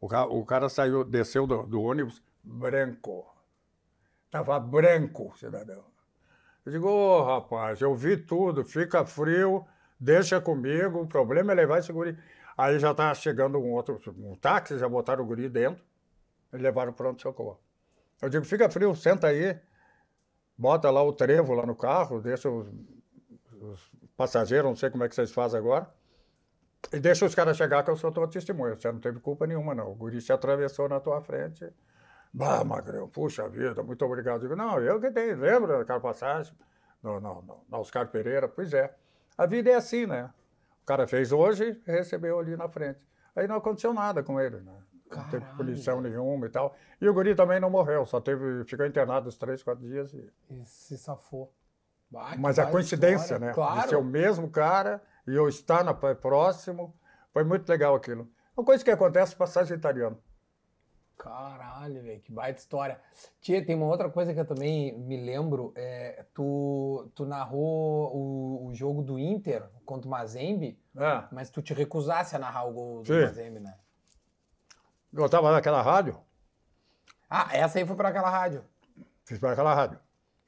O, 0.05 0.39
o 0.39 0.45
cara 0.45 0.69
saiu, 0.69 1.03
desceu 1.03 1.47
do, 1.47 1.65
do 1.65 1.81
ônibus 1.81 2.21
branco. 2.43 3.25
Estava 4.25 4.59
branco, 4.59 5.33
cidadão. 5.37 5.83
Eu 6.63 6.71
digo, 6.71 6.87
ô 6.87 7.19
oh, 7.19 7.23
rapaz, 7.23 7.81
eu 7.81 7.95
vi 7.95 8.17
tudo, 8.17 8.63
fica 8.63 9.03
frio, 9.03 9.65
deixa 9.99 10.39
comigo, 10.39 11.01
o 11.01 11.07
problema 11.07 11.51
é 11.51 11.55
levar 11.55 11.79
esse 11.79 11.91
guri. 11.91 12.17
Aí 12.55 12.77
já 12.79 12.91
está 12.91 13.13
chegando 13.13 13.57
um 13.57 13.71
outro, 13.71 13.99
um 14.17 14.35
táxi, 14.35 14.77
já 14.77 14.87
botaram 14.87 15.23
o 15.23 15.27
guri 15.27 15.49
dentro 15.49 15.83
e 16.53 16.57
levaram 16.57 16.93
pronto-socorro. 16.93 17.59
Eu 18.21 18.29
digo, 18.29 18.45
fica 18.45 18.69
frio, 18.69 18.95
senta 18.95 19.27
aí, 19.27 19.59
bota 20.57 20.89
lá 20.91 21.03
o 21.03 21.13
trevo 21.13 21.53
lá 21.53 21.65
no 21.65 21.75
carro, 21.75 22.21
deixa 22.21 22.49
os, 22.49 22.67
os 23.59 23.91
passageiros, 24.15 24.65
não 24.69 24.75
sei 24.75 24.89
como 24.89 25.03
é 25.03 25.09
que 25.09 25.15
vocês 25.15 25.31
fazem 25.31 25.59
agora, 25.59 25.91
e 26.91 26.99
deixa 26.99 27.25
os 27.25 27.36
caras 27.36 27.57
chegar 27.57 27.83
que 27.83 27.89
eu 27.89 27.95
sou 27.95 28.11
tua 28.11 28.27
testemunha. 28.27 28.75
Você 28.75 28.91
não 28.91 28.99
teve 28.99 29.19
culpa 29.19 29.45
nenhuma, 29.47 29.73
não. 29.73 29.91
O 29.91 29.95
guri 29.95 30.21
se 30.21 30.31
atravessou 30.31 30.88
na 30.88 30.99
tua 30.99 31.21
frente. 31.21 31.71
Bah, 32.33 32.63
Magrão, 32.63 33.07
puxa 33.07 33.47
vida, 33.47 33.81
muito 33.81 34.03
obrigado. 34.03 34.36
Eu 34.36 34.49
digo, 34.49 34.55
não, 34.55 34.79
eu 34.79 34.99
que 34.99 35.09
tenho, 35.09 35.38
lembra 35.38 35.77
daquela 35.79 36.01
passagem? 36.01 36.53
Não, 37.01 37.19
não, 37.19 37.41
não, 37.41 37.61
na 37.69 37.77
Oscar 37.77 38.07
Pereira, 38.07 38.47
pois 38.47 38.73
é. 38.73 38.93
A 39.38 39.45
vida 39.45 39.69
é 39.69 39.75
assim, 39.75 40.05
né? 40.05 40.29
O 40.83 40.86
cara 40.86 41.07
fez 41.07 41.31
hoje, 41.31 41.81
recebeu 41.86 42.38
ali 42.38 42.57
na 42.57 42.67
frente. 42.67 42.99
Aí 43.36 43.47
não 43.47 43.55
aconteceu 43.55 43.93
nada 43.93 44.21
com 44.21 44.39
ele, 44.39 44.57
né? 44.57 44.73
Não 45.09 45.23
teve 45.29 45.45
punição 45.55 46.01
nenhuma 46.01 46.47
e 46.47 46.49
tal. 46.49 46.75
E 46.99 47.07
o 47.07 47.13
guri 47.13 47.36
também 47.36 47.59
não 47.59 47.69
morreu, 47.69 48.05
só 48.05 48.19
teve, 48.19 48.65
ficou 48.65 48.86
internado 48.86 49.29
uns 49.29 49.38
três, 49.38 49.63
quatro 49.63 49.86
dias 49.86 50.13
e... 50.13 50.29
E 50.49 50.65
se 50.65 50.97
safou. 50.97 51.53
Bah, 52.09 52.36
Mas 52.38 52.59
a 52.59 52.65
coincidência, 52.65 53.36
história. 53.36 53.47
né? 53.47 53.53
Claro. 53.53 53.81
De 53.83 53.89
ser 53.89 53.95
o 53.95 54.03
mesmo 54.03 54.49
cara 54.49 55.01
e 55.28 55.34
eu 55.36 55.47
estar 55.47 55.84
na, 55.84 55.93
próximo. 55.93 56.93
Foi 57.34 57.43
muito 57.43 57.67
legal 57.67 57.95
aquilo. 57.95 58.30
Uma 58.55 58.65
coisa 58.65 58.84
que 58.84 58.91
acontece 58.91 59.36
passagem 59.36 59.76
italiano. 59.76 60.17
Caralho, 61.17 62.03
velho, 62.03 62.21
que 62.21 62.32
baita 62.32 62.59
história. 62.59 62.99
Tia, 63.39 63.65
tem 63.65 63.76
uma 63.76 63.86
outra 63.86 64.09
coisa 64.09 64.34
que 64.34 64.39
eu 64.39 64.45
também 64.45 64.97
me 64.97 65.17
lembro. 65.17 65.73
É, 65.76 66.26
tu, 66.34 67.09
tu 67.15 67.26
narrou 67.26 68.15
o, 68.15 68.67
o 68.67 68.73
jogo 68.73 69.01
do 69.01 69.17
Inter 69.17 69.63
contra 69.86 70.07
o 70.07 70.11
Mazembe. 70.11 70.80
É. 70.95 71.23
Mas 71.32 71.49
tu 71.49 71.61
te 71.61 71.73
recusasse 71.73 72.36
a 72.36 72.39
narrar 72.39 72.65
o 72.65 72.73
gol 72.73 73.01
do 73.01 73.07
Sim. 73.07 73.21
Mazembe, 73.21 73.59
né? 73.59 73.78
Eu 75.13 75.26
estava 75.26 75.51
naquela 75.51 75.82
rádio, 75.82 76.19
Ah, 77.30 77.47
essa 77.55 77.80
aí 77.80 77.86
foi 77.86 77.95
para 77.95 78.09
aquela 78.09 78.30
rádio. 78.30 78.65
fiz 79.23 79.39
para 79.39 79.53
aquela 79.53 79.73
rádio. 79.73 79.99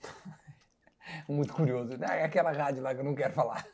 Muito 1.27 1.53
curioso. 1.53 1.93
É 2.03 2.23
aquela 2.25 2.51
rádio 2.51 2.83
lá 2.83 2.93
que 2.93 2.99
eu 2.99 3.05
não 3.05 3.15
quero 3.15 3.33
falar. 3.33 3.65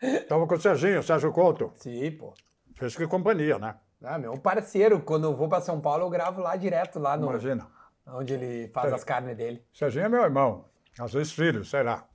Estava 0.00 0.46
com 0.46 0.54
o 0.54 0.60
Serginho, 0.60 1.02
Sérgio 1.02 1.32
Couto. 1.32 1.72
Sim, 1.76 2.10
pô. 2.12 2.32
Fez 2.74 2.96
que 2.96 3.06
companhia, 3.06 3.58
né? 3.58 3.76
Ah, 4.02 4.18
meu 4.18 4.38
parceiro, 4.38 5.00
quando 5.02 5.24
eu 5.24 5.36
vou 5.36 5.48
para 5.48 5.60
São 5.60 5.80
Paulo, 5.80 6.04
eu 6.04 6.10
gravo 6.10 6.40
lá 6.40 6.56
direto, 6.56 6.98
lá 6.98 7.16
no, 7.16 7.28
Imagina. 7.28 7.66
onde 8.06 8.32
ele 8.32 8.68
faz 8.68 8.90
É. 8.92 8.94
as 8.94 9.04
carnes 9.04 9.36
dele. 9.36 9.62
Serginho 9.74 10.06
é 10.06 10.08
meu 10.08 10.22
irmão, 10.22 10.64
às 10.98 11.12
vezes 11.12 11.32
filho, 11.32 11.64
sei 11.64 11.82
lá. 11.82 12.06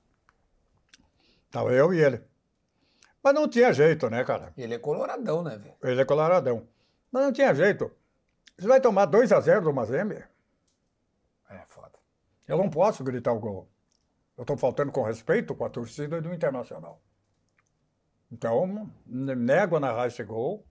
Estava 1.46 1.72
eu 1.72 1.94
e 1.94 2.02
ele. 2.02 2.20
Mas 3.22 3.34
não 3.34 3.48
tinha 3.48 3.72
jeito, 3.72 4.10
né, 4.10 4.24
cara? 4.24 4.52
Ele 4.56 4.74
é 4.74 4.78
coloradão, 4.78 5.42
né, 5.42 5.56
velho? 5.56 5.74
Ele 5.82 6.00
é 6.00 6.04
coloradão. 6.04 6.66
Mas 7.12 7.22
não 7.24 7.32
tinha 7.32 7.54
jeito. 7.54 7.90
Você 8.58 8.66
vai 8.66 8.80
tomar 8.80 9.06
2 9.06 9.30
a 9.32 9.40
0 9.40 9.62
do 9.62 9.72
Mazembe? 9.72 10.24
É, 11.48 11.58
foda. 11.68 11.92
Eu 12.48 12.56
não 12.58 12.68
posso 12.68 13.04
gritar 13.04 13.32
o 13.32 13.38
gol. 13.38 13.68
Eu 14.36 14.42
estou 14.42 14.56
faltando 14.56 14.90
com 14.92 15.02
respeito 15.02 15.54
com 15.54 15.64
a 15.64 15.70
torcida 15.70 16.20
do 16.20 16.32
Internacional. 16.34 17.00
Então, 18.30 18.90
ne- 19.06 19.34
nego 19.34 19.76
a 19.76 19.80
narrar 19.80 20.06
esse 20.08 20.22
gol, 20.24 20.64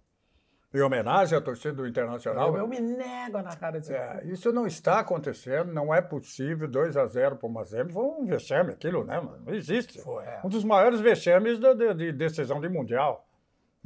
em 0.73 0.81
homenagem 0.81 1.37
à 1.37 1.41
torcida 1.41 1.73
do 1.73 1.87
Internacional. 1.87 2.49
Eu, 2.49 2.57
eu 2.57 2.67
me 2.67 2.79
nego 2.81 3.37
a 3.37 3.43
narrar 3.43 3.75
esse 3.77 3.93
É, 3.93 4.21
isso 4.25 4.51
não 4.51 4.67
está 4.67 4.99
acontecendo, 4.99 5.71
não 5.71 5.93
é 5.93 6.01
possível. 6.01 6.67
2 6.67 6.97
a 6.97 7.05
0 7.05 7.37
para 7.37 7.47
o 7.47 7.51
Mazembe 7.51 7.93
foi 7.93 8.03
um 8.03 8.25
vexame 8.25 8.71
aquilo, 8.73 9.05
né? 9.05 9.21
Não 9.45 9.53
existe. 9.53 10.01
Foi, 10.01 10.25
é. 10.25 10.41
Um 10.43 10.49
dos 10.49 10.65
maiores 10.65 10.99
vexames 10.99 11.59
da- 11.59 11.73
de, 11.73 11.93
de 11.93 12.11
decisão 12.11 12.59
de 12.59 12.67
Mundial. 12.67 13.25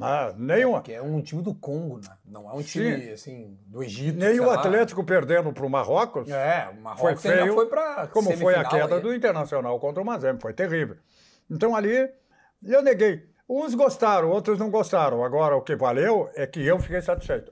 Ah, 0.01 0.33
nem 0.37 0.63
o, 0.63 0.81
Que 0.81 0.93
é 0.93 1.01
um 1.01 1.21
time 1.21 1.43
do 1.43 1.53
Congo, 1.53 1.97
né? 1.97 2.07
Não 2.25 2.49
é 2.49 2.53
um 2.53 2.63
time, 2.63 3.09
assim, 3.11 3.59
do 3.67 3.83
Egito. 3.83 4.17
nem 4.17 4.39
o 4.39 4.45
lá. 4.45 4.55
Atlético 4.55 5.03
perdendo 5.03 5.51
para 5.51 5.65
o 5.65 5.69
Marrocos. 5.69 6.29
É, 6.29 6.69
o 6.69 6.81
Marrocos 6.81 7.21
foi 7.21 7.31
feio, 7.31 7.53
foi 7.53 7.65
pra 7.67 8.07
como 8.07 8.31
foi 8.37 8.55
a 8.55 8.63
queda 8.63 8.95
aí. 8.95 9.01
do 9.01 9.13
Internacional 9.13 9.77
contra 9.77 10.01
o 10.01 10.05
Mazembe, 10.05 10.41
foi 10.41 10.53
terrível. 10.53 10.95
Então 11.51 11.75
ali, 11.75 12.09
eu 12.63 12.81
neguei. 12.81 13.28
Uns 13.49 13.73
gostaram, 13.73 14.29
outros 14.29 14.59
não 14.59 14.69
gostaram. 14.69 15.23
Agora, 15.23 15.55
o 15.55 15.61
que 15.63 15.75
valeu 15.75 16.29
é 16.35 16.45
que 16.45 16.63
eu 16.63 16.79
fiquei 16.79 17.01
satisfeito, 17.01 17.51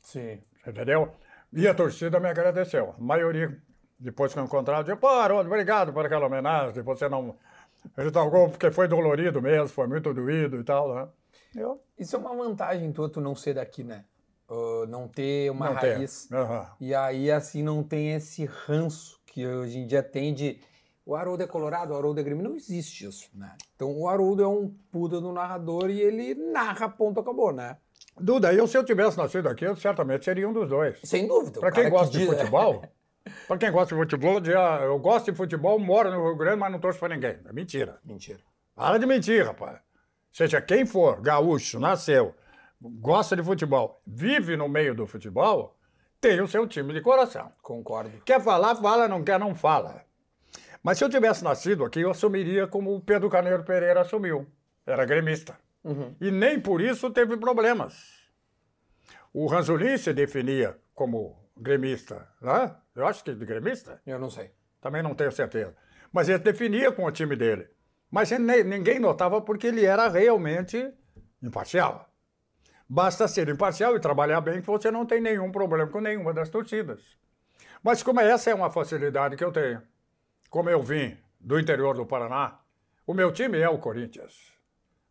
Sim. 0.00 0.40
entendeu? 0.66 1.12
E 1.52 1.68
a 1.68 1.74
torcida 1.74 2.18
me 2.18 2.30
agradeceu. 2.30 2.94
A 2.98 3.02
maioria, 3.02 3.54
depois 3.98 4.32
que 4.32 4.38
eu 4.38 4.44
encontrava, 4.44 4.82
dizia, 4.82 4.96
pô, 4.96 5.08
obrigado 5.34 5.92
por 5.92 6.06
aquela 6.06 6.26
homenagem, 6.26 6.82
você 6.82 7.10
não... 7.10 7.36
Ele 7.96 8.10
gol 8.10 8.48
porque 8.48 8.70
foi 8.70 8.88
dolorido 8.88 9.40
mesmo, 9.42 9.68
foi 9.68 9.86
muito 9.86 10.12
doído 10.14 10.58
e 10.58 10.64
tal, 10.64 10.94
né? 10.94 11.08
Eu 11.54 11.80
Isso 11.98 12.16
é 12.16 12.18
uma 12.18 12.34
vantagem 12.34 12.90
tua, 12.90 13.08
tu 13.08 13.20
não 13.20 13.34
ser 13.34 13.54
daqui, 13.54 13.84
né? 13.84 14.04
Uh, 14.48 14.86
não 14.86 15.06
ter 15.06 15.50
uma 15.50 15.66
não 15.66 15.74
raiz. 15.74 16.30
Aham. 16.32 16.66
E 16.80 16.94
aí, 16.94 17.30
assim, 17.30 17.62
não 17.62 17.82
tem 17.82 18.14
esse 18.14 18.46
ranço 18.46 19.20
que 19.26 19.46
hoje 19.46 19.78
em 19.78 19.86
dia 19.86 20.02
tem 20.02 20.32
de 20.32 20.58
o 21.08 21.16
Haroldo 21.16 21.42
é 21.42 21.46
colorado, 21.46 21.94
o 21.94 21.96
Haroldo 21.96 22.20
é 22.20 22.22
grêmio. 22.22 22.44
Não 22.44 22.54
existe 22.54 23.06
isso, 23.06 23.30
né? 23.34 23.56
Então, 23.74 23.90
o 23.98 24.06
Haroldo 24.06 24.42
é 24.42 24.46
um 24.46 24.68
puta 24.92 25.18
do 25.22 25.32
narrador 25.32 25.88
e 25.88 25.98
ele 25.98 26.34
narra, 26.34 26.86
ponto, 26.86 27.18
acabou, 27.18 27.50
né? 27.50 27.78
Duda, 28.20 28.52
eu 28.52 28.66
se 28.66 28.76
eu 28.76 28.84
tivesse 28.84 29.16
nascido 29.16 29.48
aqui, 29.48 29.64
eu 29.64 29.74
certamente 29.74 30.26
seria 30.26 30.46
um 30.46 30.52
dos 30.52 30.68
dois. 30.68 30.98
Sem 31.04 31.26
dúvida. 31.26 31.60
Para 31.60 31.72
quem 31.72 31.84
cara 31.84 31.94
que 31.94 31.98
gosta 31.98 32.12
de 32.12 32.18
diz- 32.26 32.36
futebol, 32.36 32.82
para 33.48 33.56
quem 33.56 33.72
gosta 33.72 33.94
de 33.94 34.00
futebol, 34.02 34.38
dizia, 34.38 34.80
eu 34.82 34.98
gosto 34.98 35.30
de 35.30 35.36
futebol, 35.36 35.78
moro 35.78 36.10
no 36.10 36.26
Rio 36.26 36.36
Grande, 36.36 36.58
mas 36.58 36.70
não 36.72 36.78
torço 36.78 36.98
para 37.00 37.14
ninguém. 37.14 37.38
É 37.42 37.52
mentira. 37.54 37.98
Mentira. 38.04 38.40
Para 38.74 38.98
de 38.98 39.06
mentir, 39.06 39.46
rapaz. 39.46 39.78
Seja 40.30 40.60
quem 40.60 40.84
for, 40.84 41.22
gaúcho, 41.22 41.80
nasceu, 41.80 42.34
gosta 42.80 43.34
de 43.34 43.42
futebol, 43.42 44.02
vive 44.06 44.56
no 44.58 44.68
meio 44.68 44.94
do 44.94 45.06
futebol, 45.06 45.74
tem 46.20 46.38
o 46.42 46.46
seu 46.48 46.66
time 46.66 46.92
de 46.92 47.00
coração. 47.00 47.50
Concordo. 47.62 48.20
Quer 48.26 48.42
falar, 48.42 48.76
fala, 48.76 49.08
não 49.08 49.24
quer, 49.24 49.38
não 49.40 49.54
fala. 49.54 50.02
Mas 50.88 50.96
se 50.96 51.04
eu 51.04 51.10
tivesse 51.10 51.44
nascido 51.44 51.84
aqui, 51.84 52.00
eu 52.00 52.10
assumiria 52.10 52.66
como 52.66 52.94
o 52.94 52.98
Pedro 52.98 53.28
Carneiro 53.28 53.62
Pereira 53.62 54.00
assumiu. 54.00 54.46
Era 54.86 55.04
gremista. 55.04 55.54
Uhum. 55.84 56.16
E 56.18 56.30
nem 56.30 56.58
por 56.58 56.80
isso 56.80 57.10
teve 57.10 57.36
problemas. 57.36 58.22
O 59.30 59.46
Ranzolin 59.46 59.98
se 59.98 60.14
definia 60.14 60.78
como 60.94 61.38
gremista, 61.54 62.26
né? 62.40 62.74
Eu 62.96 63.06
acho 63.06 63.22
que 63.22 63.34
de 63.34 63.44
gremista. 63.44 64.00
Eu 64.06 64.18
não 64.18 64.30
sei. 64.30 64.50
Também 64.80 65.02
não 65.02 65.14
tenho 65.14 65.30
certeza. 65.30 65.76
Mas 66.10 66.26
ele 66.30 66.38
definia 66.38 66.90
com 66.90 67.04
o 67.04 67.12
time 67.12 67.36
dele. 67.36 67.68
Mas 68.10 68.32
ele 68.32 68.64
ninguém 68.64 68.98
notava 68.98 69.42
porque 69.42 69.66
ele 69.66 69.84
era 69.84 70.08
realmente 70.08 70.90
imparcial. 71.42 72.08
Basta 72.88 73.28
ser 73.28 73.46
imparcial 73.50 73.94
e 73.94 74.00
trabalhar 74.00 74.40
bem 74.40 74.62
que 74.62 74.66
você 74.66 74.90
não 74.90 75.04
tem 75.04 75.20
nenhum 75.20 75.52
problema 75.52 75.90
com 75.90 76.00
nenhuma 76.00 76.32
das 76.32 76.48
torcidas. 76.48 77.18
Mas 77.82 78.02
como 78.02 78.20
essa 78.20 78.48
é 78.48 78.54
uma 78.54 78.70
facilidade 78.70 79.36
que 79.36 79.44
eu 79.44 79.52
tenho, 79.52 79.82
como 80.50 80.70
eu 80.70 80.82
vim 80.82 81.16
do 81.40 81.58
interior 81.58 81.94
do 81.96 82.06
Paraná, 82.06 82.58
o 83.06 83.14
meu 83.14 83.32
time 83.32 83.58
é 83.58 83.68
o 83.68 83.78
Corinthians. 83.78 84.52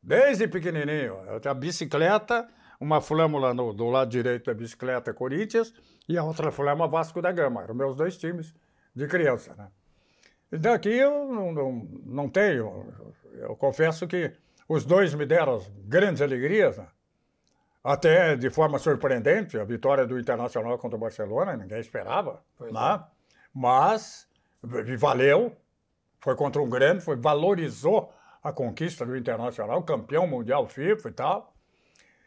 Desde 0.02 0.48
pequenininho, 0.48 1.16
a 1.44 1.54
bicicleta, 1.54 2.48
uma 2.80 3.02
flâmula 3.02 3.54
no- 3.54 3.74
do 3.74 3.90
lado 3.90 4.10
direito 4.10 4.46
da 4.46 4.54
bicicleta 4.54 5.14
Corinthians 5.14 5.74
e 6.08 6.18
a 6.18 6.24
outra 6.24 6.52
flâmula 6.52 6.88
Vasco 6.88 7.22
da 7.22 7.32
Gama. 7.32 7.64
Eram 7.64 7.76
meus 7.76 7.96
dois 7.96 8.18
times 8.18 8.54
de 8.96 9.08
criança, 9.08 9.56
né? 9.56 9.68
Então 10.52 10.74
aqui 10.74 10.90
eu 10.90 11.28
não, 11.28 11.52
não, 11.52 11.72
não 12.06 12.30
tenho. 12.30 12.94
Eu 13.34 13.56
confesso 13.56 14.08
que 14.08 14.32
os 14.70 14.86
dois 14.86 15.14
me 15.14 15.26
deram 15.26 15.62
grandes 15.86 16.22
alegrias, 16.22 16.78
né? 16.78 16.88
até 17.84 18.36
de 18.36 18.50
forma 18.50 18.78
surpreendente, 18.80 19.58
a 19.58 19.64
vitória 19.64 20.06
do 20.06 20.20
Internacional 20.20 20.78
contra 20.78 20.98
o 20.98 21.00
Barcelona, 21.00 21.56
ninguém 21.56 21.80
esperava. 21.80 22.44
Pois 22.58 22.72
né? 22.72 23.04
Mas 23.54 24.27
v- 24.64 24.98
valeu, 24.98 25.56
foi 26.20 26.36
contra 26.36 26.62
um 26.62 26.70
grande, 26.70 27.04
foi, 27.04 27.16
valorizou 27.16 28.12
a 28.44 28.52
conquista 28.52 29.06
do 29.06 29.16
Internacional, 29.18 29.82
campeão 29.84 30.26
mundial 30.28 30.68
FIFA 30.68 31.10
e 31.10 31.12
tal. 31.12 31.54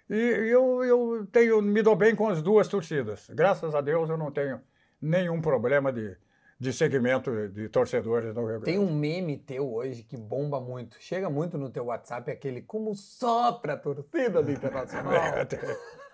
E 0.08 0.14
eu, 0.16 0.82
eu 0.84 1.26
tenho, 1.30 1.62
me 1.62 1.82
dou 1.82 1.94
bem 1.94 2.14
com 2.16 2.28
as 2.28 2.42
duas 2.42 2.66
torcidas. 2.68 3.28
Graças 3.30 3.74
a 3.74 3.80
Deus 3.80 4.10
eu 4.10 4.16
não 4.16 4.30
tenho 4.30 4.60
nenhum 5.00 5.40
problema 5.40 5.92
de, 5.92 6.16
de 6.58 6.72
segmento 6.72 7.48
de 7.48 7.68
torcedores 7.68 8.34
no 8.34 8.40
Rio 8.40 8.60
Grande. 8.60 8.64
Tem 8.64 8.78
um 8.78 8.92
meme 8.92 9.38
teu 9.38 9.72
hoje 9.72 10.02
que 10.02 10.16
bomba 10.16 10.60
muito. 10.60 10.96
Chega 11.00 11.30
muito 11.30 11.56
no 11.56 11.70
teu 11.70 11.84
WhatsApp 11.86 12.28
aquele 12.30 12.60
como 12.60 12.94
sopra 12.94 13.74
a 13.74 13.76
torcida 13.76 14.42
do 14.42 14.50
Internacional. 14.52 15.12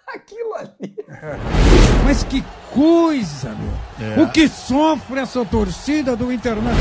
É, 0.09 0.13
Aquilo 0.17 0.55
ali. 0.55 0.97
Mas 2.05 2.23
que 2.25 2.43
coisa, 2.73 3.51
meu! 3.51 4.25
O 4.25 4.31
que 4.31 4.49
sofre 4.49 5.21
essa 5.21 5.45
torcida 5.45 6.15
do 6.17 6.31
Internacional? 6.33 6.75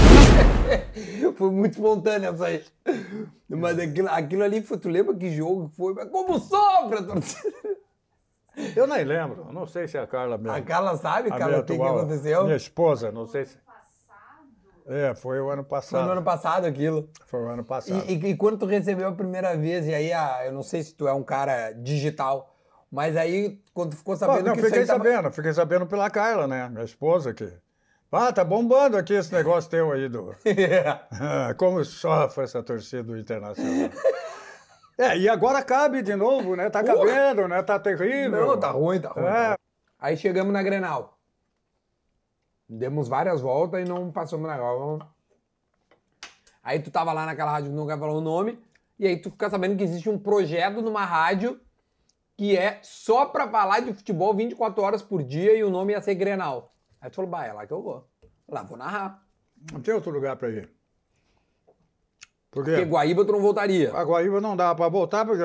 Foi 1.38 1.52
muito 1.52 1.74
espontâneo 1.74 2.32
essa 2.34 2.46
aí. 2.46 2.64
Mas 3.50 3.80
aquilo, 3.80 4.10
aquilo 4.10 4.44
ali, 4.44 4.62
foi, 4.62 4.78
tu 4.78 4.90
lembra 4.90 5.16
que 5.16 5.30
jogo 5.32 5.72
foi? 5.76 5.94
Mas 5.94 6.10
como 6.10 6.40
sopra 6.40 7.00
a 7.00 7.04
torcida? 7.04 7.54
Eu 8.76 8.88
nem 8.88 9.04
lembro, 9.04 9.52
não 9.52 9.68
sei 9.68 9.88
se 9.88 9.98
é 9.98 10.02
a 10.02 10.08
Carla 10.08 10.38
mesmo. 10.38 10.56
A 10.56 10.62
Carla 10.62 10.98
sabe, 10.98 11.30
A 11.30 11.38
Carla, 11.38 11.60
o 11.60 11.64
que, 11.64 11.74
aconteceu? 11.74 12.44
Minha 12.46 12.56
esposa, 12.56 13.12
não 13.12 13.28
sei 13.28 13.46
se. 13.46 13.58
É, 14.88 15.14
foi 15.16 15.42
o 15.42 15.50
ano 15.50 15.64
Foi 15.64 15.70
passado. 15.70 16.06
no 16.06 16.12
ano 16.12 16.24
passado 16.24 16.66
aquilo. 16.66 17.10
Foi 17.26 17.42
o 17.42 17.48
ano 17.48 17.64
passado. 17.64 18.04
E, 18.08 18.14
e- 18.14 18.30
e 18.32 18.38
quando 18.38 18.60
tu 18.60 18.66
recebeu 18.66 19.08
a 19.08 19.12
primeira 19.12 19.58
vez, 19.58 19.88
e 19.88 19.94
aí, 19.94 20.14
ah, 20.14 20.42
eu 20.46 20.52
não 20.54 20.64
sei 20.64 20.84
se 20.84 20.94
tu 20.94 21.08
é 21.08 21.14
um 21.14 21.24
cara 21.24 21.72
digital, 21.72 22.55
mas 22.92 23.18
aí, 23.18 23.60
quando 23.74 23.96
ficou 23.96 24.14
Ah, 24.14 24.18
sabendo 24.18 24.48
não, 24.48 24.54
que 24.56 24.62
fiquei 24.62 24.82
aí 24.82 24.86
tava... 24.88 25.04
sabendo, 25.04 25.32
fiquei 25.32 25.54
sabendo 25.54 25.86
pela 25.86 26.10
Carla, 26.10 26.48
né? 26.48 26.70
Minha 26.70 26.84
esposa 26.86 27.34
que. 27.34 27.52
Ah, 28.12 28.32
tá 28.32 28.46
bombando 28.46 28.96
aqui 28.96 29.14
esse 29.14 29.34
negócio 29.34 29.70
teu 29.70 29.92
aí 29.92 30.08
do. 30.08 30.34
Ah, 31.12 31.54
Como 31.58 31.84
sofre 31.84 32.46
essa 32.46 32.64
torcida 32.64 33.04
do 33.04 33.18
Internacional. 33.18 33.90
É, 34.98 35.18
e 35.18 35.28
agora 35.28 35.62
cabe 35.62 36.02
de 36.02 36.16
novo, 36.16 36.56
né? 36.56 36.70
Tá 36.70 36.82
cabendo, 36.82 37.50
né? 37.50 37.62
Tá 37.62 37.78
terrível. 37.78 38.48
Não, 38.48 38.58
tá 38.58 38.72
ruim, 38.72 39.02
tá 39.02 39.10
ruim. 39.10 39.26
É. 39.26 39.30
tá 39.30 39.48
ruim. 39.50 39.58
Aí 40.00 40.16
chegamos 40.16 40.54
na 40.54 40.64
Grenal. 40.64 41.18
Demos 42.70 43.10
várias 43.10 43.42
voltas 43.42 43.82
e 43.82 43.84
não 43.84 44.10
passamos 44.10 44.48
na 44.48 44.56
Grenal. 44.56 45.00
Aí 46.64 46.80
tu 46.80 46.90
tava 46.90 47.12
lá 47.12 47.26
naquela 47.26 47.52
rádio 47.52 47.72
que 47.72 47.76
nunca 47.76 47.98
falou 47.98 48.20
o 48.20 48.22
nome, 48.22 48.58
e 48.98 49.06
aí 49.06 49.18
tu 49.18 49.30
fica 49.30 49.50
sabendo 49.50 49.76
que 49.76 49.84
existe 49.84 50.10
um 50.10 50.18
projeto 50.18 50.82
numa 50.82 51.04
rádio 51.04 51.60
que 52.38 52.58
é 52.58 52.80
só 52.84 53.26
pra 53.26 53.48
falar 53.50 53.80
de 53.82 53.94
futebol 53.94 54.34
24 54.34 54.82
horas 54.84 55.02
por 55.02 55.24
dia 55.24 55.56
e 55.56 55.64
o 55.64 55.70
nome 55.70 55.94
ia 55.94 56.02
ser 56.02 56.16
Grenal. 56.16 56.74
Aí 57.00 57.10
tu 57.10 57.16
falou, 57.16 57.32
bah, 57.32 57.46
é 57.46 57.54
lá 57.54 57.66
que 57.66 57.74
eu 57.74 57.82
vou. 57.82 58.08
Lá 58.48 58.64
vou 58.64 58.78
narrar. 58.78 59.24
Não 59.72 59.82
tem 59.82 59.94
outro 59.94 60.12
lugar 60.12 60.36
pra 60.36 60.50
ir. 60.50 60.70
Porque 62.52 62.72
Porque 62.72 62.86
Guaíba 62.86 63.26
tu 63.26 63.32
não 63.34 63.42
voltaria. 63.42 63.94
a 63.94 64.04
Guaíba 64.04 64.40
não 64.40 64.56
dá 64.56 64.74
pra 64.74 64.88
voltar, 64.88 65.26
porque 65.26 65.44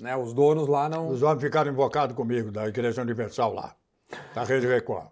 Né? 0.00 0.16
Os 0.16 0.32
donos 0.32 0.68
lá 0.68 0.88
não. 0.88 1.08
os 1.08 1.22
homens 1.22 1.42
ficaram 1.42 1.70
invocados 1.70 2.14
comigo, 2.16 2.50
da 2.50 2.66
Igreja 2.68 3.02
Universal 3.02 3.52
lá, 3.52 3.74
da 4.34 4.44
Rede 4.44 4.66
Record. 4.66 5.08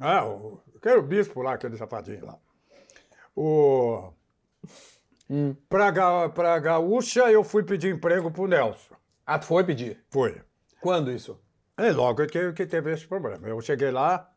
É, 0.00 0.20
o, 0.22 0.60
que 0.82 0.88
era 0.88 0.98
o 0.98 1.02
bispo 1.02 1.40
lá, 1.42 1.54
aquele 1.54 1.76
safadinho 1.76 2.26
lá. 2.26 2.38
O, 3.34 4.12
Hum. 5.28 5.54
Pra, 5.68 5.90
Ga- 5.90 6.28
pra 6.28 6.58
Gaúcha, 6.58 7.30
eu 7.32 7.42
fui 7.42 7.62
pedir 7.64 7.94
emprego 7.94 8.30
pro 8.30 8.46
Nelson. 8.46 8.94
Ah, 9.26 9.38
tu 9.38 9.46
foi 9.46 9.64
pedir? 9.64 10.04
Fui. 10.08 10.40
Quando 10.80 11.10
isso? 11.10 11.40
É 11.76 11.90
logo 11.90 12.24
que, 12.26 12.52
que 12.52 12.64
teve 12.66 12.92
esse 12.92 13.06
problema. 13.06 13.46
Eu 13.48 13.60
cheguei 13.60 13.90
lá, 13.90 14.32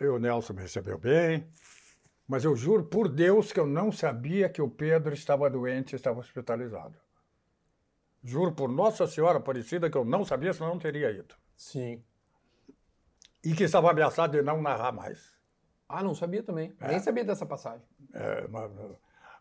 eu- 0.00 0.14
o 0.14 0.18
Nelson 0.18 0.52
me 0.54 0.62
recebeu 0.62 0.98
bem, 0.98 1.46
mas 2.26 2.44
eu 2.44 2.56
juro 2.56 2.84
por 2.84 3.08
Deus 3.08 3.52
que 3.52 3.60
eu 3.60 3.66
não 3.66 3.92
sabia 3.92 4.48
que 4.48 4.60
o 4.60 4.68
Pedro 4.68 5.14
estava 5.14 5.48
doente 5.48 5.94
estava 5.94 6.18
hospitalizado. 6.20 6.96
Juro 8.24 8.52
por 8.52 8.68
Nossa 8.68 9.06
Senhora 9.06 9.38
Aparecida 9.38 9.88
que 9.90 9.96
eu 9.96 10.04
não 10.04 10.24
sabia, 10.24 10.52
senão 10.52 10.68
eu 10.68 10.74
não 10.74 10.80
teria 10.80 11.10
ido. 11.10 11.34
Sim. 11.56 12.02
E 13.44 13.54
que 13.54 13.64
estava 13.64 13.90
ameaçado 13.90 14.32
de 14.32 14.42
não 14.42 14.60
narrar 14.62 14.92
mais. 14.92 15.36
Ah, 15.88 16.02
não 16.02 16.14
sabia 16.14 16.42
também. 16.42 16.74
Nem 16.80 17.00
sabia 17.00 17.24
dessa 17.24 17.44
passagem. 17.44 17.86
É, 18.14 18.46
mas, 18.48 18.70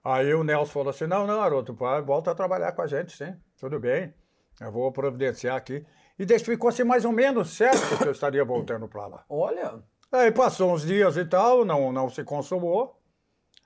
aí 0.04 0.34
o 0.34 0.44
Nelson 0.44 0.72
falou 0.72 0.90
assim: 0.90 1.08
não, 1.08 1.26
não, 1.28 1.40
garoto, 1.40 1.74
volta 1.74 2.32
a 2.32 2.36
trabalhar 2.36 2.72
com 2.72 2.82
a 2.82 2.88
gente, 2.88 3.16
sim. 3.16 3.36
Tudo 3.60 3.80
bem. 3.80 4.14
Eu 4.60 4.72
vou 4.72 4.92
providenciar 4.92 5.56
aqui. 5.56 5.86
E 6.20 6.40
ficou 6.40 6.70
assim 6.70 6.84
mais 6.84 7.04
ou 7.04 7.12
menos 7.12 7.50
certo 7.50 7.98
que 7.98 8.08
eu 8.08 8.12
estaria 8.12 8.46
voltando 8.46 8.88
para 8.88 9.08
lá. 9.08 9.26
Olha. 9.28 9.82
Aí 10.12 10.32
passou 10.32 10.74
uns 10.74 10.84
dias 10.86 11.18
e 11.18 11.26
tal, 11.26 11.64
não, 11.66 11.92
não 11.92 12.10
se 12.10 12.24
consumou. 12.24 13.02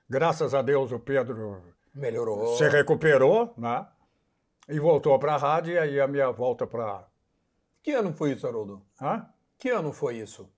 Graças 0.08 0.54
a 0.54 0.62
Deus 0.62 0.92
o 0.92 0.98
Pedro 1.00 1.60
Melhorou. 1.94 2.56
se 2.56 2.68
recuperou, 2.68 3.52
né? 3.58 3.86
E 4.68 4.78
voltou 4.78 5.18
para 5.18 5.34
a 5.34 5.36
rádio, 5.36 5.74
e 5.74 5.78
aí 5.78 6.00
a 6.00 6.06
minha 6.06 6.30
volta 6.30 6.66
para. 6.66 7.06
Que 7.82 7.92
ano 7.92 8.12
foi 8.12 8.32
isso, 8.32 8.46
Haroldo? 8.46 8.82
Hã? 9.00 9.28
Que 9.58 9.70
ano 9.70 9.92
foi 9.92 10.16
isso? 10.16 10.50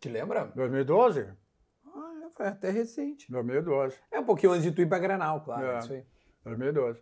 Te 0.00 0.08
lembra? 0.08 0.52
2012? 0.54 1.28
Foi 2.36 2.46
até 2.46 2.70
recente. 2.70 3.30
2012. 3.30 3.96
É 4.10 4.18
um 4.20 4.24
pouquinho 4.24 4.52
antes 4.52 4.64
de 4.64 4.72
tu 4.72 4.80
ir 4.82 4.88
pra 4.88 4.98
Granal, 4.98 5.40
claro. 5.42 5.66
É. 5.66 5.78
Isso 5.78 5.92
aí. 5.92 6.04
2012. 6.44 7.00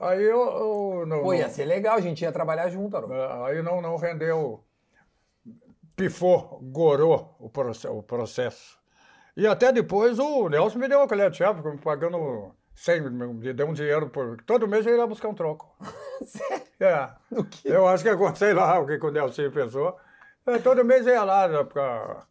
Aí 0.00 0.22
eu. 0.22 0.40
eu 0.40 1.06
não, 1.06 1.22
Pô, 1.22 1.34
ia 1.34 1.48
ser 1.48 1.64
legal, 1.64 1.96
a 1.96 2.00
gente 2.00 2.22
ia 2.22 2.32
trabalhar 2.32 2.68
junto, 2.70 2.96
Haroldo. 2.96 3.14
É, 3.14 3.50
Aí 3.50 3.62
não, 3.62 3.80
não 3.82 3.96
rendeu, 3.96 4.64
pifou, 5.94 6.58
gorou 6.62 7.36
o, 7.38 7.48
proce- 7.50 7.86
o 7.88 8.02
processo. 8.02 8.78
E 9.36 9.46
até 9.46 9.72
depois 9.72 10.18
o 10.18 10.48
Nelson 10.48 10.78
me 10.78 10.88
deu 10.88 10.98
uma 10.98 11.08
colher 11.08 11.30
de 11.30 11.36
chá, 11.36 11.52
me 11.52 11.78
pagando 11.78 12.54
100, 12.74 13.10
me 13.10 13.52
deu 13.52 13.66
um 13.68 13.72
dinheiro 13.72 14.08
por... 14.08 14.42
Todo 14.42 14.66
mês 14.66 14.86
eu 14.86 14.96
ia 14.96 15.06
buscar 15.06 15.28
um 15.28 15.34
troco. 15.34 15.74
É. 16.82 17.10
Do 17.30 17.44
quê? 17.44 17.68
Eu 17.68 17.86
acho 17.86 18.02
que 18.02 18.08
aconteceu, 18.08 18.48
sei 18.48 18.54
lá 18.54 18.78
o 18.78 18.86
que, 18.86 18.98
que 18.98 19.04
o 19.04 19.10
Nelson 19.10 19.50
pensou. 19.50 19.98
É, 20.46 20.58
todo 20.58 20.82
mês 20.82 21.06
eu 21.06 21.12
ia 21.12 21.22
lá, 21.24 21.62
pra... 21.62 22.22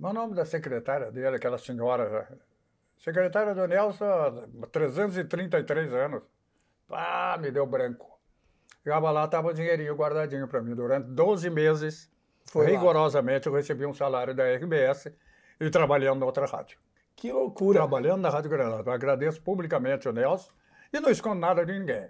É 0.00 0.06
o 0.06 0.12
nome 0.12 0.34
da 0.34 0.44
secretária 0.44 1.10
dele, 1.10 1.36
aquela 1.36 1.58
senhora? 1.58 2.28
Secretária 2.98 3.54
do 3.54 3.66
Nelson, 3.66 4.04
há 4.04 4.66
333 4.68 5.92
anos. 5.92 6.22
Ah, 6.90 7.36
me 7.40 7.50
deu 7.50 7.66
branco. 7.66 8.10
Chegava 8.82 9.10
lá, 9.10 9.26
tava 9.28 9.48
o 9.48 9.54
dinheirinho 9.54 9.94
guardadinho 9.94 10.48
para 10.48 10.60
mim. 10.62 10.74
Durante 10.74 11.06
12 11.08 11.48
meses, 11.50 12.10
Foi 12.46 12.64
lá. 12.66 12.70
rigorosamente, 12.70 13.46
eu 13.46 13.52
recebi 13.54 13.86
um 13.86 13.94
salário 13.94 14.34
da 14.34 14.44
RBS 14.44 15.12
e 15.60 15.70
trabalhando 15.70 16.20
na 16.20 16.26
outra 16.26 16.46
rádio. 16.46 16.78
Que 17.14 17.30
loucura. 17.32 17.78
Trabalhando 17.78 18.22
na 18.22 18.30
Rádio 18.30 18.50
Granada. 18.50 18.88
Eu 18.90 18.92
agradeço 18.94 19.40
publicamente 19.42 20.08
o 20.08 20.12
Nelson 20.12 20.50
e 20.92 20.98
não 20.98 21.10
escondo 21.10 21.40
nada 21.40 21.64
de 21.64 21.78
ninguém. 21.78 22.08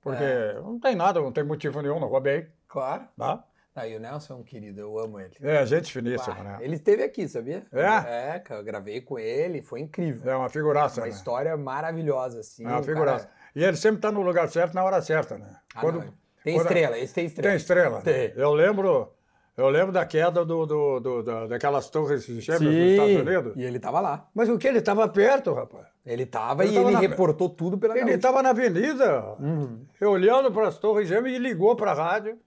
Porque 0.00 0.22
É. 0.22 0.54
não 0.54 0.78
tem 0.78 0.94
nada, 0.94 1.20
não 1.20 1.32
tem 1.32 1.44
motivo 1.44 1.82
nenhum, 1.82 1.98
não 2.00 2.08
roubei. 2.08 2.48
Claro. 2.68 3.06
Tá? 3.18 3.44
Aí 3.76 3.94
o 3.94 4.00
Nelson 4.00 4.32
é 4.32 4.36
um 4.38 4.42
querido, 4.42 4.80
eu 4.80 4.98
amo 4.98 5.20
ele. 5.20 5.32
É, 5.42 5.64
gente 5.66 5.92
finíssima, 5.92 6.34
né? 6.42 6.58
Ele 6.62 6.76
esteve 6.76 7.02
aqui, 7.02 7.28
sabia? 7.28 7.62
É? 7.70 7.82
É, 7.84 8.42
eu 8.50 8.64
gravei 8.64 9.02
com 9.02 9.18
ele, 9.18 9.60
foi 9.60 9.80
incrível. 9.80 10.32
É 10.32 10.34
uma 10.34 10.48
figuraça, 10.48 11.00
Uma 11.02 11.06
né? 11.08 11.12
história 11.12 11.54
maravilhosa, 11.58 12.40
assim. 12.40 12.64
É 12.64 12.68
uma 12.68 12.82
figuraça. 12.82 13.26
cara- 13.26 13.36
E 13.54 13.62
ele 13.62 13.76
sempre 13.76 13.98
está 13.98 14.10
no 14.10 14.22
lugar 14.22 14.48
certo, 14.48 14.74
na 14.74 14.82
hora 14.82 15.00
certa, 15.02 15.36
né? 15.36 15.46
Ah, 15.74 15.80
Quando- 15.82 16.00
não, 16.00 16.12
Tem 16.42 16.54
quando- 16.54 16.66
estrela, 16.66 16.98
esse 16.98 17.12
tem 17.12 17.26
estrela. 17.26 17.48
Tem 17.50 17.56
estrela. 17.56 17.96
né? 17.98 18.02
Tem. 18.02 18.32
Eu 18.34 18.54
lembro, 18.54 19.12
eu 19.58 19.68
lembro 19.68 19.92
da 19.92 20.06
queda 20.06 20.44
do, 20.44 20.64
do, 20.64 21.00
do- 21.00 21.22
da- 21.22 21.46
daquelas 21.46 21.90
torres 21.90 22.24
gêmeas 22.24 22.60
dos 22.62 22.70
Estados 22.72 23.16
Unidos. 23.16 23.56
E 23.56 23.62
ele 23.62 23.78
tava 23.78 24.00
lá. 24.00 24.26
Mas 24.34 24.48
o 24.48 24.56
que? 24.56 24.68
Ele 24.68 24.78
estava 24.78 25.06
perto, 25.08 25.52
rapaz. 25.52 25.86
Ele 26.04 26.24
tava 26.24 26.64
Ele 26.64 26.74
e 26.74 26.78
ele 26.78 26.90
na- 26.92 26.98
reportou 27.00 27.48
tudo 27.50 27.76
pela 27.76 27.98
Ele 27.98 28.12
estava 28.12 28.42
na 28.42 28.50
avenida, 28.50 29.34
Uhum. 29.40 29.84
olhando 30.02 30.50
para 30.52 30.68
as 30.68 30.78
torres 30.78 31.08
gêmeas 31.08 31.34
e 31.36 31.38
ligou 31.38 31.74
para 31.76 31.90
a 31.90 31.94
rádio. 31.94 32.38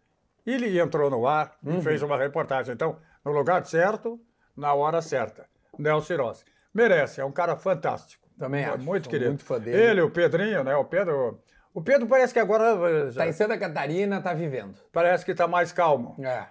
Ele 0.51 0.79
entrou 0.79 1.09
no 1.09 1.27
ar 1.27 1.51
Uhum. 1.63 1.79
e 1.79 1.81
fez 1.81 2.01
uma 2.01 2.17
reportagem. 2.17 2.73
Então, 2.73 2.97
no 3.23 3.31
lugar 3.31 3.65
certo, 3.65 4.19
na 4.55 4.73
hora 4.73 5.01
certa. 5.01 5.45
Nelson 5.77 6.15
Rossi. 6.17 6.43
Merece, 6.73 7.21
é 7.21 7.25
um 7.25 7.31
cara 7.31 7.55
fantástico. 7.55 8.27
Também 8.37 8.65
Mu- 8.65 8.73
acho, 8.73 8.83
Muito 8.83 9.09
querido. 9.09 9.29
muito 9.31 9.43
fã 9.45 9.59
dele. 9.59 9.77
Ele, 9.81 10.01
o 10.01 10.09
Pedrinho, 10.09 10.63
né? 10.63 10.75
O 10.75 10.85
Pedro. 10.85 11.41
O 11.73 11.81
Pedro 11.81 12.07
parece 12.07 12.33
que 12.33 12.39
agora 12.39 12.65
eh, 12.89 13.11
Tá 13.13 13.27
em 13.27 13.31
Santa 13.33 13.57
Catarina, 13.57 14.21
tá 14.21 14.33
vivendo. 14.33 14.75
parece 14.91 15.23
que 15.25 15.31
está 15.31 15.47
mais 15.47 15.71
calmo. 15.71 16.15
É. 16.23 16.45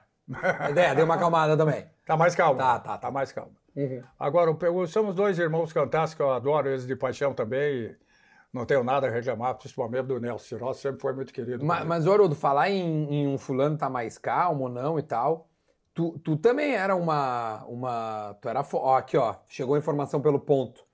É, 0.77 0.95
deu 0.95 1.05
uma 1.07 1.15
acalmada 1.15 1.57
também. 1.57 1.87
Está 2.01 2.17
mais 2.17 2.35
calmo. 2.35 2.59
Tá, 2.59 2.79
tá, 2.79 2.99
tá. 2.99 3.11
Mais 3.11 3.33
calmo. 3.33 3.53
Agora, 4.19 4.51
o 4.51 4.55
Pe- 4.57 4.87
somos 4.89 5.15
dois 5.15 5.39
irmãos 5.39 5.73
fantásticos, 5.73 6.27
eu 6.27 6.33
adoro 6.33 6.69
eles 6.69 6.87
de 6.87 6.95
paixão 6.97 7.33
também. 7.33 7.75
e 7.85 7.97
não 8.53 8.65
tenho 8.65 8.83
nada 8.83 9.07
a 9.07 9.11
reclamar, 9.11 9.55
principalmente 9.57 10.07
do 10.07 10.21
Nelson 10.21 10.57
Rossi, 10.57 10.81
sempre 10.83 11.01
foi 11.01 11.13
muito 11.13 11.33
querido. 11.33 11.65
Ma- 11.65 11.85
Mas, 11.85 12.07
Haroldo, 12.07 12.35
falar 12.35 12.71
em, 12.71 13.13
em 13.15 13.29
um 13.29 13.39
fulano 13.39 13.77
tá 13.77 13.89
mais 13.91 14.17
calmo 14.19 14.65
ou 14.65 14.69
não 14.71 14.99
e 14.99 15.03
tal, 15.03 15.49
tu, 15.95 16.19
tu 16.21 16.37
também 16.37 16.75
era 16.75 16.97
uma, 16.97 17.65
uma... 17.67 18.35
Tu 18.41 18.49
era... 18.49 18.65
Ó, 18.73 18.97
aqui, 18.97 19.17
ó, 19.17 19.35
chegou 19.49 19.75
a 19.75 19.79
informação 19.79 20.21
pelo 20.21 20.41
ponto. 20.41 20.87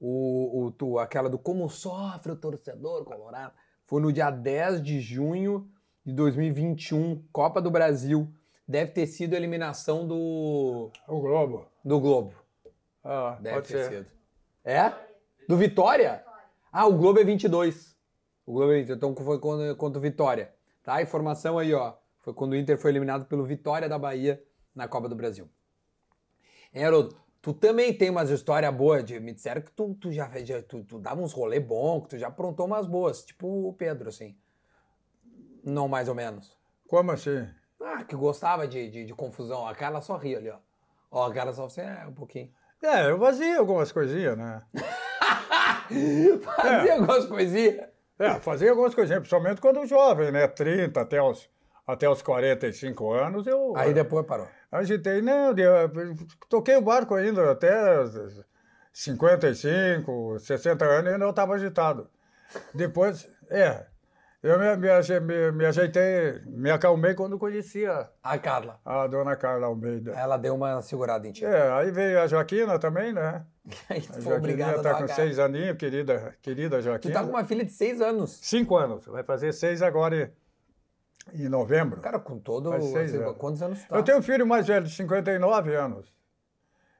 O, 0.00 0.66
o, 0.66 0.70
tu, 0.70 0.98
aquela 0.98 1.28
do 1.28 1.38
como 1.38 1.68
sofre 1.68 2.32
o 2.32 2.36
torcedor 2.36 3.04
colorado. 3.04 3.52
Foi 3.86 4.00
no 4.00 4.12
dia 4.12 4.30
10 4.30 4.82
de 4.82 5.00
junho 5.00 5.68
de 6.04 6.12
2021, 6.12 7.24
Copa 7.32 7.60
do 7.60 7.70
Brasil. 7.70 8.32
Deve 8.66 8.92
ter 8.92 9.06
sido 9.06 9.32
a 9.32 9.36
eliminação 9.36 10.06
do, 10.06 10.90
O 11.08 11.20
Globo. 11.20 11.66
do 11.84 11.98
Globo. 11.98 12.34
Ah, 13.02 13.38
Deve 13.40 13.56
pode 13.56 13.68
ter 13.68 13.84
ser. 13.84 13.90
sido. 13.90 14.06
É? 14.62 14.92
Do 15.48 15.56
Vitória? 15.56 16.22
Ah, 16.72 16.86
o 16.86 16.96
Globo 16.96 17.18
é 17.20 17.24
22. 17.24 17.96
O 18.46 18.52
Globo 18.52 18.72
é 18.72 18.76
22, 18.76 18.96
então 18.96 19.14
foi 19.16 19.38
contra, 19.38 19.74
contra 19.74 19.98
o 19.98 20.02
Vitória. 20.02 20.54
Tá? 20.82 20.94
A 20.94 21.02
informação 21.02 21.58
aí, 21.58 21.72
ó. 21.72 21.94
Foi 22.18 22.34
quando 22.34 22.52
o 22.52 22.56
Inter 22.56 22.78
foi 22.78 22.90
eliminado 22.90 23.26
pelo 23.26 23.44
Vitória 23.44 23.88
da 23.88 23.98
Bahia 23.98 24.42
na 24.74 24.86
Copa 24.86 25.08
do 25.08 25.16
Brasil. 25.16 25.48
Haroldo, 26.74 27.16
tu 27.40 27.54
também 27.54 27.92
tem 27.92 28.10
umas 28.10 28.30
histórias 28.30 28.74
boas. 28.74 29.04
De, 29.04 29.18
me 29.18 29.32
disseram 29.32 29.62
que 29.62 29.70
tu, 29.72 29.94
tu 29.94 30.12
já, 30.12 30.30
já 30.44 30.62
tu, 30.62 30.84
tu 30.84 30.98
dava 30.98 31.20
uns 31.20 31.32
rolê 31.32 31.58
bons, 31.58 32.02
que 32.02 32.08
tu 32.10 32.18
já 32.18 32.28
aprontou 32.28 32.66
umas 32.66 32.86
boas. 32.86 33.24
Tipo 33.24 33.68
o 33.68 33.72
Pedro, 33.72 34.08
assim. 34.08 34.36
Não 35.64 35.88
mais 35.88 36.08
ou 36.08 36.14
menos. 36.14 36.56
Como 36.86 37.10
assim? 37.10 37.46
Ah, 37.80 38.04
que 38.04 38.16
gostava 38.16 38.66
de, 38.66 38.90
de, 38.90 39.04
de 39.04 39.14
confusão. 39.14 39.66
A 39.66 39.74
cara 39.74 40.00
só 40.00 40.16
ria 40.16 40.38
ali, 40.38 40.50
ó. 40.50 40.58
Ó, 41.10 41.26
a 41.26 41.32
cara 41.32 41.52
só 41.52 41.66
assim, 41.66 41.80
é, 41.80 42.06
um 42.06 42.12
pouquinho. 42.12 42.52
É, 42.82 43.10
eu 43.10 43.18
fazia 43.18 43.58
algumas 43.58 43.90
coisinhas, 43.90 44.36
né? 44.36 44.62
Fazia 46.56 46.94
algumas 46.94 47.26
coisinhas. 47.26 47.86
É, 48.18 48.30
fazia 48.40 48.70
algumas 48.70 48.94
coisinhas, 48.94 49.20
principalmente 49.20 49.60
quando 49.60 49.86
jovem, 49.86 50.32
né? 50.32 50.48
30 50.48 51.00
até 51.00 51.22
os, 51.22 51.48
até 51.86 52.08
os 52.10 52.20
45 52.20 53.12
anos, 53.12 53.46
eu 53.46 53.72
Aí 53.76 53.94
depois 53.94 54.26
parou. 54.26 54.48
agitei, 54.72 55.22
não, 55.22 55.56
eu 55.56 55.88
toquei 56.48 56.76
o 56.76 56.82
barco 56.82 57.14
ainda 57.14 57.50
até 57.52 57.70
55, 58.92 60.38
60 60.40 60.84
anos 60.84 61.12
ainda 61.12 61.24
eu 61.24 61.30
estava 61.30 61.54
agitado. 61.54 62.08
Depois, 62.74 63.28
é, 63.50 63.86
eu 64.42 64.58
me, 64.58 64.76
me- 65.20 65.52
me 65.52 65.66
ajeitei, 65.66 66.40
me 66.46 66.70
acalmei 66.70 67.14
quando 67.14 67.38
conhecia 67.38 68.08
A 68.22 68.36
Carla. 68.38 68.80
a 68.84 69.06
dona 69.06 69.36
Carla 69.36 69.66
Almeida. 69.66 70.10
Ela 70.12 70.36
deu 70.36 70.54
uma 70.56 70.82
segurada 70.82 71.28
em 71.28 71.32
ti. 71.32 71.44
É, 71.44 71.70
aí 71.72 71.90
veio 71.92 72.20
a 72.20 72.26
Joaquina 72.26 72.78
também, 72.78 73.12
né? 73.12 73.44
Aí 73.88 73.98
A 73.98 74.00
tu 74.00 74.06
foi 74.12 74.22
Joaquina 74.22 74.36
obrigada 74.36 74.72
a 74.72 74.76
está 74.76 74.94
com 74.94 75.08
seis 75.08 75.38
aninhos, 75.38 75.76
querida, 75.76 76.36
querida 76.42 76.78
Tu 76.78 76.82
Joaquina. 76.84 77.14
tá 77.14 77.22
com 77.22 77.30
uma 77.30 77.44
filha 77.44 77.64
de 77.64 77.72
seis 77.72 78.00
anos. 78.00 78.38
Cinco 78.42 78.76
anos, 78.76 79.04
vai 79.06 79.22
fazer 79.22 79.52
seis 79.52 79.82
agora 79.82 80.34
em, 81.32 81.44
em 81.44 81.48
novembro. 81.48 82.00
Cara, 82.00 82.18
com 82.18 82.38
todo. 82.38 82.70
Faz 82.70 82.84
seis 82.84 83.14
assim, 83.14 83.22
anos. 83.22 83.36
quantos 83.38 83.62
anos 83.62 83.80
tu 83.82 83.88
tá? 83.88 83.96
Eu 83.96 84.02
tenho 84.02 84.18
um 84.18 84.22
filho 84.22 84.46
mais 84.46 84.66
velho, 84.66 84.86
de 84.86 84.94
59 84.94 85.74
anos. 85.74 86.14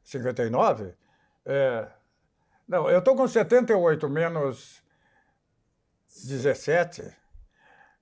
59? 0.05 0.95
É. 1.45 1.89
Não, 2.67 2.91
eu 2.91 3.03
tô 3.03 3.15
com 3.15 3.27
78 3.27 4.09
menos 4.09 4.83
17. 6.27 7.03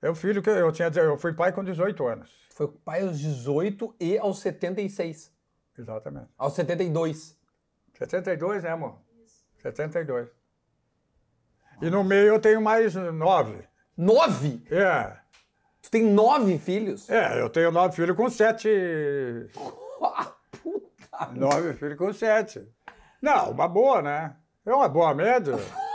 É 0.03 0.11
o 0.11 0.15
filho 0.15 0.43
que 0.43 0.51
eu 0.51 0.73
tinha. 0.73 0.89
Eu 0.95 1.17
fui 1.17 1.33
pai 1.33 1.53
com 1.53 1.63
18 1.65 2.07
anos. 2.07 2.47
Foi 2.51 2.69
pai 2.69 3.03
aos 3.03 3.19
18 3.19 3.95
e 4.01 4.19
aos 4.19 4.41
76. 4.41 5.33
Exatamente. 5.79 6.29
Aos 6.39 6.55
72. 6.55 7.36
72, 7.99 8.63
né, 8.63 8.71
amor? 8.71 8.99
72. 9.63 10.29
E 11.81 11.91
no 11.91 12.05
meio 12.05 12.29
eu 12.29 12.41
tenho 12.41 12.61
mais 12.61 12.95
nove. 12.95 13.65
Nove? 13.97 14.63
É. 14.71 15.17
Tu 15.83 15.91
tem 15.91 16.05
nove 16.05 16.59
filhos? 16.59 17.09
É, 17.09 17.41
eu 17.41 17.49
tenho 17.49 17.71
nove 17.71 17.95
filhos 17.95 18.17
com 18.17 18.29
sete. 18.29 18.69
Ah, 20.03 20.33
puta. 20.63 21.33
Nove 21.33 21.75
filhos 21.75 21.99
com 21.99 22.13
sete. 22.13 22.67
Não, 23.21 23.51
uma 23.51 23.69
boa, 23.69 24.03
né? 24.03 24.37
É 24.65 24.75
uma 24.75 24.89
boa 24.89 25.15
média. 25.15 25.55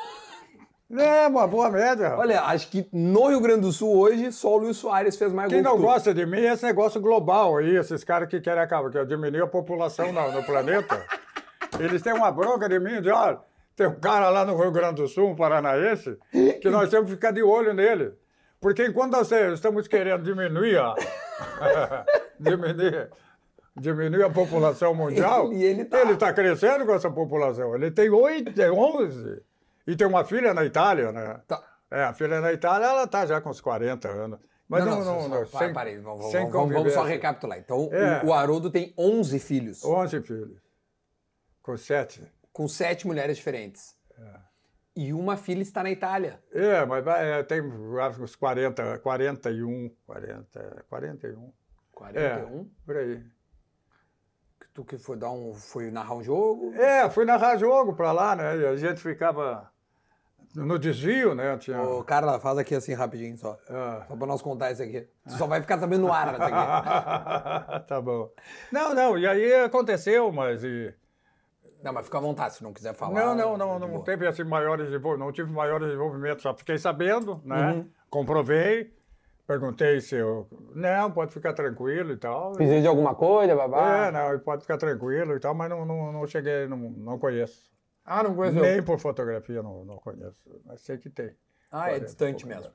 É, 0.94 1.26
uma 1.26 1.48
boa 1.48 1.70
média. 1.70 2.18
Olha, 2.18 2.42
acho 2.42 2.70
que 2.70 2.86
no 2.92 3.30
Rio 3.30 3.40
Grande 3.40 3.62
do 3.62 3.72
Sul 3.72 3.98
hoje, 3.98 4.30
só 4.30 4.56
o 4.56 4.58
Luiz 4.58 4.76
Soares 4.76 5.16
fez 5.16 5.32
mais 5.32 5.50
Quem 5.50 5.62
não 5.62 5.78
que 5.78 5.84
gosta 5.84 6.14
de 6.14 6.26
mim 6.26 6.40
é 6.40 6.52
esse 6.52 6.66
negócio 6.66 7.00
global 7.00 7.56
aí, 7.56 7.78
esses 7.78 8.04
caras 8.04 8.28
que 8.28 8.42
querem 8.42 8.62
acabar, 8.62 8.92
que 8.92 9.06
diminuir 9.06 9.42
a 9.42 9.48
população 9.48 10.12
no, 10.12 10.32
no 10.34 10.44
planeta. 10.44 11.02
Eles 11.80 12.02
têm 12.02 12.14
uma 12.14 12.32
bronca 12.32 12.68
de 12.70 12.80
mim, 12.80 13.02
de 13.02 13.10
olha, 13.10 13.40
tem 13.76 13.88
um 13.88 14.00
cara 14.00 14.30
lá 14.30 14.46
no 14.46 14.56
Rio 14.56 14.72
Grande 14.72 15.02
do 15.02 15.08
Sul, 15.08 15.30
um 15.30 15.36
paranaense, 15.36 16.18
que 16.62 16.70
nós 16.70 16.90
temos 16.90 17.06
que 17.10 17.16
ficar 17.16 17.32
de 17.32 17.42
olho 17.42 17.74
nele. 17.74 18.14
Porque 18.60 18.86
enquanto 18.86 19.14
nós 19.14 19.32
estamos 19.32 19.88
querendo 19.88 20.24
diminuir 20.24 20.78
a, 20.78 20.94
diminuir, 22.40 23.10
diminuir 23.76 24.24
a 24.24 24.30
população 24.30 24.94
mundial, 24.94 25.52
Ele- 25.52 25.64
ele 25.64 25.86
tá- 25.86 26.04
está 26.12 26.34
crescendo 26.34 26.86
com 26.86 26.94
essa 26.94 27.10
população. 27.10 27.74
Ele 27.76 27.90
tem 27.92 28.10
oito, 28.10 28.60
é 28.62 28.72
onze. 28.72 29.42
E 29.88 29.96
tem 29.96 30.06
uma 30.06 30.24
filha 30.24 30.54
na 30.54 30.64
Itália, 30.64 31.12
né? 31.12 31.40
Tá. 31.48 31.62
É, 31.90 32.04
a 32.04 32.14
filha 32.14 32.40
na 32.40 32.54
Itália, 32.54 32.86
ela 32.86 33.08
tá 33.08 33.26
já 33.26 33.42
com 33.42 33.50
uns 33.50 33.60
40 33.60 34.08
anos. 34.10 34.40
Mas 34.70 34.86
não, 34.86 35.04
não, 35.04 35.22
só- 35.22 35.28
não, 35.28 35.46
só- 35.46 35.58
sem- 35.60 35.74
parei, 35.74 35.98
vamos, 36.00 36.32
vamos- 36.32 36.52
vamos- 36.74 36.94
só 36.94 37.04
recapitular. 37.04 37.58
Então, 37.60 37.88
o- 37.90 37.94
É. 37.94 38.22
o, 38.24 38.32
Haroldo 38.34 38.70
tem 38.70 38.94
11 38.98 39.38
filhos, 39.40 39.84
11 39.84 40.22
filhos. 40.22 40.58
Com 41.62 41.78
sete. 41.78 42.22
com 42.52 42.68
sete 42.68 43.06
mulheres 43.06 43.38
diferentes. 43.38 43.96
E 44.96 45.14
uma 45.14 45.38
filha 45.38 45.62
está 45.62 45.82
na 45.84 45.90
Itália. 45.90 46.40
É, 46.52 46.86
mas 46.86 47.06
é, 47.08 47.44
tem 47.44 47.62
que 47.62 47.68
uns 48.22 48.36
40, 48.36 49.00
41, 49.00 49.90
40, 50.06 50.86
41. 50.90 51.54
41. 51.94 52.20
É, 52.22 52.66
por 52.86 52.98
aí. 52.98 53.24
Tu 54.74 54.84
que 54.84 54.98
foi 54.98 55.18
dar 55.18 55.32
um. 55.32 55.54
Foi 55.54 55.92
narrar 55.92 56.16
um 56.16 56.24
jogo. 56.24 56.74
É, 56.76 57.10
fui 57.10 57.26
narrar 57.26 57.58
jogo 57.58 57.94
pra 57.94 58.12
lá, 58.12 58.36
né? 58.36 58.58
E 58.58 58.66
a 58.66 58.76
gente 58.76 59.02
ficava 59.02 59.72
no 60.56 60.78
desvio, 60.78 61.34
né? 61.34 61.58
Tinha... 61.58 61.82
Ô, 61.82 62.04
Carla, 62.04 62.40
faz 62.40 62.58
aqui 62.58 62.76
assim 62.76 62.94
rapidinho 62.94 63.38
só. 63.38 63.58
Ah. 63.70 64.06
Só 64.08 64.16
pra 64.16 64.28
nós 64.28 64.42
contar 64.42 64.72
isso 64.72 64.84
aqui. 64.84 65.08
Tu 65.26 65.34
só 65.34 65.48
vai 65.48 65.62
ficar 65.62 65.80
sabendo 65.80 66.02
no 66.02 66.14
ar 66.14 66.36
aqui. 66.36 66.52
tá 67.88 68.02
bom. 68.02 68.30
Não, 68.72 68.94
não, 68.94 69.18
e 69.18 69.26
aí 69.26 69.54
aconteceu, 69.56 70.32
mas... 70.32 70.64
E... 70.64 70.94
Não, 71.84 71.92
mas 71.94 72.06
fica 72.06 72.18
à 72.18 72.22
vontade 72.22 72.56
se 72.56 72.64
não 72.64 72.74
quiser 72.74 72.94
falar. 72.94 73.14
Não, 73.14 73.36
não, 73.36 73.58
não, 73.58 73.80
não 73.80 73.90
boa. 73.90 74.04
teve 74.04 74.28
assim 74.28 74.44
maiores 74.44 74.86
desenvolvimentos, 74.86 75.26
não 75.26 75.32
tive 75.34 75.52
maiores 75.52 75.88
desenvolvimentos, 75.88 76.44
só 76.44 76.54
fiquei 76.54 76.78
sabendo, 76.78 77.42
né? 77.44 77.72
Uhum. 77.74 77.90
Comprovei, 78.10 78.94
perguntei 79.48 80.00
se 80.02 80.16
eu. 80.16 80.48
Não, 80.76 81.12
pode 81.12 81.32
ficar 81.34 81.54
tranquilo 81.54 82.12
e 82.12 82.18
tal. 82.18 82.52
Precisa 82.54 82.82
de 82.82 82.88
alguma 82.88 83.16
coisa, 83.16 83.56
babá? 83.56 84.08
É, 84.08 84.12
não, 84.12 84.40
pode 84.40 84.62
ficar 84.62 84.78
tranquilo 84.78 85.36
e 85.36 85.40
tal, 85.40 85.54
mas 85.56 85.70
não, 85.70 85.86
não, 85.86 86.12
não 86.12 86.28
cheguei, 86.28 86.68
não, 86.68 86.78
não 86.78 87.18
conheço. 87.18 87.72
Ah, 88.06 88.22
não 88.24 88.36
conheceu? 88.36 88.62
Nem 88.64 88.82
por 88.84 89.00
fotografia 89.00 89.62
não, 89.64 89.86
não 89.86 89.98
conheço, 89.98 90.44
mas 90.66 90.82
sei 90.82 90.98
que 90.98 91.10
tem. 91.10 91.36
Ah, 91.72 91.88
é 91.88 91.92
40 91.94 92.06
distante 92.06 92.46
mesmo. 92.48 92.72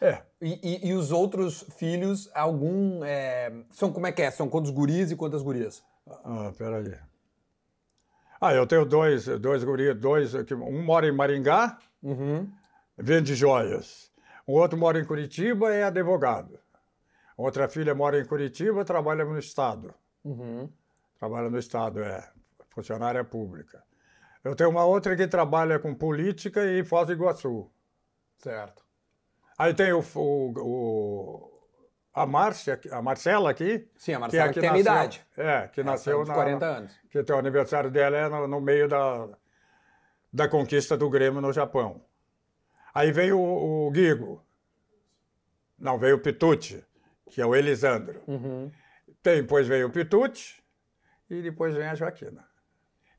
É, 0.00 0.22
E, 0.40 0.60
e- 0.62 0.88
e 0.90 0.94
os 0.94 1.10
outros 1.10 1.64
filhos, 1.76 2.30
algum. 2.34 3.02
é, 3.04 3.52
são 3.70 3.92
como 3.92 4.06
é 4.06 4.12
que 4.12 4.22
é? 4.22 4.30
São 4.30 4.48
quantos 4.48 4.70
guris 4.70 5.10
e 5.10 5.16
quantas 5.16 5.42
gurias? 5.42 5.82
ah, 6.24 6.52
peraí. 6.56 6.94
Ah, 8.40 8.54
eu 8.54 8.66
tenho 8.66 8.84
dois, 8.84 9.26
dois 9.26 9.64
guris, 9.64 9.94
dois, 9.96 10.34
um 10.52 10.82
mora 10.82 11.06
em 11.06 11.12
Maringá, 11.12 11.78
Uhum. 12.02 12.48
vende 12.96 13.34
joias. 13.34 14.10
O 14.46 14.52
outro 14.52 14.78
mora 14.78 14.98
em 15.00 15.04
Curitiba, 15.04 15.72
é 15.74 15.82
advogado. 15.84 16.58
Outra 17.36 17.68
filha 17.68 17.94
mora 17.94 18.18
em 18.20 18.24
Curitiba, 18.24 18.84
trabalha 18.84 19.24
no 19.24 19.38
Estado. 19.38 19.92
Uhum. 20.24 20.68
Trabalha 21.18 21.50
no 21.50 21.58
Estado, 21.58 22.00
é. 22.02 22.28
Funcionária 22.70 23.24
pública. 23.24 23.82
Eu 24.44 24.54
tenho 24.54 24.70
uma 24.70 24.84
outra 24.84 25.16
que 25.16 25.26
trabalha 25.26 25.78
com 25.78 25.92
política 25.94 26.64
em 26.64 26.84
Foz 26.84 27.06
do 27.08 27.12
Iguaçu. 27.12 27.68
Certo. 28.38 28.84
Aí 29.58 29.74
tem 29.74 29.92
o, 29.92 29.98
o- 30.14 30.52
o- 30.56 31.57
a 32.14 32.26
Márcia, 32.26 32.80
a 32.90 33.00
Marcela 33.02 33.50
aqui. 33.50 33.88
Sim, 33.96 34.12
a 34.12 34.16
que 34.16 34.20
Marcela 34.20 34.44
é 34.44 34.48
que 34.48 34.54
que 34.54 34.60
tem 34.60 34.68
nasceu- 34.70 34.80
idade. 34.82 35.26
É, 35.36 35.68
que 35.68 35.80
Ela 35.80 35.90
nasceu 35.92 36.24
na, 36.24 36.34
40 36.34 36.66
anos. 36.66 36.92
Que 37.10 37.22
tem 37.22 37.36
o 37.36 37.38
aniversário 37.38 37.90
dela 37.90 38.16
é 38.16 38.28
no, 38.28 38.46
no 38.48 38.60
meio 38.60 38.88
da, 38.88 39.28
da 40.32 40.48
conquista 40.48 40.96
do 40.96 41.08
Grêmio 41.08 41.40
no 41.40 41.52
Japão. 41.52 42.02
Aí 42.94 43.12
veio 43.12 43.38
o, 43.38 43.86
o 43.86 43.90
Guigo. 43.90 44.42
Não, 45.78 45.98
veio 45.98 46.16
o 46.16 46.20
Pitucci, 46.20 46.84
que 47.30 47.40
é 47.40 47.46
o 47.46 47.54
Elisandro. 47.54 48.20
Uhum. 48.26 48.70
Tem, 49.22 49.42
depois 49.42 49.66
veio 49.68 49.86
o 49.86 49.90
Pitucci 49.90 50.60
e 51.30 51.40
depois 51.42 51.74
vem 51.74 51.86
a 51.86 51.94
Joaquina. 51.94 52.44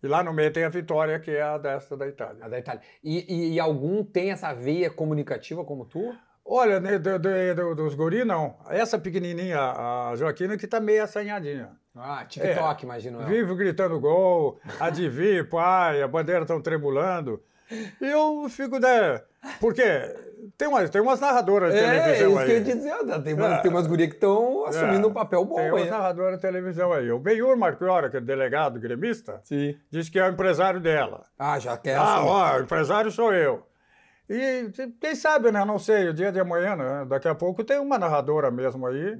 E 0.01 0.07
lá 0.07 0.23
no 0.23 0.33
meio 0.33 0.51
tem 0.51 0.63
a 0.63 0.69
Vitória, 0.69 1.19
que 1.19 1.31
é 1.31 1.41
a 1.41 1.57
desta 1.57 1.95
da 1.95 2.07
Itália. 2.07 2.43
A 2.45 2.49
da 2.49 2.57
Itália. 2.59 2.81
E, 3.03 3.33
e- 3.33 3.53
e 3.53 3.59
algum 3.59 4.03
tem 4.03 4.31
essa 4.31 4.53
veia 4.53 4.89
comunicativa 4.89 5.63
como 5.63 5.85
tu? 5.85 6.13
Olha, 6.51 6.80
né, 6.80 6.97
do- 6.97 7.19
do- 7.19 7.55
do- 7.55 7.76
dos 7.76 7.93
guri, 7.93 8.26
não. 8.26 8.55
Essa 8.69 8.97
pequenininha, 8.97 9.59
a 9.59 10.13
Joaquina, 10.15 10.57
que 10.57 10.65
tá 10.67 10.80
meio 10.80 11.03
assanhadinha. 11.03 11.69
Ah, 11.95 12.26
TikTok, 12.27 12.84
imagino 12.85 13.21
eu. 13.21 13.27
Vive 13.27 13.53
gritando 13.55 13.99
gol, 13.99 14.59
adivinha, 14.80 15.43
pai, 15.47 16.01
a 16.01 16.07
bandeira 16.07 16.41
estão 16.41 16.59
tremulando. 16.61 17.39
E 18.01 18.05
eu 18.05 18.47
fico, 18.49 18.80
né? 18.80 19.21
Porque 19.59 19.84
tem 20.57 20.67
umas, 20.67 20.89
tem 20.89 21.01
umas 21.01 21.19
narradoras 21.19 21.71
de 21.71 21.80
É, 21.80 21.84
é 21.84 22.01
televisão 22.01 22.30
isso 22.31 22.39
aí. 22.39 22.45
que 22.45 22.51
eu 22.51 22.57
ia 22.57 22.63
dizer. 22.63 23.21
Tem 23.23 23.34
umas, 23.35 23.61
tem 23.61 23.71
umas 23.71 23.85
gurias 23.88 24.09
que 24.09 24.15
estão 24.15 24.65
assumindo 24.65 25.05
É, 25.07 25.09
um 25.09 25.13
papel 25.13 25.45
bom 25.45 25.55
Tem 25.55 25.71
umas 25.71 25.88
narradoras 25.89 26.35
de 26.38 26.41
televisão 26.41 26.91
aí. 26.91 27.11
O 27.11 27.19
Benhur 27.19 27.55
Marchiora, 27.55 28.09
que 28.09 28.17
é 28.17 28.21
delegado 28.21 28.80
gremista, 28.80 29.39
Sim. 29.43 29.77
disse 29.91 30.09
que 30.09 30.17
é 30.17 30.26
o 30.27 30.31
empresário 30.31 30.80
dela. 30.80 31.26
Ah, 31.38 31.59
já 31.59 31.77
quer. 31.77 31.95
Ah, 31.97 32.23
ó, 32.23 32.57
o 32.57 32.61
empresário 32.61 33.11
sou 33.11 33.31
eu. 33.34 33.63
E 34.30 34.69
quem 35.01 35.15
sabe, 35.15 35.51
né? 35.51 35.65
Não 35.65 35.80
sei, 35.80 36.10
o 36.10 36.14
dia 36.14 36.31
de 36.31 36.39
amanhã, 36.39 36.76
né? 36.76 37.06
Daqui 37.07 37.27
a 37.27 37.34
pouco 37.34 37.64
tem 37.64 37.80
uma 37.80 37.97
narradora 37.97 38.51
mesmo 38.51 38.85
aí. 38.85 39.18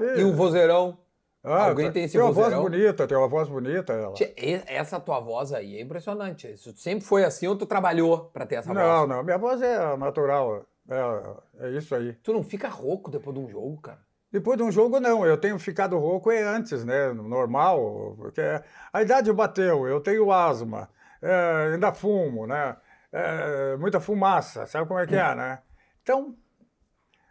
É. 0.00 0.20
E 0.20 0.24
o 0.24 0.32
vozeirão? 0.32 0.98
Ah, 1.42 1.68
Alguém 1.68 1.90
tem 1.92 2.04
esse 2.04 2.12
Tem 2.12 2.20
uma 2.20 2.32
voz 2.32 2.52
vozeirão? 2.52 2.62
bonita, 2.62 3.06
tem 3.06 3.16
uma 3.16 3.28
voz 3.28 3.48
bonita 3.48 3.92
ela. 3.92 4.14
E- 4.36 4.62
Essa 4.66 4.98
tua 4.98 5.20
voz 5.20 5.52
aí 5.52 5.76
é 5.76 5.80
impressionante. 5.80 6.48
Isso 6.52 6.72
sempre 6.76 7.04
foi 7.04 7.24
assim 7.24 7.46
ou 7.46 7.56
tu 7.56 7.66
trabalhou 7.66 8.30
pra 8.32 8.44
ter 8.46 8.56
essa 8.56 8.72
Não, 8.74 8.98
voz? 8.98 9.08
não, 9.08 9.22
minha 9.22 9.38
voz 9.38 9.62
é 9.62 9.96
natural. 9.96 10.64
É, 10.88 11.66
é 11.66 11.70
isso 11.70 11.94
aí. 11.94 12.12
Tu 12.14 12.32
não 12.32 12.42
fica 12.42 12.68
rouco 12.68 13.10
depois 13.10 13.34
de 13.36 13.42
um 13.42 13.48
jogo, 13.48 13.80
cara? 13.80 13.98
Depois 14.32 14.56
de 14.56 14.62
um 14.64 14.70
jogo, 14.72 14.98
não. 15.00 15.24
Eu 15.24 15.36
tenho 15.36 15.58
ficado 15.58 15.96
rouco 15.98 16.30
é 16.32 16.42
antes, 16.42 16.84
né? 16.84 17.12
Normal. 17.12 18.14
Porque 18.18 18.40
a 18.92 19.02
idade 19.02 19.32
bateu, 19.32 19.86
eu 19.86 20.00
tenho 20.00 20.30
asma, 20.32 20.88
é, 21.22 21.70
ainda 21.72 21.92
fumo, 21.92 22.46
né? 22.46 22.76
É, 23.12 23.76
muita 23.76 24.00
fumaça, 24.00 24.66
sabe 24.66 24.86
como 24.88 25.00
é 25.00 25.06
que 25.06 25.14
é, 25.16 25.34
né? 25.34 25.58
Então, 26.02 26.34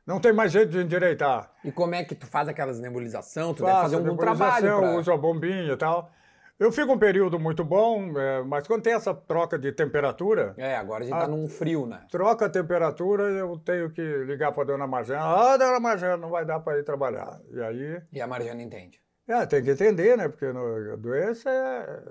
não 0.06 0.20
tem 0.20 0.34
mais 0.34 0.52
jeito 0.52 0.70
de 0.72 0.80
endireitar. 0.82 1.52
E 1.64 1.72
como 1.72 1.96
é 1.96 2.04
que 2.04 2.16
tu 2.16 2.26
faz 2.28 2.48
aquelas 2.48 2.80
nebulização? 2.80 3.54
Tu 3.54 3.64
deve 3.64 3.72
Faço 3.72 3.84
fazer 3.84 3.96
um 3.98 4.04
bom 4.04 4.12
nebulização, 4.12 4.60
trabalho. 4.62 4.80
Pra... 4.82 5.00
uso 5.00 5.12
a 5.12 5.18
bombinha 5.18 5.74
e 5.74 5.78
tal. 5.78 6.12
Eu 6.58 6.72
fico 6.72 6.94
um 6.94 6.98
período 6.98 7.38
muito 7.38 7.66
bom, 7.66 8.18
é, 8.18 8.42
mas 8.44 8.66
quando 8.66 8.82
tem 8.82 8.94
essa 8.94 9.14
troca 9.14 9.60
de 9.60 9.74
temperatura, 9.74 10.54
É, 10.58 10.78
agora 10.78 11.04
a 11.04 11.06
gente 11.06 11.16
Ah. 11.16 11.22
tá 11.22 11.28
num 11.28 11.50
frio, 11.50 11.86
né? 11.86 12.06
troca 12.10 12.46
a 12.46 12.50
temperatura, 12.50 13.24
eu 13.24 13.58
tenho 13.60 13.92
que 13.92 14.02
ligar 14.24 14.54
para 14.54 14.64
a 14.64 14.66
dona 14.68 14.88
Marjana. 14.88 15.22
Ah, 15.22 15.58
dona 15.58 15.80
Marjana, 15.82 16.16
não 16.16 16.30
vai 16.30 16.46
dar 16.46 16.62
para 16.62 16.80
ir 16.80 16.84
trabalhar. 16.84 17.42
E 17.52 17.62
aí, 17.62 18.02
E 18.14 18.22
a 18.22 18.28
Marjana 18.28 18.62
entende. 18.62 19.02
é, 19.28 19.46
tem 19.46 19.62
que 19.64 19.72
entender, 19.72 20.16
né? 20.16 20.30
Porque 20.30 20.50
no, 20.54 20.94
a 20.94 20.96
doença 20.96 21.50
é. 21.50 22.04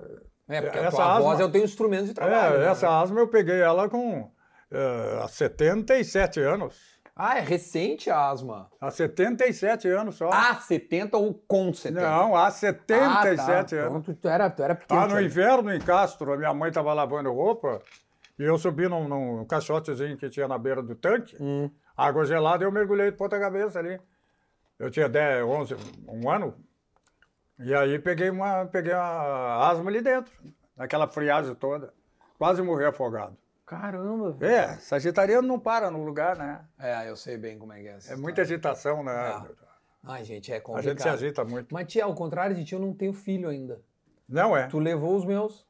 É, 0.47 0.61
porque 0.61 0.77
a 0.77 0.83
Essa 0.83 0.97
tua 0.97 1.19
voz 1.19 1.33
asma- 1.33 1.43
é 1.43 1.45
o 1.45 1.51
teu 1.51 1.63
instrumento 1.63 2.05
de 2.05 2.13
trabalho. 2.13 2.55
é, 2.55 2.59
né? 2.59 2.71
essa 2.71 3.01
asma 3.01 3.19
eu 3.19 3.27
peguei 3.27 3.59
ela 3.59 3.89
com 3.89 4.29
é, 4.71 5.19
há 5.23 5.27
77 5.27 6.39
anos. 6.39 6.95
Ah, 7.15 7.37
é 7.37 7.41
recente 7.41 8.09
a 8.09 8.29
asma. 8.29 8.69
Há 8.79 8.91
77 8.91 9.87
anos 9.87 10.15
só. 10.15 10.29
A 10.29 10.55
70 10.55 11.15
ou 11.17 11.33
com 11.47 11.73
70? 11.73 12.01
não, 12.01 12.35
há 12.35 12.47
ah, 12.47 12.51
77 12.51 13.75
tá. 13.75 13.81
anos. 13.81 13.91
Então, 13.91 14.01
tu, 14.01 14.13
tu 14.13 14.27
era, 14.27 14.49
tu 14.49 14.61
era 14.61 14.75
pequeno. 14.75 14.99
Ah, 14.99 15.07
no 15.07 15.21
inverno, 15.21 15.73
em 15.73 15.79
Castro, 15.79 16.33
a 16.33 16.37
minha 16.37 16.53
mãe 16.53 16.67
estava 16.67 16.93
lavando 16.93 17.31
roupa 17.31 17.81
e 18.37 18.43
eu 18.43 18.57
subi 18.57 18.89
num, 18.89 19.07
num 19.07 19.45
caixotezinho 19.45 20.17
que 20.17 20.29
tinha 20.29 20.45
na 20.45 20.57
beira 20.57 20.83
do 20.83 20.93
tanque, 20.93 21.37
Hum. 21.39 21.71
água 21.95 22.25
gelada, 22.25 22.63
e 22.63 22.67
eu 22.67 22.71
mergulhei 22.71 23.09
de 23.11 23.15
ponta 23.17 23.39
cabeça 23.39 23.79
ali. 23.79 23.97
Eu 24.77 24.91
tinha 24.91 25.07
10, 25.07 25.45
11, 25.45 25.77
um 26.09 26.29
ano, 26.29 26.53
e 27.59 27.73
aí 27.73 27.99
peguei 27.99 28.29
uma, 28.29 28.65
peguei 28.65 28.93
uma 28.93 29.69
asma 29.69 29.89
ali 29.89 30.01
dentro, 30.01 30.33
naquela 30.75 31.07
friagem 31.07 31.55
toda. 31.55 31.93
Quase 32.37 32.61
morri 32.61 32.85
afogado. 32.85 33.37
Caramba, 33.65 34.31
velho. 34.31 34.51
É, 34.53 34.77
sagitariano 34.77 35.47
não 35.47 35.59
para 35.59 35.89
no 35.89 36.03
lugar, 36.03 36.37
né? 36.37 36.65
É, 36.77 37.09
eu 37.09 37.15
sei 37.15 37.37
bem 37.37 37.57
como 37.57 37.73
é 37.73 37.81
que 37.81 37.87
é 37.87 37.97
É 38.09 38.15
muita 38.15 38.41
agitação, 38.41 39.03
né? 39.03 39.11
Ah, 39.11 39.45
Ai, 40.07 40.23
gente, 40.23 40.51
é 40.51 40.57
A 40.57 40.61
complicado. 40.61 40.91
gente 40.91 41.01
se 41.01 41.09
agita 41.09 41.43
muito. 41.43 41.73
Mas, 41.73 41.87
tia, 41.87 42.03
ao 42.05 42.13
contrário 42.13 42.55
de 42.55 42.63
ti, 42.63 42.73
eu 42.75 42.79
não 42.79 42.93
tenho 42.93 43.11
filho 43.11 43.49
ainda. 43.49 43.81
Não 44.29 44.55
é. 44.55 44.67
Tu 44.67 44.77
levou 44.77 45.15
os 45.15 45.25
meus. 45.25 45.65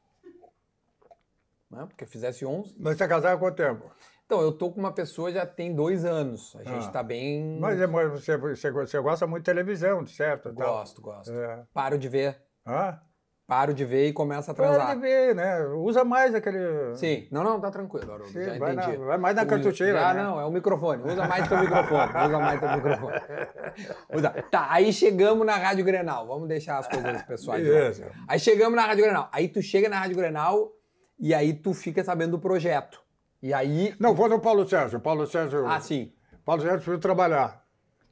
Né? 1.70 1.86
Porque 1.86 2.04
eu 2.04 2.08
fizesse 2.08 2.44
11. 2.44 2.74
Mas 2.78 2.98
você 2.98 3.08
casado 3.08 3.34
há 3.34 3.38
quanto 3.38 3.56
tempo? 3.56 3.90
Então, 4.26 4.40
eu 4.42 4.50
tô 4.50 4.72
com 4.72 4.80
uma 4.80 4.92
pessoa 4.92 5.30
já 5.30 5.46
tem 5.46 5.72
dois 5.72 6.04
anos. 6.04 6.54
A 6.56 6.64
gente 6.64 6.88
Ah. 6.88 6.90
tá 6.90 7.02
bem... 7.02 7.58
Mas 7.60 7.80
é, 7.80 7.86
mas 7.86 8.10
você, 8.10 8.36
você, 8.36 8.70
você 8.72 9.00
gosta 9.00 9.24
muito 9.24 9.42
de 9.42 9.46
televisão, 9.46 10.04
certo? 10.04 10.52
Tal. 10.52 10.66
Gosto, 10.78 11.00
gosto. 11.00 11.32
É. 11.32 11.62
Paro 11.72 11.96
de 11.96 12.08
ver. 12.08 12.36
Hã? 12.66 12.98
Paro 13.46 13.72
de 13.72 13.84
ver 13.84 14.08
e 14.08 14.12
começa 14.12 14.50
a 14.50 14.54
Para 14.54 14.66
transar. 14.66 14.96
de 14.96 15.00
ver, 15.00 15.32
né? 15.36 15.64
Usa 15.76 16.02
mais 16.02 16.34
aquele. 16.34 16.96
Sim. 16.96 17.28
Não, 17.30 17.44
não, 17.44 17.60
tá 17.60 17.70
tranquilo, 17.70 18.10
Haroldo. 18.12 18.32
Sim, 18.32 18.42
já 18.42 18.58
vai 18.58 18.72
na- 18.72 18.82
entendi. 18.82 18.96
vai 19.04 19.16
mais 19.18 19.36
na 19.36 19.46
cartucheira, 19.46 20.00
Já 20.00 20.14
né? 20.14 20.24
não, 20.24 20.40
é 20.40 20.44
o 20.44 20.50
microfone. 20.50 21.04
Usa 21.04 21.28
mais 21.28 21.46
teu 21.48 21.58
microfone. 21.60 22.10
Usa 22.26 22.38
mais 22.40 22.58
teu 22.58 22.70
microfone. 22.72 23.20
Usa. 24.12 24.30
Tá, 24.50 24.66
aí 24.72 24.92
chegamos 24.92 25.46
na 25.46 25.54
Rádio 25.56 25.84
Grenal. 25.84 26.26
Vamos 26.26 26.48
deixar 26.48 26.78
as 26.78 26.88
coisas 26.88 27.22
pessoais. 27.22 27.62
Beleza. 27.62 28.10
Aí 28.26 28.40
chegamos 28.40 28.74
na 28.74 28.84
Rádio 28.84 29.04
Grenal. 29.04 29.28
Aí 29.30 29.46
tu 29.46 29.62
chega 29.62 29.88
na 29.88 30.00
Rádio 30.00 30.16
Grenal 30.16 30.72
e 31.16 31.32
aí 31.32 31.54
tu 31.54 31.72
fica 31.72 32.02
sabendo 32.02 32.32
do 32.32 32.40
projeto. 32.40 33.00
E 33.46 33.54
aí. 33.54 33.94
Não, 34.00 34.12
vou 34.12 34.28
no 34.28 34.40
Paulo 34.40 34.68
Sérgio. 34.68 34.98
Paulo 34.98 35.24
Sérgio. 35.24 35.64
Ah, 35.68 35.80
sim. 35.80 36.12
Paulo 36.44 36.62
Sérgio 36.62 36.80
foi 36.80 36.98
trabalhar. 36.98 37.62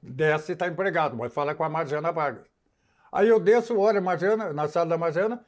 Desce 0.00 0.52
e 0.52 0.54
está 0.54 0.68
empregado, 0.68 1.16
mas 1.16 1.34
fala 1.34 1.56
com 1.56 1.64
a 1.64 1.68
Marjana 1.68 2.12
Vargas. 2.12 2.44
Aí 3.10 3.28
eu 3.28 3.40
desço, 3.40 3.76
olho 3.76 3.98
a 3.98 4.00
Marjana, 4.00 4.52
na 4.52 4.68
sala 4.68 4.90
da 4.90 4.98
Marjana, 4.98 5.44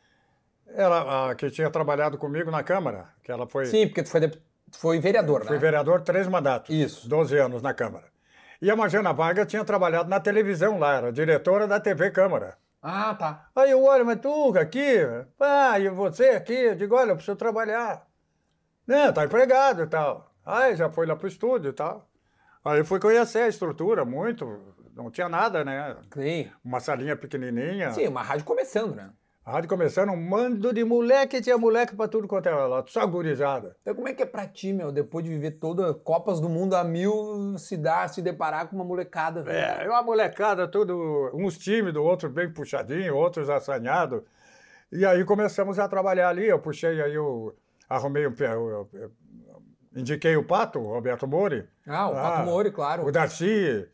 ela 0.74 1.30
a, 1.30 1.34
que 1.36 1.48
tinha 1.50 1.70
trabalhado 1.70 2.18
comigo 2.18 2.50
na 2.50 2.64
Câmara, 2.64 3.10
que 3.22 3.30
ela 3.30 3.46
foi, 3.46 3.66
Sim, 3.66 3.86
porque 3.86 4.02
tu 4.02 4.08
foi, 4.08 4.28
tu 4.28 4.40
foi 4.72 4.98
vereador, 4.98 5.40
né? 5.40 5.46
foi 5.46 5.58
vereador 5.58 6.00
três 6.00 6.26
mandatos. 6.26 6.74
Isso. 6.74 7.08
12 7.08 7.38
anos 7.38 7.62
na 7.62 7.72
Câmara. 7.72 8.06
E 8.60 8.68
a 8.68 8.74
Marjana 8.74 9.12
Vargas 9.12 9.46
tinha 9.46 9.64
trabalhado 9.64 10.08
na 10.08 10.18
televisão 10.18 10.80
lá, 10.80 10.96
era 10.96 11.12
diretora 11.12 11.68
da 11.68 11.78
TV 11.78 12.10
Câmara. 12.10 12.56
Ah, 12.82 13.14
tá. 13.14 13.48
Aí 13.54 13.70
eu 13.70 13.84
olho, 13.84 14.04
mas 14.04 14.18
tu 14.20 14.52
aqui, 14.58 14.96
ah, 15.38 15.78
e 15.78 15.88
você 15.90 16.30
aqui? 16.30 16.54
Eu 16.54 16.74
digo, 16.74 16.96
olha, 16.96 17.10
eu 17.10 17.16
preciso 17.16 17.36
trabalhar. 17.36 18.05
Não, 18.86 19.12
tá 19.12 19.24
empregado 19.24 19.82
e 19.82 19.86
tal. 19.86 20.30
Aí 20.44 20.76
já 20.76 20.88
foi 20.88 21.06
lá 21.06 21.16
pro 21.16 21.26
estúdio 21.26 21.70
e 21.70 21.72
tal. 21.72 22.08
Aí 22.64 22.84
fui 22.84 23.00
conhecer 23.00 23.40
a 23.40 23.48
estrutura, 23.48 24.04
muito, 24.04 24.60
não 24.94 25.10
tinha 25.10 25.28
nada, 25.28 25.64
né? 25.64 25.96
Sim. 26.12 26.50
Uma 26.64 26.80
salinha 26.80 27.16
pequenininha. 27.16 27.92
Sim, 27.92 28.08
uma 28.08 28.22
rádio 28.22 28.44
começando, 28.44 28.94
né? 28.94 29.10
A 29.44 29.52
rádio 29.52 29.68
começando, 29.68 30.10
um 30.10 30.16
mando 30.16 30.72
de 30.72 30.82
moleque, 30.82 31.40
tinha 31.40 31.56
moleque 31.56 31.94
pra 31.94 32.08
tudo 32.08 32.26
quanto 32.26 32.48
era 32.48 32.66
lá, 32.66 32.84
só 32.88 33.06
gurizada. 33.06 33.76
Então 33.80 33.94
como 33.94 34.08
é 34.08 34.12
que 34.12 34.24
é 34.24 34.26
pra 34.26 34.44
ti, 34.44 34.72
meu, 34.72 34.90
depois 34.90 35.24
de 35.24 35.30
viver 35.30 35.52
toda 35.52 35.94
Copas 35.94 36.40
do 36.40 36.48
Mundo 36.48 36.74
a 36.74 36.82
mil, 36.82 37.56
se 37.56 37.76
dar, 37.76 38.08
se 38.08 38.20
deparar 38.20 38.66
com 38.66 38.74
uma 38.74 38.84
molecada? 38.84 39.44
velho? 39.44 39.82
É, 39.82 39.88
uma 39.88 40.02
molecada, 40.02 40.66
tudo, 40.66 41.30
uns 41.32 41.56
tímidos, 41.56 42.02
outros 42.02 42.32
bem 42.32 42.52
puxadinhos, 42.52 43.14
outros 43.14 43.48
assanhados. 43.48 44.22
E 44.90 45.06
aí 45.06 45.24
começamos 45.24 45.78
a 45.78 45.86
trabalhar 45.88 46.30
ali, 46.30 46.48
eu 46.48 46.58
puxei 46.58 47.00
aí, 47.00 47.14
eu 47.14 47.54
arrumei 47.88 48.26
um 48.26 48.34
eu, 48.38 48.88
eu- 48.92 49.12
indiquei 49.94 50.36
o 50.36 50.44
Pato, 50.44 50.78
o 50.78 50.88
Roberto 50.92 51.26
Mori. 51.26 51.66
Ah, 51.86 52.08
o 52.08 52.12
Pato 52.12 52.44
Mori, 52.44 52.70
claro. 52.70 53.06
O 53.06 53.10
Darcy. 53.12 53.88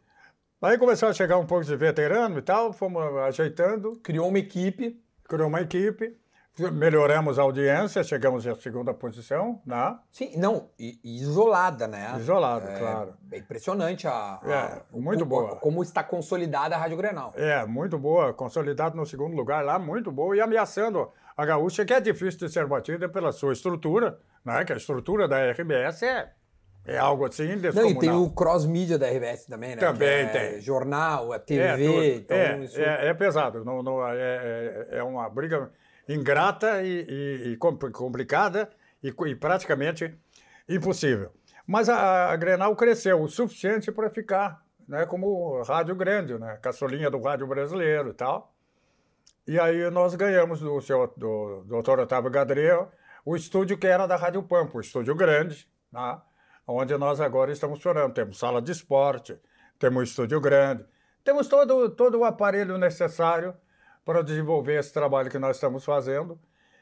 Aí 0.61 0.79
começou 0.79 1.09
a 1.09 1.13
chegar 1.13 1.39
um 1.39 1.47
pouco 1.47 1.65
de 1.65 1.75
veterano 1.77 2.39
e 2.39 2.43
tal, 2.43 2.73
fomos 2.73 3.03
ajeitando, 3.19 3.97
Criou 4.03 4.29
uma 4.29 4.39
equipe. 4.39 5.01
criou 5.29 5.49
uma 5.49 5.61
equipe, 5.61 6.17
melhoramos 6.59 7.39
a 7.39 7.43
audiência, 7.43 8.05
chegamos 8.05 8.47
à 8.47 8.55
segunda 8.57 8.93
posição, 8.93 9.61
né? 9.65 9.97
Sim, 10.11 10.37
não, 10.37 10.69
e- 10.79 10.99
e 11.03 11.17
isolada, 11.17 11.89
né? 11.89 12.15
Isolado, 12.19 12.69
É, 12.69 12.79
claro. 12.79 13.15
É 13.31 13.39
impressionante 13.39 14.07
a, 14.07 14.13
a- 14.13 14.83
É, 14.93 14.99
muito 14.99 15.27
como, 15.27 15.41
boa. 15.47 15.57
como 15.57 15.83
está 15.83 16.03
consolidada 16.05 16.77
a 16.77 16.79
Rádio 16.79 16.97
Grenal. 16.99 17.33
É, 17.37 17.65
muito 17.65 17.99
boa, 17.99 18.35
consolidado 18.35 18.97
no 18.97 19.07
segundo 19.07 19.35
lugar 19.35 19.65
lá, 19.65 19.79
muito 19.79 20.13
boa, 20.13 20.37
e 20.37 20.41
ameaçando 20.41 21.11
a 21.37 21.47
gaúcha, 21.47 21.85
que 21.85 21.95
é 21.95 22.01
difícil 22.01 22.47
de 22.47 22.53
ser 22.53 22.67
batida 22.67 23.09
pela 23.09 23.33
sua 23.33 23.55
estrutura, 23.55 24.19
né? 24.45 24.63
Que 24.65 24.75
a 24.75 24.77
estrutura 24.77 25.27
da 25.27 25.39
RBS 25.53 26.03
é, 26.03 26.31
é 26.85 26.99
algo 26.99 27.25
assim 27.27 27.49
Não, 27.49 27.63
descomunal. 27.63 27.93
e 27.97 27.99
tem 27.99 28.11
o 28.11 28.29
cross-mídia 28.29 28.99
da 28.99 29.07
RBS 29.09 29.47
também, 29.47 29.71
né? 29.71 29.77
Também 29.77 30.09
é 30.09 30.27
tem. 30.27 30.61
Jornal, 30.61 31.33
a 31.33 31.39
TV, 31.39 31.63
É, 31.63 31.77
tudo. 31.77 32.05
então 32.05 32.37
é, 32.37 32.59
isso... 32.59 32.79
é, 32.81 33.09
é 33.09 33.15
pesado, 33.15 33.65
não, 33.65 33.83
não, 33.83 34.07
é, 34.07 34.17
é, 34.19 34.89
é 34.99 35.03
uma 35.03 35.27
briga 35.31 35.71
ingrata 36.09 36.83
e, 36.83 37.07
e- 37.09 37.49
e 37.53 37.57
compl- 37.57 37.91
complicada 37.91 38.71
e, 39.03 39.09
e 39.09 39.35
praticamente 39.35 40.15
impossível. 40.69 41.33
Mas 41.67 41.89
a, 41.89 42.31
a 42.31 42.37
Grenal 42.37 42.75
cresceu 42.77 43.21
o 43.23 43.29
suficiente 43.29 43.91
para 43.93 44.11
ficar 44.11 44.63
né, 44.87 45.07
como 45.07 45.63
rádio 45.63 45.95
grande, 45.95 46.39
né, 46.39 46.59
caçolinha 46.61 47.11
do 47.11 47.21
rádio 47.21 47.47
brasileiro 47.47 48.11
e 48.11 48.15
tal. 48.15 48.53
E 49.47 49.59
aí 49.59 49.91
nós 49.91 50.15
ganhamos 50.15 50.61
do 50.61 50.81
seu 50.81 51.13
do, 51.17 51.65
doutor 51.67 51.99
Otávio 52.01 52.31
Gadreu 52.31 52.89
o 53.25 53.37
estúdio 53.37 53.79
que 53.79 53.87
era 53.87 54.07
da 54.07 54.17
Rádio 54.17 54.43
Pampa, 54.43 54.79
o 54.79 54.81
estúdio 54.81 55.15
grande, 55.15 55.69
né, 55.93 56.21
onde 56.67 56.97
nós 56.97 57.21
agora 57.21 57.53
estamos 57.53 57.79
funcionando. 57.79 58.13
Temos 58.13 58.39
sala 58.39 58.61
de 58.61 58.73
esporte, 58.73 59.39
temos 59.79 60.11
estúdio 60.11 60.41
grande, 60.41 60.85
temos 61.25 61.47
todo, 61.49 61.89
todo 61.91 62.19
o 62.19 62.25
aparelho 62.25 62.77
necessário 62.79 63.55
para 64.05 64.23
desenvolver 64.23 64.79
esse 64.79 64.93
trabalho 64.93 65.31
que 65.31 65.39
nós 65.39 65.57
estamos 65.57 65.85
fazendo 65.85 66.39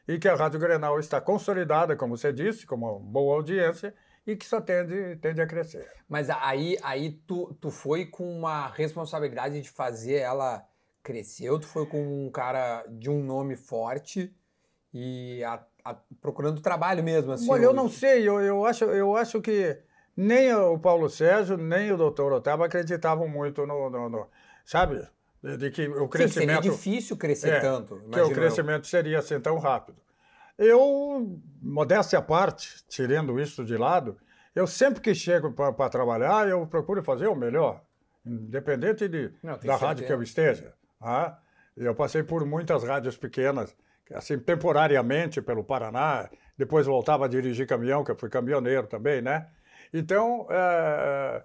e 0.09 0.19
que 0.19 0.29
a 0.29 0.35
Rádio 0.35 0.59
Grenal 0.61 0.99
está 0.99 1.21
consolidada, 1.21 1.97
como 1.97 2.17
você 2.17 2.33
disse, 2.33 2.67
com 2.67 2.75
uma 2.77 2.99
boa 2.99 3.37
audiência 3.37 3.95
e 4.27 4.37
que 4.37 4.45
só 4.47 4.61
tende, 4.61 5.17
tende 5.17 5.41
a 5.41 5.47
crescer. 5.47 5.91
Mas 6.09 6.29
aí, 6.31 6.77
aí 6.83 7.13
tu, 7.27 7.55
tu 7.61 7.71
foi 7.71 8.07
com 8.07 8.25
uma 8.39 8.67
responsabilidade 8.69 9.61
de 9.61 9.71
fazer 9.71 10.17
ela 10.17 10.65
crescer, 11.03 11.51
ou 11.51 11.59
tu 11.59 11.67
foi 11.67 11.87
com 11.87 12.27
um 12.27 12.31
cara 12.31 12.85
de 12.89 13.09
um 13.09 13.23
nome 13.23 13.57
forte 13.57 14.35
e 14.93 15.43
a- 15.45 15.65
a- 15.85 15.97
procurando 16.21 16.61
trabalho 16.61 17.03
mesmo, 17.03 17.33
assim? 17.33 17.51
Olha, 17.51 17.65
eu 17.65 17.73
não 17.73 17.89
sei, 17.89 18.29
eu, 18.29 18.41
eu, 18.41 18.65
acho, 18.67 18.85
eu 18.85 19.17
acho 19.17 19.41
que 19.41 19.79
nem 20.17 20.53
o 20.55 20.79
Paulo 20.79 21.09
Sérgio, 21.09 21.57
nem 21.57 21.93
o 21.93 21.97
doutor 21.97 22.33
Otávio 22.33 22.65
acreditavam 22.65 23.27
muito 23.29 23.67
no, 23.67 23.89
no- 23.89 24.09
no- 24.09 24.27
sabe, 24.65 25.07
de, 25.43 25.57
de 25.57 25.71
que 25.71 25.89
o 25.89 26.03
Sim, 26.03 26.09
crescimento... 26.09 26.63
seria 26.63 26.71
difícil 26.73 27.17
crescer 27.17 27.55
É, 27.55 27.61
tanto. 27.61 27.97
que 28.11 28.19
o 28.21 28.23
eu. 28.23 28.31
crescimento 28.31 28.87
seria 28.87 29.19
assim 29.19 29.41
tão 29.41 29.59
rápido. 29.59 29.99
Eu, 30.59 31.41
modéstia 31.63 32.19
à 32.19 32.23
parte, 32.23 32.85
tirando 32.89 33.41
isso 33.41 33.65
de 33.65 33.77
lado, 33.77 34.19
eu 34.55 34.67
sempre 34.67 35.01
que 35.01 35.15
chego 35.15 35.53
para 35.53 35.89
trabalhar, 35.89 36.49
eu 36.49 36.67
procuro 36.67 37.03
fazer 37.03 37.29
o 37.29 37.35
melhor, 37.35 37.83
independente 38.27 39.09
de, 39.09 39.33
Não, 39.43 39.57
da 39.59 39.77
rádio 39.77 40.07
que 40.07 40.13
eu 40.13 40.23
esteja. 40.23 40.75
ah. 41.01 41.39
Eu 41.77 41.95
passei 41.95 42.23
por 42.23 42.45
muitas 42.45 42.83
rádios 42.85 43.17
pequenas, 43.17 43.75
assim, 44.13 44.39
temporariamente 44.39 45.41
pelo 45.41 45.65
Paraná, 45.65 46.29
depois 46.59 46.85
voltava 46.85 47.25
a 47.25 47.29
dirigir 47.29 47.67
caminhão, 47.67 48.05
que 48.05 48.11
eu 48.11 48.17
fui 48.17 48.29
caminhoneiro 48.29 48.87
também, 48.87 49.23
né? 49.23 49.47
Então, 49.95 50.47
eh, 50.51 51.43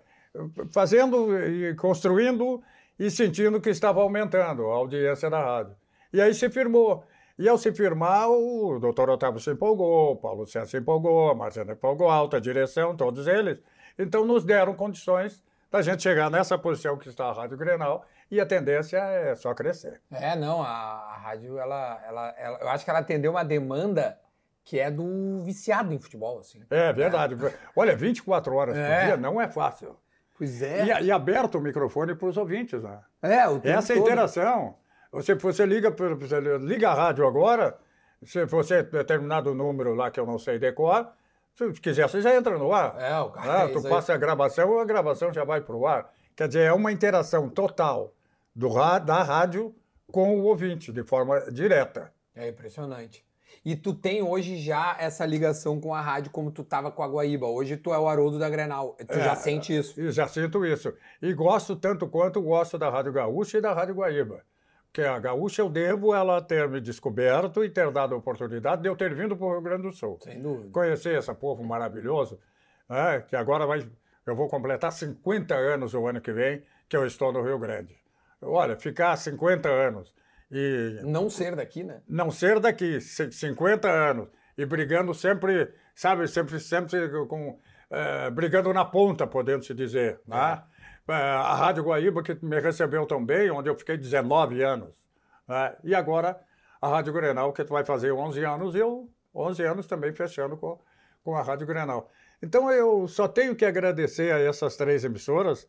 fazendo 0.74 1.38
e 1.48 1.74
construindo 1.76 2.62
e 3.00 3.10
sentindo 3.12 3.60
que 3.62 3.70
estava 3.70 4.02
aumentando 4.02 4.70
a 4.70 4.76
audiência 4.76 5.30
da 5.30 5.40
rádio. 5.44 5.76
E 6.14 6.22
aí 6.22 6.34
se 6.34 6.50
firmou. 6.50 7.04
E 7.38 7.50
ao 7.50 7.58
se 7.58 7.72
firmar, 7.74 8.30
o 8.30 8.80
doutor 8.80 9.10
Otávio 9.10 9.42
se 9.42 9.52
empolgou, 9.52 10.14
o 10.14 10.16
Paulo 10.16 10.46
César 10.48 10.66
se 10.68 10.78
empolgou, 10.78 11.30
a 11.32 11.36
Marcela 11.36 11.74
empolgou, 11.74 12.10
a 12.10 12.14
alta 12.16 12.40
direção, 12.40 12.96
todos 12.96 13.28
eles. 13.28 13.62
Então 14.00 14.24
nos 14.26 14.46
deram 14.46 14.74
condições 14.74 15.44
da 15.70 15.82
gente 15.82 16.02
chegar 16.02 16.32
nessa 16.32 16.58
posição 16.58 16.98
que 16.98 17.10
está 17.10 17.26
a 17.26 17.34
Rádio 17.34 17.58
Grenal 17.58 18.06
e 18.32 18.40
a 18.40 18.46
tendência 18.46 18.98
é 18.98 19.36
só 19.36 19.54
crescer. 19.54 20.02
É, 20.10 20.34
não, 20.38 20.62
a, 20.62 20.68
a 20.68 21.18
rádio, 21.18 21.60
ela, 21.60 22.02
ela, 22.08 22.34
ela- 22.38 22.58
eu 22.62 22.70
acho 22.70 22.86
que 22.86 22.90
ela 22.90 23.00
atendeu 23.00 23.32
uma 23.32 23.44
demanda 23.44 24.18
que 24.64 24.80
é 24.80 24.90
do 24.90 25.42
viciado 25.44 25.94
em 25.94 26.00
futebol, 26.00 26.40
assim. 26.40 26.62
É 26.70 26.94
verdade. 26.94 27.36
Olha, 27.76 27.96
24 27.98 28.56
horas 28.56 28.78
É. 28.78 29.00
por 29.00 29.06
dia 29.08 29.18
não 29.18 29.40
é 29.42 29.48
fácil. 29.50 29.96
Pois 30.38 30.62
E, 30.86 31.06
e 31.06 31.12
aberto 31.12 31.56
o 31.58 31.62
microfone 31.62 32.14
para 32.16 32.28
os 32.28 32.38
ouvintes, 32.38 32.82
né? 32.84 33.00
É, 33.22 33.48
o 33.48 33.60
tempo 33.60 33.68
Essa 33.78 33.94
é 33.94 33.96
todo. 33.96 34.06
interação. 34.06 34.76
Você, 35.12 35.34
você, 35.36 35.66
liga, 35.66 35.90
você 35.92 36.40
liga 36.58 36.90
a 36.90 36.94
rádio 36.94 37.26
agora, 37.26 37.78
se 38.24 38.44
você 38.46 38.84
determinado 38.84 39.54
número 39.56 39.94
lá 39.94 40.12
que 40.12 40.20
eu 40.20 40.26
não 40.26 40.38
sei 40.38 40.60
decorar, 40.60 41.16
se 41.56 41.72
quiser, 41.80 42.10
você 42.10 42.22
já 42.22 42.36
entra 42.36 42.58
no 42.58 42.74
ar. 42.74 42.96
É, 43.00 43.18
o 43.20 43.30
cara- 43.30 43.64
Ah, 43.64 43.68
tu 43.70 43.78
isso 43.78 43.88
aí. 43.88 43.94
passa 43.94 44.14
a 44.14 44.18
gravação, 44.18 44.78
a 44.78 44.84
gravação 44.84 45.32
já 45.32 45.46
vai 45.46 45.62
para 45.62 45.76
o 45.76 45.88
ar. 45.88 46.12
Quer 46.36 46.50
dizer, 46.50 46.64
é 46.64 46.74
uma 46.74 46.92
interação 46.92 47.50
total 47.50 48.14
do, 48.54 48.68
da 49.00 49.24
rádio 49.24 49.74
com 50.12 50.38
o 50.38 50.44
ouvinte, 50.44 50.92
de 50.92 51.04
forma 51.04 51.40
direta. 51.50 52.12
É 52.36 52.50
impressionante. 52.50 53.26
E 53.66 53.76
tu 53.76 53.96
tem 53.96 54.22
hoje 54.22 54.58
já 54.58 54.96
essa 55.00 55.26
ligação 55.26 55.82
com 55.82 55.92
a 55.94 56.00
rádio 56.00 56.32
como 56.32 56.52
tu 56.52 56.64
tava 56.64 56.92
com 56.92 57.02
a 57.02 57.08
Guaíba. 57.08 57.48
Hoje 57.48 57.76
tu 57.76 57.92
é 57.92 57.98
o 57.98 58.08
Haroldo 58.08 58.38
da 58.38 58.48
Grenal. 58.48 58.96
Tu 59.08 59.16
já 59.20 59.32
É, 59.32 59.36
sente 59.36 59.76
isso. 59.76 60.12
Já 60.12 60.28
sinto 60.28 60.64
isso. 60.64 60.94
E 61.20 61.34
gosto 61.34 61.76
tanto 61.76 62.08
quanto 62.08 62.40
gosto 62.44 62.78
da 62.78 62.92
Rádio 62.92 63.12
Gaúcha 63.12 63.58
e 63.58 63.62
da 63.62 63.74
Rádio 63.74 63.96
Guaíba. 63.96 64.44
Porque 64.86 65.02
a 65.02 65.18
Gaúcha 65.18 65.64
eu 65.64 65.70
devo 65.70 66.14
ela 66.14 66.40
ter 66.44 66.70
me 66.70 66.80
descoberto 66.80 67.64
e 67.66 67.70
ter 67.70 67.90
dado 67.92 68.14
a 68.14 68.18
oportunidade 68.20 68.84
de 68.84 68.88
eu 68.88 68.96
ter 68.96 69.16
vindo 69.16 69.36
para 69.36 69.48
o 69.48 69.52
Rio 69.54 69.62
Grande 69.62 69.82
do 69.82 69.92
Sul. 69.92 70.20
Sem 70.22 70.40
dúvida. 70.40 70.70
Conhecer 70.72 71.18
esse 71.18 71.34
povo 71.34 71.64
maravilhoso, 71.64 72.40
né, 72.88 73.26
que 73.28 73.36
agora 73.36 73.66
vai, 73.66 73.86
eu 74.28 74.36
vou 74.36 74.48
completar 74.48 74.92
50 74.92 75.56
anos 75.56 75.94
o 75.96 76.06
ano 76.08 76.22
que 76.22 76.32
vem 76.32 76.64
que 76.88 76.96
eu 76.96 77.06
estou 77.06 77.34
no 77.34 77.42
Rio 77.42 77.58
Grande. 77.58 77.98
Olha, 78.42 78.78
ficar 78.78 79.18
50 79.18 79.68
anos 79.68 80.14
e 80.52 81.02
Não 81.04 81.30
ser 81.30 81.56
daqui, 81.56 81.84
né? 81.84 82.02
não 82.08 82.30
ser 82.32 82.60
daqui, 82.60 83.00
c- 83.02 83.32
50 83.32 83.90
anos, 83.90 84.28
e 84.58 84.66
brigando 84.66 85.14
sempre, 85.14 85.74
sabe, 85.94 86.28
sempre, 86.28 86.60
sempre 86.60 87.10
com, 87.28 87.60
eh, 87.90 88.30
brigando 88.30 88.72
na 88.74 88.86
ponta, 88.86 89.26
podendo 89.28 89.64
se 89.66 89.74
dizer, 89.74 90.20
né? 90.28 90.62
Eh, 91.08 91.14
a 91.14 91.54
Rádio 91.56 91.84
Guaíba, 91.84 92.24
que 92.24 92.38
me 92.46 92.60
recebeu 92.60 93.06
tão 93.06 93.24
bem, 93.26 93.50
onde 93.52 93.70
eu 93.70 93.76
fiquei 93.78 93.98
19 93.98 94.62
anos, 94.64 94.96
né? 95.48 95.76
e 95.84 95.94
agora 95.94 96.40
a 96.82 96.88
Rádio 96.88 97.14
Grenal, 97.14 97.52
que 97.52 97.64
vai 97.64 97.84
fazer 97.84 98.12
11 98.12 98.44
anos, 98.46 98.76
e 98.76 98.80
eu 98.80 99.10
11 99.34 99.64
anos 99.64 99.88
também 99.88 100.14
fechando 100.14 100.56
com, 100.56 100.80
com 101.24 101.36
a 101.36 101.42
Rádio 101.42 101.68
Grenal. 101.68 102.10
Então 102.42 102.72
eu 102.72 103.08
só 103.08 103.28
tenho 103.28 103.56
que 103.56 103.66
agradecer 103.66 104.32
a 104.32 104.40
essas 104.40 104.78
três 104.78 105.04
emissoras 105.04 105.68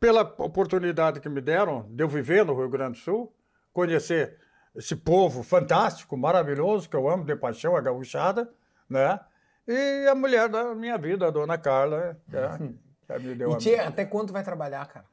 pela 0.00 0.22
oportunidade 0.38 1.20
que 1.20 1.28
me 1.28 1.40
deram 1.40 1.86
de 1.90 2.02
eu 2.02 2.08
viver 2.08 2.44
no 2.44 2.54
Rio 2.54 2.68
Grande 2.68 2.98
do 2.98 3.04
Sul, 3.04 3.32
conhecer 3.74 4.38
esse 4.74 4.96
povo 4.96 5.42
fantástico, 5.42 6.16
maravilhoso, 6.16 6.88
que 6.88 6.96
eu 6.96 7.08
amo 7.08 7.24
de 7.24 7.36
paixão, 7.36 7.76
a 7.76 7.80
gauchada, 7.80 8.50
né? 8.88 9.20
E 9.68 10.06
a 10.08 10.14
mulher 10.14 10.48
da 10.48 10.74
minha 10.74 10.96
vida, 10.96 11.26
a 11.26 11.30
dona 11.30 11.58
Carla, 11.58 12.16
que, 12.30 12.36
é, 12.36 13.18
que 13.18 13.26
me 13.26 13.34
deu 13.34 13.52
E 13.52 13.58
tia, 13.58 13.86
até 13.88 14.04
quando 14.04 14.32
vai 14.32 14.42
trabalhar, 14.42 14.86
cara? 14.86 15.04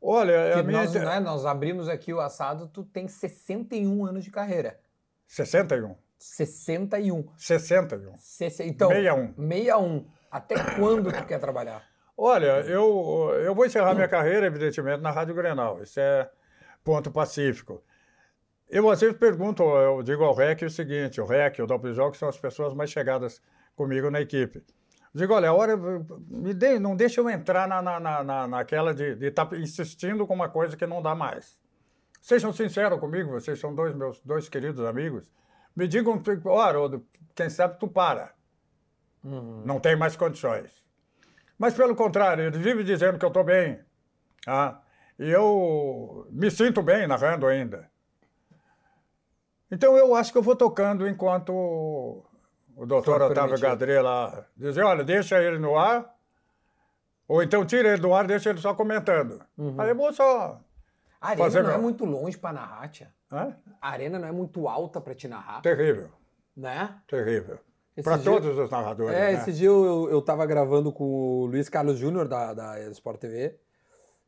Olha, 0.00 0.58
a 0.58 0.62
minha... 0.62 0.78
nós, 0.78 0.94
né, 0.94 1.20
nós 1.20 1.44
abrimos 1.44 1.88
aqui 1.88 2.12
o 2.12 2.20
assado, 2.20 2.68
tu 2.68 2.84
tem 2.84 3.08
61 3.08 4.06
anos 4.06 4.24
de 4.24 4.30
carreira. 4.30 4.78
61. 5.26 5.96
61. 6.18 7.28
61. 7.36 8.16
Sesse- 8.18 8.64
Então, 8.64 8.88
61. 8.88 9.34
61. 9.36 10.06
Até 10.30 10.54
quando 10.76 11.12
tu 11.12 11.24
quer 11.26 11.40
trabalhar? 11.40 11.82
Olha, 12.16 12.60
eu, 12.60 13.32
eu 13.44 13.54
vou 13.54 13.64
encerrar 13.64 13.94
minha 13.94 14.08
carreira, 14.08 14.46
evidentemente, 14.46 15.00
na 15.00 15.10
Rádio 15.10 15.34
Grenal. 15.34 15.82
Isso 15.82 15.98
é 15.98 16.28
ponto 16.84 17.10
pacífico. 17.10 17.82
Eu 18.70 18.88
às 18.90 19.00
vezes 19.00 19.16
pergunto, 19.16 19.62
eu 19.62 20.02
digo 20.02 20.24
ao 20.24 20.34
REC 20.34 20.62
o 20.62 20.70
seguinte, 20.70 21.20
o 21.20 21.24
REC, 21.26 21.60
o 21.60 21.66
Doppeljogo 21.66 22.16
são 22.16 22.28
as 22.28 22.36
pessoas 22.38 22.74
mais 22.74 22.90
chegadas 22.90 23.40
comigo 23.74 24.10
na 24.10 24.20
equipe. 24.20 24.58
Eu 24.58 25.20
digo, 25.20 25.32
olha, 25.32 25.48
a 25.48 25.54
hora, 25.54 25.74
me 26.28 26.52
dê, 26.52 26.78
não 26.78 26.94
deixa 26.94 27.20
eu 27.20 27.30
entrar 27.30 27.66
na, 27.66 27.80
na, 27.80 27.98
na- 27.98 28.22
na, 28.24 28.46
naquela 28.48 28.94
de 28.94 29.26
estar 29.26 29.50
insistindo 29.54 30.26
com 30.26 30.34
uma 30.34 30.48
coisa 30.50 30.76
que 30.76 30.86
não 30.86 31.00
dá 31.00 31.14
mais. 31.14 31.58
Sejam 32.20 32.52
sinceros 32.52 33.00
comigo, 33.00 33.30
vocês 33.30 33.58
são 33.58 33.74
dois 33.74 33.94
meus 33.94 34.20
dois 34.20 34.48
queridos 34.48 34.84
amigos. 34.84 35.30
Me 35.74 35.88
digam, 35.88 36.20
ó, 36.44 36.60
Haroldo, 36.60 37.06
quem 37.34 37.48
sabe 37.48 37.78
tu 37.78 37.88
para. 37.88 38.34
Não 39.64 39.80
tem 39.80 39.96
mais 39.96 40.14
condições. 40.14 40.84
Mas, 41.58 41.74
pelo 41.74 41.94
contrário, 41.96 42.44
ele 42.44 42.58
vive 42.58 42.84
dizendo 42.84 43.18
que 43.18 43.24
eu 43.24 43.28
estou 43.28 43.44
bem. 43.44 43.80
Ah, 44.46 44.80
e 45.18 45.28
eu 45.30 46.26
me 46.30 46.50
sinto 46.50 46.82
bem 46.82 47.06
narrando 47.06 47.46
ainda. 47.46 47.90
Então, 49.70 49.96
eu 49.96 50.14
acho 50.14 50.32
que 50.32 50.38
eu 50.38 50.42
vou 50.42 50.56
tocando 50.56 51.06
enquanto 51.06 51.52
o 52.76 52.86
doutor 52.86 53.20
Otávio. 53.22 53.58
Gadré 53.58 54.00
lá 54.00 54.44
dizer, 54.56 54.82
olha, 54.82 55.04
deixa 55.04 55.42
ele 55.42 55.58
no 55.58 55.76
ar, 55.76 56.14
ou 57.26 57.42
então 57.42 57.64
tira 57.66 57.88
ele 57.90 58.00
do 58.00 58.14
ar, 58.14 58.26
deixa 58.26 58.50
ele 58.50 58.60
só 58.60 58.74
comentando. 58.74 59.42
Aí 59.78 59.90
eu 59.90 59.94
vou 59.96 60.12
só... 60.12 60.60
A 61.20 61.30
arena 61.30 61.44
Fazer 61.44 61.62
não 61.62 61.70
é 61.70 61.72
meu- 61.72 61.82
muito 61.82 62.04
longe 62.04 62.38
pra 62.38 62.52
narrar, 62.52 62.88
tia. 62.88 63.12
Hã? 63.30 63.54
A 63.82 63.90
arena 63.90 64.18
não 64.18 64.28
é 64.28 64.32
muito 64.32 64.68
alta 64.68 65.00
pra 65.00 65.14
te 65.14 65.26
narrar, 65.28 65.60
Terrível, 65.60 66.10
né? 66.56 66.94
terrível. 67.08 67.58
Para 68.04 68.16
dia- 68.16 68.30
todos 68.32 68.56
os 68.56 68.70
narradores. 68.70 69.16
É, 69.16 69.32
né? 69.32 69.34
esse 69.34 69.52
dia 69.52 69.66
eu, 69.66 70.08
eu 70.08 70.22
tava 70.22 70.46
gravando 70.46 70.92
com 70.92 71.04
o 71.04 71.46
Luiz 71.46 71.68
Carlos 71.68 71.98
Júnior 71.98 72.28
da, 72.28 72.54
da 72.54 72.80
Sport 72.90 73.18
TV 73.20 73.58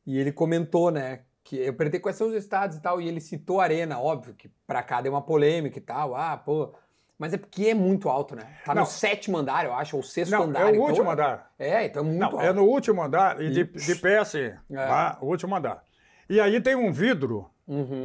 e 0.04 0.18
ele 0.18 0.32
comentou, 0.32 0.90
né, 0.90 1.20
que 1.42 1.56
eu 1.56 1.72
perguntei 1.74 2.00
quais 2.00 2.16
são 2.16 2.28
os 2.28 2.34
estados 2.34 2.76
e 2.76 2.80
tal, 2.82 3.00
e 3.00 3.08
ele 3.08 3.20
citou 3.20 3.60
a 3.60 3.64
Arena, 3.64 3.98
óbvio 4.00 4.34
que 4.34 4.50
pra 4.66 4.82
cá 4.82 5.00
deu 5.00 5.12
uma 5.12 5.22
polêmica 5.22 5.78
e 5.78 5.82
tal, 5.82 6.14
ah, 6.14 6.36
pô. 6.36 6.72
Mas 7.18 7.34
é 7.34 7.36
porque 7.36 7.66
é 7.66 7.74
muito 7.74 8.08
alto, 8.08 8.34
né? 8.34 8.44
Tá 8.64 8.74
Não. 8.74 8.82
no 8.82 8.88
sétimo 8.88 9.36
andar, 9.36 9.66
eu 9.66 9.74
acho, 9.74 9.94
ou 9.94 10.02
sexto 10.02 10.30
Não, 10.32 10.44
andar. 10.44 10.60
é 10.62 10.64
o 10.64 10.68
então 10.70 10.82
último 10.84 11.10
andar. 11.10 11.52
É, 11.58 11.84
então 11.84 12.02
é 12.02 12.06
muito 12.06 12.18
Não, 12.18 12.28
alto. 12.28 12.40
é 12.40 12.52
no 12.52 12.64
último 12.64 13.02
andar 13.02 13.40
e 13.42 13.50
de, 13.50 13.64
de 13.64 13.94
pé 13.96 14.18
assim, 14.18 14.38
É. 14.70 15.16
o 15.20 15.26
último 15.26 15.54
andar. 15.54 15.82
E 16.30 16.40
aí 16.40 16.58
tem 16.62 16.74
um 16.74 16.90
vidro 16.90 17.50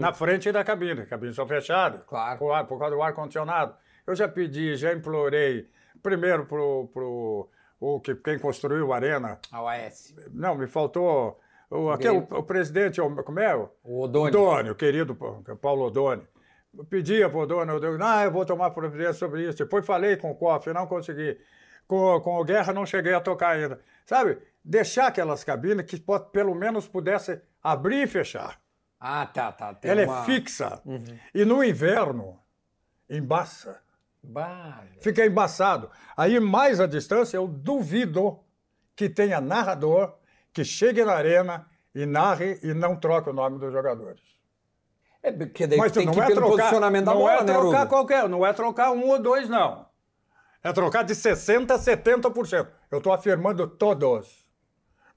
na 0.02 0.12
frente 0.14 0.52
da 0.52 0.64
cabine, 0.66 1.02
a 1.02 1.06
cabine 1.06 1.34
só 1.34 1.46
fechada, 1.48 1.98
Uhum. 2.00 2.04
Claro. 2.08 2.40
por, 2.40 2.52
ar- 2.52 2.66
por 2.68 2.78
causa 2.78 2.94
do 2.96 3.02
ar-condicionado. 3.02 3.74
Eu 4.06 4.16
já 4.16 4.28
pedi, 4.28 4.76
já 4.76 4.92
implorei, 4.94 5.70
primeiro 6.04 6.46
pro, 6.46 6.90
pro 6.94 7.50
o 7.80 8.00
que, 8.02 8.16
quem 8.16 8.38
construiu 8.38 8.92
a 8.92 8.98
arena, 8.98 9.40
A 9.52 9.62
OAS. 9.64 10.14
não, 10.32 10.56
me 10.56 10.68
faltou, 10.68 11.40
o, 11.76 11.92
aqui, 11.92 12.08
o, 12.10 12.20
o 12.20 12.44
presidente, 12.44 13.00
o- 13.02 13.24
como 13.24 13.40
é? 13.40 13.56
O 13.56 13.70
O 13.84 14.02
Odoni. 14.02 14.36
Odoni, 14.36 14.70
o 14.70 14.76
querido 14.76 15.16
Paulo 15.62 15.86
Odoni. 15.86 16.24
Eu 16.78 16.84
pedia 16.84 17.30
para 17.30 17.38
o 17.40 17.62
eu 17.72 17.80
digo, 17.80 17.98
não, 17.98 18.22
eu 18.24 18.32
vou 18.32 18.46
tomar 18.46 18.70
providência 18.72 19.14
sobre 19.14 19.48
isso. 19.48 19.58
Depois 19.60 19.86
falei 19.86 20.18
com 20.18 20.32
o 20.32 20.36
COF, 20.36 20.74
não 20.74 20.86
consegui. 20.88 21.38
Com, 21.88 22.20
com 22.20 22.38
o 22.40 22.44
Guerra 22.44 22.74
não 22.74 22.86
cheguei 22.86 23.14
a 23.14 23.22
tocar 23.22 23.50
ainda. 23.56 23.80
Sabe, 24.06 24.40
deixar 24.64 25.08
aquelas 25.08 25.44
cabines 25.44 25.86
que 25.86 26.00
po- 26.00 26.20
pelo 26.20 26.54
menos 26.56 26.88
pudesse 26.88 27.40
abrir 27.64 28.04
e 28.04 28.08
fechar. 28.08 28.60
Ah, 29.00 29.26
tá, 29.26 29.52
tá. 29.52 29.74
Tem 29.74 29.92
Ela 29.92 30.04
uma... 30.04 30.22
é 30.22 30.26
fixa. 30.26 30.82
E 31.34 31.46
no 31.46 31.64
inverno, 31.64 32.38
embaça. 33.10 33.80
Bah, 34.24 34.84
Fica 35.00 35.24
embaçado. 35.26 35.90
Aí, 36.18 36.40
mais 36.40 36.80
a 36.80 36.88
distância, 36.88 37.38
eu 37.38 37.48
duvido 37.48 38.40
que 38.96 39.08
tenha 39.08 39.40
narrador 39.40 40.16
que 40.56 40.64
chegue 40.64 41.04
na 41.04 41.14
arena 41.14 41.68
e 41.94 42.06
narre 42.06 42.58
e 42.64 42.74
não 42.74 42.96
troque 42.96 43.30
o 43.30 43.34
nome 43.34 43.60
dos 43.60 43.74
jogadores. 43.74 44.22
É 45.22 45.30
porque 45.30 45.68
daí 45.68 45.78
Mas 45.78 45.92
tem 45.92 46.06
não 46.06 46.14
que 46.14 46.20
é 46.22 46.28
pelo 46.28 46.38
trocar, 46.38 46.56
posicionamento 46.56 47.06
da 47.06 47.14
não 47.14 47.20
bola, 47.20 47.34
é 47.34 47.44
né, 47.44 47.54
trocar 47.54 47.88
qualquer, 47.88 48.30
não 48.30 48.46
é 48.46 48.54
trocar 48.54 48.92
um 48.92 49.06
ou 49.10 49.20
dois, 49.20 49.50
não. 49.50 49.86
É 50.64 50.72
trocar 50.72 51.04
de 51.04 51.14
60% 51.14 51.72
a 51.72 51.78
70%. 51.78 52.68
Eu 52.90 53.00
estou 53.00 53.12
afirmando 53.12 53.68
todos. 53.68 54.46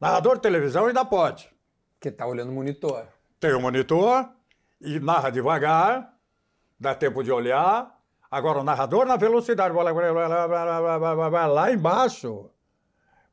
Narrador 0.00 0.34
de 0.36 0.42
televisão 0.42 0.86
ainda 0.86 1.04
pode. 1.04 1.48
Porque 1.94 2.10
tá 2.10 2.26
olhando 2.26 2.50
o 2.50 2.54
monitor. 2.54 3.06
Tem 3.38 3.54
o 3.54 3.60
monitor 3.60 4.28
e 4.80 4.98
narra 4.98 5.30
devagar, 5.30 6.14
dá 6.80 6.96
tempo 6.96 7.22
de 7.22 7.30
olhar. 7.30 7.96
Agora, 8.28 8.58
o 8.58 8.64
narrador 8.64 9.06
na 9.06 9.16
velocidade, 9.16 9.72
vai 9.72 11.48
lá 11.48 11.72
embaixo, 11.72 12.50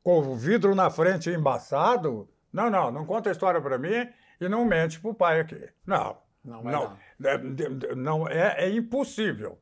com 0.05 0.19
o 0.19 0.35
vidro 0.35 0.75
na 0.75 0.91
frente 0.91 1.31
embaçado. 1.31 2.29
Não, 2.53 2.69
não, 2.69 2.91
não 2.91 3.05
conta 3.07 3.29
a 3.29 3.31
história 3.31 3.59
para 3.59 3.79
mim 3.79 4.07
e 4.39 4.47
não 4.47 4.63
mente 4.63 4.99
pro 4.99 5.15
pai 5.15 5.39
aqui. 5.39 5.67
Não. 5.83 6.15
Não 6.43 6.61
não, 6.61 6.97
é, 7.23 7.95
não 7.95 8.27
é, 8.29 8.65
é 8.65 8.69
impossível. 8.69 9.59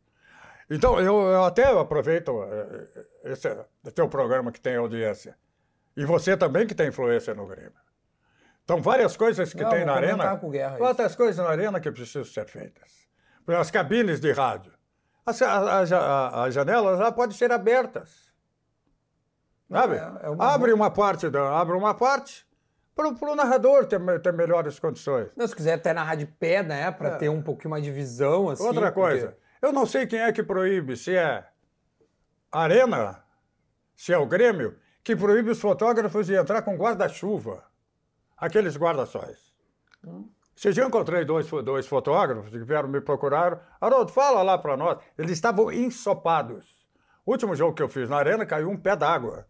Então, 0.69 0.99
eu, 0.99 1.17
eu 1.21 1.45
até 1.45 1.63
aproveito 1.71 2.43
eh, 2.43 2.87
eh, 3.23 3.31
esse, 3.31 3.47
esse 3.85 3.95
teu 3.95 4.09
programa 4.09 4.51
que 4.51 4.59
tem 4.59 4.75
audiência. 4.75 5.37
E 5.95 6.03
você 6.03 6.35
também 6.35 6.67
que 6.67 6.75
tem 6.75 6.89
influência 6.89 7.33
no 7.33 7.47
Grêmio. 7.47 7.71
Então, 8.65 8.81
várias 8.81 9.15
coisas 9.15 9.53
que 9.53 9.63
Não, 9.63 9.69
tem 9.69 9.85
na 9.85 9.93
arena. 9.93 10.35
Guerra 10.35 10.75
isso. 10.75 10.83
Outras 10.83 11.15
coisas 11.15 11.37
na 11.37 11.49
arena 11.51 11.79
que 11.79 11.89
precisam 11.89 12.25
ser 12.25 12.45
feitas. 12.47 13.07
As 13.47 13.71
cabines 13.71 14.19
de 14.19 14.33
rádio. 14.33 14.73
As, 15.25 15.41
a- 15.41 15.51
a- 15.79 15.79
a- 15.83 16.45
as 16.47 16.53
janelas 16.53 16.99
já 16.99 17.11
podem 17.13 17.35
ser 17.35 17.49
abertas. 17.51 18.32
Sabe? 19.73 19.95
é- 19.95 20.27
é 20.27 20.29
uma 20.29 20.53
abre 20.53 20.73
uma 20.73 20.89
parte, 20.91 21.29
da, 21.29 21.59
abre 21.59 21.75
uma 21.75 21.93
parte 21.93 22.45
para 22.95 23.07
o 23.09 23.35
narrador 23.35 23.85
ter, 23.85 23.99
ter 24.21 24.33
melhores 24.33 24.77
condições. 24.79 25.31
Não, 25.35 25.47
se 25.47 25.55
quiser 25.55 25.73
até 25.73 25.93
narrar 25.93 26.15
de 26.15 26.25
pé, 26.27 26.61
né? 26.61 26.91
Pra 26.91 27.17
ter 27.17 27.29
um 27.29 27.41
pouquinho 27.41 27.71
mais 27.71 27.83
de 27.83 27.91
visão, 27.91 28.49
assim. 28.49 28.63
É. 28.63 28.67
Outra 28.67 28.91
coisa, 28.91 29.27
porque- 29.29 29.65
eu 29.65 29.73
não 29.73 29.85
sei 29.85 30.05
quem 30.05 30.19
é 30.19 30.31
que 30.31 30.43
proíbe, 30.43 30.95
se 30.95 31.15
é 31.15 31.45
a 32.51 32.61
Arena, 32.61 33.23
se 33.95 34.13
é 34.13 34.17
o 34.17 34.25
Grêmio, 34.27 34.77
que 35.03 35.15
proíbe 35.15 35.49
os 35.49 35.59
fotógrafos 35.59 36.27
de 36.27 36.35
entrar 36.35 36.61
com 36.61 36.75
guarda-chuva. 36.77 37.63
Aqueles 38.37 38.77
guarda-sóis. 38.77 39.51
Esse 40.55 40.71
dia 40.71 40.83
eu 40.83 40.87
encontrei 40.87 41.25
dois, 41.25 41.49
dois 41.63 41.87
fotógrafos 41.87 42.51
que 42.51 42.59
vieram 42.63 42.87
me 42.89 43.01
procurar. 43.01 43.75
Haroldo, 43.81 44.11
fala 44.11 44.43
lá 44.43 44.57
para 44.57 44.77
nós. 44.77 44.99
Eles 45.17 45.31
estavam 45.31 45.71
ensopados. 45.71 46.85
O 47.25 47.31
último 47.31 47.55
jogo 47.55 47.73
que 47.73 47.81
eu 47.81 47.89
fiz 47.89 48.07
na 48.09 48.17
Arena 48.17 48.45
caiu 48.45 48.69
um 48.69 48.77
pé 48.77 48.95
d'água. 48.95 49.47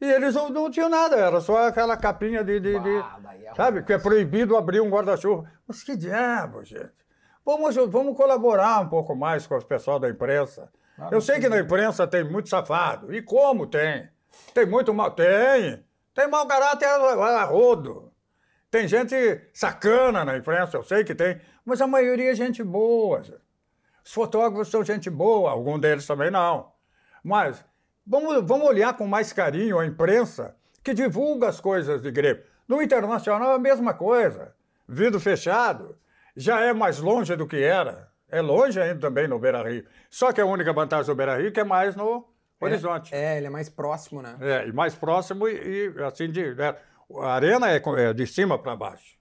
E 0.00 0.10
eles 0.10 0.34
não, 0.34 0.48
não 0.50 0.70
tinham 0.70 0.88
nada, 0.88 1.16
era 1.16 1.40
só 1.40 1.68
aquela 1.68 1.96
capinha 1.96 2.42
de. 2.44 2.58
de- 2.60 2.78
de- 2.78 2.98
Bah, 3.00 3.34
é 3.40 3.54
sabe? 3.54 3.82
Que 3.82 3.92
é 3.94 3.98
proibido 3.98 4.56
abrir 4.56 4.80
um 4.80 4.90
guarda-chuva. 4.90 5.50
Mas 5.66 5.82
que 5.82 5.96
diabo, 5.96 6.62
gente. 6.64 6.90
Vamos, 7.44 7.74
vamos 7.76 8.16
colaborar 8.16 8.80
um 8.80 8.88
pouco 8.88 9.14
mais 9.14 9.46
com 9.46 9.56
o 9.56 9.64
pessoal 9.64 9.98
da 9.98 10.08
imprensa. 10.08 10.70
Eu 11.10 11.20
sei 11.20 11.40
que 11.40 11.48
na 11.48 11.58
imprensa 11.58 12.06
tem 12.06 12.24
muito 12.24 12.48
safado. 12.48 13.12
E 13.14 13.20
como 13.20 13.66
tem? 13.66 14.08
Tem 14.52 14.64
muito 14.66 14.92
mal. 14.94 15.10
Tem. 15.10 15.84
Tem 16.14 16.28
mau 16.28 16.46
caráter 16.46 16.86
a 16.86 17.44
rodo. 17.44 18.12
Tem 18.70 18.88
gente 18.88 19.14
sacana 19.52 20.24
na 20.24 20.36
imprensa, 20.36 20.76
eu 20.76 20.82
sei 20.82 21.04
que 21.04 21.14
tem. 21.14 21.40
Mas 21.64 21.80
a 21.80 21.86
maioria 21.86 22.32
é 22.32 22.34
gente 22.34 22.62
boa. 22.62 23.22
gente. 23.22 23.38
Os 24.04 24.12
fotógrafos 24.12 24.68
são 24.70 24.84
gente 24.84 25.08
boa, 25.10 25.50
alguns 25.50 25.80
deles 25.80 26.06
também 26.06 26.30
não. 26.30 26.72
Mas 27.22 27.64
vamos, 28.06 28.46
vamos 28.46 28.66
olhar 28.66 28.96
com 28.96 29.06
mais 29.06 29.32
carinho 29.32 29.78
a 29.78 29.86
imprensa 29.86 30.56
que 30.82 30.92
divulga 30.92 31.48
as 31.48 31.60
coisas 31.60 32.02
de 32.02 32.10
Grêmio. 32.10 32.42
No 32.68 32.82
internacional 32.82 33.52
é 33.52 33.54
a 33.54 33.58
mesma 33.58 33.94
coisa. 33.94 34.54
Vidro 34.88 35.20
fechado. 35.20 35.96
Já 36.36 36.60
é 36.60 36.72
mais 36.72 36.98
longe 36.98 37.34
do 37.36 37.46
que 37.46 37.62
era. 37.62 38.08
É 38.28 38.40
longe 38.40 38.80
ainda 38.80 39.00
também 39.00 39.28
no 39.28 39.38
Beira 39.38 39.62
Rio. 39.62 39.84
Só 40.10 40.32
que 40.32 40.40
a 40.40 40.46
única 40.46 40.72
vantagem 40.72 41.06
do 41.06 41.14
Beira 41.14 41.36
Rio 41.36 41.48
é 41.48 41.50
que 41.50 41.60
é 41.60 41.64
mais 41.64 41.94
no 41.94 42.26
horizonte. 42.60 43.14
É, 43.14 43.36
ele 43.36 43.46
é 43.46 43.50
mais 43.50 43.68
próximo, 43.68 44.20
né? 44.20 44.36
É, 44.40 44.66
e 44.66 44.72
mais 44.72 44.94
próximo 44.94 45.46
e, 45.48 45.92
e, 45.96 46.02
assim 46.02 46.30
de. 46.30 46.54
né, 46.54 46.74
a 47.20 47.34
arena 47.34 47.70
é, 47.70 47.80
é 47.98 48.12
de 48.12 48.26
cima 48.26 48.58
para 48.58 48.74
baixo. 48.74 49.16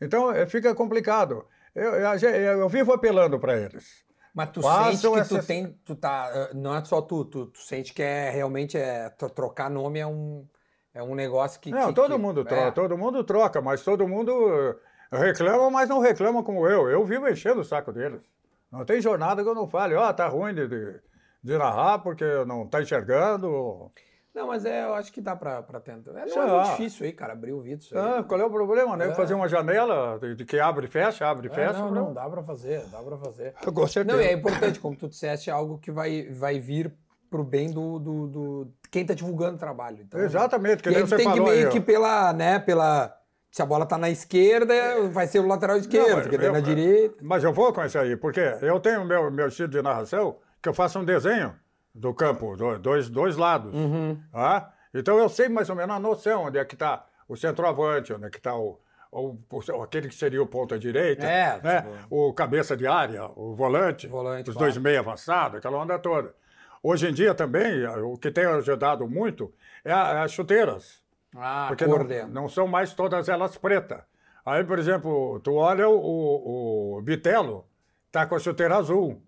Então 0.00 0.32
é, 0.32 0.46
fica 0.46 0.74
complicado. 0.74 1.44
Eu, 1.74 1.94
eu, 1.94 2.58
eu 2.60 2.68
vivo 2.68 2.92
apelando 2.92 3.38
para 3.38 3.56
eles. 3.56 4.04
Mas 4.34 4.50
tu 4.50 4.62
Façam 4.62 4.92
sente 4.92 5.14
que 5.14 5.20
essa... 5.20 5.38
tu 5.40 5.46
tem, 5.46 5.72
tu 5.84 5.94
tá, 5.94 6.30
eh, 6.32 6.50
não 6.54 6.74
é 6.74 6.84
só 6.84 7.02
tu, 7.02 7.24
tu, 7.24 7.46
tu 7.46 7.58
sente 7.58 7.92
que 7.92 8.02
é 8.02 8.30
realmente 8.30 8.78
é 8.78 9.10
trocar 9.10 9.68
nome 9.68 9.98
é 9.98 10.06
um 10.06 10.46
é 10.92 11.02
um 11.02 11.14
negócio 11.14 11.60
que 11.60 11.70
não 11.70 11.88
que, 11.88 11.94
todo 11.94 12.14
que, 12.14 12.20
mundo 12.20 12.44
troca, 12.44 12.66
é. 12.66 12.70
todo 12.70 12.98
mundo 12.98 13.24
troca, 13.24 13.60
mas 13.60 13.82
todo 13.82 14.08
mundo 14.08 14.76
reclama, 15.12 15.70
mas 15.70 15.88
não 15.88 16.00
reclama 16.00 16.42
como 16.42 16.66
eu. 16.66 16.88
Eu 16.88 17.04
vivo 17.04 17.28
enchendo 17.28 17.60
o 17.60 17.64
saco 17.64 17.92
deles. 17.92 18.22
Não 18.70 18.84
tem 18.84 19.00
jornada 19.00 19.42
que 19.42 19.48
eu 19.48 19.54
não 19.54 19.68
fale, 19.68 19.94
ó, 19.94 20.08
oh, 20.08 20.14
tá 20.14 20.28
ruim 20.28 20.54
de, 20.54 20.68
de, 20.68 21.00
de 21.42 21.58
narrar 21.58 21.98
porque 22.00 22.24
não 22.44 22.66
tá 22.66 22.80
enxergando. 22.80 23.90
Não, 24.34 24.46
mas 24.46 24.64
é, 24.64 24.84
eu 24.84 24.94
acho 24.94 25.12
que 25.12 25.20
dá 25.20 25.34
pra, 25.34 25.60
pra 25.62 25.80
tentar. 25.80 26.12
É, 26.12 26.26
não 26.26 26.42
é 26.42 26.46
muito 26.46 26.70
difícil 26.70 27.04
aí, 27.04 27.12
cara, 27.12 27.32
abrir 27.32 27.52
o 27.52 27.60
vidro. 27.60 27.86
Ah, 27.98 28.22
qual 28.22 28.40
é 28.40 28.44
o 28.44 28.50
problema, 28.50 28.96
né? 28.96 29.08
É. 29.08 29.14
Fazer 29.14 29.34
uma 29.34 29.48
janela 29.48 30.18
de, 30.36 30.44
que 30.44 30.60
abre 30.60 30.86
e 30.86 30.88
fecha, 30.88 31.26
abre 31.26 31.48
e 31.48 31.50
é, 31.50 31.54
fecha. 31.54 31.78
Não, 31.80 31.90
não, 31.90 32.14
dá 32.14 32.28
pra 32.30 32.42
fazer, 32.42 32.84
dá 32.86 32.98
pra 32.98 33.16
fazer. 33.16 33.54
Com 33.74 33.86
certeza. 33.88 34.16
Não, 34.16 34.22
e 34.22 34.28
é 34.28 34.32
importante, 34.32 34.78
como 34.78 34.96
tu 34.96 35.08
disseste, 35.08 35.50
é 35.50 35.52
algo 35.52 35.78
que 35.78 35.90
vai, 35.90 36.28
vai 36.30 36.60
vir 36.60 36.94
pro 37.28 37.42
bem 37.42 37.72
do, 37.72 37.98
do, 37.98 38.26
do 38.28 38.72
quem 38.90 39.04
tá 39.04 39.14
divulgando 39.14 39.56
o 39.56 39.58
trabalho. 39.58 39.98
Então, 40.02 40.20
Exatamente, 40.20 40.82
que 40.82 40.90
e 40.90 40.96
aí 40.96 41.02
você 41.02 41.16
tem 41.16 41.24
falou 41.24 41.44
que 41.44 41.50
meio 41.50 41.66
aí, 41.66 41.72
que 41.72 41.80
pela, 41.80 42.32
né, 42.32 42.58
pela... 42.58 43.16
Se 43.50 43.60
a 43.62 43.66
bola 43.66 43.84
tá 43.84 43.98
na 43.98 44.08
esquerda, 44.08 45.08
vai 45.10 45.26
ser 45.26 45.40
o 45.40 45.46
lateral 45.46 45.76
esquerdo, 45.76 46.22
porque 46.22 46.38
tá 46.38 46.52
na 46.52 46.60
direita. 46.60 47.16
Mas 47.20 47.42
eu 47.42 47.52
vou 47.52 47.72
com 47.72 47.84
isso 47.84 47.98
aí, 47.98 48.16
porque 48.16 48.40
eu 48.62 48.78
tenho 48.78 49.04
meu, 49.04 49.28
meu 49.28 49.48
estilo 49.48 49.66
de 49.66 49.82
narração, 49.82 50.36
que 50.62 50.68
eu 50.68 50.74
faço 50.74 51.00
um 51.00 51.04
desenho 51.04 51.52
do 51.94 52.14
campo, 52.14 52.56
dois, 52.78 53.08
dois 53.08 53.36
lados. 53.36 53.74
Uhum. 53.74 54.20
Tá? 54.32 54.72
Então 54.94 55.18
eu 55.18 55.28
sei 55.28 55.48
mais 55.48 55.68
ou 55.70 55.76
menos 55.76 55.94
a 55.94 55.98
noção 55.98 56.44
onde 56.44 56.58
é 56.58 56.64
que 56.64 56.74
está 56.74 57.06
o 57.28 57.36
centroavante, 57.36 58.12
onde 58.12 58.26
é 58.26 58.30
que 58.30 58.38
está 58.38 58.56
o, 58.56 58.80
o, 59.12 59.36
aquele 59.82 60.08
que 60.08 60.14
seria 60.14 60.42
o 60.42 60.46
ponta 60.46 60.78
direita, 60.78 61.26
é, 61.26 61.60
né? 61.62 61.82
Tipo... 61.82 62.06
o 62.10 62.32
cabeça 62.32 62.76
de 62.76 62.86
área, 62.86 63.24
o 63.36 63.54
volante, 63.54 64.06
volante 64.06 64.50
os 64.50 64.56
dois 64.56 64.76
meio 64.76 64.98
avançados, 64.98 65.58
aquela 65.58 65.78
onda 65.78 65.98
toda. 65.98 66.34
Hoje 66.82 67.08
em 67.08 67.12
dia 67.12 67.34
também, 67.34 67.86
o 67.86 68.16
que 68.16 68.30
tem 68.30 68.46
ajudado 68.46 69.06
muito 69.06 69.52
é, 69.84 69.92
as 69.92 70.32
chuteiras. 70.32 71.02
Ah, 71.36 71.66
porque 71.68 71.86
não, 71.86 72.28
não, 72.28 72.48
são 72.48 72.66
mais 72.66 72.94
todas 72.94 73.28
elas 73.28 73.56
pretas. 73.56 74.02
Aí, 74.44 74.64
por 74.64 74.78
exemplo, 74.78 75.38
tu 75.40 75.54
olha 75.54 75.88
o, 75.88 75.94
o, 75.94 76.98
o 76.98 77.02
Bitelo, 77.02 77.66
tá 78.10 78.26
com 78.26 78.34
a 78.34 78.38
chuteira 78.38 78.76
azul. 78.76 79.22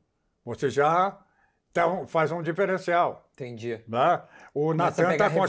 Você 0.44 0.70
já 0.70 1.16
então, 1.72 2.06
faz 2.06 2.30
um 2.30 2.42
diferencial. 2.42 3.26
Entendi. 3.32 3.80
Né? 3.88 4.22
O 4.54 4.74
Natan 4.74 5.16
tá 5.16 5.30
com 5.30 5.42
a, 5.42 5.46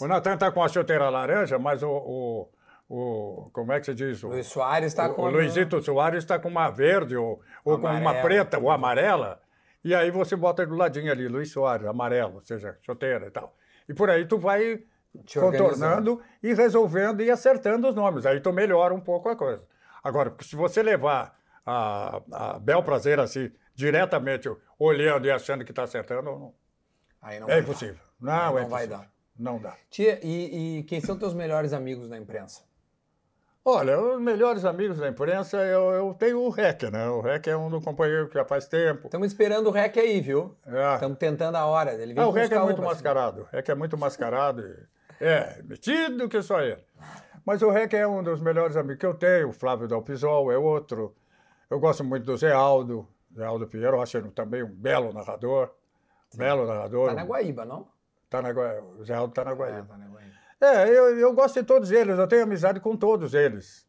o 0.00 0.08
Natan 0.08 0.36
tá 0.36 0.50
com 0.50 0.62
a 0.62 0.68
chuteira 0.68 1.08
laranja, 1.08 1.56
mas 1.56 1.84
o, 1.84 1.88
o, 1.88 2.48
o 2.88 3.50
como 3.52 3.72
é 3.72 3.78
que 3.78 3.86
se 3.86 3.94
diz? 3.94 4.24
O 4.24 4.28
Luiz 4.28 4.48
Soares 4.48 4.88
está 4.88 5.08
com 5.08 5.22
o 5.22 5.30
Luizito 5.30 5.80
Soares 5.80 6.24
está 6.24 6.36
com 6.36 6.48
uma 6.48 6.68
verde 6.68 7.16
ou, 7.16 7.40
ou 7.64 7.78
com 7.78 7.86
uma 7.86 8.14
preta 8.14 8.58
ou 8.58 8.72
amarela. 8.72 9.40
E 9.84 9.94
aí 9.94 10.10
você 10.10 10.34
bota 10.34 10.66
do 10.66 10.74
ladinho 10.74 11.12
ali, 11.12 11.28
Luiz 11.28 11.52
Soares, 11.52 11.86
amarelo, 11.86 12.34
ou 12.34 12.40
seja, 12.40 12.76
chuteira 12.82 13.28
e 13.28 13.30
tal. 13.30 13.56
E 13.88 13.94
por 13.94 14.10
aí 14.10 14.26
tu 14.26 14.38
vai 14.38 14.82
Te 15.24 15.38
contornando 15.38 16.20
e 16.42 16.54
resolvendo 16.54 17.22
e 17.22 17.30
acertando 17.30 17.88
os 17.88 17.94
nomes. 17.94 18.26
Aí 18.26 18.40
tu 18.40 18.52
melhora 18.52 18.92
um 18.92 19.00
pouco 19.00 19.28
a 19.28 19.36
coisa. 19.36 19.64
Agora, 20.02 20.34
se 20.40 20.56
você 20.56 20.82
levar 20.82 21.38
a, 21.64 22.20
a 22.32 22.58
bel 22.58 22.82
prazer 22.82 23.20
assim, 23.20 23.52
diretamente 23.74 24.48
olhando 24.78 25.26
e 25.26 25.30
achando 25.30 25.64
que 25.64 25.72
está 25.72 25.84
acertando, 25.84 26.22
não. 26.22 26.54
não 27.40 27.50
é 27.50 27.58
impossível. 27.58 28.00
Não, 28.20 28.32
Aí 28.32 28.50
não 28.50 28.58
é 28.58 28.64
vai 28.64 28.86
dar. 28.86 29.10
Não 29.38 29.58
dá. 29.58 29.76
Tia, 29.90 30.20
e, 30.22 30.78
e, 30.78 30.82
quem 30.84 31.00
são 31.00 31.18
teus 31.18 31.34
melhores 31.34 31.72
amigos 31.72 32.08
na 32.08 32.18
imprensa? 32.18 32.62
Olha, 33.64 33.98
os 34.00 34.20
melhores 34.20 34.64
amigos 34.64 34.98
da 34.98 35.08
imprensa, 35.08 35.56
eu, 35.58 35.90
eu 35.92 36.14
tenho 36.14 36.40
o 36.40 36.50
REC, 36.50 36.90
né? 36.90 37.08
O 37.08 37.20
REC 37.20 37.46
é 37.46 37.56
um 37.56 37.70
do 37.70 37.80
companheiro 37.80 38.28
que 38.28 38.34
já 38.34 38.44
faz 38.44 38.66
tempo. 38.66 39.06
Estamos 39.06 39.28
esperando 39.28 39.68
o 39.68 39.70
REC 39.70 39.98
aí, 39.98 40.20
viu? 40.20 40.56
Estamos 40.66 41.16
é. 41.16 41.18
tentando 41.18 41.56
a 41.56 41.64
hora. 41.64 41.94
Ele 41.94 42.18
ah, 42.18 42.26
o 42.26 42.32
REC 42.32 42.50
é 42.52 42.58
muito 42.58 42.82
mascarado. 42.82 43.42
O 43.42 43.44
REC 43.44 43.68
é 43.68 43.74
muito 43.74 43.96
mascarado. 43.96 44.62
E, 44.66 45.24
é, 45.24 45.62
metido 45.62 46.28
que 46.28 46.42
só 46.42 46.60
ele. 46.60 46.84
Mas 47.46 47.62
o 47.62 47.70
REC 47.70 47.94
é 47.94 48.06
um 48.06 48.22
dos 48.22 48.40
melhores 48.40 48.76
amigos 48.76 48.98
que 48.98 49.06
eu 49.06 49.14
tenho. 49.14 49.48
O 49.48 49.52
Flávio 49.52 49.86
Dalpisol 49.86 50.50
é 50.50 50.58
outro. 50.58 51.14
Eu 51.70 51.78
gosto 51.78 52.02
muito 52.02 52.26
do 52.26 52.36
Zé 52.36 52.52
Aldo. 52.52 53.08
Zé 53.36 53.44
Aldo 53.44 53.66
Pinheiro, 53.66 54.00
acho 54.00 54.20
também 54.30 54.62
um 54.62 54.72
belo 54.72 55.12
narrador. 55.12 55.70
Sim. 56.30 56.38
Belo 56.38 56.66
narrador. 56.66 57.10
Está 57.10 57.14
na 57.14 57.26
Guaíba, 57.26 57.64
não? 57.64 57.88
Está 58.24 58.42
na 58.42 58.50
Guaíba. 58.50 58.86
O 58.98 59.04
Zé 59.04 59.14
Aldo 59.14 59.30
está 59.30 59.44
na 59.44 59.52
Guaíba. 59.52 59.78
É, 59.78 59.82
tá 59.82 59.96
na 59.96 60.06
Guaíba. 60.06 60.32
É, 60.60 60.88
eu, 60.88 61.18
eu 61.18 61.32
gosto 61.32 61.60
de 61.60 61.66
todos 61.66 61.90
eles, 61.90 62.18
eu 62.18 62.26
tenho 62.28 62.44
amizade 62.44 62.80
com 62.80 62.96
todos 62.96 63.34
eles. 63.34 63.86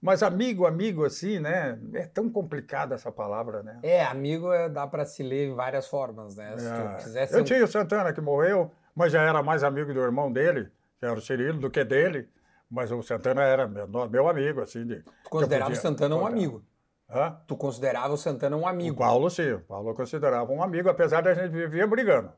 Mas 0.00 0.22
amigo, 0.22 0.66
amigo 0.66 1.04
assim, 1.04 1.38
né? 1.38 1.78
É 1.94 2.06
tão 2.06 2.28
complicada 2.28 2.94
essa 2.94 3.10
palavra, 3.10 3.62
né? 3.62 3.78
É, 3.82 4.04
amigo 4.04 4.52
é, 4.52 4.68
dá 4.68 4.86
para 4.86 5.04
se 5.04 5.22
ler 5.22 5.48
em 5.48 5.54
várias 5.54 5.88
formas, 5.88 6.36
né? 6.36 6.56
Se 6.58 6.66
é. 6.66 6.78
tu 6.78 6.96
quisesse... 6.96 7.34
Eu 7.34 7.44
tinha 7.44 7.64
o 7.64 7.66
Santana 7.66 8.12
que 8.12 8.20
morreu, 8.20 8.70
mas 8.94 9.12
já 9.12 9.22
era 9.22 9.42
mais 9.42 9.64
amigo 9.64 9.92
do 9.94 10.00
irmão 10.00 10.30
dele, 10.30 10.70
que 10.98 11.06
era 11.06 11.14
o 11.14 11.20
Cirilo, 11.20 11.58
do 11.58 11.70
que 11.70 11.82
dele. 11.84 12.28
Mas 12.70 12.90
o 12.90 13.02
Santana 13.02 13.42
era 13.42 13.66
meu, 13.66 13.88
meu 14.08 14.28
amigo, 14.28 14.60
assim. 14.60 14.84
De, 14.84 15.02
tu 15.02 15.30
considerava 15.30 15.72
o 15.72 15.76
Santana 15.76 16.16
um 16.16 16.26
amigo? 16.26 16.62
Hã? 17.08 17.40
Tu 17.46 17.56
considerava 17.56 18.12
o 18.12 18.16
Santana 18.16 18.56
um 18.56 18.66
amigo? 18.66 18.96
O 18.96 18.98
Paulo, 18.98 19.30
sim. 19.30 19.52
O 19.52 19.60
Paulo 19.60 19.94
considerava 19.94 20.52
um 20.52 20.62
amigo, 20.62 20.88
apesar 20.88 21.20
de 21.20 21.28
a 21.28 21.34
gente 21.34 21.50
vivia 21.50 21.86
brigando. 21.86 22.32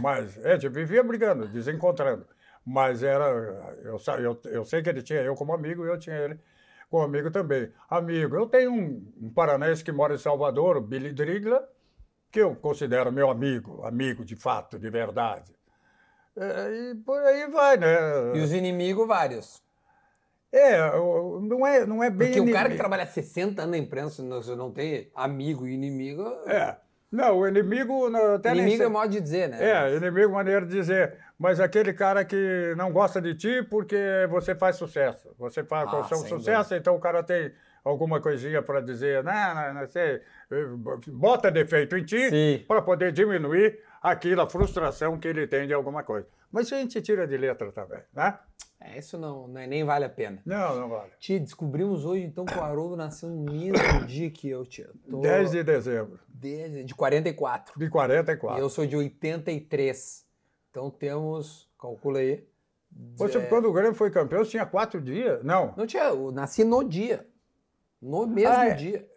Mas, 0.00 0.36
é, 0.44 0.52
a 0.52 0.54
gente 0.54 0.70
vivia 0.70 1.02
brigando, 1.02 1.46
desencontrando. 1.48 2.26
Mas 2.64 3.02
era. 3.02 3.26
Eu, 3.84 3.98
eu, 4.18 4.40
eu 4.46 4.64
sei 4.64 4.82
que 4.82 4.88
ele 4.88 5.02
tinha 5.02 5.20
eu 5.20 5.34
como 5.34 5.52
amigo 5.52 5.84
e 5.84 5.88
eu 5.88 5.98
tinha 5.98 6.16
ele 6.16 6.40
como 6.90 7.04
amigo 7.04 7.30
também. 7.30 7.70
Amigo, 7.88 8.36
eu 8.36 8.46
tenho 8.46 8.72
um, 8.72 9.12
um 9.20 9.30
paranaense 9.30 9.84
que 9.84 9.92
mora 9.92 10.14
em 10.14 10.18
Salvador, 10.18 10.76
o 10.76 10.80
Billy 10.80 11.12
Drigla, 11.12 11.68
que 12.30 12.40
eu 12.40 12.54
considero 12.56 13.12
meu 13.12 13.30
amigo, 13.30 13.84
amigo 13.84 14.24
de 14.24 14.36
fato, 14.36 14.78
de 14.78 14.88
verdade. 14.90 15.54
É, 16.36 16.90
e 16.90 16.94
por 16.96 17.18
aí 17.22 17.48
vai, 17.50 17.76
né? 17.76 17.96
E 18.34 18.40
os 18.40 18.52
inimigos, 18.52 19.06
vários. 19.06 19.62
É, 20.52 20.78
não 21.42 21.66
é, 21.66 21.86
não 21.86 22.02
é 22.02 22.10
bem. 22.10 22.28
Porque 22.28 22.50
o 22.50 22.52
cara 22.52 22.70
que 22.70 22.76
trabalha 22.76 23.06
60 23.06 23.62
anos 23.62 23.72
na 23.72 23.78
imprensa, 23.78 24.22
você 24.22 24.54
não 24.54 24.70
tem 24.70 25.10
amigo 25.14 25.66
e 25.66 25.74
inimigo. 25.74 26.22
É. 26.46 26.76
Não, 27.10 27.38
o 27.38 27.48
inimigo. 27.48 28.14
Até 28.34 28.52
inimigo 28.52 28.82
é 28.82 28.88
modo 28.88 29.08
de 29.10 29.20
dizer, 29.20 29.48
né? 29.48 29.58
É, 29.60 29.96
inimigo 29.96 30.30
é 30.30 30.34
maneira 30.34 30.66
de 30.66 30.72
dizer. 30.72 31.14
Mas 31.38 31.60
aquele 31.60 31.92
cara 31.92 32.24
que 32.24 32.74
não 32.76 32.92
gosta 32.92 33.20
de 33.20 33.34
ti 33.34 33.62
porque 33.70 34.26
você 34.30 34.54
faz 34.54 34.76
sucesso. 34.76 35.34
Você 35.38 35.62
faz 35.62 35.88
ah, 35.92 35.98
um 35.98 36.04
sucesso, 36.04 36.70
dúvida. 36.70 36.76
então 36.76 36.96
o 36.96 37.00
cara 37.00 37.22
tem 37.22 37.52
alguma 37.84 38.20
coisinha 38.20 38.60
para 38.62 38.80
dizer, 38.80 39.22
não, 39.22 39.54
não, 39.54 39.74
não 39.74 39.86
sei, 39.88 40.20
bota 41.06 41.50
defeito 41.50 41.96
em 41.96 42.04
ti 42.04 42.64
para 42.66 42.82
poder 42.82 43.12
diminuir 43.12 43.78
aquilo, 44.10 44.40
a 44.40 44.46
frustração 44.48 45.18
que 45.18 45.26
ele 45.26 45.46
tem 45.46 45.66
de 45.66 45.74
alguma 45.74 46.02
coisa. 46.02 46.28
Mas 46.50 46.72
a 46.72 46.76
gente 46.76 47.00
tira 47.02 47.26
de 47.26 47.36
letra 47.36 47.72
também, 47.72 48.00
né? 48.14 48.38
É, 48.80 48.98
isso 48.98 49.18
não, 49.18 49.48
não 49.48 49.60
é, 49.60 49.66
nem 49.66 49.84
vale 49.84 50.04
a 50.04 50.08
pena. 50.08 50.40
Não, 50.44 50.76
não 50.76 50.88
vale. 50.88 51.10
Tia, 51.18 51.40
descobrimos 51.40 52.04
hoje 52.04 52.22
então 52.22 52.44
que 52.44 52.56
o 52.56 52.62
Haroldo 52.62 52.94
nasceu 52.94 53.28
no 53.28 53.50
mesmo 53.50 54.04
dia 54.06 54.30
que 54.30 54.48
eu, 54.48 54.64
tia. 54.64 54.90
Tô... 55.08 55.20
10 55.20 55.50
de 55.50 55.64
dezembro. 55.64 56.20
De, 56.28 56.84
de 56.84 56.94
44. 56.94 57.78
De 57.78 57.90
44. 57.90 58.58
E 58.58 58.62
eu 58.62 58.68
sou 58.68 58.86
de 58.86 58.96
83. 58.96 60.26
Então 60.70 60.90
temos, 60.90 61.68
calcula 61.78 62.18
aí. 62.18 62.46
Você, 63.16 63.38
é... 63.38 63.46
quando 63.46 63.66
o 63.66 63.72
Grêmio 63.72 63.94
foi 63.94 64.10
campeão, 64.10 64.44
tinha 64.44 64.66
quatro 64.66 65.00
dias? 65.00 65.42
Não. 65.42 65.74
Não 65.76 65.86
tinha, 65.86 66.04
eu 66.04 66.30
nasci 66.30 66.62
no 66.62 66.84
dia. 66.84 67.26
No 68.00 68.26
mesmo 68.26 68.54
ah, 68.54 68.66
é. 68.66 68.74
dia. 68.74 69.08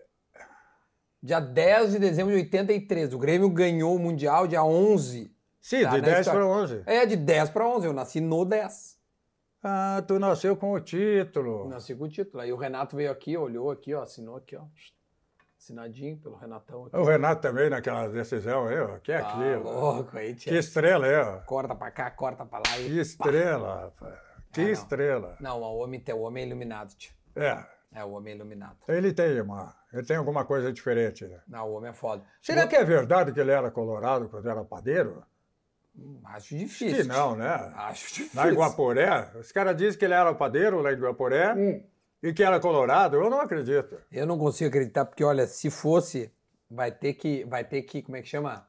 Dia 1.22 1.40
10 1.40 1.91
de 1.91 2.00
dezembro 2.00 2.34
de 2.34 2.40
83. 2.40 3.14
O 3.14 3.20
Grêmio 3.20 3.50
ganhou 3.50 3.96
o 3.96 4.00
Mundial 4.00 4.48
dia 4.48 4.64
11. 4.64 5.34
Sim, 5.62 5.84
tá, 5.84 5.91
de 5.91 6.02
10 6.02 6.28
para 6.28 6.46
11. 6.46 6.84
É, 6.86 7.06
de 7.06 7.16
10 7.16 7.50
para 7.50 7.68
11. 7.68 7.86
Eu 7.88 7.94
nasci 7.94 8.22
no 8.22 8.46
10. 8.46 8.98
Ah, 9.62 10.02
tu 10.08 10.18
nasceu 10.18 10.56
com 10.56 10.72
o 10.72 10.80
título. 10.80 11.68
Nasci 11.68 11.94
com 11.94 12.06
o 12.06 12.10
título. 12.10 12.41
Aí 12.41 12.52
o 12.54 12.56
Renato 12.56 12.96
veio 12.96 13.12
aqui, 13.12 13.36
olhou 13.36 13.70
aqui, 13.70 13.94
ó, 13.94 14.04
assinou 14.04 14.38
aqui, 14.38 14.56
ó. 14.56 14.64
Assinadinho 15.58 16.18
pelo 16.18 16.38
Renatão. 16.38 16.86
Aqui. 16.86 16.96
O 16.96 17.04
Renato 17.04 17.41
também 17.41 17.70
naquela 17.70 18.08
decisão 18.08 18.68
aí, 18.68 18.80
ó. 18.80 18.98
Que 19.00 19.12
é 19.12 19.18
ah, 19.18 19.28
aquilo. 19.28 19.64
louco 19.64 20.18
aí, 20.18 20.34
tia. 20.34 20.54
Que 20.54 20.58
estrela 20.58 21.06
é, 21.06 21.22
ó. 21.22 21.40
Corta 21.41 21.76
pra 21.76 21.91
cá, 21.91 22.10
corta 22.10 22.46
pra 22.46 22.60
lá. 22.60 22.80
E 22.80 22.86
que 22.86 23.00
estrela, 23.00 23.82
rapaz. 23.82 24.18
Que 24.54 24.62
ah, 24.62 24.72
estrela. 24.72 25.38
Não, 25.41 25.62
o 25.62 25.80
homem, 25.80 26.02
o 26.14 26.22
homem 26.22 26.46
é 26.46 26.48
iluminado, 26.48 26.96
tio. 26.96 27.14
É. 27.36 27.62
É, 27.94 28.06
o 28.06 28.12
homem 28.12 28.34
é 28.34 28.36
iluminado. 28.38 28.78
Ele 28.88 29.12
tem 29.12 29.41
uma. 29.41 29.76
Ele 29.91 30.03
tem 30.03 30.18
alguma 30.18 30.45
coisa 30.45 30.72
diferente, 30.72 31.26
né? 31.26 31.40
Não, 31.48 31.68
o 31.68 31.74
homem 31.74 31.90
é 31.90 31.94
foda. 31.94 32.24
Será 32.40 32.68
que 32.68 32.76
é 32.76 32.84
verdade 32.84 33.32
que 33.32 33.40
ele 33.40 33.52
era 33.52 33.72
colorado 33.72 34.30
quando 34.30 34.48
era 34.48 34.64
padeiro? 34.64 35.24
Acho 36.26 36.56
difícil. 36.56 36.88
Acho 36.88 37.02
que 37.02 37.07
não, 37.07 37.36
né? 37.36 37.74
Acho 37.76 38.07
difícil. 38.07 38.30
Na 38.34 38.48
Iguaporé, 38.48 39.32
os 39.36 39.52
caras 39.52 39.76
dizem 39.76 39.98
que 39.98 40.06
ele 40.06 40.14
era 40.14 40.34
padeiro 40.34 40.82
lá 40.82 40.91
em 40.91 40.95
Iguaporé 40.95 41.53
hum. 41.56 41.84
e 42.22 42.32
que 42.32 42.44
era 42.44 42.60
colorado. 42.60 43.18
Eu 43.18 43.30
não 43.30 43.41
acredito. 43.41 43.99
Eu 44.11 44.26
não 44.26 44.38
consigo 44.38 44.70
acreditar, 44.70 45.06
porque, 45.06 45.24
olha, 45.24 45.48
se 45.48 45.70
fosse, 45.70 46.32
vai 46.70 46.91
ter 46.91 47.14
que, 47.16 47.44
vai 47.45 47.64
ter 47.64 47.82
que, 47.82 48.02
como 48.02 48.16
é 48.16 48.22
que 48.22 48.28
chama? 48.28 48.68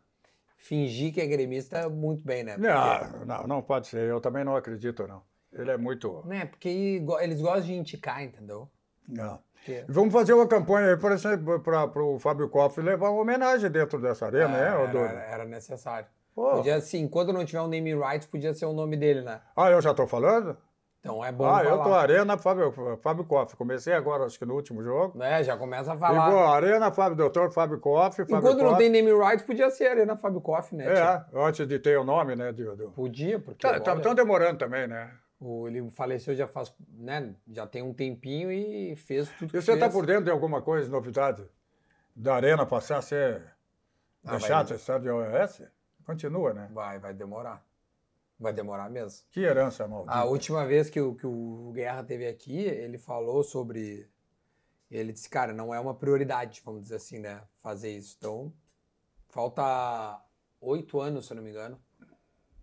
Fingir 0.56 1.12
que 1.12 1.20
é 1.20 1.26
gremista 1.26 1.88
muito 1.88 2.22
bem, 2.22 2.44
né? 2.44 2.55
Porque... 2.55 2.68
Não, 2.68 3.24
não, 3.26 3.47
não 3.47 3.62
pode 3.62 3.86
ser. 3.86 4.09
Eu 4.09 4.20
também 4.20 4.44
não 4.44 4.56
acredito, 4.56 5.06
não. 5.06 5.22
Ele 5.52 5.70
é 5.70 5.76
muito. 5.76 6.22
Né? 6.26 6.47
Porque 6.47 7.02
eles 7.20 7.40
gostam 7.40 7.62
de 7.62 7.74
indicar, 7.74 8.22
entendeu? 8.22 8.68
Não. 9.09 9.42
Que- 9.65 9.85
Vamos 9.89 10.12
fazer 10.12 10.32
uma 10.32 10.47
campanha 10.47 10.89
aí 10.91 10.97
para 10.97 12.03
o 12.03 12.19
Fábio 12.19 12.49
Koff 12.49 12.81
levar 12.81 13.11
uma 13.11 13.20
homenagem 13.20 13.70
dentro 13.70 14.01
dessa 14.01 14.27
arena, 14.27 14.49
né, 14.49 14.69
era, 14.69 14.85
Odoro? 14.85 15.05
era, 15.05 15.20
era 15.20 15.45
necessário. 15.45 16.07
Pô. 16.35 16.51
Podia, 16.57 16.77
assim, 16.77 17.01
enquanto 17.03 17.32
não 17.32 17.45
tiver 17.45 17.61
um 17.61 17.66
name 17.69 17.95
rights, 17.95 18.27
podia 18.27 18.55
ser 18.55 18.65
o 18.66 18.73
nome 18.73 18.97
dele, 18.97 19.20
né? 19.23 19.41
Ah, 19.57 19.70
eu 19.70 19.81
já 19.82 19.91
estou 19.91 20.07
falando? 20.07 20.57
Então 21.01 21.24
é 21.24 21.32
bom 21.32 21.45
Ah, 21.47 21.62
eu 21.65 21.70
falar. 21.70 21.85
tô 21.85 21.95
Arena 21.95 22.37
Fábio, 22.39 22.73
Fábio 23.03 23.24
Koff. 23.24 23.57
Comecei 23.57 23.93
agora, 23.95 24.24
acho 24.24 24.39
que 24.39 24.45
no 24.45 24.55
último 24.55 24.82
jogo. 24.82 25.16
Né, 25.19 25.43
já 25.43 25.57
começa 25.57 25.93
a 25.93 25.95
E 25.95 25.99
falar. 25.99 26.31
vou 26.31 26.39
Arena 26.47 26.93
Fábio 26.93 27.16
Doutor, 27.16 27.51
Fábio 27.51 27.78
Koff, 27.81 28.16
Fábio 28.24 28.37
Enquanto 28.39 28.59
não 28.59 28.66
Koff. 28.73 28.78
tem 28.78 28.91
name 28.91 29.11
rights, 29.12 29.45
podia 29.45 29.70
ser 29.70 29.89
Arena 29.89 30.16
Fábio 30.16 30.41
Koff, 30.43 30.74
né? 30.74 30.87
É, 30.87 31.24
antes 31.35 31.66
de 31.66 31.78
ter 31.78 31.99
o 31.99 32.05
nome, 32.05 32.37
né, 32.37 32.53
do... 32.53 32.91
Podia, 32.91 33.39
porque 33.41 33.66
Tá, 33.66 33.81
tá, 33.81 33.93
olha, 33.93 34.03
tão 34.03 34.15
demorando 34.15 34.59
também, 34.59 34.87
né? 34.87 35.11
O- 35.40 35.66
ele 35.66 35.90
faleceu 35.90 36.34
já 36.36 36.46
faz, 36.46 36.72
né? 36.88 37.34
Já 37.48 37.66
tem 37.66 37.82
um 37.82 37.92
tempinho 37.94 38.52
e 38.52 38.94
fez 38.96 39.28
tudo 39.38 39.56
E 39.56 39.60
você 39.60 39.72
fez. 39.72 39.80
tá 39.80 39.88
por 39.90 40.06
dentro 40.06 40.24
de 40.24 40.30
alguma 40.30 40.60
coisa, 40.62 40.88
novidade? 40.88 41.42
Da 42.14 42.34
Arena 42.36 42.66
passar 42.66 42.98
a 42.98 43.02
ser 43.02 43.42
Ah, 44.24 44.32
deixado 44.36 44.74
estádio 44.74 45.16
OS? 45.16 45.62
Continua, 46.04 46.52
né? 46.52 46.68
Vai, 46.72 46.98
vai 46.98 47.14
demorar. 47.14 47.64
Vai 48.38 48.52
demorar 48.52 48.88
mesmo. 48.90 49.24
Que 49.30 49.40
herança 49.40 49.86
maldita. 49.88 50.12
A 50.14 50.24
última 50.24 50.66
vez 50.66 50.88
que 50.90 51.00
o, 51.00 51.14
que 51.14 51.26
o 51.26 51.72
Guerra 51.74 52.02
teve 52.04 52.26
aqui, 52.26 52.58
ele 52.58 52.98
falou 52.98 53.42
sobre. 53.42 54.08
Ele 54.90 55.12
disse, 55.12 55.28
cara, 55.28 55.52
não 55.52 55.72
é 55.74 55.78
uma 55.78 55.94
prioridade, 55.94 56.60
vamos 56.64 56.82
dizer 56.82 56.96
assim, 56.96 57.18
né? 57.18 57.42
Fazer 57.58 57.90
isso. 57.96 58.16
Então, 58.18 58.52
falta 59.28 60.20
oito 60.60 61.00
anos, 61.00 61.26
se 61.26 61.32
eu 61.32 61.36
não 61.36 61.42
me 61.44 61.50
engano. 61.50 61.80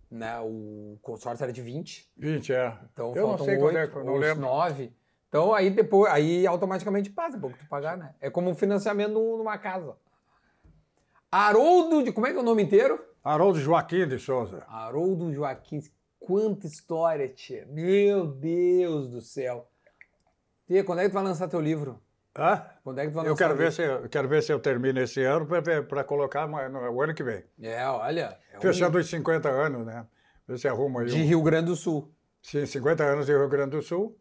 Né? 0.10 0.40
O 0.40 0.98
consórcio 1.02 1.44
era 1.44 1.52
de 1.52 1.62
20. 1.62 2.10
20, 2.16 2.54
é. 2.54 2.78
Então 2.94 3.14
eu 3.16 3.22
não 3.24 3.30
faltam 3.38 3.46
sei 3.46 3.58
quando 3.58 3.76
é 3.76 3.82
oito 3.82 3.92
que 3.92 3.98
eu 3.98 4.04
não 4.06 4.16
lembro. 4.16 4.42
nove. 4.42 4.94
Então 5.28 5.54
aí 5.54 5.70
depois, 5.70 6.12
aí 6.12 6.48
automaticamente 6.48 7.10
passa, 7.10 7.36
depois 7.36 7.54
que 7.54 7.60
tu 7.66 7.68
pagar, 7.70 7.98
né? 7.98 8.16
É 8.22 8.30
como 8.30 8.50
um 8.50 8.56
financiamento 8.56 9.12
num- 9.12 9.38
numa 9.38 9.58
casa. 9.58 9.98
Haroldo, 11.32 12.04
de, 12.04 12.12
como 12.12 12.26
é 12.28 12.32
que 12.32 12.38
é 12.38 12.40
o 12.40 12.44
nome 12.44 12.64
inteiro? 12.64 13.04
Haroldo 13.24 13.60
Joaquim 13.60 14.08
de 14.08 14.18
Souza. 14.18 14.64
Haroldo 14.70 15.34
Joaquim, 15.34 15.82
quanta 16.20 16.66
história, 16.66 17.28
tia. 17.28 17.66
Meu 17.70 18.26
Deus 18.28 19.10
do 19.10 19.20
céu. 19.20 19.68
Tia, 20.66 20.84
quando 20.84 21.00
é 21.00 21.04
que 21.04 21.10
tu 21.10 21.14
vai 21.16 21.24
lançar 21.24 21.50
teu 21.50 21.60
livro? 21.60 22.02
Hã? 22.38 22.66
Quando 22.84 23.00
é 23.00 23.06
que 23.06 23.12
tu 23.12 23.16
vai 23.16 23.28
Eu 23.28 23.36
quero 23.36 23.56
ver, 23.56 23.72
se, 23.72 23.82
eu 23.82 24.08
quero 24.10 24.28
ver 24.28 24.44
se 24.44 24.52
eu 24.54 24.60
termino 24.60 25.00
esse 25.00 25.24
ano 25.24 25.48
para 25.88 26.04
colocar 26.04 26.48
mais 26.48 26.72
no 26.72 26.80
o 26.92 27.02
ano 27.02 27.14
que 27.14 27.24
vem. 27.24 27.44
É, 27.62 27.86
olha. 27.88 28.38
É 28.54 28.58
um 28.58 28.62
Fechando 28.62 28.98
os 28.98 29.10
50 29.10 29.50
anos, 29.50 29.86
né? 29.86 30.06
Ver 30.48 30.60
se 30.60 30.68
arruma 30.68 31.02
aí. 31.02 31.08
de 31.08 31.16
um- 31.16 31.26
Rio 31.26 31.42
Grande 31.42 31.66
do 31.68 31.76
Sul. 31.76 32.14
Sim, 32.42 32.66
50 32.66 33.04
anos 33.04 33.26
de 33.26 33.32
Rio 33.34 33.50
Grande 33.50 33.72
do 33.72 33.82
Sul. 33.82 34.18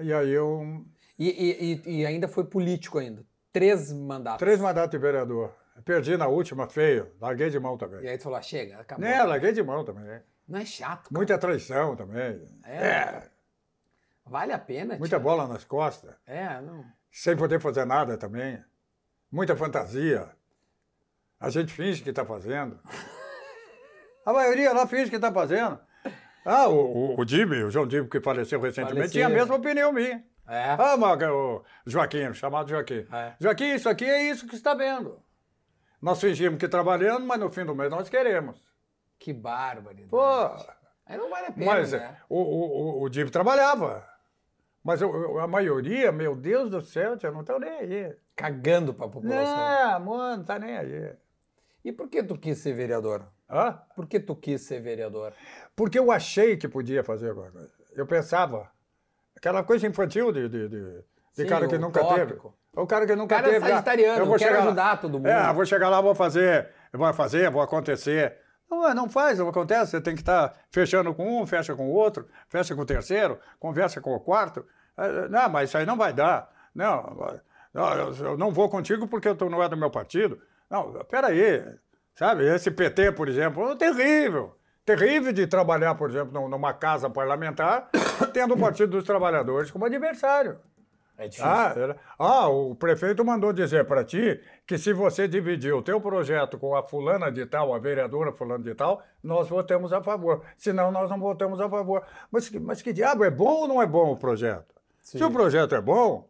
E 0.00 0.12
aí 0.12 0.30
eu. 0.30 0.84
E, 1.18 1.28
e- 1.28 1.72
e- 1.86 2.00
e 2.00 2.06
ainda 2.06 2.26
foi 2.28 2.44
político 2.44 2.98
ainda. 2.98 3.24
Três 3.52 3.92
mandatos. 3.92 4.38
Três 4.38 4.58
mandatos 4.60 4.90
de 4.90 4.98
vereador. 4.98 5.52
Perdi 5.84 6.16
na 6.16 6.26
última, 6.26 6.68
feio. 6.68 7.12
Larguei 7.20 7.50
de 7.50 7.58
mão 7.60 7.74
E 7.74 7.78
também. 7.78 8.08
aí 8.08 8.18
tu 8.18 8.24
falou, 8.24 8.38
ah, 8.38 8.42
chega, 8.42 8.78
acabou. 8.80 9.04
Né, 9.04 9.22
larguei 9.22 9.52
de 9.52 9.62
mão 9.62 9.84
também. 9.84 10.20
Não 10.48 10.58
é 10.58 10.64
chato. 10.64 11.08
Muita 11.12 11.38
traição 11.38 11.94
também. 11.94 12.42
É. 12.64 13.22
Vale 14.26 14.52
a 14.52 14.58
pena, 14.58 14.96
Muita 14.98 15.16
tia. 15.16 15.18
bola 15.22 15.46
nas 15.46 15.64
costas. 15.64 16.14
É, 16.26 16.60
não. 16.60 16.84
Sem 17.10 17.36
poder 17.36 17.60
fazer 17.60 17.84
nada 17.84 18.16
também. 18.16 18.62
Muita 19.30 19.56
fantasia. 19.56 20.28
A 21.40 21.50
gente 21.50 21.72
finge 21.72 22.02
que 22.02 22.10
está 22.10 22.24
fazendo. 22.24 22.78
A 24.24 24.32
maioria 24.32 24.72
lá 24.72 24.86
finge 24.86 25.08
que 25.10 25.16
está 25.16 25.32
fazendo. 25.32 25.78
Ah, 26.44 26.68
o, 26.68 26.74
o, 27.14 27.20
o 27.20 27.24
Dibe, 27.24 27.62
o 27.62 27.70
João 27.70 27.86
Dibe, 27.86 28.08
que 28.08 28.20
faleceu 28.20 28.60
recentemente, 28.60 28.94
Faleceu. 28.94 29.12
tinha 29.12 29.26
a 29.26 29.30
mesma 29.30 29.54
opinião 29.56 29.92
minha. 29.92 30.24
É. 30.48 30.76
Ah, 30.78 30.96
Maga, 30.96 31.32
o 31.32 31.62
Joaquim, 31.86 32.32
chamado 32.32 32.70
Joaquim. 32.70 33.06
É. 33.12 33.34
Joaquim, 33.38 33.74
isso 33.74 33.88
aqui 33.88 34.04
é 34.06 34.22
isso 34.30 34.46
que 34.46 34.54
está 34.54 34.74
vendo. 34.74 35.22
Nós 36.00 36.20
fingimos 36.20 36.58
que 36.58 36.68
trabalhamos, 36.68 37.22
mas 37.22 37.38
no 37.38 37.50
fim 37.50 37.64
do 37.64 37.74
mês 37.74 37.90
nós 37.90 38.08
queremos. 38.08 38.62
Que 39.18 39.32
barbaridade. 39.32 40.08
Pô, 40.08 40.20
Aí 41.04 41.16
não 41.16 41.28
vale 41.28 41.46
a 41.48 41.52
pena, 41.52 41.66
mas 41.66 41.92
né? 41.92 42.16
o, 42.28 42.38
o, 42.40 43.00
o, 43.00 43.02
o 43.02 43.08
Dibe 43.08 43.30
trabalhava. 43.30 44.06
Mas 44.82 45.02
o- 45.02 45.08
o- 45.10 45.38
a 45.38 45.46
maioria, 45.46 46.10
meu 46.12 46.34
Deus 46.36 46.70
do 46.70 46.80
céu, 46.80 47.16
tia, 47.16 47.30
não 47.30 47.40
estão 47.40 47.58
nem 47.58 47.70
aí. 47.70 48.16
Cagando 48.36 48.94
pra 48.94 49.08
população. 49.08 49.56
Não, 49.56 50.00
mano, 50.06 50.36
não 50.38 50.44
tá 50.44 50.58
nem 50.58 50.76
aí. 50.76 51.12
E 51.84 51.92
por 51.92 52.08
que 52.08 52.22
tu 52.22 52.36
quis 52.38 52.58
ser 52.58 52.72
vereador? 52.74 53.26
Hã? 53.50 53.78
Por 53.96 54.06
que 54.06 54.20
tu 54.20 54.36
quis 54.36 54.60
ser 54.62 54.80
vereador? 54.80 55.32
Porque 55.74 55.98
eu 55.98 56.10
achei 56.10 56.56
que 56.56 56.68
podia 56.68 57.02
fazer 57.02 57.30
alguma 57.30 57.50
coisa. 57.50 57.70
Eu 57.94 58.06
pensava. 58.06 58.70
Aquela 59.36 59.62
coisa 59.62 59.86
infantil 59.86 60.32
de, 60.32 60.48
de, 60.48 60.68
de, 60.68 60.80
de 60.80 61.04
Sim, 61.32 61.46
cara 61.46 61.66
que 61.68 61.78
nunca 61.78 62.04
teve. 62.04 62.22
utópico. 62.34 62.54
O 62.76 62.86
cara 62.86 63.06
que 63.06 63.16
nunca 63.16 63.36
cara 63.36 63.48
é 63.48 63.52
teve. 63.52 63.64
ah, 63.66 63.68
sagitariano, 63.70 64.18
eu 64.20 64.26
vou 64.26 64.38
chegar 64.38 64.58
lá- 64.58 64.64
ajudar 64.66 65.00
todo 65.00 65.12
mundo. 65.14 65.26
É, 65.28 65.48
eu 65.50 65.54
vou 65.54 65.64
chegar 65.66 65.88
lá, 65.88 66.00
vou 66.00 66.14
fazer, 66.14 66.68
vou 66.92 67.12
fazer, 67.14 67.50
vou 67.50 67.62
acontecer. 67.62 68.36
Não, 68.70 68.80
mas 68.82 68.94
não 68.94 69.08
faz, 69.08 69.38
não 69.38 69.48
acontece. 69.48 69.92
Você 69.92 70.00
tem 70.00 70.14
que 70.14 70.20
estar 70.22 70.54
fechando 70.70 71.14
com 71.14 71.40
um, 71.40 71.46
fecha 71.46 71.74
com 71.74 71.86
o 71.88 71.92
outro, 71.92 72.26
fecha 72.48 72.74
com 72.74 72.82
o 72.82 72.86
terceiro, 72.86 73.38
conversa 73.58 74.00
com 74.00 74.14
o 74.14 74.20
quarto. 74.20 74.64
Eh, 74.96 75.28
Não, 75.28 75.48
mas 75.48 75.68
isso 75.70 75.78
aí 75.78 75.86
não 75.86 75.96
vai 75.96 76.12
dar. 76.12 76.50
Não, 76.74 77.16
eu- 78.20 78.36
não 78.36 78.50
vou 78.52 78.68
contigo 78.68 79.06
porque 79.08 79.34
tu 79.34 79.48
não 79.48 79.62
é 79.62 79.68
do 79.68 79.76
meu 79.76 79.90
partido. 79.90 80.40
Não, 80.70 80.92
peraí. 81.04 81.64
Sabe, 82.14 82.44
esse 82.44 82.70
PT, 82.70 83.12
por 83.12 83.28
exemplo, 83.28 83.70
é 83.70 83.76
terrível. 83.76 84.54
Terrível 84.84 85.32
de 85.32 85.46
trabalhar, 85.46 85.94
por 85.94 86.10
exemplo, 86.10 86.32
num- 86.32 86.48
numa 86.48 86.72
casa 86.72 87.08
parlamentar, 87.10 87.88
tendo 88.32 88.54
o 88.54 88.58
Partido 88.58 88.90
dos 88.92 89.04
Trabalhadores 89.04 89.70
como 89.70 89.84
adversário. 89.84 90.58
É 91.18 91.26
difícil. 91.26 91.50
Ah, 91.50 91.72
era- 91.76 91.96
ah, 92.16 92.48
o 92.48 92.76
prefeito 92.76 93.24
mandou 93.24 93.52
dizer 93.52 93.84
para 93.86 94.04
ti 94.04 94.40
que 94.64 94.78
se 94.78 94.92
você 94.92 95.26
dividir 95.26 95.74
o 95.74 95.82
teu 95.82 96.00
projeto 96.00 96.56
com 96.58 96.76
a 96.76 96.82
fulana 96.82 97.30
de 97.30 97.44
tal, 97.44 97.74
a 97.74 97.78
vereadora 97.78 98.30
fulana 98.32 98.62
de 98.62 98.72
tal, 98.74 99.02
nós 99.22 99.48
votamos 99.48 99.92
a 99.92 100.00
favor. 100.00 100.44
Senão, 100.56 100.92
nós 100.92 101.10
não 101.10 101.18
votamos 101.18 101.60
a 101.60 101.68
favor. 101.68 102.04
Mas, 102.30 102.48
que- 102.48 102.60
mas 102.60 102.80
que 102.80 102.92
diabo, 102.92 103.24
é 103.24 103.30
bom 103.30 103.62
ou 103.62 103.68
não 103.68 103.82
é 103.82 103.86
bom 103.86 104.12
o 104.12 104.16
projeto? 104.16 104.72
Se 105.02 105.22
o 105.24 105.30
projeto 105.30 105.74
é 105.74 105.80
bom, 105.80 106.28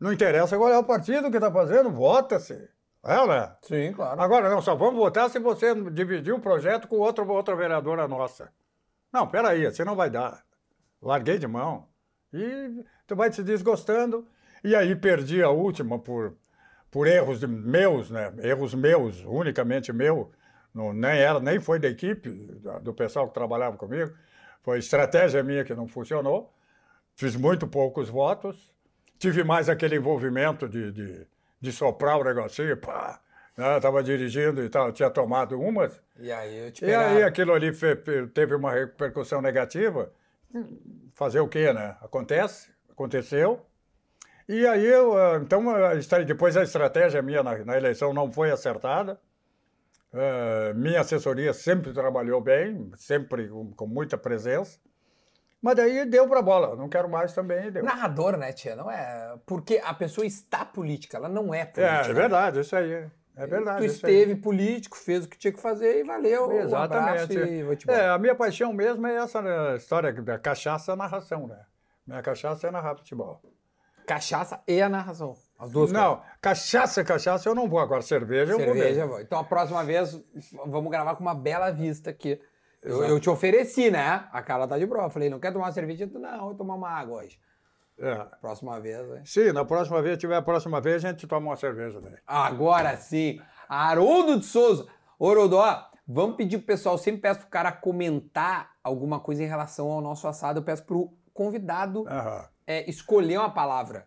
não 0.00 0.10
interessa 0.12 0.56
qual 0.56 0.70
é 0.70 0.78
o 0.78 0.84
partido 0.84 1.30
que 1.30 1.36
está 1.36 1.52
fazendo, 1.52 1.90
vota-se. 1.90 2.66
É, 3.04 3.26
né? 3.26 3.52
Sim, 3.62 3.92
claro. 3.92 4.20
Agora, 4.22 4.48
não, 4.48 4.62
só 4.62 4.74
vamos 4.74 4.94
votar 4.96 5.28
se 5.28 5.38
você 5.38 5.74
dividir 5.90 6.32
o 6.32 6.40
projeto 6.40 6.88
com 6.88 6.96
outra, 6.96 7.24
outra 7.24 7.54
vereadora 7.54 8.08
nossa. 8.08 8.50
Não, 9.12 9.26
peraí, 9.26 9.66
assim 9.66 9.84
não 9.84 9.96
vai 9.96 10.08
dar. 10.08 10.42
Larguei 11.02 11.38
de 11.38 11.46
mão. 11.46 11.88
E 12.32 12.84
tu 13.10 13.16
vai 13.16 13.32
se 13.32 13.42
desgostando. 13.42 14.24
E 14.62 14.72
aí 14.72 14.94
perdi 14.94 15.42
a 15.42 15.50
última 15.50 15.98
por, 15.98 16.36
por 16.92 17.08
erros 17.08 17.42
meus, 17.42 18.08
né? 18.08 18.32
Erros 18.38 18.72
meus, 18.72 19.24
unicamente 19.24 19.92
meu. 19.92 20.30
Não, 20.72 20.92
nem, 20.92 21.18
era, 21.18 21.40
nem 21.40 21.58
foi 21.58 21.80
da 21.80 21.88
equipe, 21.88 22.30
do 22.80 22.94
pessoal 22.94 23.26
que 23.26 23.34
trabalhava 23.34 23.76
comigo. 23.76 24.12
Foi 24.62 24.78
estratégia 24.78 25.42
minha 25.42 25.64
que 25.64 25.74
não 25.74 25.88
funcionou. 25.88 26.54
Fiz 27.16 27.34
muito 27.34 27.66
poucos 27.66 28.08
votos. 28.08 28.72
Tive 29.18 29.42
mais 29.42 29.68
aquele 29.68 29.96
envolvimento 29.96 30.68
de, 30.68 30.92
de, 30.92 31.26
de 31.60 31.72
soprar 31.72 32.16
o 32.16 32.22
negocinho, 32.22 32.76
pá. 32.76 33.20
Né? 33.56 33.76
Estava 33.76 34.04
dirigindo 34.04 34.62
e 34.62 34.68
tal, 34.68 34.92
tinha 34.92 35.10
tomado 35.10 35.60
umas. 35.60 36.00
E 36.16 36.30
aí 36.30 36.72
E 36.80 36.94
aí 36.94 37.24
aquilo 37.24 37.52
ali 37.52 37.72
teve 38.32 38.54
uma 38.54 38.70
repercussão 38.70 39.42
negativa. 39.42 40.12
Fazer 41.12 41.40
o 41.40 41.48
quê, 41.48 41.72
né? 41.72 41.96
Acontece, 42.00 42.70
aconteceu. 43.00 43.60
E 44.48 44.66
aí 44.66 44.84
eu, 44.84 45.16
ah, 45.16 45.38
então, 45.42 45.70
a 45.70 45.94
estra- 45.94 46.24
depois 46.24 46.56
a 46.56 46.62
estratégia 46.62 47.22
minha 47.22 47.42
na, 47.42 47.56
na 47.64 47.76
eleição 47.76 48.12
não 48.12 48.30
foi 48.32 48.50
acertada. 48.50 49.18
Ah, 50.12 50.72
minha 50.74 51.00
assessoria 51.00 51.52
sempre 51.54 51.92
trabalhou 51.92 52.40
bem, 52.40 52.90
sempre 52.96 53.48
com, 53.48 53.72
com 53.72 53.86
muita 53.86 54.18
presença. 54.18 54.78
Mas 55.62 55.76
daí 55.76 56.06
deu 56.06 56.26
pra 56.26 56.40
bola, 56.40 56.74
não 56.74 56.88
quero 56.88 57.08
mais 57.08 57.34
também, 57.34 57.70
deu. 57.70 57.84
Narrador, 57.84 58.36
né, 58.36 58.50
tia? 58.52 58.74
Não 58.74 58.90
é. 58.90 59.34
Porque 59.46 59.80
a 59.84 59.92
pessoa 59.94 60.26
está 60.26 60.64
política, 60.64 61.18
ela 61.18 61.28
não 61.28 61.52
é 61.54 61.60
É, 61.60 61.64
política. 61.66 62.10
é 62.10 62.12
verdade, 62.14 62.60
isso 62.60 62.74
aí. 62.74 63.06
É 63.36 63.46
verdade. 63.46 63.78
Tu 63.78 63.84
esteve 63.84 64.34
político, 64.36 64.96
fez 64.96 65.24
o 65.24 65.28
que 65.28 65.38
tinha 65.38 65.52
que 65.52 65.60
fazer 65.60 66.00
e 66.00 66.04
valeu. 66.04 66.48
Um 66.50 66.76
abraço 66.76 67.32
e 67.32 67.62
vou 67.62 67.76
te 67.76 67.88
É, 67.90 68.08
a 68.08 68.18
minha 68.18 68.34
paixão 68.34 68.72
mesmo 68.72 69.06
é 69.06 69.14
essa 69.16 69.40
né, 69.40 69.76
história 69.76 70.12
da 70.12 70.38
cachaça 70.38 70.96
narração, 70.96 71.46
né? 71.46 71.58
Minha 72.10 72.22
cachaça 72.22 72.66
é 72.66 72.70
narrar 72.72 72.96
futebol. 72.96 73.40
Cachaça 74.04 74.60
e 74.66 74.82
a 74.82 74.88
narração. 74.88 75.36
As 75.56 75.70
duas 75.70 75.92
Não, 75.92 76.20
cachaça, 76.40 77.04
cachaça 77.04 77.48
eu 77.48 77.54
não 77.54 77.68
vou. 77.68 77.78
Agora 77.78 78.02
cerveja 78.02 78.50
eu 78.50 78.56
coisas. 78.56 78.74
vou 78.74 78.82
Cerveja, 78.82 79.06
vou. 79.06 79.20
Então 79.20 79.38
a 79.38 79.44
próxima 79.44 79.84
vez 79.84 80.20
vamos 80.66 80.90
gravar 80.90 81.14
com 81.14 81.22
uma 81.22 81.36
bela 81.36 81.70
vista 81.70 82.10
aqui. 82.10 82.40
Eu, 82.82 83.04
eu 83.04 83.20
te 83.20 83.30
ofereci, 83.30 83.92
né? 83.92 84.26
A 84.32 84.42
Carla 84.42 84.66
tá 84.66 84.76
de 84.76 84.88
prova. 84.88 85.06
Eu 85.06 85.10
Falei, 85.10 85.30
não 85.30 85.38
quer 85.38 85.52
tomar 85.52 85.66
uma 85.66 85.72
cerveja? 85.72 86.08
Tu, 86.08 86.18
Não, 86.18 86.46
vou 86.46 86.54
tomar 86.56 86.74
uma 86.74 86.90
água 86.90 87.22
hoje. 87.22 87.38
É. 87.96 88.16
Próxima 88.40 88.80
vez, 88.80 89.08
hein? 89.08 89.22
Sim, 89.24 89.52
na 89.52 89.64
próxima 89.64 90.02
vez, 90.02 90.18
tiver 90.18 90.34
a 90.34 90.42
próxima 90.42 90.80
vez, 90.80 91.04
a 91.04 91.10
gente 91.10 91.28
toma 91.28 91.50
uma 91.50 91.56
cerveja 91.56 92.00
daí. 92.00 92.16
Agora 92.26 92.96
sim. 92.96 93.40
Haroldo 93.68 94.40
de 94.40 94.46
Souza. 94.46 94.88
Orodó, 95.16 95.88
vamos 96.08 96.34
pedir 96.34 96.58
pro 96.58 96.66
pessoal, 96.66 96.98
sempre 96.98 97.20
peço 97.20 97.40
pro 97.40 97.48
cara 97.50 97.70
comentar 97.70 98.70
alguma 98.82 99.20
coisa 99.20 99.44
em 99.44 99.46
relação 99.46 99.88
ao 99.92 100.00
nosso 100.00 100.26
assado. 100.26 100.58
Eu 100.58 100.64
peço 100.64 100.82
pro 100.84 101.12
convidado 101.40 102.04
é, 102.66 102.88
escolher 102.90 103.38
uma 103.38 103.48
palavra, 103.48 104.06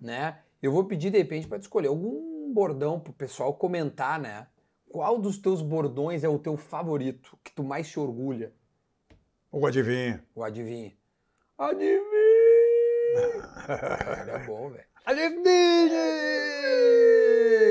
né? 0.00 0.38
Eu 0.62 0.70
vou 0.70 0.84
pedir, 0.84 1.10
de 1.10 1.18
repente, 1.18 1.48
para 1.48 1.58
escolher 1.58 1.88
algum 1.88 2.54
bordão 2.54 3.00
pro 3.00 3.12
pessoal 3.12 3.52
comentar, 3.52 4.20
né? 4.20 4.46
Qual 4.88 5.18
dos 5.18 5.38
teus 5.38 5.60
bordões 5.60 6.22
é 6.22 6.28
o 6.28 6.38
teu 6.38 6.56
favorito, 6.56 7.36
que 7.42 7.52
tu 7.52 7.64
mais 7.64 7.88
se 7.88 7.98
orgulha? 7.98 8.52
O 9.50 9.66
adivinho. 9.66 10.22
O 10.36 10.44
adivinha. 10.44 10.92
Adivinha! 11.58 11.98
Cara, 13.66 14.32
é 14.32 14.46
bom, 14.46 14.70
velho. 14.70 14.84
Adivinhe! 15.04 15.90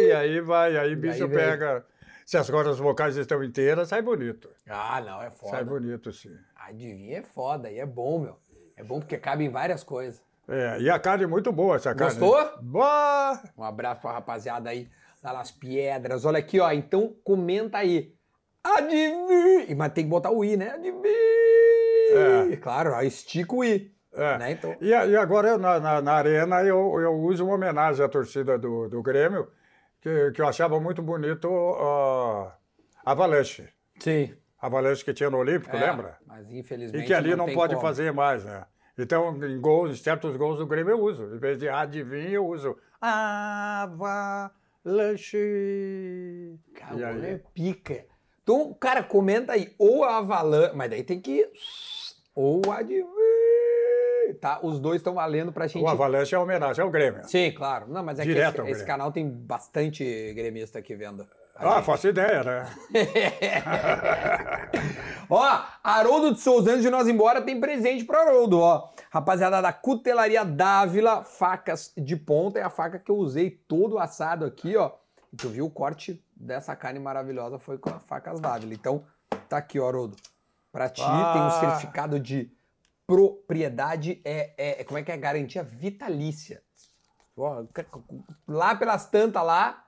E 0.06 0.12
aí 0.12 0.42
vai, 0.42 0.76
aí 0.76 0.94
o 0.94 0.98
bicho 0.98 1.24
aí 1.24 1.30
pega. 1.30 1.86
Se 2.26 2.36
as 2.36 2.50
cordas 2.50 2.78
vocais 2.78 3.16
estão 3.16 3.42
inteiras, 3.42 3.88
sai 3.88 4.02
bonito. 4.02 4.50
Ah, 4.68 5.00
não, 5.00 5.22
é 5.22 5.32
foda. 5.32 5.52
Sai 5.52 5.64
bonito, 5.64 6.12
sim. 6.12 6.38
Adivinha 6.58 7.20
é 7.20 7.24
foda 7.24 7.72
e 7.72 7.80
é 7.80 7.86
bom, 7.86 8.20
meu. 8.20 8.51
É 8.82 8.84
bom 8.84 9.00
porque 9.00 9.16
cabe 9.18 9.46
em 9.46 9.50
várias 9.50 9.84
coisas. 9.84 10.20
É, 10.50 10.80
e 10.82 10.90
a 10.90 10.98
carne 11.00 11.24
é 11.24 11.28
muito 11.28 11.52
boa, 11.52 11.76
essa 11.76 11.94
carne. 11.94 12.20
Gostou? 12.20 12.62
Boa! 12.64 13.40
Um 13.56 13.64
abraço 13.64 14.02
pra 14.02 14.12
rapaziada 14.14 14.72
aí 14.72 14.90
lá 15.24 15.34
nas 15.34 15.52
pedras. 15.52 16.26
Olha 16.26 16.40
aqui, 16.40 16.60
ó. 16.60 16.72
Então 16.72 17.16
comenta 17.24 17.78
aí. 17.78 18.14
Adivinha! 18.64 19.76
Mas 19.78 19.94
tem 19.94 20.04
que 20.06 20.10
botar 20.10 20.32
o 20.32 20.44
i, 20.44 20.58
né? 20.58 20.72
Adivinha! 20.72 22.52
É. 22.54 22.58
Claro, 22.58 22.92
ó, 22.94 23.02
estica 23.02 23.56
o 23.56 23.64
i. 23.64 23.94
É. 24.14 24.38
Né? 24.40 24.52
Então, 24.52 24.76
E, 24.82 24.94
a- 24.94 25.06
e 25.06 25.16
agora 25.16 25.58
na, 25.58 25.80
na- 25.80 26.02
na 26.02 26.14
arena 26.14 26.62
eu, 26.64 27.00
eu 27.00 27.14
uso 27.14 27.46
uma 27.46 27.56
homenagem 27.56 28.04
à 28.04 28.10
torcida 28.10 28.58
do, 28.58 28.90
do 28.90 29.02
Grêmio, 29.02 29.48
que, 30.02 30.32
que 30.32 30.42
eu 30.42 30.48
achava 30.48 30.80
muito 30.82 31.02
bonito 31.02 31.48
a 31.80 32.58
Avalanche. 33.06 33.70
sim. 34.00 34.34
Avalanche 34.60 35.04
que 35.04 35.12
tinha 35.12 35.28
no 35.28 35.38
Olímpico, 35.40 35.76
lembra? 35.76 36.18
Mas 36.28 36.52
infelizmente. 36.52 37.04
E 37.04 37.08
que 37.08 37.14
ali 37.16 37.36
não, 37.36 37.46
tem 37.48 37.56
pode 37.56 37.74
como. 37.74 37.88
fazer 37.88 38.14
mais, 38.14 38.46
né? 38.46 38.64
Então, 38.98 39.36
em 39.44 39.60
gols, 39.60 39.92
em 39.92 39.96
certos 39.96 40.36
gols 40.36 40.58
do 40.58 40.68
Grêmio 40.68 40.92
eu 40.92 41.00
uso. 41.00 41.36
Em 41.36 41.38
vez 41.38 41.58
de 41.58 41.70
adivinha, 41.70 42.30
eu 42.30 42.46
uso 42.46 42.78
Avalanche. 43.00 44.60
Cara, 46.74 47.28
é 47.28 47.40
pica. 47.54 48.06
Então, 48.44 48.74
cara, 48.74 49.02
comenta 49.04 49.54
aí. 49.54 49.74
Ou 49.78 50.04
Avalanche. 50.04 50.76
Mas 50.76 50.90
daí 50.90 51.04
tem 51.04 51.20
que. 51.20 51.50
Ou 52.36 52.62
adivinha. 52.72 53.08
Tá? 54.40 54.60
Os 54.64 54.80
dois 54.80 54.98
estão 54.98 55.14
valendo 55.14 55.52
pra 55.52 55.68
gente. 55.68 55.84
O 55.84 55.88
Avalanche 55.88 56.34
é 56.34 56.40
homenagem 56.40 56.84
ao 56.84 56.90
Grêmio. 56.90 57.28
Sim, 57.28 57.52
claro. 57.52 57.88
Não, 57.90 58.04
mas 58.04 58.20
é 58.20 58.24
Direto 58.24 58.56
que 58.56 58.70
esse, 58.70 58.72
esse 58.72 58.86
canal 58.86 59.12
tem 59.12 59.30
bastante 59.30 60.34
gremista 60.34 60.80
aqui 60.80 60.96
vendo. 60.96 61.28
Ah, 61.64 61.84
faço 61.84 62.08
ideia, 62.08 62.44
né? 62.44 62.66
ó, 65.30 65.64
Haroldo 65.84 66.34
de 66.34 66.40
Souza, 66.40 66.72
antes 66.72 66.84
de 66.84 66.90
nós 66.90 67.08
ir 67.08 67.12
embora, 67.14 67.42
tem 67.42 67.60
presente 67.60 68.04
pro 68.04 68.18
Haroldo, 68.20 68.60
ó. 68.60 68.90
Rapaziada 69.12 69.62
da 69.62 69.74
Cutelaria 69.74 70.44
Dávila, 70.44 71.24
facas 71.24 71.94
de 71.98 72.16
ponta, 72.16 72.60
é 72.60 72.64
a 72.64 72.70
faca 72.70 73.00
que 73.00 73.12
eu 73.12 73.18
usei 73.18 73.50
todo 73.50 74.00
assado 74.00 74.46
aqui, 74.46 74.76
ó. 74.76 74.92
E 75.32 75.36
tu 75.38 75.50
viu 75.50 75.66
o 75.66 75.72
corte 75.72 76.24
dessa 76.36 76.76
carne 76.76 77.00
maravilhosa 77.00 77.60
foi 77.60 77.78
com 77.78 77.90
a 77.90 78.00
facas 78.00 78.40
Dávila. 78.40 78.74
Então, 78.74 79.06
tá 79.48 79.58
aqui, 79.58 79.80
ó, 79.80 79.88
Haroldo. 79.88 80.18
Pra 80.72 80.90
ti, 80.90 81.02
Ah. 81.06 81.34
tem 81.34 81.42
um 81.42 81.52
certificado 81.70 82.20
de 82.20 82.52
propriedade, 83.06 84.22
é, 84.24 84.54
é, 84.58 84.82
é- 84.82 84.84
como 84.86 84.98
é 84.98 85.04
que 85.04 85.12
é? 85.12 85.18
Garantia 85.18 85.64
vitalícia. 85.64 86.62
Ó, 87.36 87.64
lá 88.48 88.76
pelas 88.76 89.06
tantas 89.10 89.44
lá, 89.44 89.84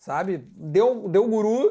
sabe? 0.00 0.38
Deu, 0.56 1.08
deu 1.08 1.28
guru, 1.28 1.70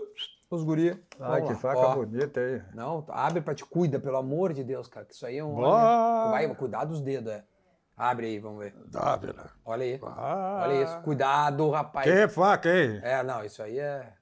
os 0.50 0.64
guri. 0.64 0.92
Ai, 1.20 1.42
vamos 1.42 1.48
que 1.60 1.68
lá. 1.68 1.74
faca 1.74 1.88
Ó, 1.88 1.96
bonita 1.96 2.40
aí. 2.40 2.62
Não, 2.74 3.04
abre 3.10 3.42
pra 3.42 3.54
te 3.54 3.66
cuida, 3.66 4.00
pelo 4.00 4.16
amor 4.16 4.54
de 4.54 4.64
Deus, 4.64 4.88
cara. 4.88 5.06
Que 5.06 5.14
isso 5.14 5.26
aí 5.26 5.38
é 5.38 5.44
um. 5.44 5.56
Boa. 5.56 6.32
Vai, 6.32 6.48
cuidar 6.56 6.86
dos 6.86 7.02
dedos, 7.02 7.34
é. 7.34 7.44
Abre 7.98 8.28
aí, 8.28 8.40
vamos 8.40 8.60
ver. 8.60 8.74
Dávila. 8.88 9.50
Olha 9.66 9.84
aí. 9.84 10.00
Ah. 10.02 10.62
Olha 10.64 10.84
isso. 10.84 10.98
Cuidado, 11.02 11.70
rapaz. 11.70 12.10
Que 12.10 12.30
faca, 12.30 12.70
hein? 12.70 13.02
É, 13.04 13.22
não, 13.22 13.44
isso 13.44 13.62
aí 13.62 13.78
é. 13.78 14.14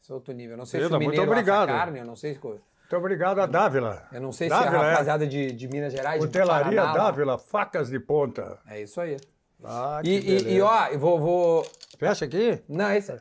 Isso 0.00 0.10
é 0.10 0.14
outro 0.14 0.32
nível. 0.32 0.52
Eu 0.52 0.58
não 0.58 0.64
sei 0.64 0.80
Querida, 0.80 0.96
se 0.96 0.96
o 0.96 1.04
muito 1.04 1.10
mineiro 1.10 1.32
assa 1.32 1.40
obrigado. 1.40 1.68
carne, 1.68 1.98
eu 1.98 2.04
não 2.06 2.16
sei 2.16 2.34
se. 2.34 2.40
Muito 2.40 2.96
obrigado 2.96 3.40
a 3.40 3.46
Dávila. 3.46 4.08
Eu 4.12 4.20
não 4.22 4.32
sei 4.32 4.48
Dávila, 4.48 4.70
se 4.70 4.76
a 4.76 4.80
é. 4.86 4.90
rapaziada 4.92 5.26
de, 5.26 5.52
de 5.52 5.68
Minas 5.68 5.92
Gerais. 5.92 6.20
de 6.20 6.26
Cutelaria 6.26 6.80
Paraná, 6.80 6.84
lá. 6.84 7.10
Dávila, 7.10 7.38
facas 7.38 7.90
de 7.90 7.98
ponta. 8.00 8.58
É 8.66 8.80
isso 8.80 9.00
aí. 9.00 9.16
Ah, 9.64 10.00
E, 10.02 10.20
que 10.20 10.30
e, 10.30 10.36
e, 10.38 10.44
beleza. 10.44 10.64
ó, 10.64 10.86
eu 10.86 10.98
vou. 10.98 11.18
vou... 11.18 11.66
Fecha 11.98 12.24
aqui. 12.24 12.62
Não, 12.68 12.90
esse 12.92 13.12
é. 13.12 13.20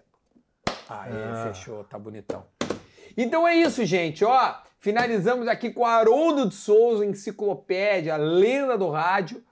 Aí, 0.90 1.12
Ah. 1.14 1.48
fechou, 1.48 1.84
tá 1.84 1.98
bonitão. 1.98 2.46
Então 3.18 3.48
é 3.48 3.56
isso, 3.56 3.84
gente, 3.86 4.24
ó. 4.26 4.56
Finalizamos 4.80 5.48
aqui 5.48 5.72
com 5.72 5.86
Haroldo 5.86 6.48
de 6.48 6.54
Souza, 6.56 7.06
enciclopédia, 7.06 8.16
lenda 8.18 8.78
do 8.78 8.90
rádio. 8.90 9.44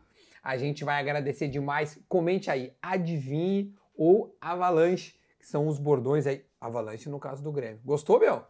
A 0.44 0.58
gente 0.58 0.84
vai 0.84 1.00
agradecer 1.00 1.48
demais. 1.48 1.98
Comente 2.08 2.52
aí, 2.52 2.74
adivinhe 2.82 3.74
ou 3.96 4.36
avalanche, 4.40 5.16
que 5.40 5.48
são 5.48 5.68
os 5.68 5.80
bordões 5.80 6.28
aí. 6.28 6.46
Avalanche 6.60 7.10
no 7.10 7.20
caso 7.20 7.44
do 7.44 7.52
Grêmio. 7.52 7.80
Gostou, 7.84 8.20
meu? 8.20 8.44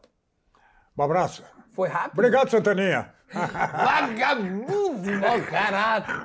Um 0.97 1.03
abraço. 1.03 1.43
Foi 1.71 1.87
rápido? 1.87 2.13
Obrigado, 2.19 2.49
Santaninha. 2.49 3.13
Vagabundo, 3.33 5.11
mau 5.19 5.41
caráter. 5.41 6.15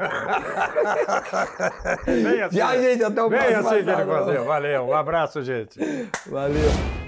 Vem 2.06 2.43
assim. 2.43 2.59
Tchau, 2.59 2.72
gente, 2.80 3.05
até 3.05 3.22
o 3.22 3.28
próximo 3.30 3.59
assim 3.59 3.85
que 3.85 3.90
ele 3.90 4.06
fazia. 4.06 4.43
Valeu. 4.43 4.89
Um 4.89 4.94
abraço, 4.94 5.43
gente. 5.43 5.80
Valeu. 6.26 7.07